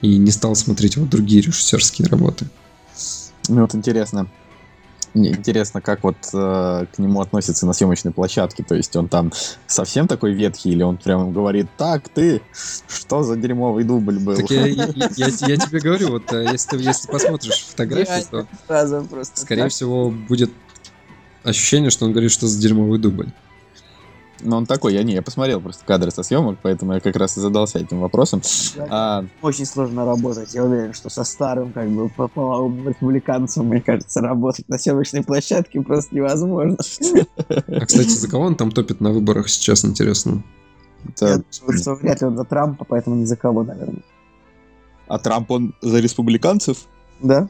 и 0.00 0.16
не 0.16 0.30
стал 0.30 0.56
смотреть 0.56 0.96
вот 0.96 1.10
другие 1.10 1.42
режиссерские 1.42 2.08
работы. 2.08 2.46
Мне 3.48 3.60
вот 3.60 3.74
интересно, 3.74 4.26
мне 5.12 5.30
интересно, 5.30 5.80
как 5.80 6.02
вот 6.02 6.16
э, 6.32 6.86
к 6.92 6.98
нему 6.98 7.20
относятся 7.20 7.66
на 7.66 7.72
съемочной 7.72 8.12
площадке. 8.12 8.64
То 8.64 8.74
есть 8.74 8.96
он 8.96 9.08
там 9.08 9.32
совсем 9.66 10.08
такой 10.08 10.32
ветхий, 10.32 10.70
или 10.70 10.82
он 10.82 10.96
прям 10.98 11.32
говорит, 11.32 11.68
так, 11.76 12.08
ты, 12.08 12.42
что 12.88 13.22
за 13.22 13.36
дерьмовый 13.36 13.84
дубль 13.84 14.18
был? 14.18 14.36
Так 14.36 14.50
я, 14.50 14.66
я- 14.66 14.88
я- 14.94 15.26
я 15.48 15.56
тебе 15.56 15.80
говорю, 15.80 16.08
вот 16.10 16.32
э, 16.32 16.50
если 16.50 16.76
ты, 16.76 16.82
если 16.82 17.06
посмотришь 17.08 17.64
фотографии, 17.70 18.10
то. 18.30 18.48
Скорее 19.38 19.62
всего, 19.68 20.10
будет 20.10 20.50
ощущение, 21.44 21.90
что 21.90 22.06
он 22.06 22.12
говорит, 22.12 22.32
что 22.32 22.46
за 22.48 22.60
дерьмовый 22.60 22.98
дубль. 22.98 23.28
Но 24.40 24.56
он 24.58 24.66
такой, 24.66 24.92
я 24.94 25.02
не, 25.04 25.14
я 25.14 25.22
посмотрел 25.22 25.60
просто 25.60 25.84
кадры 25.86 26.10
со 26.10 26.22
съемок, 26.22 26.58
поэтому 26.62 26.92
я 26.94 27.00
как 27.00 27.16
раз 27.16 27.36
и 27.36 27.40
задался 27.40 27.78
этим 27.78 28.00
вопросом. 28.00 28.42
А, 28.90 29.24
Очень 29.42 29.64
сложно 29.64 30.04
работать. 30.04 30.52
Я 30.54 30.64
уверен, 30.64 30.92
что 30.92 31.08
со 31.08 31.24
старым, 31.24 31.72
как 31.72 31.88
бы, 31.88 32.08
по 32.10 32.28
половым 32.28 32.88
республиканцем, 32.88 33.66
мне 33.66 33.80
кажется, 33.80 34.20
работать 34.20 34.68
на 34.68 34.76
съемочной 34.78 35.22
площадке 35.22 35.80
просто 35.80 36.14
невозможно. 36.14 36.76
А, 37.48 37.86
кстати, 37.86 38.08
за 38.08 38.28
кого 38.28 38.44
он 38.44 38.56
там 38.56 38.70
топит 38.70 39.00
на 39.00 39.12
выборах 39.12 39.48
сейчас, 39.48 39.84
интересно? 39.84 40.42
это- 41.08 41.26
Я 41.26 41.36
думаю, 41.60 41.78
что 41.78 41.94
вряд 41.94 42.20
ли 42.20 42.26
он 42.26 42.36
за 42.36 42.44
Трампа, 42.44 42.84
поэтому 42.84 43.16
ни 43.16 43.24
за 43.24 43.36
кого, 43.36 43.62
наверное. 43.62 44.02
а 45.06 45.18
Трамп, 45.18 45.50
он 45.50 45.74
за 45.80 46.00
республиканцев? 46.00 46.86
Да? 47.22 47.48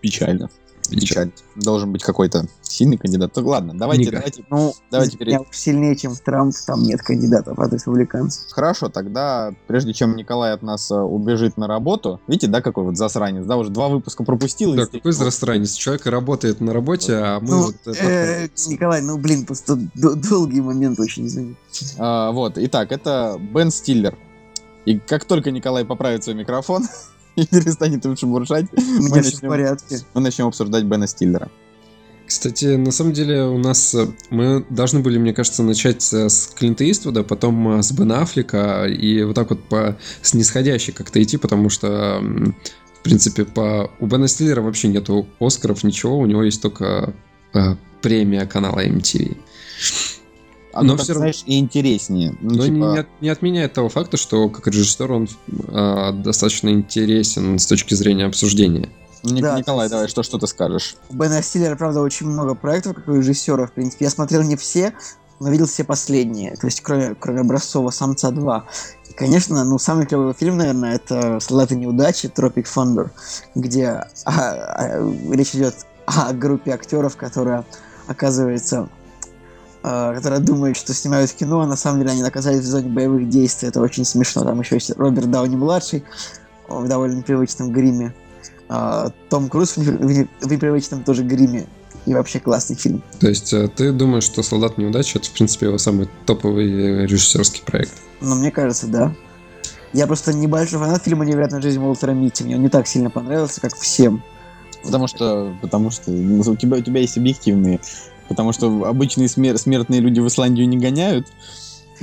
Печально. 0.00 0.50
Печально. 0.90 1.32
Должен 1.56 1.92
быть 1.92 2.02
какой-то 2.02 2.46
сильный 2.62 2.96
кандидат. 2.96 3.32
Ну, 3.36 3.46
ладно, 3.46 3.74
давайте, 3.76 4.04
Книга. 4.04 4.16
давайте. 4.18 4.44
Ну, 4.50 4.74
Давайте 4.90 5.38
уж 5.38 5.56
сильнее, 5.56 5.96
чем 5.96 6.14
Трамп, 6.16 6.54
там 6.66 6.82
нет 6.82 7.02
кандидатов 7.02 7.58
от 7.58 7.72
республиканцев. 7.72 8.44
Хорошо, 8.50 8.88
тогда, 8.88 9.52
прежде 9.66 9.92
чем 9.92 10.16
Николай 10.16 10.52
от 10.52 10.62
нас 10.62 10.90
э, 10.90 10.94
убежит 10.94 11.56
на 11.56 11.66
работу, 11.66 12.20
видите, 12.26 12.46
да, 12.46 12.60
какой 12.62 12.84
вот 12.84 12.96
засранец, 12.96 13.44
да, 13.44 13.56
уже 13.56 13.70
два 13.70 13.88
выпуска 13.88 14.24
пропустил. 14.24 14.74
Да, 14.74 14.86
какой 14.86 15.12
засранец? 15.12 15.72
Человек 15.72 16.06
работает 16.06 16.60
на 16.60 16.72
работе, 16.72 17.14
а 17.16 17.40
мы 17.40 17.48
Ну, 17.50 17.62
вот... 17.66 17.76
это- 17.86 17.98
э, 18.04 18.48
Николай, 18.68 19.02
ну 19.02 19.18
блин, 19.18 19.44
просто 19.46 19.76
долгий 19.94 20.60
момент 20.60 20.98
очень, 21.00 21.26
извини. 21.26 21.56
А, 21.98 22.30
вот, 22.32 22.54
итак, 22.56 22.92
это 22.92 23.38
Бен 23.52 23.70
Стиллер. 23.70 24.16
И 24.86 24.98
как 24.98 25.24
только 25.26 25.50
Николай 25.50 25.84
поправит 25.84 26.24
свой 26.24 26.34
микрофон 26.34 26.84
и 27.36 27.46
перестанет 27.46 28.04
им 28.04 28.16
шебуршать, 28.16 28.66
У 28.72 28.76
мы 28.76 29.00
все 29.00 29.08
в 29.08 29.24
начнем, 29.24 29.48
порядке. 29.48 29.98
мы 30.14 30.20
начнем 30.20 30.46
обсуждать 30.46 30.84
Бена 30.84 31.06
Стиллера. 31.06 31.50
Кстати, 32.26 32.76
на 32.76 32.92
самом 32.92 33.12
деле 33.12 33.42
у 33.44 33.58
нас... 33.58 33.92
э, 33.94 34.06
Мы 34.30 34.64
должны 34.70 35.00
были, 35.00 35.18
мне 35.18 35.34
кажется, 35.34 35.64
начать 35.64 36.12
э, 36.12 36.28
с 36.28 36.46
Клинта 36.46 36.88
Иствуда, 36.88 37.24
потом 37.24 37.78
э, 37.78 37.82
с 37.82 37.90
Бена 37.90 38.22
Аффлека, 38.22 38.84
и 38.86 39.24
вот 39.24 39.34
так 39.34 39.50
вот 39.50 39.64
по 39.64 39.96
снисходящей 40.22 40.92
как-то 40.92 41.20
идти, 41.20 41.38
потому 41.38 41.70
что, 41.70 42.20
в 42.20 43.02
принципе, 43.02 43.44
по... 43.44 43.90
у 43.98 44.06
Бена 44.06 44.28
Стиллера 44.28 44.62
вообще 44.62 44.86
нету 44.86 45.26
Оскаров, 45.40 45.82
ничего, 45.82 46.18
у 46.18 46.26
него 46.26 46.44
есть 46.44 46.62
только 46.62 47.14
э, 47.52 47.74
премия 48.00 48.46
канала 48.46 48.86
MTV. 48.86 49.36
А 50.72 50.82
Но 50.82 50.92
ну, 50.92 50.96
так, 50.96 51.04
всё 51.04 51.14
равно- 51.14 51.22
знаешь, 51.24 51.42
и 51.46 51.58
интереснее. 51.58 52.34
Ну, 52.40 52.54
Но 52.54 52.62
типа, 52.64 52.74
не, 52.74 52.98
от- 52.98 53.08
не 53.20 53.28
отменяет 53.28 53.72
того 53.72 53.88
факта, 53.88 54.16
что 54.16 54.48
как 54.48 54.66
режиссер 54.68 55.10
он 55.10 55.28
э, 55.68 56.12
достаточно 56.12 56.68
интересен 56.68 57.58
с 57.58 57.66
точки 57.66 57.94
зрения 57.94 58.26
обсуждения. 58.26 58.88
Ник- 59.24 59.42
Да, 59.42 59.58
Николай, 59.58 59.84
есть- 59.84 59.90
давай, 59.92 60.08
что, 60.08 60.22
что 60.22 60.38
ты 60.38 60.46
скажешь? 60.46 60.96
У 61.08 61.14
Бена 61.14 61.42
Стиллера, 61.42 61.76
правда, 61.76 62.00
очень 62.00 62.26
много 62.26 62.54
проектов, 62.54 62.94
как 62.94 63.08
у 63.08 63.16
режиссера, 63.16 63.66
в 63.66 63.72
принципе. 63.72 64.04
Я 64.06 64.10
смотрел 64.10 64.42
не 64.42 64.56
все, 64.56 64.94
но 65.40 65.50
видел 65.50 65.66
все 65.66 65.84
последние. 65.84 66.54
То 66.56 66.66
есть, 66.68 66.80
кроме, 66.82 67.14
кроме 67.18 67.40
Образцова 67.40 67.90
«Самца 67.90 68.30
2». 68.30 68.62
И, 69.10 69.12
конечно, 69.12 69.64
ну, 69.64 69.78
самый 69.78 70.06
клевый 70.06 70.34
фильм, 70.34 70.56
наверное, 70.56 70.94
это 70.94 71.40
«Солдаты 71.40 71.74
неудачи» 71.76 72.26
Tropic 72.26 72.64
Thunder, 72.64 73.10
где 73.54 73.86
а, 73.88 74.04
а, 74.24 75.12
речь 75.32 75.54
идет 75.54 75.74
о 76.06 76.32
группе 76.32 76.70
актеров, 76.72 77.16
которая 77.16 77.64
оказывается 78.06 78.88
которая 79.82 80.40
думает, 80.40 80.76
что 80.76 80.92
снимают 80.92 81.32
кино, 81.32 81.60
а 81.60 81.66
на 81.66 81.76
самом 81.76 82.00
деле 82.00 82.12
они 82.12 82.22
оказались 82.22 82.60
в 82.60 82.66
зоне 82.66 82.90
боевых 82.90 83.28
действий. 83.28 83.68
Это 83.68 83.80
очень 83.80 84.04
смешно. 84.04 84.44
Там 84.44 84.60
еще 84.60 84.76
есть 84.76 84.90
Роберт 84.96 85.30
Дауни-младший 85.30 86.04
в 86.68 86.86
довольно 86.86 87.16
непривычном 87.16 87.72
гриме. 87.72 88.14
А, 88.68 89.10
Том 89.28 89.48
Круз 89.48 89.76
в 89.76 89.78
непри- 89.78 90.28
в 90.40 90.52
непривычном 90.52 91.02
тоже 91.02 91.24
гриме. 91.24 91.66
И 92.06 92.14
вообще 92.14 92.40
классный 92.40 92.76
фильм. 92.76 93.02
То 93.18 93.28
есть 93.28 93.52
э, 93.52 93.68
ты 93.68 93.92
думаешь, 93.92 94.24
что 94.24 94.42
«Солдат 94.42 94.78
неудачи»— 94.78 95.16
это, 95.18 95.28
в 95.28 95.32
принципе, 95.32 95.66
его 95.66 95.76
самый 95.76 96.08
топовый 96.24 96.70
э, 96.70 97.06
режиссерский 97.06 97.62
проект? 97.62 97.92
Но 98.22 98.36
мне 98.36 98.50
кажется, 98.50 98.86
да. 98.86 99.14
Я 99.92 100.06
просто 100.06 100.32
небольшой 100.32 100.78
фанат 100.78 101.02
фильма 101.02 101.26
«Невероятная 101.26 101.60
жизнь 101.60 101.78
Уолтера 101.78 102.12
Митти». 102.12 102.44
Мне 102.44 102.56
он 102.56 102.62
не 102.62 102.68
так 102.68 102.86
сильно 102.86 103.10
понравился, 103.10 103.60
как 103.60 103.74
всем. 103.76 104.22
Потому 104.82 105.08
что, 105.08 105.54
потому 105.60 105.90
что 105.90 106.10
ну, 106.10 106.40
у 106.40 106.56
тебя, 106.56 106.78
у 106.78 106.80
тебя 106.80 107.00
есть 107.00 107.18
объективные. 107.18 107.80
Потому 108.30 108.52
что 108.52 108.84
обычные 108.84 109.28
смер- 109.28 109.58
смертные 109.58 110.00
люди 110.00 110.20
в 110.20 110.28
Исландию 110.28 110.68
не 110.68 110.78
гоняют. 110.78 111.26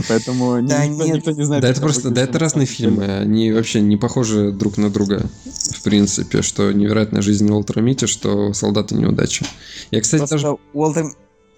Поэтому 0.09 0.61
Да 0.61 0.85
никто, 0.85 1.05
нет. 1.05 1.15
никто 1.15 1.31
не 1.31 1.43
знает. 1.43 1.61
Да, 1.63 1.69
это 1.69 1.81
просто, 1.81 2.09
да, 2.11 2.21
это 2.21 2.37
разные 2.37 2.67
фильмы, 2.67 3.05
они 3.05 3.51
вообще 3.51 3.79
не 3.79 3.95
похожи 3.97 4.51
друг 4.51 4.77
на 4.77 4.91
друга, 4.91 5.25
в 5.45 5.81
принципе, 5.81 6.41
что 6.41 6.71
«Невероятная 6.71 7.21
жизнь 7.21 7.49
Уолтера 7.49 7.81
Митти», 7.81 8.05
что 8.05 8.53
«Солдаты 8.53 8.93
неудачи». 8.93 9.45
Я, 9.89 10.01
кстати, 10.01 10.19
Просто 10.19 10.35
даже 10.35 10.57
Уолтер... 10.73 11.05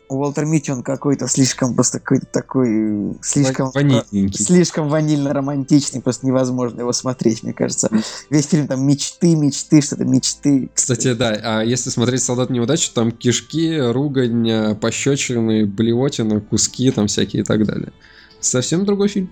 Уолтер 0.10 0.46
Митти, 0.46 0.72
он 0.72 0.82
какой-то 0.82 1.28
слишком, 1.28 1.76
просто 1.76 2.00
какой-то 2.00 2.26
такой... 2.26 3.16
Слишком... 3.22 3.70
ванильненький. 3.72 4.44
Слишком 4.44 4.90
ванильно-романтичный, 4.90 6.02
просто 6.02 6.26
невозможно 6.26 6.82
его 6.82 6.92
смотреть, 6.94 7.44
мне 7.44 7.54
кажется. 7.54 7.90
Весь 8.32 8.48
фильм 8.48 8.68
там 8.68 8.86
мечты, 8.88 9.36
мечты, 9.36 9.82
что-то 9.82 10.06
мечты. 10.06 10.72
Кстати, 10.74 11.14
да, 11.14 11.38
а 11.44 11.62
если 11.62 11.92
смотреть 11.92 12.24
«Солдат 12.24 12.50
неудачи», 12.50 12.92
там 12.92 13.12
кишки, 13.12 13.80
ругань, 13.80 14.50
э, 14.50 14.76
пощечины, 14.76 15.68
блевотина, 15.68 16.42
куски 16.42 16.90
там 16.90 17.06
всякие 17.06 17.44
и 17.44 17.46
так 17.46 17.66
далее. 17.66 17.94
Совсем 18.40 18.86
другой 18.86 19.10
фильм. 19.10 19.30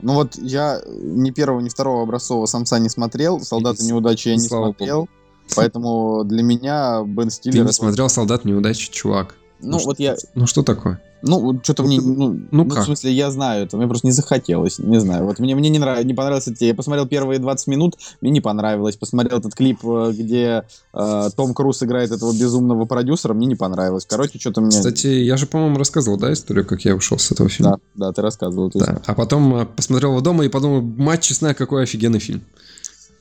Ну 0.00 0.14
вот 0.14 0.36
я 0.36 0.80
ни 0.86 1.30
первого, 1.30 1.60
ни 1.60 1.68
второго 1.68 2.02
образцового 2.02 2.46
самца 2.46 2.80
не 2.80 2.88
смотрел, 2.88 3.40
солдаты 3.40 3.84
И- 3.84 3.86
неудачи 3.86 4.28
я 4.28 4.34
не 4.34 4.40
слава 4.48 4.72
смотрел. 4.74 5.08
Поэтому 5.54 6.24
для 6.24 6.42
меня 6.42 7.02
Бен 7.04 7.28
Ты 7.28 7.34
Стиллер... 7.34 7.58
не 7.58 7.62
это- 7.62 7.72
смотрел 7.72 8.08
«Солдат 8.08 8.44
неудачи», 8.44 8.90
чувак. 8.90 9.36
Ну 9.62 9.78
что- 9.78 9.88
вот 9.88 9.98
я... 9.98 10.16
Ну 10.34 10.46
что 10.46 10.62
такое? 10.62 11.00
Ну, 11.22 11.60
что-то 11.62 11.82
Ну, 11.82 11.88
мне... 11.88 12.00
ты- 12.00 12.04
Ну, 12.06 12.28
ну 12.32 12.40
ну, 12.50 12.68
как? 12.68 12.82
в 12.82 12.86
смысле, 12.86 13.12
я 13.12 13.30
знаю 13.30 13.64
это, 13.64 13.76
мне 13.76 13.86
просто 13.86 14.06
не 14.08 14.12
захотелось, 14.12 14.78
не 14.80 14.98
знаю. 15.00 15.24
Вот 15.24 15.38
мне, 15.38 15.54
мне 15.54 15.70
не, 15.70 15.78
нрав... 15.78 16.04
не 16.04 16.14
понравилось 16.14 16.48
это. 16.48 16.64
Я 16.64 16.74
посмотрел 16.74 17.06
первые 17.06 17.38
20 17.38 17.66
минут, 17.68 17.96
мне 18.20 18.30
не 18.30 18.40
понравилось. 18.40 18.96
Посмотрел 18.96 19.38
этот 19.38 19.54
клип, 19.54 19.78
э, 19.84 20.12
где 20.12 20.64
э, 20.92 21.30
Том 21.36 21.54
Круз 21.54 21.82
играет 21.82 22.10
этого 22.10 22.32
безумного 22.32 22.84
продюсера, 22.86 23.34
мне 23.34 23.46
не 23.46 23.54
понравилось. 23.54 24.04
Короче, 24.04 24.38
что-то 24.38 24.60
мне... 24.60 24.70
Кстати, 24.70 25.06
я 25.06 25.36
же, 25.36 25.46
по-моему, 25.46 25.78
рассказывал, 25.78 26.18
да, 26.18 26.32
историю, 26.32 26.66
как 26.66 26.84
я 26.84 26.96
ушел 26.96 27.18
с 27.18 27.30
этого 27.30 27.48
фильма? 27.48 27.78
Да, 27.94 28.06
да, 28.08 28.12
ты 28.12 28.22
рассказывал. 28.22 28.70
есть, 28.74 28.84
Да. 28.84 29.00
А 29.06 29.14
потом 29.14 29.54
э, 29.54 29.66
посмотрел 29.66 30.10
его 30.10 30.20
дома 30.20 30.44
и 30.44 30.48
подумал, 30.48 30.82
мать 30.82 31.22
честная, 31.22 31.54
какой 31.54 31.84
офигенный 31.84 32.18
фильм. 32.18 32.42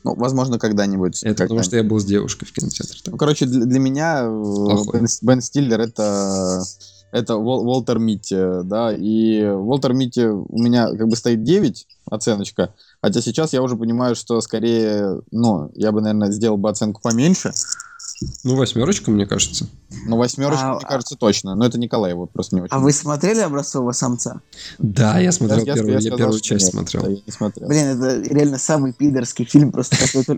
Ну, 0.04 0.16
возможно, 0.16 0.58
когда-нибудь. 0.58 1.24
Это 1.24 1.44
потому 1.44 1.60
когда-нибудь. 1.60 1.66
что 1.66 1.78
я 1.78 1.84
был 1.84 2.00
с 2.00 2.06
девушкой 2.06 2.46
в 2.46 2.54
кинотеатре. 2.54 3.00
Ну, 3.06 3.18
короче, 3.18 3.46
для, 3.46 3.66
для 3.66 3.80
меня 3.80 4.22
э, 4.24 4.44
Плохой. 4.44 5.00
Бен, 5.02 5.08
Бен 5.22 5.42
Стиллер 5.42 5.80
это 5.80 6.64
это 7.12 7.36
Уол- 7.36 7.68
Уолтер 7.68 8.00
Митти, 8.00 8.36
да, 8.64 8.94
и 8.94 9.44
Уолтер 9.46 9.94
Митти 9.94 10.26
у 10.26 10.58
меня 10.62 10.88
как 10.90 11.08
бы 11.08 11.16
стоит 11.16 11.44
9 11.44 11.88
оценочка, 12.10 12.74
Хотя 13.04 13.20
сейчас 13.22 13.52
я 13.54 13.64
уже 13.64 13.76
понимаю, 13.78 14.16
что 14.16 14.40
скорее, 14.42 15.22
ну, 15.32 15.72
я 15.74 15.92
бы, 15.92 16.02
наверное, 16.02 16.30
сделал 16.32 16.58
бы 16.58 16.70
оценку 16.70 17.02
поменьше. 17.02 17.52
Ну, 18.44 18.56
восьмерочка, 18.56 19.10
мне 19.10 19.26
кажется. 19.26 19.66
Ну, 20.06 20.16
восьмерочка, 20.18 20.74
А- 20.74 20.76
мне 20.76 20.86
кажется, 20.88 21.16
точно. 21.16 21.56
Но 21.56 21.66
это 21.66 21.80
Николай 21.80 22.12
его 22.12 22.28
просто 22.28 22.54
не 22.56 22.62
очень. 22.62 22.76
А 22.76 22.78
вы 22.78 22.92
смотрели 22.92 23.40
образцового 23.40 23.94
самца? 23.94 24.42
Да, 24.78 25.18
я 25.18 25.32
смотрел 25.32 25.62
Я- 25.62 25.66
я- 25.66 25.74
первую, 25.74 25.94
я 25.94 25.96
я 25.96 26.02
сказал, 26.02 26.18
первую 26.20 26.38
что 26.38 26.48
часть 26.48 26.66
нет. 26.66 26.74
смотрел. 26.74 27.02
Да, 27.04 27.10
я 27.10 27.18
не 27.26 27.32
смотрел. 27.32 27.68
Блин, 27.68 27.86
это 27.88 28.22
реально 28.32 28.58
самый 28.60 28.94
пидорский 28.94 29.46
фильм, 29.46 29.72
просто 29.72 29.96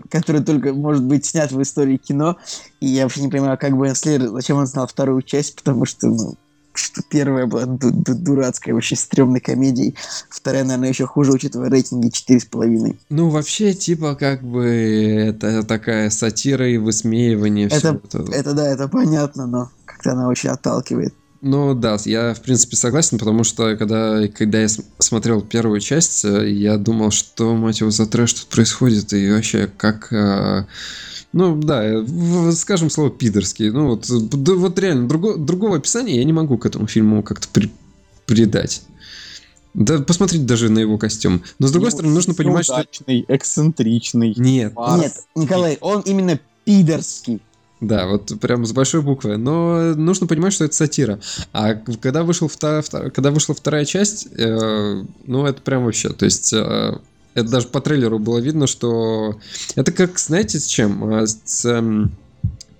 который, 0.08 0.42
только- 0.42 0.72
может 0.72 1.04
быть 1.04 1.26
снят 1.26 1.52
в 1.52 1.60
истории 1.60 1.98
кино. 1.98 2.36
И 2.80 2.86
я 2.86 3.02
вообще 3.02 3.20
не 3.20 3.28
понимаю, 3.28 3.58
как 3.58 3.78
Бен 3.78 3.94
Слеер, 3.94 4.28
зачем 4.28 4.56
он 4.56 4.66
снял 4.66 4.86
вторую 4.86 5.20
часть, 5.20 5.54
потому 5.56 5.84
что, 5.84 6.06
ну, 6.06 6.34
что 6.74 7.02
первая 7.08 7.46
была 7.46 7.66
ду- 7.66 7.90
ду- 7.90 8.14
дурацкая, 8.14 8.74
вообще 8.74 8.96
стрёмной 8.96 9.40
комедией. 9.40 9.94
Вторая, 10.28 10.64
наверное, 10.64 10.88
еще 10.90 11.06
хуже, 11.06 11.32
учитывая 11.32 11.70
рейтинги 11.70 12.08
4,5. 12.08 12.98
Ну, 13.10 13.28
вообще, 13.30 13.72
типа, 13.74 14.14
как 14.14 14.42
бы, 14.42 14.64
это 14.66 15.62
такая 15.62 16.10
сатира 16.10 16.68
и 16.68 16.76
высмеивание 16.78 17.66
Это- 17.68 18.00
этого. 18.04 18.32
Это 18.32 18.52
да, 18.54 18.68
это 18.68 18.88
понятно, 18.88 19.46
но 19.46 19.70
как-то 19.84 20.12
она 20.12 20.28
очень 20.28 20.50
отталкивает. 20.50 21.14
Ну 21.46 21.74
да, 21.74 21.98
я 22.06 22.32
в 22.32 22.40
принципе 22.40 22.74
согласен, 22.74 23.18
потому 23.18 23.44
что 23.44 23.76
когда, 23.76 24.26
когда 24.28 24.62
я 24.62 24.68
см- 24.68 24.88
смотрел 24.98 25.42
первую 25.42 25.78
часть, 25.80 26.24
э, 26.24 26.50
я 26.50 26.78
думал, 26.78 27.10
что, 27.10 27.54
мать 27.54 27.80
его, 27.80 27.90
за 27.90 28.06
трэш 28.06 28.32
тут 28.32 28.46
происходит, 28.46 29.12
и 29.12 29.30
вообще 29.30 29.70
как... 29.76 30.10
э, 30.10 30.64
Ну 31.34 31.54
да, 31.60 31.84
э, 31.84 32.52
скажем 32.52 32.88
слово 32.88 33.10
пидорский. 33.10 33.70
Ну 33.70 33.88
вот, 33.88 34.08
э, 34.08 34.20
д- 34.20 34.54
вот 34.54 34.78
реально, 34.78 35.06
друго- 35.06 35.36
другого 35.36 35.76
описания 35.76 36.16
я 36.16 36.24
не 36.24 36.32
могу 36.32 36.56
к 36.56 36.64
этому 36.64 36.86
фильму 36.86 37.22
как-то 37.22 37.46
при- 37.52 37.70
придать. 38.24 38.80
Да, 39.74 39.98
посмотреть 39.98 40.46
даже 40.46 40.70
на 40.70 40.78
его 40.78 40.96
костюм. 40.96 41.42
Но 41.58 41.66
с 41.66 41.72
другой 41.72 41.88
Ну, 41.90 41.96
стороны, 41.96 42.14
нужно 42.14 42.32
понимать, 42.32 42.64
что... 42.64 42.76
Неудачный, 42.76 43.24
эксцентричный. 43.28 44.34
Нет. 44.38 44.72
Нет, 44.96 45.12
Николай, 45.34 45.76
он 45.82 46.00
именно 46.02 46.40
пидорский. 46.64 47.42
Да, 47.86 48.06
вот 48.06 48.32
прям 48.40 48.64
с 48.64 48.72
большой 48.72 49.02
буквы. 49.02 49.36
Но 49.36 49.94
нужно 49.94 50.26
понимать, 50.26 50.52
что 50.52 50.64
это 50.64 50.74
сатира. 50.74 51.20
А 51.52 51.74
когда, 51.74 52.22
вышел 52.22 52.48
вта- 52.48 52.80
вта- 52.82 53.10
когда 53.10 53.30
вышла 53.30 53.54
вторая 53.54 53.84
часть, 53.84 54.28
э, 54.36 55.02
ну 55.26 55.46
это 55.46 55.60
прям 55.62 55.84
вообще, 55.84 56.10
то 56.10 56.24
есть 56.24 56.52
э, 56.52 56.98
это 57.34 57.48
даже 57.48 57.66
по 57.68 57.80
трейлеру 57.80 58.18
было 58.18 58.38
видно, 58.38 58.66
что 58.66 59.38
это 59.74 59.92
как, 59.92 60.18
знаете, 60.18 60.60
с 60.60 60.66
чем? 60.66 61.04
А, 61.14 61.26
С 61.26 61.64
эм, 61.64 62.12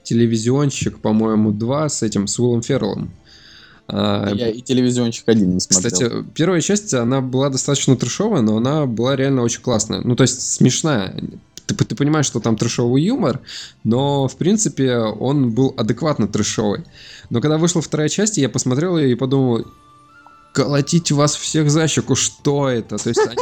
телевизионщик, 0.05 0.99
по-моему, 0.99 1.51
2 1.51 1.89
с 1.89 2.03
этим, 2.03 2.27
с 2.27 2.39
Уиллом 2.39 2.63
Ферреллом. 2.63 3.11
А, 3.87 4.31
Я 4.33 4.49
и 4.49 4.61
телевизиончик 4.63 5.29
один 5.29 5.55
не 5.55 5.61
смотрел. 5.61 5.93
кстати, 5.93 6.25
первая 6.35 6.61
часть, 6.61 6.95
она 6.95 7.21
была 7.21 7.51
достаточно 7.51 7.97
трешовая, 7.97 8.41
но 8.43 8.57
она 8.57 8.87
была 8.87 9.17
реально 9.17 9.43
очень 9.43 9.61
классная. 9.61 10.01
Ну, 10.03 10.17
то 10.17 10.23
есть 10.23 10.41
смешная. 10.41 11.15
Ты, 11.67 11.75
ты 11.75 11.95
понимаешь, 11.97 12.27
что 12.27 12.41
там 12.41 12.57
трешовый 12.57 13.03
юмор, 13.03 13.41
но, 13.85 14.29
в 14.29 14.37
принципе, 14.37 14.97
он 14.99 15.51
был 15.51 15.75
адекватно 15.77 16.29
трешовый. 16.29 16.85
Но 17.31 17.41
когда 17.41 17.57
вышла 17.59 17.81
вторая 17.81 18.09
часть, 18.09 18.37
я 18.37 18.49
посмотрел 18.49 18.99
ее 18.99 19.13
и 19.13 19.15
подумал, 19.15 19.65
колотить 20.55 21.11
вас 21.11 21.35
всех 21.35 21.71
за 21.71 21.89
щеку, 21.89 22.15
что 22.15 22.69
это? 22.69 22.97
То 22.97 23.09
есть 23.09 23.21
они- 23.27 23.37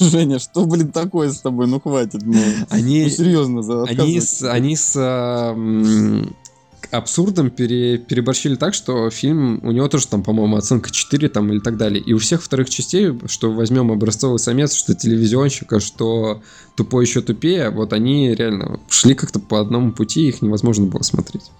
Женя, 0.10 0.38
что, 0.38 0.64
блин, 0.64 0.90
такое 0.90 1.30
с 1.30 1.40
тобой? 1.40 1.66
Ну 1.66 1.80
хватит, 1.80 2.22
ну. 2.24 2.40
они, 2.70 3.04
Ну, 3.04 3.10
серьезно, 3.10 3.84
они, 3.84 4.20
с, 4.20 4.42
они 4.42 4.74
с 4.74 4.92
а, 4.96 5.54
абсурдом 6.90 7.50
пере- 7.50 7.98
переборщили 7.98 8.54
так, 8.56 8.74
что 8.74 9.10
фильм, 9.10 9.60
у 9.62 9.70
него 9.72 9.88
тоже 9.88 10.06
там, 10.06 10.22
по-моему, 10.22 10.56
оценка 10.56 10.90
4 10.90 11.28
там 11.28 11.52
или 11.52 11.58
так 11.60 11.76
далее. 11.76 12.02
И 12.02 12.12
у 12.12 12.18
всех 12.18 12.42
вторых 12.42 12.70
частей, 12.70 13.12
что 13.26 13.52
возьмем 13.52 13.90
образцовый 13.92 14.38
самец, 14.38 14.74
что 14.74 14.94
телевизионщика, 14.94 15.80
что 15.80 16.42
тупой 16.76 17.04
еще 17.04 17.20
тупее, 17.22 17.70
вот 17.70 17.92
они 17.92 18.34
реально 18.34 18.80
шли 18.88 19.14
как-то 19.14 19.38
по 19.40 19.60
одному 19.60 19.92
пути, 19.92 20.28
их 20.28 20.42
невозможно 20.42 20.86
было 20.86 21.02
смотреть. 21.02 21.50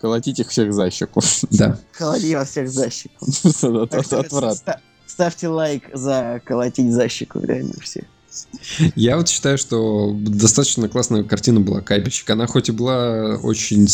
Колотить 0.00 0.38
их 0.38 0.48
всех 0.50 0.72
за 0.74 0.90
щеку. 0.90 1.20
Да. 1.50 1.78
Колоти 1.92 2.34
вас 2.34 2.50
всех 2.50 2.68
за 2.68 2.90
щеку. 2.90 3.26
Отвратно. 3.90 4.54
ста- 4.54 4.80
Ставьте 5.06 5.48
лайк 5.48 5.84
за 5.92 6.40
колотить 6.44 6.92
за 6.92 7.08
щеку, 7.08 7.40
реально 7.40 7.74
все. 7.80 8.04
Я 8.96 9.16
вот 9.16 9.28
считаю, 9.28 9.58
что 9.58 10.14
достаточно 10.18 10.88
классная 10.88 11.22
картина 11.24 11.60
была 11.60 11.80
«Кабельщик». 11.80 12.28
Она 12.30 12.46
хоть 12.46 12.68
и 12.68 12.72
была 12.72 13.36
очень 13.42 13.86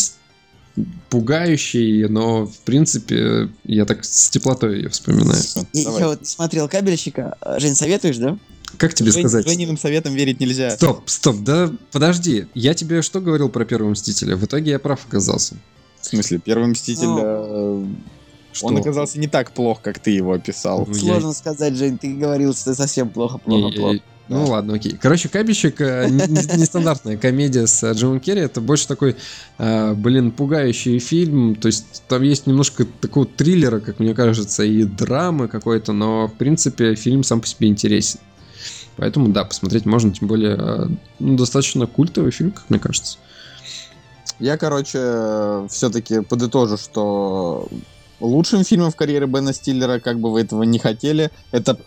пугающей, 1.09 2.07
но, 2.07 2.45
в 2.45 2.57
принципе, 2.59 3.49
я 3.65 3.85
так 3.85 4.03
с 4.05 4.29
теплотой 4.29 4.77
ее 4.77 4.89
вспоминаю. 4.89 5.41
Я, 5.73 5.83
Давай. 5.83 6.01
я 6.01 6.07
вот 6.07 6.25
смотрел 6.25 6.67
кабельщика. 6.69 7.35
А, 7.41 7.59
Жень, 7.59 7.75
советуешь, 7.75 8.17
да? 8.17 8.37
Как 8.77 8.93
тебе 8.93 9.11
Жень- 9.11 9.23
сказать? 9.27 9.47
Жениным 9.47 9.77
советом 9.77 10.13
верить 10.13 10.39
нельзя. 10.39 10.71
Стоп, 10.71 11.09
стоп, 11.09 11.37
да 11.41 11.71
подожди. 11.91 12.47
Я 12.53 12.73
тебе 12.73 13.01
что 13.01 13.19
говорил 13.19 13.49
про 13.49 13.65
первого 13.65 13.91
Мстителя? 13.91 14.37
В 14.37 14.45
итоге 14.45 14.71
я 14.71 14.79
прав 14.79 15.05
оказался. 15.05 15.55
В 15.99 16.05
смысле, 16.05 16.39
первый 16.39 16.67
мститель, 16.67 17.05
Ну, 17.05 17.19
э, 17.21 17.85
Что? 18.53 18.67
он 18.67 18.77
оказался 18.77 19.19
не 19.19 19.27
так 19.27 19.51
плох, 19.51 19.81
как 19.81 19.99
ты 19.99 20.11
его 20.11 20.33
описал. 20.33 20.85
Ну, 20.87 20.95
я- 20.95 20.99
Сложно 20.99 21.33
сказать, 21.33 21.75
Жень, 21.75 21.97
ты 21.97 22.13
говорил, 22.15 22.53
что 22.55 22.73
совсем 22.73 23.09
плохо, 23.09 23.37
плохо, 23.37 23.69
Не, 23.69 23.77
плохо. 23.77 23.99
Ну 24.31 24.45
ладно, 24.45 24.75
окей. 24.75 24.97
Короче, 24.99 25.27
Кабельщик 25.27 25.81
э, 25.81 26.07
не- 26.09 26.27
не- 26.27 26.57
нестандартная 26.61 27.17
комедия 27.17 27.67
с 27.67 27.83
э, 27.83 27.91
Джимом 27.91 28.21
Керри. 28.21 28.41
Это 28.41 28.61
больше 28.61 28.87
такой, 28.87 29.17
э, 29.57 29.93
блин, 29.93 30.31
пугающий 30.31 30.99
фильм. 30.99 31.55
То 31.55 31.67
есть 31.67 32.03
там 32.07 32.21
есть 32.23 32.47
немножко 32.47 32.85
такого 32.85 33.25
триллера, 33.25 33.79
как 33.79 33.99
мне 33.99 34.13
кажется, 34.13 34.63
и 34.63 34.83
драмы 34.83 35.49
какой-то, 35.49 35.91
но 35.91 36.27
в 36.27 36.33
принципе 36.33 36.95
фильм 36.95 37.23
сам 37.23 37.41
по 37.41 37.47
себе 37.47 37.67
интересен. 37.67 38.19
Поэтому 38.95 39.29
да, 39.29 39.43
посмотреть 39.43 39.85
можно, 39.85 40.13
тем 40.13 40.27
более 40.27 40.89
ну, 41.19 41.35
достаточно 41.35 41.85
культовый 41.85 42.31
фильм, 42.31 42.51
как 42.51 42.69
мне 42.69 42.79
кажется. 42.79 43.17
Я, 44.39 44.57
короче, 44.57 45.67
все-таки 45.69 46.21
подытожу, 46.21 46.77
что 46.77 47.67
лучшим 48.21 48.63
фильмом 48.63 48.91
в 48.91 48.95
карьере 48.95 49.27
Бена 49.27 49.53
Стиллера, 49.53 49.99
как 49.99 50.19
бы 50.19 50.31
вы 50.31 50.41
этого 50.41 50.63
не 50.63 50.79
хотели, 50.79 51.31
это 51.51 51.77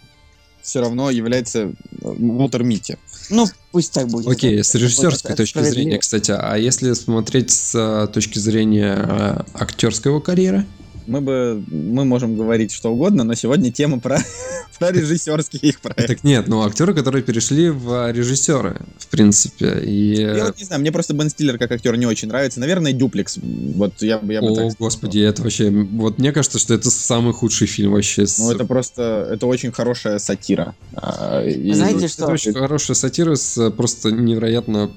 все 0.64 0.80
равно 0.80 1.10
является 1.10 1.60
э, 1.60 1.72
Уолтер 2.00 2.64
Митти. 2.64 2.96
Ну, 3.30 3.46
пусть 3.70 3.92
так 3.92 4.08
будет. 4.08 4.26
Окей, 4.26 4.64
с 4.64 4.74
режиссерской 4.74 5.36
точки 5.36 5.62
зрения, 5.62 5.98
кстати, 5.98 6.32
а 6.36 6.56
если 6.56 6.94
смотреть 6.94 7.50
с 7.50 7.74
э, 7.74 8.08
точки 8.12 8.38
зрения 8.38 8.96
э, 8.96 9.42
актерской 9.54 10.10
его 10.10 10.20
карьеры? 10.20 10.66
Мы 11.06 11.20
бы 11.20 11.62
мы 11.70 12.04
можем 12.04 12.36
говорить 12.36 12.72
что 12.72 12.90
угодно, 12.92 13.24
но 13.24 13.34
сегодня 13.34 13.70
тема 13.70 14.00
про, 14.00 14.18
про 14.78 14.90
режиссерские 14.90 15.60
их 15.60 15.80
проекты. 15.80 16.06
Так 16.08 16.24
нет, 16.24 16.48
ну 16.48 16.62
актеры, 16.62 16.94
которые 16.94 17.22
перешли 17.22 17.68
в 17.70 18.10
режиссеры, 18.10 18.80
в 18.98 19.06
принципе. 19.08 19.80
И... 19.84 20.14
Я 20.22 20.46
вот 20.46 20.58
не 20.58 20.64
знаю, 20.64 20.80
мне 20.80 20.90
просто 20.92 21.12
Бен 21.14 21.28
Стиллер 21.28 21.58
как 21.58 21.70
актер 21.72 21.96
не 21.96 22.06
очень 22.06 22.28
нравится. 22.28 22.58
Наверное, 22.60 22.92
Дюплекс. 22.92 23.38
Вот 23.42 24.00
я, 24.02 24.18
бы- 24.18 24.32
я 24.32 24.40
бы 24.40 24.46
О, 24.46 24.54
так 24.54 24.56
сказал. 24.70 24.76
господи, 24.78 25.18
это 25.18 25.42
вообще... 25.42 25.70
Вот 25.70 26.18
мне 26.18 26.32
кажется, 26.32 26.58
что 26.58 26.72
это 26.74 26.90
самый 26.90 27.34
худший 27.34 27.66
фильм 27.66 27.92
вообще. 27.92 28.26
с- 28.26 28.38
Ну, 28.38 28.50
это 28.52 28.64
просто, 28.64 29.28
это 29.30 29.46
очень 29.46 29.72
хорошая 29.72 30.18
сатира. 30.18 30.74
А, 30.94 31.42
и- 31.44 31.72
Знаете, 31.72 32.06
Это 32.06 32.08
что? 32.08 32.26
очень 32.28 32.54
хорошая 32.54 32.94
сатира 32.94 33.34
с 33.34 33.58
э, 33.58 33.70
просто 33.70 34.10
невероятно... 34.10 34.90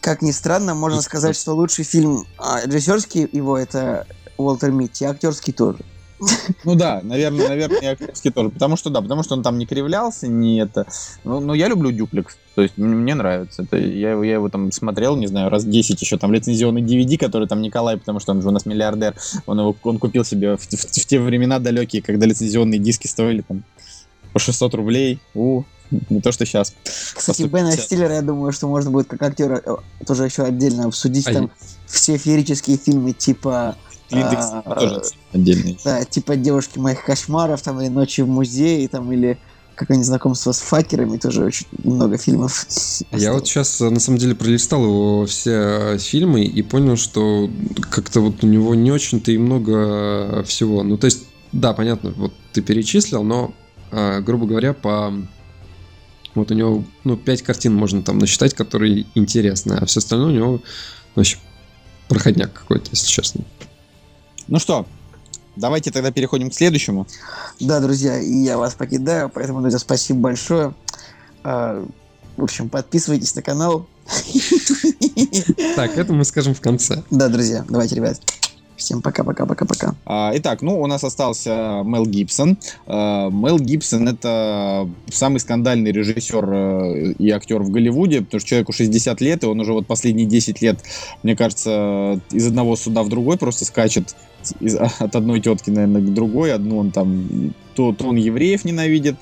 Как 0.00 0.20
ни 0.20 0.32
странно, 0.32 0.74
можно 0.74 1.00
сказать, 1.00 1.36
что 1.36 1.52
лучший 1.54 1.84
фильм 1.84 2.24
а, 2.36 2.60
режиссерский 2.66 3.28
его 3.32 3.56
это 3.56 4.04
Уолтер 4.42 4.70
Митти, 4.70 5.04
актерский 5.04 5.52
тоже. 5.52 5.78
Ну 6.64 6.74
да, 6.74 7.00
наверное, 7.02 7.48
наверное, 7.48 7.92
актерский 7.92 8.30
тоже. 8.30 8.50
Потому 8.50 8.76
что 8.76 8.90
да, 8.90 9.00
потому 9.00 9.22
что 9.22 9.34
он 9.34 9.42
там 9.42 9.58
не 9.58 9.66
кривлялся, 9.66 10.28
не 10.28 10.60
это. 10.60 10.86
Ну, 11.24 11.40
ну 11.40 11.54
я 11.54 11.68
люблю 11.68 11.90
Дюплекс. 11.90 12.36
То 12.54 12.62
есть 12.62 12.76
мне, 12.76 13.14
нравится. 13.14 13.62
Это, 13.62 13.76
я, 13.76 14.12
его, 14.12 14.22
я 14.22 14.34
его 14.34 14.48
там 14.48 14.70
смотрел, 14.72 15.16
не 15.16 15.26
знаю, 15.26 15.50
раз 15.50 15.64
10 15.64 16.00
еще. 16.00 16.18
Там 16.18 16.32
лицензионный 16.32 16.82
DVD, 16.82 17.16
который 17.16 17.48
там 17.48 17.62
Николай, 17.62 17.96
потому 17.96 18.20
что 18.20 18.32
он 18.32 18.42
же 18.42 18.48
у 18.48 18.50
нас 18.50 18.66
миллиардер. 18.66 19.14
Он 19.46 19.58
его 19.58 19.76
он 19.82 19.98
купил 19.98 20.24
себе 20.24 20.56
в, 20.56 20.60
в- 20.60 20.70
в 20.70 21.06
те 21.06 21.18
времена 21.18 21.58
далекие, 21.58 22.02
когда 22.02 22.26
лицензионные 22.26 22.78
диски 22.78 23.06
стоили 23.06 23.42
там 23.42 23.64
по 24.32 24.38
600 24.38 24.74
рублей. 24.74 25.18
У, 25.34 25.64
не 26.08 26.20
то, 26.20 26.30
что 26.32 26.46
сейчас. 26.46 26.74
Кстати, 26.84 27.42
Бена 27.42 27.72
150. 27.72 27.84
Стиллера, 27.84 28.14
я 28.14 28.22
думаю, 28.22 28.52
что 28.52 28.68
можно 28.68 28.90
будет 28.90 29.08
как 29.08 29.22
актера 29.22 29.60
э, 29.64 29.76
тоже 30.06 30.24
еще 30.24 30.44
отдельно 30.44 30.86
обсудить. 30.86 31.26
А 31.26 31.32
Там 31.32 31.50
все 31.86 32.16
феерические 32.16 32.76
фильмы 32.78 33.12
типа... 33.12 33.76
Клинт 34.12 34.28
а, 34.32 34.74
тоже 34.78 35.02
отдельный. 35.32 35.78
Да, 35.84 36.04
типа 36.04 36.36
«Девушки 36.36 36.78
моих 36.78 37.04
кошмаров», 37.04 37.62
там, 37.62 37.80
или 37.80 37.88
«Ночи 37.88 38.20
в 38.20 38.28
музее», 38.28 38.86
там, 38.88 39.10
или 39.12 39.38
как 39.74 39.90
они 39.90 40.04
знакомство 40.04 40.52
с 40.52 40.60
факерами, 40.60 41.16
тоже 41.16 41.44
очень 41.44 41.66
много 41.82 42.18
фильмов. 42.18 42.66
Я 43.10 43.32
вот 43.32 43.46
сейчас, 43.46 43.80
на 43.80 43.98
самом 44.00 44.18
деле, 44.18 44.34
пролистал 44.34 44.84
его 44.84 45.26
все 45.26 45.50
э, 45.50 45.98
фильмы 45.98 46.44
и 46.44 46.62
понял, 46.62 46.96
что 46.96 47.50
как-то 47.90 48.20
вот 48.20 48.44
у 48.44 48.46
него 48.46 48.74
не 48.74 48.92
очень-то 48.92 49.32
и 49.32 49.38
много 49.38 49.72
э, 49.72 50.42
всего. 50.44 50.82
Ну, 50.82 50.98
то 50.98 51.06
есть, 51.06 51.24
да, 51.52 51.72
понятно, 51.72 52.12
вот 52.16 52.32
ты 52.52 52.60
перечислил, 52.60 53.22
но, 53.22 53.54
э, 53.90 54.20
грубо 54.20 54.46
говоря, 54.46 54.72
по... 54.72 55.12
Вот 56.34 56.50
у 56.50 56.54
него, 56.54 56.84
ну, 57.04 57.16
пять 57.16 57.42
картин 57.42 57.74
можно 57.74 58.02
там 58.02 58.18
насчитать, 58.18 58.54
которые 58.54 59.06
интересны, 59.14 59.74
а 59.74 59.86
все 59.86 59.98
остальное 59.98 60.28
у 60.28 60.34
него 60.34 60.62
вообще 61.14 61.38
проходняк 62.08 62.52
какой-то, 62.52 62.88
если 62.90 63.06
честно. 63.06 63.44
Ну 64.48 64.58
что, 64.58 64.86
давайте 65.56 65.90
тогда 65.90 66.10
переходим 66.10 66.50
к 66.50 66.54
следующему. 66.54 67.06
Да, 67.60 67.80
друзья, 67.80 68.18
и 68.18 68.32
я 68.44 68.58
вас 68.58 68.74
покидаю, 68.74 69.28
поэтому, 69.28 69.60
друзья, 69.60 69.78
спасибо 69.78 70.20
большое. 70.20 70.74
А, 71.44 71.84
В 72.36 72.42
общем, 72.42 72.68
подписывайтесь 72.68 73.34
на 73.34 73.42
канал. 73.42 73.86
Так, 75.76 75.96
это 75.96 76.12
мы 76.12 76.24
скажем 76.24 76.54
в 76.54 76.60
конце. 76.60 77.02
Да, 77.10 77.28
друзья, 77.28 77.64
давайте, 77.68 77.96
ребят. 77.96 78.20
Всем 78.82 79.00
пока-пока-пока-пока. 79.00 79.94
А, 80.06 80.32
Итак, 80.34 80.60
ну, 80.60 80.80
у 80.80 80.86
нас 80.88 81.04
остался 81.04 81.82
Мел 81.84 82.04
Гибсон. 82.04 82.58
А, 82.86 83.30
Мел 83.30 83.58
Гибсон— 83.60 84.08
это 84.10 84.88
самый 85.08 85.38
скандальный 85.38 85.92
режиссер 85.92 86.44
э, 86.52 87.12
и 87.12 87.30
актер 87.30 87.62
в 87.62 87.70
Голливуде, 87.70 88.22
потому 88.22 88.40
что 88.40 88.48
человеку 88.48 88.72
60 88.72 89.20
лет, 89.20 89.44
и 89.44 89.46
он 89.46 89.60
уже 89.60 89.72
вот 89.72 89.86
последние 89.86 90.26
10 90.26 90.60
лет, 90.62 90.80
мне 91.22 91.36
кажется, 91.36 92.20
из 92.32 92.46
одного 92.48 92.74
суда 92.74 93.04
в 93.04 93.08
другой 93.08 93.38
просто 93.38 93.64
скачет 93.64 94.16
из- 94.58 94.76
от 94.98 95.14
одной 95.14 95.40
тетки, 95.40 95.70
наверное, 95.70 96.02
к 96.02 96.12
другой. 96.12 96.52
Одну 96.52 96.78
он 96.78 96.90
там... 96.90 97.54
То, 97.76 97.92
то 97.92 98.08
он 98.08 98.16
евреев 98.16 98.64
ненавидит, 98.64 99.16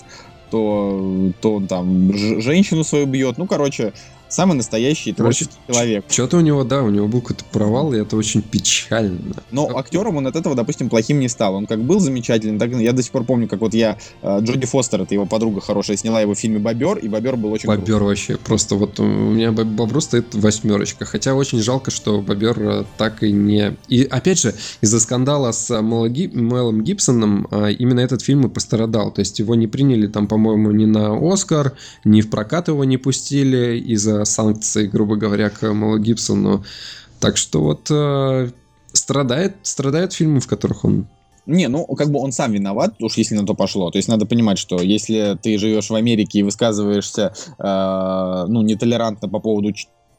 то, 0.51 1.31
то 1.41 1.57
он 1.57 1.67
там 1.67 2.13
женщину 2.17 2.83
свою 2.83 3.07
бьет. 3.07 3.37
Ну, 3.39 3.47
короче, 3.47 3.93
самый 4.31 4.55
настоящий 4.55 5.13
Короче, 5.13 5.45
творческий 5.45 5.73
человек. 5.73 6.05
Что-то 6.09 6.39
у 6.39 6.41
него, 6.41 6.65
да, 6.65 6.83
у 6.83 6.91
него 6.91 7.09
был 7.09 7.21
какой-то 7.21 7.45
провал, 7.45 7.93
и 7.93 7.99
это 7.99 8.17
очень 8.17 8.43
печально. 8.43 9.37
Но 9.51 9.77
актером 9.77 10.17
он 10.17 10.27
от 10.27 10.37
этого, 10.37 10.55
допустим, 10.55 10.89
плохим 10.89 11.21
не 11.21 11.29
стал. 11.29 11.55
Он 11.55 11.67
как 11.67 11.83
был 11.83 12.01
замечательный, 12.01 12.59
так 12.59 12.71
я 12.73 12.93
до 12.93 13.03
сих 13.03 13.13
пор 13.13 13.25
помню, 13.25 13.49
как 13.49 13.61
вот 13.61 13.75
я 13.75 13.99
э, 14.23 14.39
Джоди 14.41 14.67
Фостер, 14.67 15.03
это 15.03 15.15
его 15.15 15.27
подруга 15.27 15.61
хорошая, 15.61 15.97
сняла 15.97 16.21
его 16.21 16.35
в 16.35 16.39
фильме 16.39 16.59
Бобер, 16.59 16.99
и 16.99 17.09
Бобер 17.09 17.37
был 17.37 17.53
очень. 17.53 17.69
Бобер 17.69 18.03
вообще. 18.03 18.37
Просто 18.37 18.75
вот 18.75 18.99
у 19.01 19.05
меня 19.05 19.53
бо- 19.53 19.65
Бобру 19.65 20.01
стоит 20.01 20.35
восьмерочка. 20.35 21.05
Хотя 21.05 21.35
очень 21.35 21.61
жалко, 21.61 21.91
что 21.91 22.21
Бобер 22.21 22.57
э, 22.61 22.85
так 22.97 23.23
и 23.23 23.33
не... 23.33 23.77
И 23.89 24.05
опять 24.05 24.41
же, 24.41 24.55
из-за 24.81 25.01
скандала 25.01 25.53
с 25.53 25.71
э, 25.71 25.81
Мелом 25.81 26.83
Гибсоном 26.83 27.47
э, 27.51 27.73
именно 27.73 28.01
этот 28.01 28.23
фильм 28.23 28.47
и 28.47 28.49
пострадал. 28.49 29.11
То 29.11 29.21
есть 29.21 29.39
его 29.39 29.55
не 29.55 29.67
приняли 29.67 30.07
там, 30.07 30.27
по-моему, 30.27 30.71
ни 30.71 30.87
на 30.87 31.17
Оскар, 31.33 31.73
ни 32.05 32.21
в 32.21 32.31
прокат 32.31 32.69
его 32.69 32.85
не 32.85 32.97
пустили 32.97 33.79
из-за 33.79 34.20
санкций, 34.25 34.89
грубо 34.89 35.17
говоря, 35.17 35.51
к 35.51 35.63
Мелу 35.73 35.99
Гибсону. 35.99 36.65
Так 37.21 37.37
что 37.37 37.63
вот 37.63 37.89
э, 37.91 38.51
страдает, 38.93 39.57
страдают 39.63 40.13
фильмы, 40.13 40.41
в 40.41 40.47
которых 40.47 40.85
он 40.85 41.07
Не, 41.47 41.69
ну, 41.69 41.85
как 41.87 42.11
бы 42.11 42.19
он 42.21 42.33
сам 42.33 42.53
виноват, 42.53 42.95
уж 43.01 43.17
если 43.17 43.35
на 43.35 43.45
то 43.47 43.55
пошло. 43.55 43.91
То 43.91 43.99
есть 43.99 44.09
надо 44.09 44.25
понимать, 44.27 44.59
что 44.59 44.81
если 44.81 45.37
ты 45.43 45.59
живешь 45.59 45.91
в 45.91 45.95
Америке 45.95 46.39
и 46.39 46.43
высказываешься, 46.43 47.33
э, 47.59 48.45
ну, 48.49 48.63
нетолерантно 48.63 49.29
по 49.29 49.39
поводу 49.41 49.73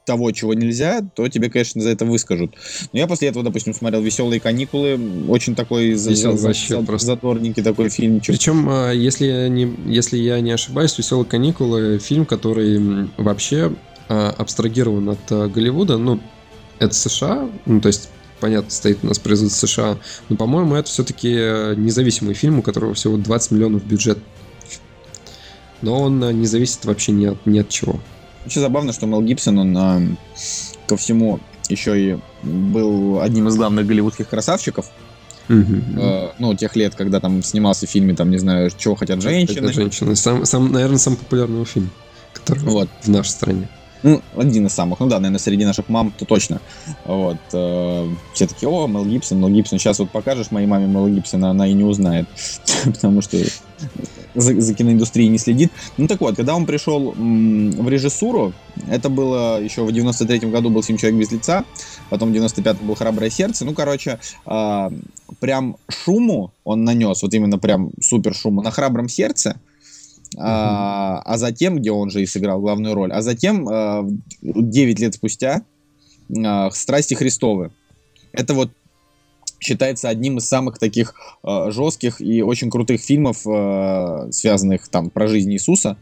того, 0.04 0.32
чего 0.32 0.56
нельзя, 0.56 1.02
то 1.16 1.28
тебе, 1.28 1.50
конечно, 1.52 1.80
за 1.82 1.90
это 1.92 2.06
выскажут. 2.06 2.56
Но 2.92 3.00
я 3.00 3.08
после 3.08 3.28
этого, 3.30 3.46
допустим, 3.46 3.74
смотрел 3.74 4.02
«Веселые 4.02 4.40
каникулы», 4.42 5.00
очень 5.30 5.54
такой 5.56 5.92
Весёлый 5.92 6.38
за- 6.38 6.54
за- 6.54 6.82
просто. 6.84 7.06
задорненький 7.08 7.64
такой 7.64 7.90
фильмчик. 7.90 8.34
Причем, 8.36 8.68
э, 8.70 8.96
если 8.96 9.28
я 9.28 9.48
не, 9.48 9.72
если 9.86 10.18
я 10.18 10.42
не 10.42 10.52
ошибаюсь, 10.52 10.98
«Веселые 10.98 11.26
каникулы»— 11.26 12.00
фильм, 12.04 12.26
который 12.26 13.10
вообще 13.18 13.72
абстрагирован 14.14 15.10
от 15.10 15.32
э, 15.32 15.48
Голливуда. 15.48 15.98
Ну, 15.98 16.20
это 16.80 16.94
США, 16.94 17.50
ну, 17.66 17.82
то 17.82 17.88
есть, 17.88 18.10
понятно, 18.40 18.72
стоит 18.72 19.00
у 19.04 19.08
нас 19.08 19.20
производство 19.20 19.68
США, 19.68 19.98
но, 20.30 20.36
по-моему, 20.36 20.76
это 20.76 20.90
все-таки 20.90 21.30
независимый 21.30 22.34
фильм, 22.34 22.60
у 22.60 22.62
которого 22.62 22.94
всего 22.94 23.18
20 23.18 23.52
миллионов 23.52 23.86
бюджет. 23.86 24.18
Но 25.82 26.00
он 26.00 26.24
э, 26.24 26.34
не 26.34 26.46
зависит 26.46 26.86
вообще 26.86 27.12
ни 27.12 27.26
от, 27.26 27.46
ни 27.46 27.60
от 27.60 27.70
чего. 27.70 28.00
Вообще 28.44 28.60
забавно, 28.60 28.94
что 28.94 29.06
Мел 29.06 29.22
Гибсон, 29.22 29.60
он 29.60 29.78
а, 29.78 30.02
ко 30.88 30.98
всему 30.98 31.40
еще 31.70 32.00
и 32.00 32.20
был 32.44 33.22
одним 33.22 33.48
из 33.48 33.56
главных 33.56 33.86
голливудских 33.86 34.28
красавчиков. 34.28 34.88
Мгм. 35.48 36.00
э, 36.00 36.30
ну, 36.40 36.54
тех 36.56 36.76
лет, 36.76 36.96
когда 36.96 37.20
там 37.20 37.44
снимался 37.44 37.86
в 37.86 37.90
фильме, 37.90 38.16
там, 38.16 38.32
не 38.32 38.38
знаю, 38.38 38.72
чего 38.78 38.96
хотят 38.96 39.22
женщины. 39.22 39.66
Это 39.66 39.74
женщины. 39.74 40.16
Сам, 40.16 40.46
сам, 40.46 40.72
наверное, 40.72 40.98
самый 40.98 41.18
популярный 41.18 41.66
фильм, 41.66 41.90
который 42.34 42.64
Вот. 42.64 42.90
в 43.04 43.10
нашей 43.10 43.30
стране. 43.30 43.70
Ну, 44.04 44.22
один 44.36 44.66
из 44.66 44.74
самых. 44.74 45.00
Ну 45.00 45.08
да, 45.08 45.18
наверное, 45.18 45.40
среди 45.40 45.66
наших 45.66 45.90
мам, 45.90 46.12
то 46.18 46.26
точно. 46.26 46.60
Вот. 47.06 47.38
э, 47.54 48.10
все 48.34 48.48
такие, 48.48 48.70
о, 48.70 48.88
Мел 48.88 49.06
Гибсон, 49.06 49.40
Мел 49.40 49.50
Гибсон. 49.50 49.80
Сейчас 49.80 50.00
вот 50.00 50.10
покажешь 50.10 50.52
моей 50.52 50.68
маме 50.68 50.88
Мел 50.88 51.08
Гибсона, 51.08 51.52
она 51.52 51.68
и 51.68 51.74
не 51.74 51.84
узнает. 51.84 52.28
Потому 52.86 53.22
что 53.22 53.38
за, 54.34 54.60
за 54.60 54.74
киноиндустрией 54.74 55.30
не 55.30 55.38
следит. 55.38 55.72
Ну 55.98 56.08
так 56.08 56.20
вот, 56.22 56.36
когда 56.36 56.56
он 56.56 56.66
пришел 56.66 57.14
м, 57.14 57.72
в 57.72 57.90
режиссуру, 57.90 58.54
это 58.90 59.10
было 59.10 59.62
еще 59.62 59.84
в 59.84 59.90
93-м 59.90 60.52
году 60.52 60.70
был 60.70 60.84
фильм 60.84 60.98
«Человек 60.98 61.20
без 61.20 61.32
лица», 61.32 61.66
потом 62.10 62.32
в 62.32 62.36
95-м 62.36 62.88
был 62.88 62.96
«Храброе 62.96 63.30
сердце». 63.30 63.66
Ну, 63.66 63.74
короче, 63.74 64.20
а, 64.46 64.92
прям 65.40 65.78
шуму 65.90 66.52
он 66.64 66.84
нанес, 66.84 67.22
вот 67.22 67.34
именно 67.34 67.60
прям 67.60 67.92
супер 68.02 68.34
шуму 68.34 68.62
на 68.62 68.72
«Храбром 68.72 69.10
сердце», 69.10 69.58
а, 70.38 71.22
а 71.26 71.38
затем, 71.38 71.78
где 71.78 71.92
он 71.92 72.10
же 72.10 72.22
и 72.22 72.26
сыграл 72.26 72.62
главную 72.62 72.94
роль, 72.94 73.12
а 73.12 73.22
затем, 73.22 73.68
а, 73.68 74.08
9 74.42 75.00
лет 75.00 75.16
спустя, 75.16 75.64
а, 76.44 76.72
«Страсти 76.72 77.14
Христовы». 77.14 77.72
Это 78.32 78.54
вот 78.54 78.72
считается 79.60 80.10
одним 80.10 80.38
из 80.38 80.48
самых 80.48 80.80
таких 80.80 81.14
э, 81.44 81.70
жестких 81.70 82.20
и 82.20 82.42
очень 82.42 82.72
крутых 82.72 83.00
фильмов, 83.00 83.42
связанных 84.34 84.88
там 84.88 85.12
про 85.12 85.28
жизнь 85.28 85.54
Иисуса, 85.54 85.98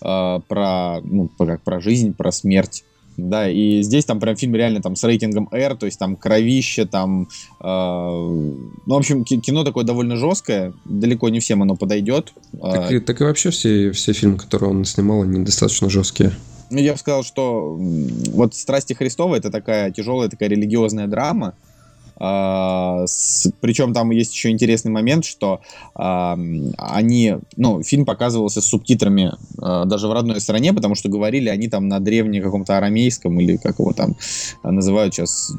про, 0.00 1.00
ну, 1.04 1.28
как, 1.38 1.62
про 1.62 1.80
жизнь, 1.80 2.14
про 2.14 2.32
смерть. 2.32 2.82
Да, 3.16 3.48
и 3.50 3.82
здесь 3.82 4.04
там 4.04 4.20
прям 4.20 4.36
фильм 4.36 4.54
реально 4.54 4.82
там 4.82 4.94
с 4.96 5.02
рейтингом 5.04 5.48
R, 5.50 5.76
то 5.76 5.86
есть 5.86 5.98
там 5.98 6.16
кровище, 6.16 6.84
там... 6.84 7.28
э, 7.60 7.64
ну, 7.64 8.70
в 8.86 8.98
общем, 8.98 9.24
ки- 9.24 9.40
кино 9.40 9.64
такое 9.64 9.84
довольно 9.84 10.16
жесткое, 10.16 10.72
далеко 10.84 11.28
не 11.28 11.40
всем 11.40 11.62
оно 11.62 11.76
подойдет. 11.76 12.32
Так, 12.60 12.90
Э, 12.90 12.96
и, 12.96 13.00
так 13.00 13.20
и 13.20 13.24
вообще 13.24 13.50
все, 13.50 13.90
все 13.92 14.12
фильмы, 14.12 14.36
которые 14.38 14.70
он 14.70 14.84
снимал, 14.84 15.22
они 15.22 15.44
достаточно 15.44 15.88
жесткие. 15.88 16.32
Ну, 16.70 16.78
я 16.78 16.92
бы 16.92 16.98
сказал, 16.98 17.22
что 17.22 17.76
вот 17.78 18.54
«Страсти 18.54 18.92
Христовы»— 18.92 19.36
это 19.38 19.50
такая 19.50 19.90
тяжелая 19.92 20.28
такая 20.28 20.48
религиозная 20.48 21.06
драма, 21.06 21.54
А, 21.54 21.65
с- 23.06 23.50
причем 23.60 23.92
там 23.92 24.10
есть 24.10 24.32
еще 24.34 24.50
интересный 24.50 24.90
момент, 24.90 25.24
что 25.24 25.60
а, 25.94 26.34
м, 26.34 26.72
они, 26.78 27.36
ну, 27.56 27.82
фильм 27.82 28.04
показывался 28.04 28.60
с 28.60 28.66
субтитрами 28.66 29.32
а, 29.60 29.84
даже 29.84 30.08
в 30.08 30.12
родной 30.12 30.40
стране, 30.40 30.72
потому 30.72 30.94
что 30.94 31.08
говорили 31.08 31.48
они 31.48 31.68
там 31.68 31.88
на 31.88 32.00
древнем 32.00 32.42
каком-то 32.42 32.76
арамейском 32.76 33.38
или 33.40 33.56
как 33.56 33.78
его 33.78 33.92
там 33.92 34.14
а, 34.62 34.72
называют 34.72 35.14
сейчас, 35.14 35.52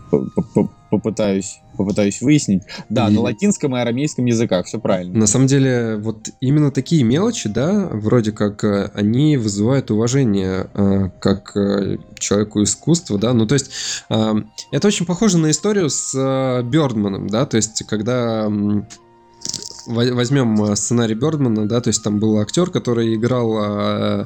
попытаюсь, 0.89 1.59
попытаюсь 1.77 2.21
выяснить. 2.21 2.63
Да, 2.89 3.07
И- 3.07 3.11
на 3.13 3.21
латинском 3.21 3.75
и 3.75 3.79
арамейском 3.79 4.25
языках, 4.25 4.65
все 4.65 4.79
правильно. 4.79 5.17
На 5.17 5.27
самом 5.27 5.47
деле, 5.47 5.97
вот 5.97 6.29
именно 6.41 6.71
такие 6.71 7.03
мелочи, 7.03 7.49
да, 7.49 7.89
вроде 7.91 8.31
как 8.31 8.63
э, 8.63 8.91
они 8.93 9.37
вызывают 9.37 9.91
уважение 9.91 10.69
э, 10.73 11.09
как 11.19 11.55
э, 11.55 11.97
человеку 12.19 12.63
искусства, 12.63 13.17
да, 13.17 13.33
ну 13.33 13.45
то 13.45 13.53
есть 13.53 13.71
это 14.09 14.87
очень 14.87 15.05
похоже 15.05 15.37
на 15.37 15.51
историю 15.51 15.89
с 15.89 16.61
Бёрдманом, 16.63 17.27
да, 17.27 17.45
то 17.45 17.57
есть 17.57 17.83
когда 17.87 18.49
возьмем 19.87 20.63
э, 20.63 20.75
сценарий 20.75 21.15
Бёрдмана, 21.15 21.67
да, 21.67 21.81
то 21.81 21.89
есть 21.89 22.03
там 22.03 22.19
был 22.19 22.37
актер, 22.39 22.69
который 22.69 23.15
играл 23.15 23.57
э, 23.57 24.25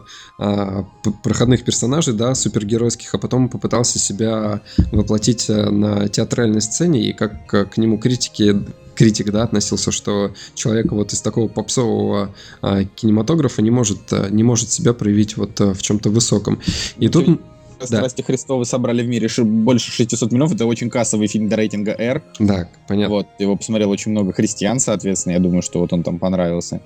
п- 1.04 1.14
проходных 1.24 1.64
персонажей, 1.64 2.14
да, 2.14 2.36
супергеройских, 2.36 3.14
а 3.14 3.18
потом 3.18 3.50
попытался 3.50 4.00
себя 4.00 4.62
воплотить 4.92 5.48
на 5.50 6.08
театральной 6.10 6.62
сцене, 6.62 7.10
и 7.10 7.14
как 7.14 7.48
к 7.48 7.78
нему 7.78 7.98
критики 7.98 8.56
критик, 8.96 9.32
да, 9.32 9.44
относился, 9.44 9.92
что 9.92 10.34
человек 10.54 10.92
вот 10.92 11.14
из 11.14 11.22
такого 11.22 11.48
попсового 11.48 12.36
а, 12.62 12.84
кинематографа 12.84 13.62
не 13.62 13.72
может, 13.72 14.02
а, 14.12 14.30
не 14.30 14.44
может 14.44 14.72
себя 14.72 14.94
проявить 14.94 15.38
вот 15.38 15.60
а, 15.60 15.74
в 15.74 15.82
чем-то 15.82 16.10
высоком. 16.10 16.60
И 16.98 17.06
Ну, 17.06 17.12
тут, 17.12 17.42
да. 17.90 17.98
«Страсти 17.98 18.22
Христовы» 18.22 18.66
собрали 18.66 19.04
в 19.04 19.08
мире 19.08 19.28
больше 19.44 19.92
600 19.92 20.32
миллионов. 20.32 20.54
Это 20.56 20.66
очень 20.66 20.90
кассовый 20.90 21.28
фильм 21.28 21.50
до 21.50 21.56
рейтинга 21.56 21.96
R. 21.98 22.24
да, 22.40 22.70
понятно. 22.88 23.16
Вот, 23.16 23.28
его 23.40 23.56
посмотрел 23.56 23.90
очень 23.90 24.12
много 24.12 24.34
христиан, 24.34 24.80
соответственно, 24.80 25.34
я 25.34 25.40
думаю, 25.40 25.62
что 25.62 25.80
вот 25.80 25.94
он 25.94 26.04
там 26.04 26.20
понравился. 26.20 26.82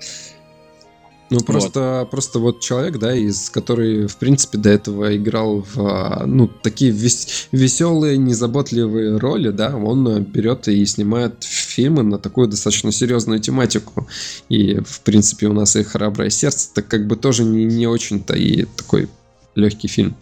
Ну, 1.28 1.40
просто, 1.40 2.06
просто 2.10 2.38
вот 2.38 2.60
человек, 2.60 2.98
да, 2.98 3.14
из 3.14 3.50
который, 3.50 4.06
в 4.06 4.16
принципе, 4.16 4.58
до 4.58 4.70
этого 4.70 5.16
играл 5.16 5.62
в, 5.62 5.78
а, 5.78 6.24
ну, 6.24 6.46
такие 6.46 6.92
веселые, 6.92 8.16
незаботливые 8.16 9.16
роли, 9.16 9.50
да, 9.50 9.76
он 9.76 10.06
а, 10.06 10.20
берет 10.20 10.68
и 10.68 10.86
снимает 10.86 11.42
фильмы 11.42 12.04
на 12.04 12.18
такую 12.18 12.46
достаточно 12.46 12.92
серьезную 12.92 13.40
тематику. 13.40 14.06
И, 14.48 14.78
в 14.80 15.00
принципе, 15.00 15.48
у 15.48 15.52
нас 15.52 15.74
и 15.74 15.82
«Храброе 15.82 16.30
сердце», 16.30 16.68
так 16.72 16.86
как 16.86 17.08
бы 17.08 17.16
тоже 17.16 17.42
не, 17.42 17.64
не 17.64 17.88
очень-то 17.88 18.34
и 18.34 18.64
такой 18.76 19.08
легкий 19.56 19.88
фильм. 19.88 20.14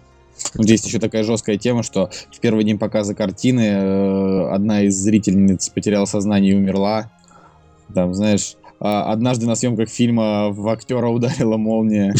Здесь 0.54 0.84
еще 0.84 0.98
такая 0.98 1.24
жесткая 1.24 1.56
тема, 1.56 1.82
что 1.82 2.10
в 2.30 2.40
первый 2.40 2.64
день 2.64 2.78
показа 2.78 3.14
картины 3.14 3.60
э, 3.60 4.48
одна 4.50 4.82
из 4.82 4.94
зрительниц 4.96 5.68
потеряла 5.70 6.04
сознание 6.04 6.52
и 6.52 6.56
умерла. 6.56 7.10
Там, 7.92 8.14
знаешь, 8.14 8.56
а, 8.80 9.12
однажды 9.12 9.46
на 9.46 9.54
съемках 9.54 9.88
фильма 9.88 10.50
в 10.50 10.68
актера 10.68 11.08
ударила 11.08 11.56
молния. 11.56 12.14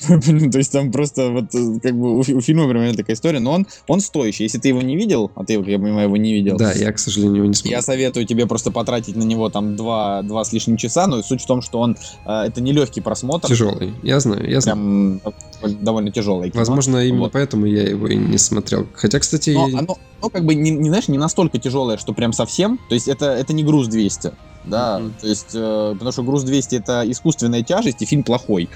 То 0.50 0.58
есть 0.58 0.72
там 0.72 0.90
просто 0.90 1.30
вот 1.30 1.54
э, 1.54 1.78
как 1.82 1.94
бы 1.98 2.16
у, 2.16 2.20
у 2.20 2.40
фильма 2.40 2.68
примерно 2.68 2.94
такая 2.96 3.14
история, 3.16 3.38
но 3.40 3.52
он, 3.52 3.66
он 3.86 4.00
стоящий. 4.00 4.44
Если 4.44 4.58
ты 4.58 4.68
его 4.68 4.80
не 4.82 4.96
видел, 4.96 5.30
а 5.34 5.44
ты, 5.44 5.58
как 5.58 5.66
я 5.68 5.78
понимаю, 5.78 6.06
его 6.08 6.16
не 6.16 6.32
видел, 6.32 6.56
Да, 6.56 6.72
я, 6.72 6.92
к 6.92 6.98
сожалению, 6.98 7.36
его 7.36 7.46
не 7.46 7.54
смотрел. 7.54 7.78
я 7.78 7.82
советую 7.82 8.26
тебе 8.26 8.46
просто 8.46 8.70
потратить 8.70 9.16
на 9.16 9.22
него 9.24 9.48
там 9.50 9.76
два, 9.76 10.22
два 10.22 10.44
с 10.44 10.52
лишним 10.52 10.76
часа, 10.76 11.06
но 11.06 11.22
суть 11.22 11.42
в 11.42 11.46
том, 11.46 11.62
что 11.62 11.78
он, 11.80 11.96
э, 12.26 12.30
это 12.46 12.60
не 12.60 12.72
легкий 12.72 13.00
просмотр, 13.00 13.48
Тяжелый. 13.48 13.92
Я 14.02 14.20
знаю, 14.20 14.48
я 14.50 14.60
знаю. 14.60 15.20
прям 15.60 15.80
довольно 15.82 16.10
тяжелый. 16.10 16.50
Возможно, 16.54 16.98
именно 17.06 17.22
Вот. 17.24 17.32
поэтому 17.32 17.66
я 17.66 17.82
его 17.82 18.06
и 18.08 18.16
не 18.16 18.38
смотрел. 18.38 18.86
Хотя, 18.94 19.18
кстати, 19.18 19.50
Но 19.50 19.68
я- 19.68 19.78
оно, 19.80 19.96
оно 20.20 20.30
как 20.30 20.44
бы 20.44 20.54
не, 20.54 20.70
не, 20.70 20.88
знаешь, 20.88 21.08
не 21.08 21.18
настолько 21.18 21.58
тяжелое, 21.58 21.96
что 21.98 22.12
прям 22.14 22.32
совсем. 22.32 22.78
То 22.88 22.94
есть 22.94 23.08
это, 23.08 23.26
это 23.26 23.52
не 23.52 23.62
груз 23.64 23.88
200. 23.88 24.32
Да, 24.64 24.98
Мгм. 24.98 25.14
то 25.20 25.26
есть, 25.26 25.50
э, 25.54 25.90
потому 25.94 26.12
что 26.12 26.22
груз 26.22 26.42
200 26.42 26.76
это 26.76 27.02
искусственная 27.10 27.62
тяжесть, 27.62 28.02
и 28.02 28.06
фильм 28.06 28.22
плохой. 28.22 28.68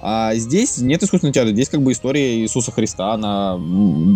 А 0.00 0.34
здесь 0.34 0.78
нет 0.78 1.02
искусственной 1.02 1.32
тяжести, 1.32 1.54
здесь 1.54 1.68
как 1.68 1.82
бы 1.82 1.92
история 1.92 2.38
Иисуса 2.40 2.70
Христа, 2.70 3.12
она 3.14 3.58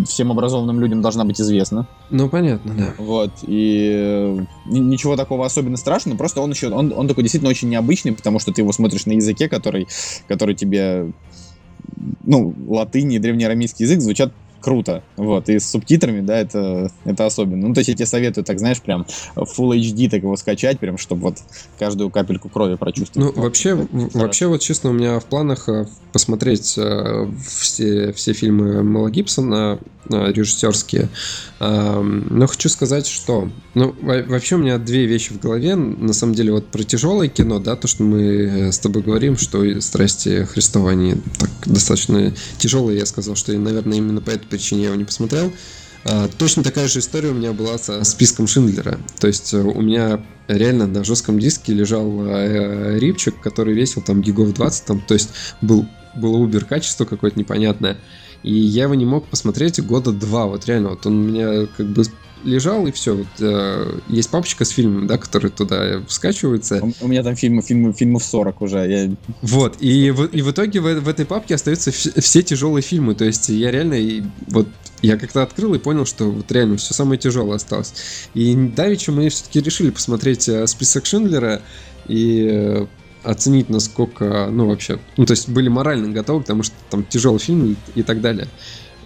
всем 0.05 0.31
образованным 0.31 0.79
людям 0.79 1.01
должна 1.01 1.25
быть 1.25 1.41
известна. 1.41 1.87
ну 2.09 2.29
понятно, 2.29 2.75
да. 2.75 2.93
Вот, 2.97 3.31
и 3.41 3.91
э, 3.93 4.37
ни- 4.65 4.79
ничего 4.79 5.15
такого 5.15 5.45
особенно 5.45 5.77
страшного, 5.77 6.17
просто 6.17 6.41
он 6.41 6.51
еще, 6.51 6.69
он, 6.69 6.93
он 6.95 7.07
такой 7.07 7.23
действительно 7.23 7.49
очень 7.49 7.69
необычный, 7.69 8.11
потому 8.11 8.39
что 8.39 8.53
ты 8.53 8.61
его 8.61 8.71
смотришь 8.71 9.05
на 9.05 9.13
языке, 9.13 9.49
который, 9.49 9.87
который 10.27 10.55
тебе, 10.55 11.11
ну, 12.23 12.53
латынь 12.67 13.13
и 13.13 13.19
древнеарамейский 13.19 13.85
язык 13.85 14.01
звучат 14.01 14.33
круто, 14.61 15.03
вот, 15.17 15.49
и 15.49 15.59
с 15.59 15.69
субтитрами, 15.69 16.21
да, 16.21 16.37
это, 16.37 16.91
это 17.05 17.25
особенно. 17.25 17.67
Ну, 17.67 17.73
то 17.73 17.79
есть 17.79 17.89
я 17.89 17.95
тебе 17.95 18.05
советую, 18.05 18.43
так, 18.43 18.59
знаешь, 18.59 18.81
прям 18.81 19.05
Full 19.35 19.77
HD 19.77 20.09
так 20.09 20.23
его 20.23 20.35
скачать, 20.37 20.79
прям, 20.79 20.97
чтобы 20.97 21.23
вот 21.23 21.37
каждую 21.79 22.09
капельку 22.09 22.49
крови 22.49 22.75
прочувствовать. 22.75 23.35
Ну, 23.35 23.41
вообще, 23.41 23.75
вообще, 23.91 24.47
вот 24.47 24.61
честно, 24.61 24.91
у 24.91 24.93
меня 24.93 25.19
в 25.19 25.25
планах 25.25 25.67
э, 25.67 25.87
посмотреть 26.13 26.75
э, 26.77 27.27
все, 27.45 28.13
все 28.13 28.33
фильмы 28.33 28.83
Мела 28.83 29.09
Гибсона 29.09 29.79
э, 30.09 30.31
режиссерские. 30.31 31.09
Эм, 31.59 32.27
Но 32.29 32.47
хочу 32.47 32.69
сказать, 32.69 33.07
что... 33.07 33.49
Ну, 33.73 33.95
во- 34.01 34.23
вообще 34.23 34.55
у 34.55 34.59
меня 34.59 34.77
две 34.77 35.05
вещи 35.05 35.33
в 35.33 35.39
голове. 35.39 35.75
На 35.75 36.13
самом 36.13 36.33
деле, 36.35 36.51
вот 36.51 36.67
про 36.67 36.83
тяжелое 36.83 37.27
кино, 37.27 37.59
да, 37.59 37.75
то, 37.75 37.87
что 37.87 38.03
мы 38.03 38.71
с 38.71 38.79
тобой 38.79 39.03
говорим, 39.03 39.37
что 39.37 39.79
страсти 39.81 40.45
Христова, 40.45 40.91
они 40.91 41.15
так 41.39 41.49
достаточно 41.65 42.33
тяжелые. 42.57 42.99
Я 42.99 43.05
сказал, 43.05 43.35
что, 43.35 43.53
наверное, 43.53 43.97
именно 43.97 44.21
по 44.21 44.31
этой 44.31 44.47
причине 44.51 44.81
я 44.81 44.87
его 44.87 44.97
не 44.97 45.05
посмотрел. 45.05 45.51
А, 46.03 46.27
Точно 46.37 46.63
такая 46.63 46.87
же 46.87 46.99
история 46.99 47.29
у 47.29 47.33
меня 47.33 47.53
была 47.53 47.77
со 47.77 48.03
списком 48.03 48.47
Шиндлера. 48.47 48.99
То 49.19 49.27
есть 49.27 49.53
э, 49.53 49.57
у 49.57 49.81
меня 49.81 50.23
реально 50.47 50.87
на 50.87 51.03
жестком 51.03 51.39
диске 51.39 51.73
лежал 51.73 52.25
э, 52.25 52.99
рипчик, 52.99 53.39
который 53.41 53.73
весил 53.73 54.01
там 54.01 54.21
гигов 54.21 54.53
20, 54.53 54.85
там, 54.85 55.01
то 55.01 55.13
есть 55.13 55.29
был, 55.61 55.85
было 56.15 56.37
убер 56.37 56.65
качество 56.65 57.05
какое-то 57.05 57.37
непонятное. 57.39 57.97
И 58.43 58.53
я 58.53 58.83
его 58.83 58.95
не 58.95 59.05
мог 59.05 59.27
посмотреть 59.27 59.79
года 59.85 60.11
два. 60.11 60.47
Вот 60.47 60.65
реально, 60.65 60.89
вот 60.89 61.05
он 61.05 61.19
у 61.19 61.23
меня 61.23 61.67
как 61.77 61.85
бы 61.87 62.03
лежал, 62.43 62.87
и 62.87 62.91
все. 62.91 63.15
Вот, 63.15 63.27
э, 63.39 63.99
есть 64.07 64.29
папочка 64.29 64.65
с 64.65 64.69
фильмами, 64.69 65.07
да, 65.07 65.17
которые 65.17 65.51
туда 65.51 66.01
скачиваются. 66.07 66.83
У, 66.83 66.93
у 67.05 67.07
меня 67.07 67.23
там 67.23 67.35
фильмы, 67.35 67.61
фильмы, 67.61 67.93
фильмов 67.93 68.23
40 68.23 68.61
уже, 68.61 68.77
я 68.89 69.15
Вот, 69.41 69.77
и 69.79 70.11
в, 70.11 70.25
и 70.25 70.41
в 70.41 70.51
итоге 70.51 70.79
в, 70.79 71.01
в 71.01 71.07
этой 71.07 71.25
папке 71.25 71.55
остаются 71.55 71.91
вс- 71.91 72.19
все 72.19 72.41
тяжелые 72.41 72.81
фильмы. 72.81 73.15
То 73.15 73.25
есть 73.25 73.49
я 73.49 73.71
реально, 73.71 73.95
и 73.95 74.23
вот 74.47 74.67
я 75.01 75.17
как-то 75.17 75.43
открыл 75.43 75.73
и 75.73 75.79
понял, 75.79 76.05
что 76.05 76.29
вот 76.29 76.51
реально 76.51 76.77
все 76.77 76.93
самое 76.93 77.19
тяжелое 77.19 77.55
осталось. 77.55 77.93
И 78.33 78.55
давеча 78.55 79.11
мы 79.11 79.29
все-таки 79.29 79.61
решили 79.61 79.89
посмотреть 79.89 80.47
э, 80.47 80.67
список 80.67 81.05
Шиндлера 81.05 81.61
и 82.07 82.47
э, 82.51 82.85
оценить, 83.23 83.69
насколько, 83.69 84.49
ну, 84.51 84.67
вообще, 84.67 84.99
ну, 85.17 85.25
то 85.25 85.31
есть 85.31 85.49
были 85.49 85.69
морально 85.69 86.09
готовы, 86.09 86.41
потому 86.41 86.63
что 86.63 86.75
там 86.89 87.03
тяжелый 87.03 87.39
фильм 87.39 87.75
и 87.95 88.03
так 88.03 88.21
далее. 88.21 88.47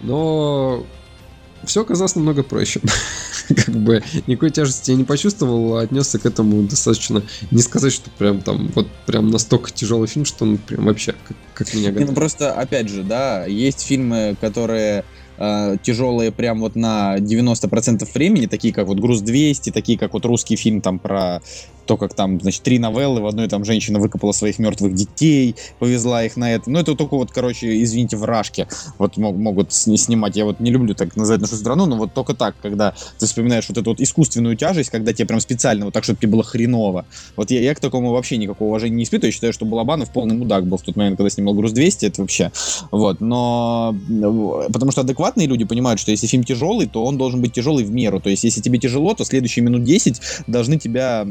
Но 0.02 0.86
все 1.64 1.82
оказалось 1.82 2.14
намного 2.14 2.42
проще. 2.42 2.80
как 3.66 3.74
бы 3.74 4.02
никакой 4.26 4.50
тяжести 4.50 4.90
я 4.90 4.96
не 4.96 5.04
почувствовал, 5.04 5.76
а 5.76 5.82
отнесся 5.82 6.18
к 6.18 6.26
этому 6.26 6.62
достаточно, 6.62 7.22
не 7.50 7.62
сказать, 7.62 7.92
что 7.92 8.10
прям 8.10 8.40
там, 8.40 8.70
вот 8.74 8.88
прям 9.06 9.30
настолько 9.30 9.70
тяжелый 9.70 10.08
фильм, 10.08 10.24
что 10.24 10.44
он 10.44 10.58
прям 10.58 10.86
вообще 10.86 11.12
как, 11.12 11.36
как 11.54 11.74
меня 11.74 11.90
Не, 11.90 12.04
ну 12.04 12.14
просто, 12.14 12.52
опять 12.52 12.88
же, 12.88 13.02
да, 13.02 13.46
есть 13.46 13.82
фильмы, 13.82 14.36
которые 14.40 15.04
э, 15.38 15.76
тяжелые 15.82 16.32
прям 16.32 16.60
вот 16.60 16.76
на 16.76 17.16
90% 17.18 18.08
времени, 18.14 18.46
такие 18.46 18.72
как 18.72 18.86
вот 18.86 18.98
«Груз 18.98 19.22
200», 19.22 19.72
такие 19.72 19.98
как 19.98 20.14
вот 20.14 20.24
русский 20.24 20.56
фильм 20.56 20.80
там 20.80 20.98
про 20.98 21.42
то, 21.86 21.96
как 21.96 22.14
там, 22.14 22.40
значит, 22.40 22.62
три 22.62 22.78
новеллы, 22.78 23.20
в 23.20 23.26
одной 23.26 23.48
там 23.48 23.64
женщина 23.64 23.98
выкопала 23.98 24.32
своих 24.32 24.58
мертвых 24.58 24.94
детей, 24.94 25.56
повезла 25.78 26.24
их 26.24 26.36
на 26.36 26.52
это. 26.52 26.70
Ну, 26.70 26.78
это 26.78 26.94
только 26.94 27.16
вот, 27.16 27.30
короче, 27.30 27.82
извините, 27.82 28.16
вражки 28.16 28.66
вот 28.98 29.16
мог- 29.16 29.36
могут 29.36 29.72
сни- 29.72 29.96
снимать. 29.96 30.36
Я 30.36 30.44
вот 30.44 30.60
не 30.60 30.70
люблю 30.70 30.94
так 30.94 31.16
называть 31.16 31.40
нашу 31.40 31.56
страну, 31.56 31.86
но 31.86 31.96
вот 31.96 32.12
только 32.14 32.34
так, 32.34 32.54
когда 32.62 32.94
ты 33.18 33.26
вспоминаешь 33.26 33.68
вот 33.68 33.78
эту 33.78 33.90
вот 33.90 34.00
искусственную 34.00 34.56
тяжесть, 34.56 34.90
когда 34.90 35.12
тебе 35.12 35.26
прям 35.26 35.40
специально 35.40 35.84
вот 35.86 35.94
так, 35.94 36.04
чтобы 36.04 36.18
тебе 36.18 36.32
было 36.32 36.42
хреново. 36.42 37.06
Вот 37.36 37.50
я, 37.50 37.60
я 37.60 37.74
к 37.74 37.80
такому 37.80 38.10
вообще 38.12 38.36
никакого 38.36 38.68
уважения 38.68 38.96
не 38.96 39.04
испытываю. 39.04 39.28
Я 39.28 39.32
считаю, 39.32 39.52
что 39.52 39.64
Балабанов 39.64 40.12
полный 40.12 40.34
мудак 40.36 40.66
был 40.66 40.76
в 40.78 40.82
тот 40.82 40.96
момент, 40.96 41.16
когда 41.16 41.30
снимал 41.30 41.54
«Груз 41.54 41.72
200», 41.72 42.06
это 42.06 42.20
вообще... 42.20 42.50
Вот, 42.90 43.20
но... 43.20 43.96
э, 44.10 44.72
Потому 44.72 44.92
что 44.92 45.02
адекватные 45.02 45.46
люди 45.46 45.64
понимают, 45.64 46.00
что 46.00 46.10
если 46.10 46.26
фильм 46.26 46.44
тяжелый, 46.44 46.86
то 46.86 47.04
он 47.04 47.16
должен 47.18 47.40
быть 47.40 47.52
тяжелый 47.52 47.84
в 47.84 47.90
меру. 47.90 48.20
То 48.20 48.30
есть, 48.30 48.44
если 48.44 48.60
тебе 48.60 48.78
тяжело, 48.78 49.14
то 49.14 49.24
следующие 49.24 49.64
минут 49.64 49.84
10 49.84 50.20
должны 50.46 50.78
тебя, 50.78 51.24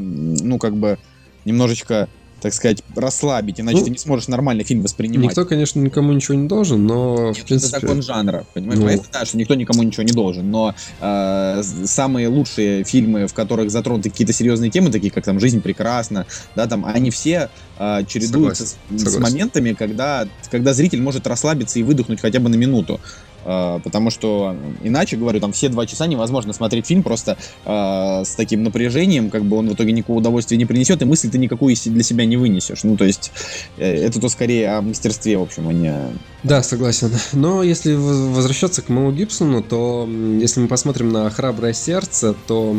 ну, 0.46 0.58
как 0.58 0.74
бы, 0.76 0.98
немножечко, 1.44 2.08
так 2.40 2.52
сказать, 2.52 2.82
расслабить, 2.94 3.60
иначе 3.60 3.78
Ну, 3.78 3.84
ты 3.84 3.90
не 3.90 3.98
сможешь 3.98 4.28
нормальный 4.28 4.62
фильм 4.62 4.82
воспринимать. 4.82 5.28
Никто, 5.30 5.46
конечно, 5.46 5.80
никому 5.80 6.12
ничего 6.12 6.34
не 6.34 6.46
должен, 6.48 6.86
но, 6.86 7.32
в 7.32 7.36
Это 7.38 7.46
принципе... 7.46 7.80
закон 7.80 8.02
жанра, 8.02 8.44
понимаешь? 8.52 8.78
Ну. 8.78 8.86
Понятно, 8.86 9.08
да, 9.12 9.24
что 9.24 9.36
никто 9.38 9.54
никому 9.54 9.82
ничего 9.82 10.02
не 10.02 10.12
должен, 10.12 10.50
но 10.50 10.74
э, 11.00 11.62
с- 11.62 11.90
самые 11.90 12.28
лучшие 12.28 12.84
фильмы, 12.84 13.26
в 13.26 13.32
которых 13.32 13.70
затронуты 13.70 14.10
какие-то 14.10 14.32
серьезные 14.34 14.70
темы, 14.70 14.90
такие 14.90 15.10
как 15.10 15.24
там 15.24 15.40
«Жизнь 15.40 15.60
прекрасна», 15.62 16.26
да, 16.54 16.66
там, 16.66 16.84
они 16.84 17.10
все 17.10 17.48
э, 17.78 18.00
чередуются 18.06 18.66
с, 18.66 18.70
с 18.90 19.02
согласен. 19.02 19.22
моментами, 19.22 19.72
когда, 19.72 20.28
когда 20.50 20.74
зритель 20.74 21.00
может 21.00 21.26
расслабиться 21.26 21.78
и 21.78 21.82
выдохнуть 21.82 22.20
хотя 22.20 22.38
бы 22.38 22.48
на 22.50 22.56
минуту. 22.56 23.00
Э, 23.46 23.78
потому 23.82 24.10
что 24.10 24.56
иначе, 24.82 25.16
говорю, 25.16 25.40
там 25.40 25.52
все 25.52 25.68
два 25.68 25.86
часа 25.86 26.06
невозможно 26.06 26.52
смотреть 26.52 26.86
фильм 26.86 27.02
просто 27.02 27.38
э, 27.64 28.22
с 28.24 28.34
таким 28.34 28.64
напряжением, 28.64 29.30
как 29.30 29.44
бы 29.44 29.56
он 29.56 29.70
в 29.70 29.74
итоге 29.74 29.92
никакого 29.92 30.18
удовольствия 30.18 30.56
не 30.56 30.66
принесет, 30.66 31.00
и 31.00 31.04
мысли 31.04 31.28
ты 31.28 31.38
никакую 31.38 31.76
для 31.84 32.02
себя 32.02 32.24
не 32.24 32.36
вынесешь. 32.36 32.82
Ну, 32.82 32.96
то 32.96 33.04
есть, 33.04 33.30
э, 33.78 34.06
это 34.06 34.20
то 34.20 34.28
скорее 34.28 34.70
о 34.70 34.82
мастерстве, 34.82 35.38
в 35.38 35.42
общем, 35.42 35.68
а 35.68 35.72
не... 35.72 35.94
Да, 36.42 36.62
согласен. 36.62 37.12
Но 37.32 37.62
если 37.62 37.94
возвращаться 37.94 38.82
к 38.82 38.88
Мэлу 38.88 39.12
Гибсону, 39.12 39.62
то 39.62 40.08
если 40.40 40.60
мы 40.60 40.68
посмотрим 40.68 41.10
на 41.10 41.30
«Храброе 41.30 41.72
сердце», 41.72 42.34
то, 42.46 42.76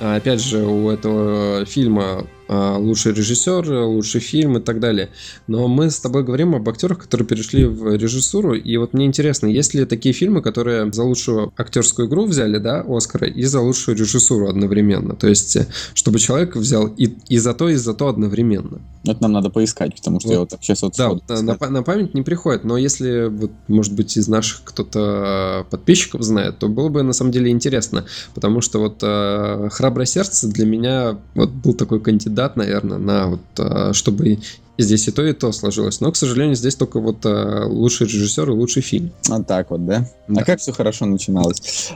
опять 0.00 0.40
же, 0.40 0.64
у 0.64 0.90
этого 0.90 1.64
фильма 1.66 2.26
лучший 2.48 3.12
режиссер, 3.12 3.70
лучший 3.84 4.20
фильм 4.20 4.58
и 4.58 4.60
так 4.60 4.80
далее. 4.80 5.10
Но 5.46 5.68
мы 5.68 5.90
с 5.90 5.98
тобой 6.00 6.24
говорим 6.24 6.54
об 6.54 6.68
актерах, 6.68 6.98
которые 6.98 7.26
перешли 7.26 7.64
в 7.64 7.94
режиссуру, 7.94 8.54
и 8.54 8.76
вот 8.76 8.92
мне 8.94 9.06
интересно, 9.06 9.46
есть 9.46 9.74
ли 9.74 9.84
такие 9.84 10.12
фильмы, 10.12 10.42
которые 10.42 10.92
за 10.92 11.04
лучшую 11.04 11.52
актерскую 11.56 12.08
игру 12.08 12.26
взяли, 12.26 12.58
да, 12.58 12.84
Оскара, 12.86 13.26
и 13.26 13.42
за 13.44 13.60
лучшую 13.60 13.96
режиссуру 13.96 14.48
одновременно? 14.48 15.14
То 15.14 15.28
есть, 15.28 15.56
э, 15.56 15.66
чтобы 15.94 16.18
человек 16.18 16.56
взял 16.56 16.86
и, 16.86 17.14
и 17.28 17.38
за 17.38 17.54
то, 17.54 17.68
и 17.68 17.74
за 17.74 17.94
то 17.94 18.08
одновременно. 18.08 18.80
Это 19.04 19.22
нам 19.22 19.32
надо 19.32 19.50
поискать, 19.50 19.94
потому 19.96 20.20
что 20.20 20.28
Вот. 20.28 20.34
я 20.34 20.40
вот 20.40 20.52
сейчас 20.60 20.82
вот 20.82 20.94
Да, 20.96 21.08
вот, 21.10 21.22
э, 21.28 21.40
на, 21.40 21.56
на 21.70 21.82
память 21.82 22.14
не 22.14 22.22
приходит, 22.22 22.64
но 22.64 22.76
если, 22.76 23.28
вот, 23.28 23.50
может 23.68 23.94
быть, 23.94 24.16
из 24.16 24.28
наших 24.28 24.62
кто-то 24.64 25.66
подписчиков 25.70 26.22
знает, 26.22 26.58
то 26.58 26.68
было 26.68 26.88
бы 26.88 27.02
на 27.02 27.12
самом 27.12 27.32
деле 27.32 27.50
интересно, 27.50 28.04
потому 28.34 28.60
что 28.60 28.78
вот 28.78 28.98
э, 29.02 29.68
«Храброе 29.70 30.06
сердце» 30.06 30.48
для 30.48 30.66
меня 30.66 31.18
вот 31.34 31.50
был 31.50 31.74
такой 31.74 32.00
кандидат, 32.00 32.33
наверное, 32.56 32.98
на 32.98 33.28
вот, 33.28 33.40
э, 33.58 33.92
чтобы 33.92 34.38
здесь 34.78 35.08
и 35.08 35.10
то, 35.10 35.24
и 35.24 35.32
то 35.32 35.52
сложилось. 35.52 36.00
Но, 36.00 36.10
к 36.10 36.16
сожалению, 36.16 36.56
здесь 36.56 36.74
только 36.74 37.00
вот 37.00 37.24
э, 37.24 37.64
лучший 37.66 38.06
режиссер 38.06 38.48
и 38.48 38.52
лучший 38.52 38.82
фильм. 38.82 39.12
Вот 39.28 39.46
так 39.46 39.70
вот, 39.70 39.86
да? 39.86 40.08
Да. 40.28 40.42
А 40.42 40.44
как 40.44 40.60
все 40.60 40.72
хорошо 40.72 41.06
начиналось? 41.06 41.90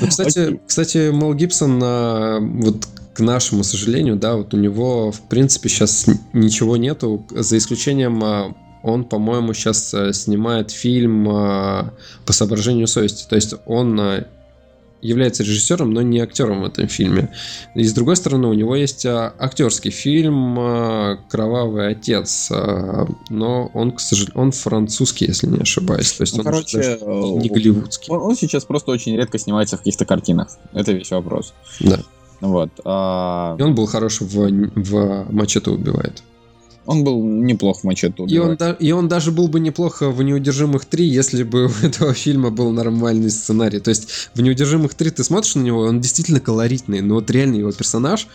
Ну, 0.00 0.08
кстати, 0.08 0.38
Окей. 0.38 0.60
кстати, 0.66 1.10
Мел 1.12 1.34
Гибсон, 1.34 1.80
а, 1.82 2.38
вот 2.40 2.86
к 3.14 3.20
нашему 3.20 3.64
сожалению, 3.64 4.16
да, 4.16 4.36
вот 4.36 4.52
у 4.54 4.56
него, 4.56 5.10
в 5.10 5.22
принципе, 5.22 5.68
сейчас 5.68 6.06
ничего 6.32 6.76
нету, 6.76 7.26
за 7.30 7.56
исключением 7.58 8.22
а, 8.22 8.54
он, 8.82 9.04
по-моему, 9.04 9.52
сейчас 9.52 9.94
снимает 10.12 10.70
фильм 10.70 11.28
а, 11.28 11.92
по 12.24 12.32
соображению 12.32 12.86
совести. 12.86 13.26
То 13.28 13.34
есть 13.34 13.54
он 13.66 13.98
а, 13.98 14.26
является 15.02 15.42
режиссером, 15.42 15.92
но 15.92 16.02
не 16.02 16.20
актером 16.20 16.62
в 16.62 16.64
этом 16.64 16.88
фильме. 16.88 17.32
И 17.74 17.84
с 17.84 17.92
другой 17.92 18.16
стороны, 18.16 18.48
у 18.48 18.52
него 18.52 18.74
есть 18.76 19.06
а, 19.06 19.34
актерский 19.38 19.90
фильм 19.90 20.58
а, 20.58 21.16
«Кровавый 21.28 21.88
отец», 21.88 22.48
а, 22.50 23.06
но 23.28 23.70
он, 23.74 23.92
к 23.92 24.00
сожалению, 24.00 24.40
он 24.40 24.52
французский, 24.52 25.26
если 25.26 25.46
не 25.46 25.60
ошибаюсь. 25.60 26.12
То 26.12 26.22
есть 26.22 26.34
Ну, 26.34 26.40
он 26.40 26.44
короче, 26.44 26.78
э, 26.78 26.98
не 27.00 27.48
голливудский. 27.48 28.12
Он, 28.12 28.20
он 28.22 28.36
сейчас 28.36 28.64
просто 28.64 28.90
очень 28.90 29.16
редко 29.16 29.38
снимается 29.38 29.76
в 29.76 29.80
каких-то 29.80 30.04
картинах. 30.04 30.48
Это 30.72 30.92
весь 30.92 31.10
вопрос. 31.10 31.54
Да. 31.80 31.98
Вот. 32.40 32.70
а, 32.84 33.56
И 33.58 33.62
он 33.62 33.74
был 33.74 33.86
хорош 33.86 34.20
в, 34.20 34.48
в 34.74 35.32
«Мачете 35.32 35.70
убивает». 35.70 36.22
Он 36.86 37.04
был 37.04 37.22
неплох 37.22 37.80
в 37.80 37.84
Мачете 37.84 38.24
И 38.26 38.38
он, 38.38 38.56
да- 38.56 38.72
и 38.72 38.92
он 38.92 39.08
даже 39.08 39.32
был 39.32 39.48
бы 39.48 39.60
неплохо 39.60 40.10
в 40.10 40.22
«Неудержимых 40.22 40.84
3», 40.84 41.02
если 41.02 41.42
бы 41.42 41.66
у 41.66 41.86
этого 41.86 42.14
фильма 42.14 42.50
был 42.50 42.70
нормальный 42.70 43.30
сценарий. 43.30 43.80
То 43.80 43.90
есть 43.90 44.30
в 44.34 44.40
«Неудержимых 44.40 44.92
3» 44.94 45.10
ты 45.10 45.24
смотришь 45.24 45.54
на 45.56 45.62
него, 45.62 45.80
он 45.80 46.00
действительно 46.00 46.40
колоритный, 46.40 47.00
но 47.00 47.14
вот 47.16 47.30
реально 47.30 47.56
его 47.56 47.72
персонаж 47.72 48.28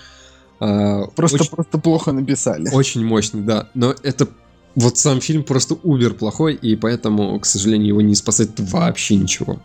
а, 0.59 1.07
Просто, 1.15 1.37
очень, 1.37 1.49
просто 1.49 1.77
плохо 1.79 2.11
написали. 2.11 2.69
очень 2.71 3.03
мощный, 3.03 3.41
да. 3.41 3.69
Но 3.73 3.95
это 4.03 4.27
вот 4.75 4.97
сам 4.97 5.19
фильм 5.21 5.43
просто 5.43 5.75
убер 5.83 6.13
плохой, 6.13 6.53
и 6.53 6.75
поэтому, 6.75 7.39
к 7.39 7.45
сожалению, 7.45 7.87
его 7.89 8.01
не 8.01 8.15
спасает 8.15 8.51
вообще 8.59 9.15
ничего. 9.15 9.59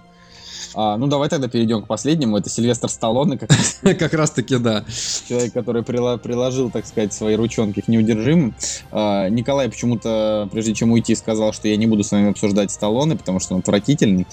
А, 0.79 0.99
ну, 0.99 1.07
давай 1.07 1.31
тогда 1.31 1.49
перейдем 1.49 1.83
к 1.83 1.87
последнему. 1.87 2.37
Это 2.37 2.51
Сильвестр 2.51 2.89
Сталлоне, 2.91 3.39
как 3.39 3.51
раз 3.51 3.81
Как 3.99 4.13
раз 4.13 4.31
таки, 4.31 4.59
да. 4.59 4.85
человек, 5.27 5.55
который 5.55 5.83
прила- 5.83 6.19
приложил, 6.19 6.71
так 6.71 6.87
сказать, 6.87 7.15
свои 7.15 7.35
ручонки 7.35 7.81
к 7.81 7.89
неудержимым. 7.89 8.55
А, 8.93 9.29
Николай 9.31 9.71
почему-то, 9.71 10.49
прежде 10.53 10.75
чем 10.75 10.93
уйти, 10.93 11.15
сказал, 11.15 11.53
что 11.55 11.67
я 11.69 11.77
не 11.79 11.87
буду 11.87 12.05
с 12.05 12.13
вами 12.13 12.31
обсуждать 12.31 12.71
Сталлоне, 12.71 13.17
потому 13.17 13.41
что 13.41 13.55
он 13.55 13.61
отвратительный. 13.61 14.27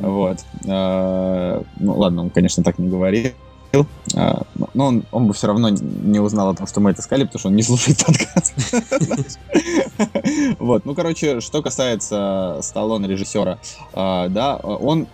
Вот. 0.00 0.38
А, 0.68 1.62
Ну, 1.78 1.96
ладно, 1.96 2.22
он, 2.22 2.30
конечно, 2.30 2.64
так 2.64 2.78
не 2.80 2.88
говорил. 2.88 3.30
А, 4.16 4.42
но- 4.56 4.70
Но 4.74 4.86
он, 4.86 5.04
он 5.12 5.26
бы 5.28 5.34
все 5.34 5.46
равно 5.46 5.68
не 5.70 6.18
узнал 6.18 6.48
о 6.50 6.54
том, 6.54 6.66
что 6.66 6.80
мы 6.80 6.90
это 6.90 7.02
сказали, 7.02 7.24
потому 7.26 7.38
что 7.38 7.48
он 7.48 7.54
не 7.56 7.62
слушает 7.62 8.04
подкаст. 8.04 8.54
Вот, 10.58 10.84
ну, 10.84 10.94
короче, 10.94 11.40
что 11.40 11.62
касается 11.62 12.58
Сталлоне, 12.62 13.06
режиссера, 13.08 13.58
а, 13.92 14.28
да, 14.28 14.56
он 14.56 15.06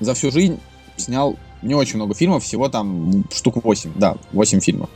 за 0.00 0.14
всю 0.14 0.30
жизнь 0.30 0.58
снял 0.96 1.36
не 1.62 1.74
очень 1.74 1.96
много 1.96 2.14
фильмов, 2.14 2.42
всего 2.44 2.68
там 2.68 3.24
штук 3.32 3.62
8, 3.62 3.92
да, 3.96 4.16
8 4.32 4.60
фильмов. 4.60 4.90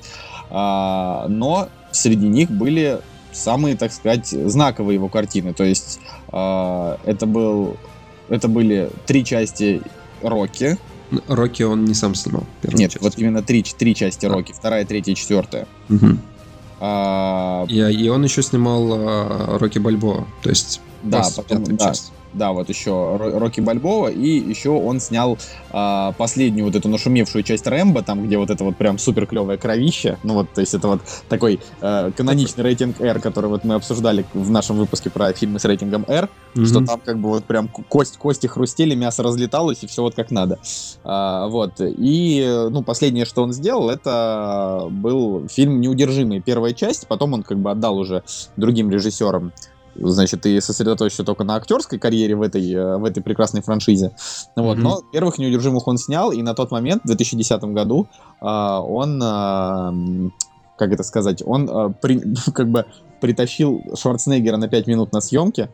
А, 0.51 1.27
Но 1.29 1.69
среди 1.93 2.27
них 2.27 2.51
были 2.51 3.01
самые, 3.33 3.77
так 3.77 3.93
сказать, 3.93 4.29
знаковые 4.29 4.95
его 4.95 5.09
картины. 5.09 5.53
То 5.53 5.65
есть 5.65 6.01
а, 6.29 6.99
это 7.05 7.27
был, 7.27 7.77
это 8.29 8.49
были 8.49 8.91
три 9.07 9.25
части 9.25 9.83
Рокки. 10.23 10.79
Рокки 11.29 11.63
он 11.63 11.85
не 11.85 11.95
сам 11.95 12.15
снимал. 12.15 12.45
Нет, 12.63 12.93
часть. 12.93 13.03
вот 13.03 13.19
именно 13.19 13.43
три, 13.43 13.63
три 13.63 13.95
части 13.95 14.27
А. 14.27 14.31
Рокки. 14.31 14.53
Вторая, 14.53 14.85
третья, 14.85 15.15
четвертая. 15.15 15.67
Мгм. 15.89 16.21
А, 16.81 17.67
И, 17.69 17.79
и 17.79 18.09
он 18.09 18.25
еще 18.25 18.43
снимал 18.43 18.91
а, 18.95 19.59
Рокки 19.59 19.79
Бальбоа, 19.79 20.27
то 20.43 20.51
есть 20.51 20.81
Да, 21.05 21.29
потом, 21.37 21.65
да, 21.65 21.89
часть. 21.91 22.13
да, 22.33 22.53
вот 22.53 22.69
еще 22.69 22.91
Ро- 22.91 23.39
Рокки 23.39 23.61
Бальбова, 23.61 24.09
и 24.09 24.27
еще 24.27 24.71
он 24.71 25.01
снял 25.01 25.39
а, 25.71 26.13
последнюю 26.13 26.65
вот 26.67 26.75
эту 26.75 26.89
нашумевшую 26.89 27.45
часть 27.45 27.67
Рэмбо, 27.67 28.03
там, 28.03 28.23
где 28.23 28.39
вот 28.39 28.51
это 28.51 28.65
вот 28.65 28.77
прям 28.79 28.99
супер 28.99 29.27
клевое 29.27 29.59
кровище, 29.59 30.19
ну 30.23 30.35
вот, 30.35 30.53
то 30.55 30.61
есть 30.63 30.73
это 30.75 30.89
вот 30.89 31.03
такой 31.29 31.61
э, 31.81 32.13
каноничный 32.13 32.65
рейтинг 32.65 33.01
R, 33.01 33.21
который 33.21 33.47
вот 33.51 33.65
мы 33.65 33.75
обсуждали 33.75 34.27
в 34.33 34.51
нашем 34.51 34.77
выпуске 34.77 35.11
про 35.11 35.33
фильмы 35.35 35.59
с 35.59 35.65
рейтингом 35.65 36.05
R, 36.09 36.31
что 36.65 36.79
Мгм. 36.79 36.87
там 36.87 37.01
как 37.01 37.21
бы 37.21 37.29
вот 37.29 37.47
прям 37.47 37.69
ко- 37.69 37.85
кость, 37.87 38.17
кости 38.17 38.47
хрустели, 38.47 38.95
мясо 38.95 39.23
разлеталось, 39.23 39.83
и 39.83 39.87
все 39.87 40.03
вот 40.03 40.15
как 40.15 40.31
надо. 40.31 40.59
А, 41.05 41.49
вот, 41.49 41.81
и, 41.81 42.41
э, 42.41 42.69
ну, 42.71 42.83
последнее, 42.83 43.27
что 43.27 43.43
он 43.43 43.53
сделал, 43.53 43.91
это 43.91 44.87
был 44.91 45.47
фильм 45.49 45.81
«Неудержимый», 45.81 46.41
первая 46.41 46.73
часть, 46.73 47.07
потом 47.09 47.35
он 47.35 47.43
как 47.43 47.59
бы 47.59 47.71
отдал 47.71 47.99
уже 47.99 48.23
другим 48.57 48.91
режиссерам 48.91 49.53
значит, 49.97 50.47
и 50.47 50.61
сосредоточился 50.61 51.25
только 51.25 51.45
на 51.45 51.57
актерской 51.57 51.99
карьере 51.99 52.35
в 52.37 52.43
этой, 52.43 52.73
э, 52.73 52.97
в 52.97 53.05
этой 53.05 53.23
прекрасной 53.23 53.63
франшизе. 53.63 54.15
Вот. 54.57 54.75
Мгм. 54.77 54.83
Но 54.85 55.01
первых 55.13 55.39
«Неудержимых» 55.39 55.87
он 55.89 55.99
снял, 55.99 56.33
и 56.33 56.43
на 56.43 56.55
тот 56.55 56.71
момент, 56.71 57.03
в 57.05 57.07
2010 57.07 57.73
году, 57.75 58.07
а, 58.41 58.81
он, 58.81 59.23
м, 59.23 60.33
как 60.77 60.93
это 60.93 61.03
сказать, 61.03 61.43
он 61.45 61.95
при- 62.01 62.23
как 62.55 62.69
бы 62.71 62.87
притащил 63.21 63.83
Шварценеггера 63.97 64.57
на 64.57 64.69
5 64.69 64.87
минут 64.87 65.13
на 65.13 65.21
съемке, 65.21 65.69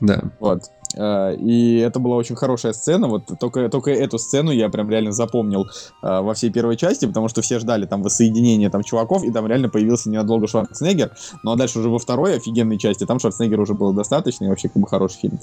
Да. 0.00 0.24
вот. 0.40 0.62
Э, 0.96 1.34
И 1.36 1.76
это 1.78 1.98
была 1.98 2.16
очень 2.16 2.36
хорошая 2.36 2.72
сцена. 2.72 3.08
Вот 3.08 3.24
только, 3.38 3.68
только 3.68 3.90
эту 3.90 4.18
сцену 4.18 4.50
я 4.50 4.68
прям 4.68 4.90
реально 4.90 5.12
запомнил 5.12 5.66
э, 6.02 6.20
во 6.20 6.34
всей 6.34 6.50
первой 6.50 6.76
части, 6.76 7.06
потому 7.06 7.28
что 7.28 7.42
все 7.42 7.58
ждали 7.58 7.86
там 7.86 8.02
воссоединения 8.02 8.70
там 8.70 8.82
чуваков, 8.82 9.24
и 9.24 9.30
там 9.30 9.46
реально 9.46 9.68
появился 9.68 10.10
ненадолго 10.10 10.46
Шварценеггер. 10.46 11.12
Ну 11.42 11.52
а 11.52 11.56
дальше 11.56 11.78
уже 11.78 11.88
во 11.88 11.98
второй 11.98 12.36
офигенной 12.36 12.78
части 12.78 13.06
там 13.06 13.18
Шварценеггера 13.18 13.62
уже 13.62 13.74
было 13.74 13.92
достаточно, 13.94 14.44
и 14.44 14.48
вообще 14.48 14.68
как 14.68 14.80
бы 14.82 14.88
хороший 14.88 15.18
фильм. 15.18 15.38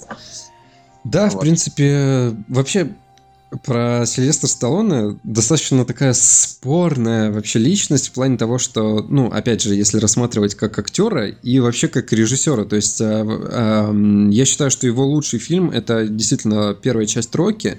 Да, 1.04 1.28
в 1.30 1.34
Вот. 1.34 1.40
принципе, 1.40 2.34
вообще 2.48 2.92
про 3.64 4.04
Сильвестра 4.06 4.46
Сталлоне 4.46 5.18
достаточно 5.24 5.84
такая 5.84 6.12
спорная 6.12 7.32
вообще 7.32 7.58
личность 7.58 8.08
в 8.08 8.12
плане 8.12 8.36
того, 8.36 8.58
что, 8.58 9.04
ну, 9.08 9.26
опять 9.26 9.62
же, 9.62 9.74
если 9.74 9.98
рассматривать 9.98 10.54
как 10.54 10.78
актера 10.78 11.28
и 11.28 11.58
вообще 11.58 11.88
как 11.88 12.12
режиссера, 12.12 12.64
то 12.64 12.76
есть 12.76 13.00
э, 13.00 13.04
эм, 13.04 14.30
я 14.30 14.44
считаю, 14.44 14.70
что 14.70 14.86
его 14.86 15.04
лучший 15.04 15.40
фильм 15.40 15.70
это 15.70 16.06
действительно 16.06 16.74
первая 16.74 17.06
часть 17.06 17.34
Рокки, 17.34 17.78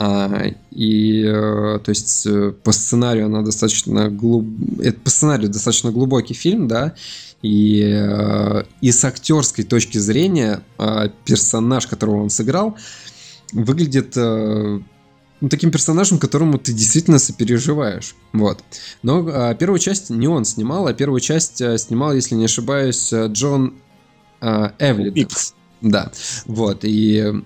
а, 0.00 0.44
и 0.70 1.24
э, 1.24 1.80
то 1.84 1.88
есть 1.88 2.24
э, 2.24 2.52
по 2.62 2.70
сценарию 2.70 3.26
она 3.26 3.42
достаточно 3.42 4.08
глуб... 4.08 4.46
это 4.80 5.00
по 5.00 5.10
сценарию 5.10 5.50
достаточно 5.50 5.90
глубокий 5.90 6.34
фильм, 6.34 6.68
да, 6.68 6.94
и, 7.42 7.82
э, 7.82 8.62
и 8.80 8.92
с 8.92 9.04
актерской 9.04 9.64
точки 9.64 9.98
зрения 9.98 10.62
э, 10.78 11.08
персонаж, 11.24 11.88
которого 11.88 12.22
он 12.22 12.30
сыграл, 12.30 12.76
выглядит 13.52 14.16
э, 14.16 14.80
ну, 15.40 15.48
таким 15.48 15.70
персонажем, 15.70 16.18
которому 16.18 16.58
ты 16.58 16.72
действительно 16.72 17.18
сопереживаешь. 17.18 18.14
Вот. 18.32 18.62
Но 19.02 19.28
э, 19.28 19.54
первую 19.56 19.78
часть 19.78 20.10
не 20.10 20.28
он 20.28 20.44
снимал, 20.44 20.86
а 20.86 20.94
первую 20.94 21.20
часть 21.20 21.60
э, 21.60 21.78
снимал, 21.78 22.14
если 22.14 22.34
не 22.34 22.46
ошибаюсь, 22.46 23.12
э, 23.12 23.28
Джон 23.28 23.74
э, 24.40 24.70
Эвлин. 24.78 25.14
Пикс. 25.14 25.54
Да, 25.80 26.10
вот, 26.46 26.80
и 26.82 27.42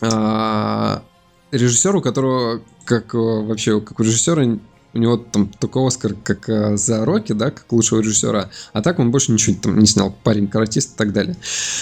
а, 0.00 1.02
режиссер, 1.50 1.96
у 1.96 2.00
которого, 2.00 2.62
как 2.84 3.14
э, 3.14 3.18
вообще, 3.18 3.80
как 3.80 4.00
у 4.00 4.02
режиссера, 4.02 4.44
у 4.92 4.98
него 4.98 5.16
там 5.16 5.48
только 5.48 5.86
Оскар, 5.86 6.14
как 6.22 6.48
э, 6.48 6.76
за 6.76 7.04
Рокки, 7.04 7.32
да, 7.32 7.50
как 7.50 7.70
лучшего 7.72 8.00
режиссера, 8.00 8.50
а 8.72 8.82
так 8.82 8.98
он 8.98 9.10
больше 9.10 9.32
ничего 9.32 9.56
там 9.60 9.78
не 9.78 9.86
снял, 9.86 10.14
парень 10.24 10.48
каратист 10.48 10.94
и 10.94 10.96
так 10.96 11.12
далее. 11.12 11.36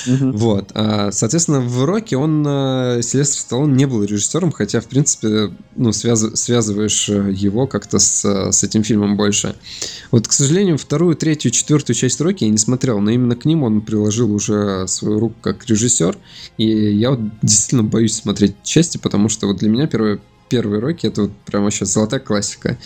Вот, 0.07 0.71
а, 0.75 1.11
соответственно, 1.13 1.61
в 1.61 1.85
Рокки 1.85 2.15
он, 2.15 2.45
э, 2.47 3.01
Сильвестр 3.03 3.41
Сталлоне 3.41 3.75
не 3.75 3.87
был 3.87 4.03
режиссером, 4.05 4.53
хотя, 4.53 4.81
в 4.81 4.87
принципе, 4.87 5.53
ну, 5.77 5.91
связ- 5.91 6.37
связываешь 6.37 7.09
э, 7.09 7.33
его 7.33 7.67
как-то 7.67 7.99
с, 7.99 8.25
э, 8.25 8.53
с 8.53 8.63
этим 8.63 8.83
фильмом 8.83 9.17
больше. 9.17 9.55
Вот, 10.11 10.29
к 10.29 10.33
сожалению, 10.33 10.79
вторую, 10.79 11.17
третью, 11.17 11.51
четвертую 11.51 11.97
часть 11.97 12.21
Рокки 12.21 12.45
я 12.45 12.51
не 12.51 12.59
смотрел, 12.59 13.01
но 13.01 13.11
именно 13.11 13.37
к 13.37 13.45
ним 13.45 13.63
он 13.63 13.81
приложил 13.81 14.33
уже 14.33 14.87
свою 14.89 15.19
руку 15.19 15.37
как 15.41 15.67
режиссер, 15.67 16.17
и 16.57 16.67
я 16.67 17.11
вот 17.11 17.21
действительно 17.43 17.85
боюсь 17.85 18.15
смотреть 18.15 18.57
части, 18.63 18.99
потому 18.99 19.29
что 19.29 19.47
вот 19.47 19.59
для 19.59 19.69
меня 19.69 19.87
первый, 19.87 20.21
первый 20.49 20.79
Рокки 20.81 21.07
это 21.07 21.23
вот 21.23 21.33
прям 21.47 21.65
вообще 21.65 21.85
золотая 21.85 22.20
классика. 22.20 22.77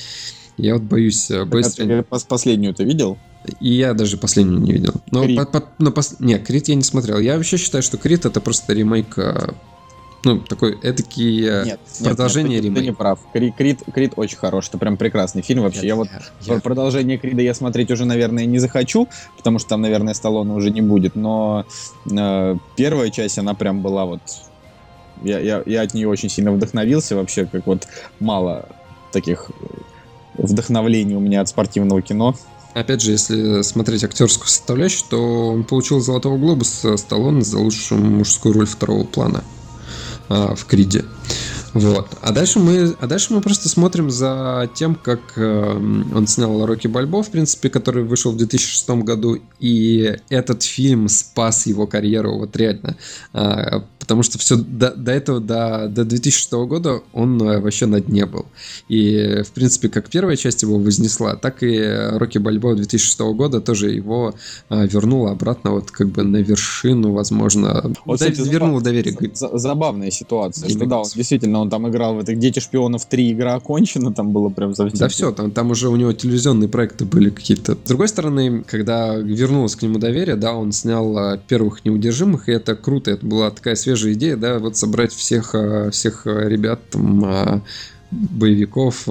Я 0.56 0.74
вот 0.74 0.82
боюсь 0.82 1.30
э, 1.30 1.40
А 1.42 1.44
быстро... 1.46 1.84
ты 1.84 1.92
пос- 2.00 2.26
последнюю 2.28 2.74
ты 2.74 2.84
видел? 2.84 3.18
И 3.60 3.72
я 3.72 3.94
даже 3.94 4.16
последнюю 4.18 4.60
не 4.60 4.72
видел. 4.72 4.94
Но, 5.10 5.24
Крид. 5.24 5.36
по- 5.38 5.60
по- 5.60 5.68
но 5.78 5.90
пос- 5.90 6.16
Не, 6.20 6.38
Крит 6.38 6.68
я 6.68 6.74
не 6.74 6.82
смотрел. 6.84 7.18
Я 7.18 7.36
вообще 7.36 7.56
считаю, 7.56 7.82
что 7.82 7.96
Крит 7.96 8.24
это 8.26 8.40
просто 8.40 8.72
ремейк. 8.72 9.18
э, 9.18 9.48
Ну, 10.24 10.38
такой 10.38 10.78
эдакий 10.82 11.44
э, 11.44 11.64
Нет. 11.64 11.80
продолжение 12.00 12.60
нет, 12.60 12.72
ты, 12.74 12.80
ты 12.80 12.86
не 12.86 12.92
прав. 12.92 13.18
Кри- 13.32 13.50
Крид, 13.50 13.80
Крид 13.92 14.12
очень 14.14 14.36
хороший, 14.36 14.68
это 14.68 14.78
прям 14.78 14.96
прекрасный 14.96 15.42
фильм 15.42 15.62
вообще. 15.62 15.84
Я 15.86 15.96
вот 15.96 16.08
Про 16.46 16.60
Продолжение 16.60 17.18
Крида 17.18 17.42
я 17.42 17.54
смотреть 17.54 17.90
уже, 17.90 18.04
наверное, 18.04 18.44
не 18.44 18.58
захочу, 18.60 19.08
потому 19.36 19.58
что 19.58 19.70
там, 19.70 19.80
наверное, 19.80 20.14
Сталлоне 20.14 20.52
уже 20.52 20.70
не 20.70 20.80
будет. 20.82 21.16
Но 21.16 21.66
э, 22.08 22.56
первая 22.76 23.10
часть, 23.10 23.38
она 23.38 23.54
прям 23.54 23.82
была 23.82 24.04
вот... 24.04 24.20
Я, 25.24 25.38
я, 25.40 25.62
я 25.66 25.82
от 25.82 25.94
нее 25.94 26.08
очень 26.08 26.28
сильно 26.28 26.52
вдохновился 26.52 27.16
вообще, 27.16 27.46
как 27.46 27.66
вот 27.66 27.86
мало 28.20 28.68
таких 29.12 29.50
вдохновлений 30.34 31.14
у 31.14 31.20
меня 31.20 31.40
от 31.40 31.48
спортивного 31.48 32.02
кино. 32.02 32.34
Опять 32.74 33.02
же, 33.02 33.10
если 33.12 33.62
смотреть 33.62 34.02
актерскую 34.02 34.48
составляющую, 34.48 35.06
то 35.10 35.48
он 35.48 35.64
получил 35.64 36.00
Золотого 36.00 36.38
глобуса 36.38 36.96
Сталлоне 36.96 37.42
за 37.42 37.58
лучшую 37.58 38.02
мужскую 38.02 38.54
роль 38.54 38.66
второго 38.66 39.04
плана 39.04 39.44
а, 40.28 40.54
в 40.54 40.64
Криде. 40.64 41.04
Вот. 41.74 42.08
А 42.20 42.32
дальше 42.32 42.58
мы, 42.58 42.94
а 43.00 43.06
дальше 43.06 43.32
мы 43.32 43.40
просто 43.40 43.68
смотрим 43.68 44.10
за 44.10 44.68
тем, 44.74 44.94
как 44.94 45.20
э, 45.36 45.72
он 46.14 46.26
снял 46.26 46.66
Рокки 46.66 46.86
Бальбо, 46.86 47.22
в 47.22 47.30
принципе, 47.30 47.70
который 47.70 48.04
вышел 48.04 48.32
в 48.32 48.36
2006 48.36 48.90
году, 48.90 49.38
и 49.58 50.16
этот 50.28 50.62
фильм 50.62 51.08
спас 51.08 51.66
его 51.66 51.86
карьеру, 51.86 52.38
вот 52.38 52.54
реально. 52.56 52.96
А, 53.32 53.84
потому 53.98 54.22
что 54.22 54.38
все 54.38 54.56
до, 54.56 54.90
до 54.94 55.12
этого, 55.12 55.40
до, 55.40 55.88
до 55.88 56.04
2006 56.04 56.52
года 56.52 57.00
он 57.14 57.40
э, 57.40 57.60
вообще 57.60 57.86
на 57.86 58.00
дне 58.00 58.26
был. 58.26 58.44
И, 58.88 59.42
в 59.42 59.52
принципе, 59.52 59.88
как 59.88 60.10
первая 60.10 60.36
часть 60.36 60.62
его 60.62 60.76
вознесла, 60.78 61.36
так 61.36 61.62
и 61.62 61.80
Рокки 62.12 62.36
Бальбо 62.36 62.74
2006 62.74 63.18
года 63.20 63.60
тоже 63.62 63.90
его 63.92 64.34
а, 64.68 64.84
вернула 64.84 65.30
обратно 65.30 65.70
вот 65.70 65.90
как 65.90 66.08
бы 66.08 66.22
на 66.22 66.36
вершину, 66.38 67.12
возможно. 67.12 67.92
Вот, 68.04 68.20
кстати, 68.20 68.46
вернула 68.46 68.82
доверие. 68.82 69.16
за- 69.34 69.48
за- 69.48 69.58
Забавная 69.58 70.10
ситуация, 70.10 70.68
что 70.68 70.84
да, 70.84 70.98
он 70.98 71.04
действительно 71.22 71.60
он 71.60 71.70
там 71.70 71.88
играл 71.88 72.14
в 72.14 72.20
этих 72.20 72.38
«Дети 72.38 72.58
шпионов 72.60 73.06
3», 73.08 73.32
игра 73.32 73.54
окончена, 73.54 74.12
там 74.12 74.32
было 74.32 74.48
прям 74.48 74.74
совсем... 74.74 74.98
Да 74.98 75.08
все, 75.08 75.32
там, 75.32 75.50
там 75.50 75.70
уже 75.70 75.88
у 75.88 75.96
него 75.96 76.12
телевизионные 76.12 76.68
проекты 76.68 77.04
были 77.04 77.30
какие-то. 77.30 77.72
С 77.74 77.88
другой 77.88 78.08
стороны, 78.08 78.62
когда 78.66 79.14
вернулось 79.14 79.76
к 79.76 79.82
нему 79.82 79.98
доверие, 79.98 80.36
да, 80.36 80.52
он 80.54 80.72
снял 80.72 81.16
а, 81.16 81.38
первых 81.38 81.84
неудержимых, 81.84 82.48
и 82.48 82.52
это 82.52 82.74
круто, 82.74 83.10
это 83.10 83.24
была 83.24 83.50
такая 83.50 83.76
свежая 83.76 84.14
идея, 84.14 84.36
да, 84.36 84.58
вот 84.58 84.76
собрать 84.76 85.12
всех, 85.12 85.54
а, 85.54 85.90
всех 85.90 86.26
а, 86.26 86.48
ребят, 86.48 86.80
там, 86.90 87.62
боевиков 88.10 89.08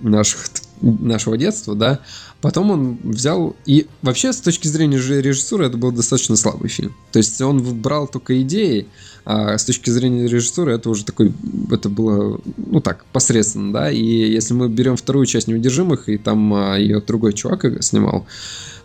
наших, 0.00 0.46
нашего 0.80 1.36
детства, 1.36 1.74
да, 1.74 2.00
Потом 2.42 2.72
он 2.72 2.98
взял 3.04 3.54
и 3.66 3.86
вообще 4.02 4.32
с 4.32 4.40
точки 4.40 4.66
зрения 4.66 4.98
режиссуры 4.98 5.66
это 5.66 5.76
был 5.76 5.92
достаточно 5.92 6.34
слабый 6.34 6.68
фильм. 6.68 6.92
То 7.12 7.18
есть 7.18 7.40
он 7.40 7.62
брал 7.80 8.08
только 8.08 8.42
идеи, 8.42 8.88
а 9.24 9.56
с 9.56 9.64
точки 9.64 9.90
зрения 9.90 10.26
режиссуры 10.26 10.72
это 10.72 10.90
уже 10.90 11.04
такой, 11.04 11.32
это 11.70 11.88
было, 11.88 12.40
ну 12.56 12.80
так, 12.80 13.04
посредственно, 13.12 13.72
да. 13.72 13.92
И 13.92 14.02
если 14.02 14.54
мы 14.54 14.68
берем 14.68 14.96
вторую 14.96 15.26
часть 15.26 15.46
«Неудержимых», 15.46 16.08
и 16.08 16.18
там 16.18 16.52
а, 16.52 16.76
ее 16.76 17.00
другой 17.00 17.32
чувак 17.32 17.64
снимал, 17.80 18.26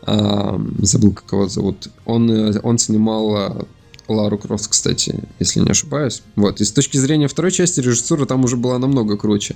а, 0.04 0.62
забыл, 0.78 1.14
как 1.14 1.32
его 1.32 1.48
зовут, 1.48 1.90
он, 2.06 2.56
он 2.62 2.78
снимал 2.78 3.36
а, 3.36 3.68
Лару 4.08 4.38
Крофт, 4.38 4.68
кстати, 4.68 5.24
если 5.40 5.62
не 5.62 5.72
ошибаюсь. 5.72 6.22
Вот, 6.36 6.62
и 6.62 6.64
с 6.64 6.72
точки 6.72 6.98
зрения 6.98 7.28
второй 7.28 7.52
части 7.52 7.80
режиссура 7.80 8.26
там 8.26 8.44
уже 8.44 8.56
была 8.56 8.78
намного 8.78 9.18
круче. 9.18 9.56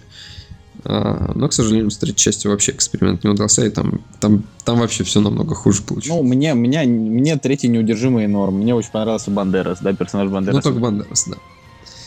А, 0.84 1.31
но, 1.35 1.48
к 1.48 1.53
сожалению, 1.53 1.91
с 1.91 1.98
третьей 1.98 2.18
части 2.18 2.48
вообще 2.48 2.72
эксперимент 2.72 3.23
не 3.23 3.30
удался, 3.30 3.65
и 3.65 3.69
там, 3.69 4.02
там, 4.19 4.43
там 4.65 4.80
вообще 4.80 5.03
все 5.03 5.19
намного 5.19 5.53
хуже 5.53 5.84
получилось. 5.84 6.22
Ну, 6.22 6.27
мне, 6.27 6.53
меня, 6.53 6.84
мне 6.84 7.38
третий 7.38 7.68
неудержимый 7.68 8.27
норм. 8.27 8.56
Мне 8.60 8.73
очень 8.73 8.91
понравился 8.91 9.31
Бандерас, 9.31 9.80
да, 9.81 9.93
персонаж 9.93 10.30
Бандерас. 10.30 10.56
Ну, 10.56 10.61
только 10.61 10.80
Бандерас, 10.80 11.27
да. 11.27 11.38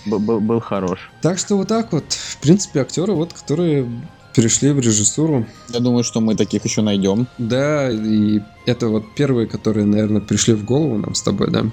Был, 0.07 0.19
был, 0.19 0.41
был 0.41 0.61
хорош. 0.61 1.11
Так 1.23 1.39
что 1.39 1.57
вот 1.57 1.69
так 1.69 1.93
вот. 1.93 2.05
В 2.13 2.39
принципе, 2.39 2.81
актеры, 2.81 3.13
вот, 3.13 3.33
которые 3.33 3.89
перешли 4.35 4.73
в 4.73 4.81
режиссуру. 4.81 5.47
Я 5.69 5.81
думаю, 5.81 6.05
что 6.05 6.21
мы 6.21 6.35
таких 6.35 6.65
еще 6.65 6.83
найдем. 6.83 7.27
Да, 7.39 7.91
и 7.91 8.41
это 8.67 8.89
вот 8.89 9.05
первые, 9.15 9.47
которые, 9.47 9.87
наверное, 9.87 10.21
пришли 10.21 10.55
в 10.55 10.65
голову 10.65 10.99
нам 10.99 11.15
с 11.15 11.23
тобой, 11.23 11.51
да. 11.51 11.65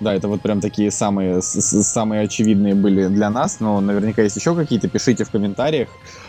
Да, 0.00 0.14
это 0.14 0.28
вот 0.28 0.40
прям 0.40 0.60
такие 0.60 0.90
самые, 0.90 1.42
самые 1.42 2.22
очевидные 2.22 2.74
были 2.74 3.08
для 3.08 3.28
нас, 3.28 3.60
но 3.60 3.80
наверняка 3.80 4.22
есть 4.22 4.36
еще 4.36 4.54
какие-то, 4.54 4.88
пишите 4.88 5.24
в 5.24 5.30
комментариях. 5.30 5.88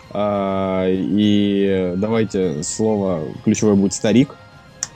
А, 0.10 0.86
и 0.90 1.94
давайте 1.96 2.64
слово 2.64 3.22
ключевое 3.46 3.76
будет 3.76 3.94
старик. 3.94 4.36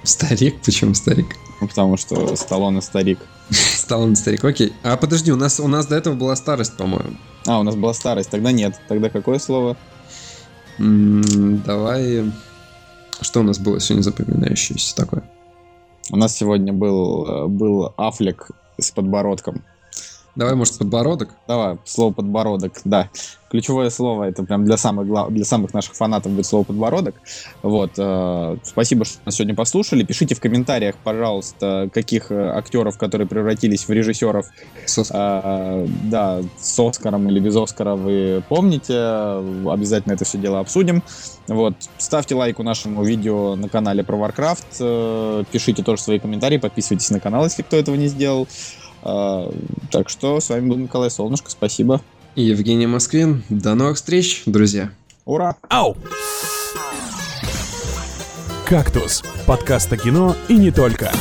Старик? 0.03 0.61
Почему 0.63 0.93
старик? 0.93 1.37
Ну, 1.61 1.67
потому 1.69 1.95
что 1.95 2.35
Сталлоне 2.35 2.81
старик. 2.81 3.19
Сталлоне 3.49 4.15
старик, 4.15 4.43
окей. 4.43 4.73
А 4.83 4.97
подожди, 4.97 5.31
у 5.31 5.37
нас, 5.37 5.59
у 5.61 5.67
нас 5.69 5.87
до 5.87 5.95
этого 5.95 6.15
была 6.15 6.35
старость, 6.35 6.75
по-моему. 6.75 7.15
А, 7.47 7.59
у 7.59 7.63
нас 7.63 7.75
была 7.75 7.93
старость, 7.93 8.29
тогда 8.29 8.51
нет. 8.51 8.79
Тогда 8.89 9.09
какое 9.09 9.39
слово? 9.39 9.77
Давай... 10.77 12.31
Что 13.21 13.39
у 13.39 13.43
нас 13.43 13.57
было 13.57 13.79
сегодня 13.79 14.03
запоминающееся 14.03 14.93
такое? 14.93 15.23
У 16.11 16.17
нас 16.17 16.35
сегодня 16.35 16.73
был, 16.73 17.25
э, 17.25 17.47
был 17.47 17.93
Афлек 17.95 18.51
с 18.77 18.91
подбородком. 18.91 19.63
Давай, 20.35 20.55
может, 20.55 20.77
подбородок? 20.77 21.29
Давай, 21.47 21.77
слово 21.85 22.13
подбородок, 22.13 22.73
да. 22.83 23.09
Ключевое 23.49 23.89
слово, 23.89 24.23
это 24.25 24.43
прям 24.43 24.65
для 24.65 24.75
самых, 24.75 25.07
глав... 25.07 25.31
для 25.31 25.45
самых 25.45 25.73
наших 25.73 25.95
фанатов 25.95 26.33
будет 26.33 26.45
слово 26.45 26.65
подбородок. 26.65 27.15
Вот, 27.61 27.91
э, 27.97 28.57
спасибо, 28.63 29.05
что 29.05 29.19
нас 29.23 29.35
сегодня 29.35 29.55
послушали. 29.55 30.03
Пишите 30.03 30.35
в 30.35 30.41
комментариях, 30.41 30.95
пожалуйста, 31.01 31.89
каких 31.93 32.31
э, 32.31 32.49
актеров, 32.49 32.97
которые 32.97 33.27
превратились 33.27 33.87
в 33.87 33.91
режиссеров, 33.91 34.47
с 34.85 35.09
э, 35.09 35.87
да, 36.03 36.41
с 36.59 36.79
Оскаром 36.79 37.29
или 37.29 37.39
без 37.39 37.55
Оскара 37.55 37.95
вы 37.95 38.43
помните. 38.49 38.93
Обязательно 39.69 40.13
это 40.13 40.25
все 40.25 40.37
дело 40.37 40.59
обсудим. 40.59 41.01
Вот, 41.47 41.75
ставьте 41.97 42.35
лайк 42.35 42.59
у 42.59 42.63
нашему 42.63 43.05
видео 43.05 43.55
на 43.55 43.69
канале 43.69 44.03
про 44.03 44.17
Warcraft. 44.17 44.65
Э, 44.81 45.43
пишите 45.49 45.81
тоже 45.81 46.01
свои 46.01 46.19
комментарии, 46.19 46.57
подписывайтесь 46.57 47.09
на 47.11 47.21
канал, 47.21 47.45
если 47.45 47.61
кто 47.61 47.77
этого 47.77 47.95
не 47.95 48.07
сделал. 48.07 48.49
Так 49.05 50.09
что 50.09 50.39
с 50.39 50.49
вами 50.49 50.67
был 50.67 50.77
Николай 50.77 51.11
Солнышко, 51.11 51.51
спасибо. 51.51 52.01
И 52.35 52.41
Евгений 52.41 52.87
Москвин. 52.87 53.43
До 53.49 53.75
новых 53.75 53.95
встреч, 53.95 54.43
друзья. 54.45 54.91
Ура! 55.25 55.55
Ау! 55.69 55.95
«Кактус»— 58.65 59.23
подкаст 59.45 59.93
о 59.93 59.97
кино 59.97 60.35
и 60.47 60.57
не 60.57 60.71
только. 60.71 61.11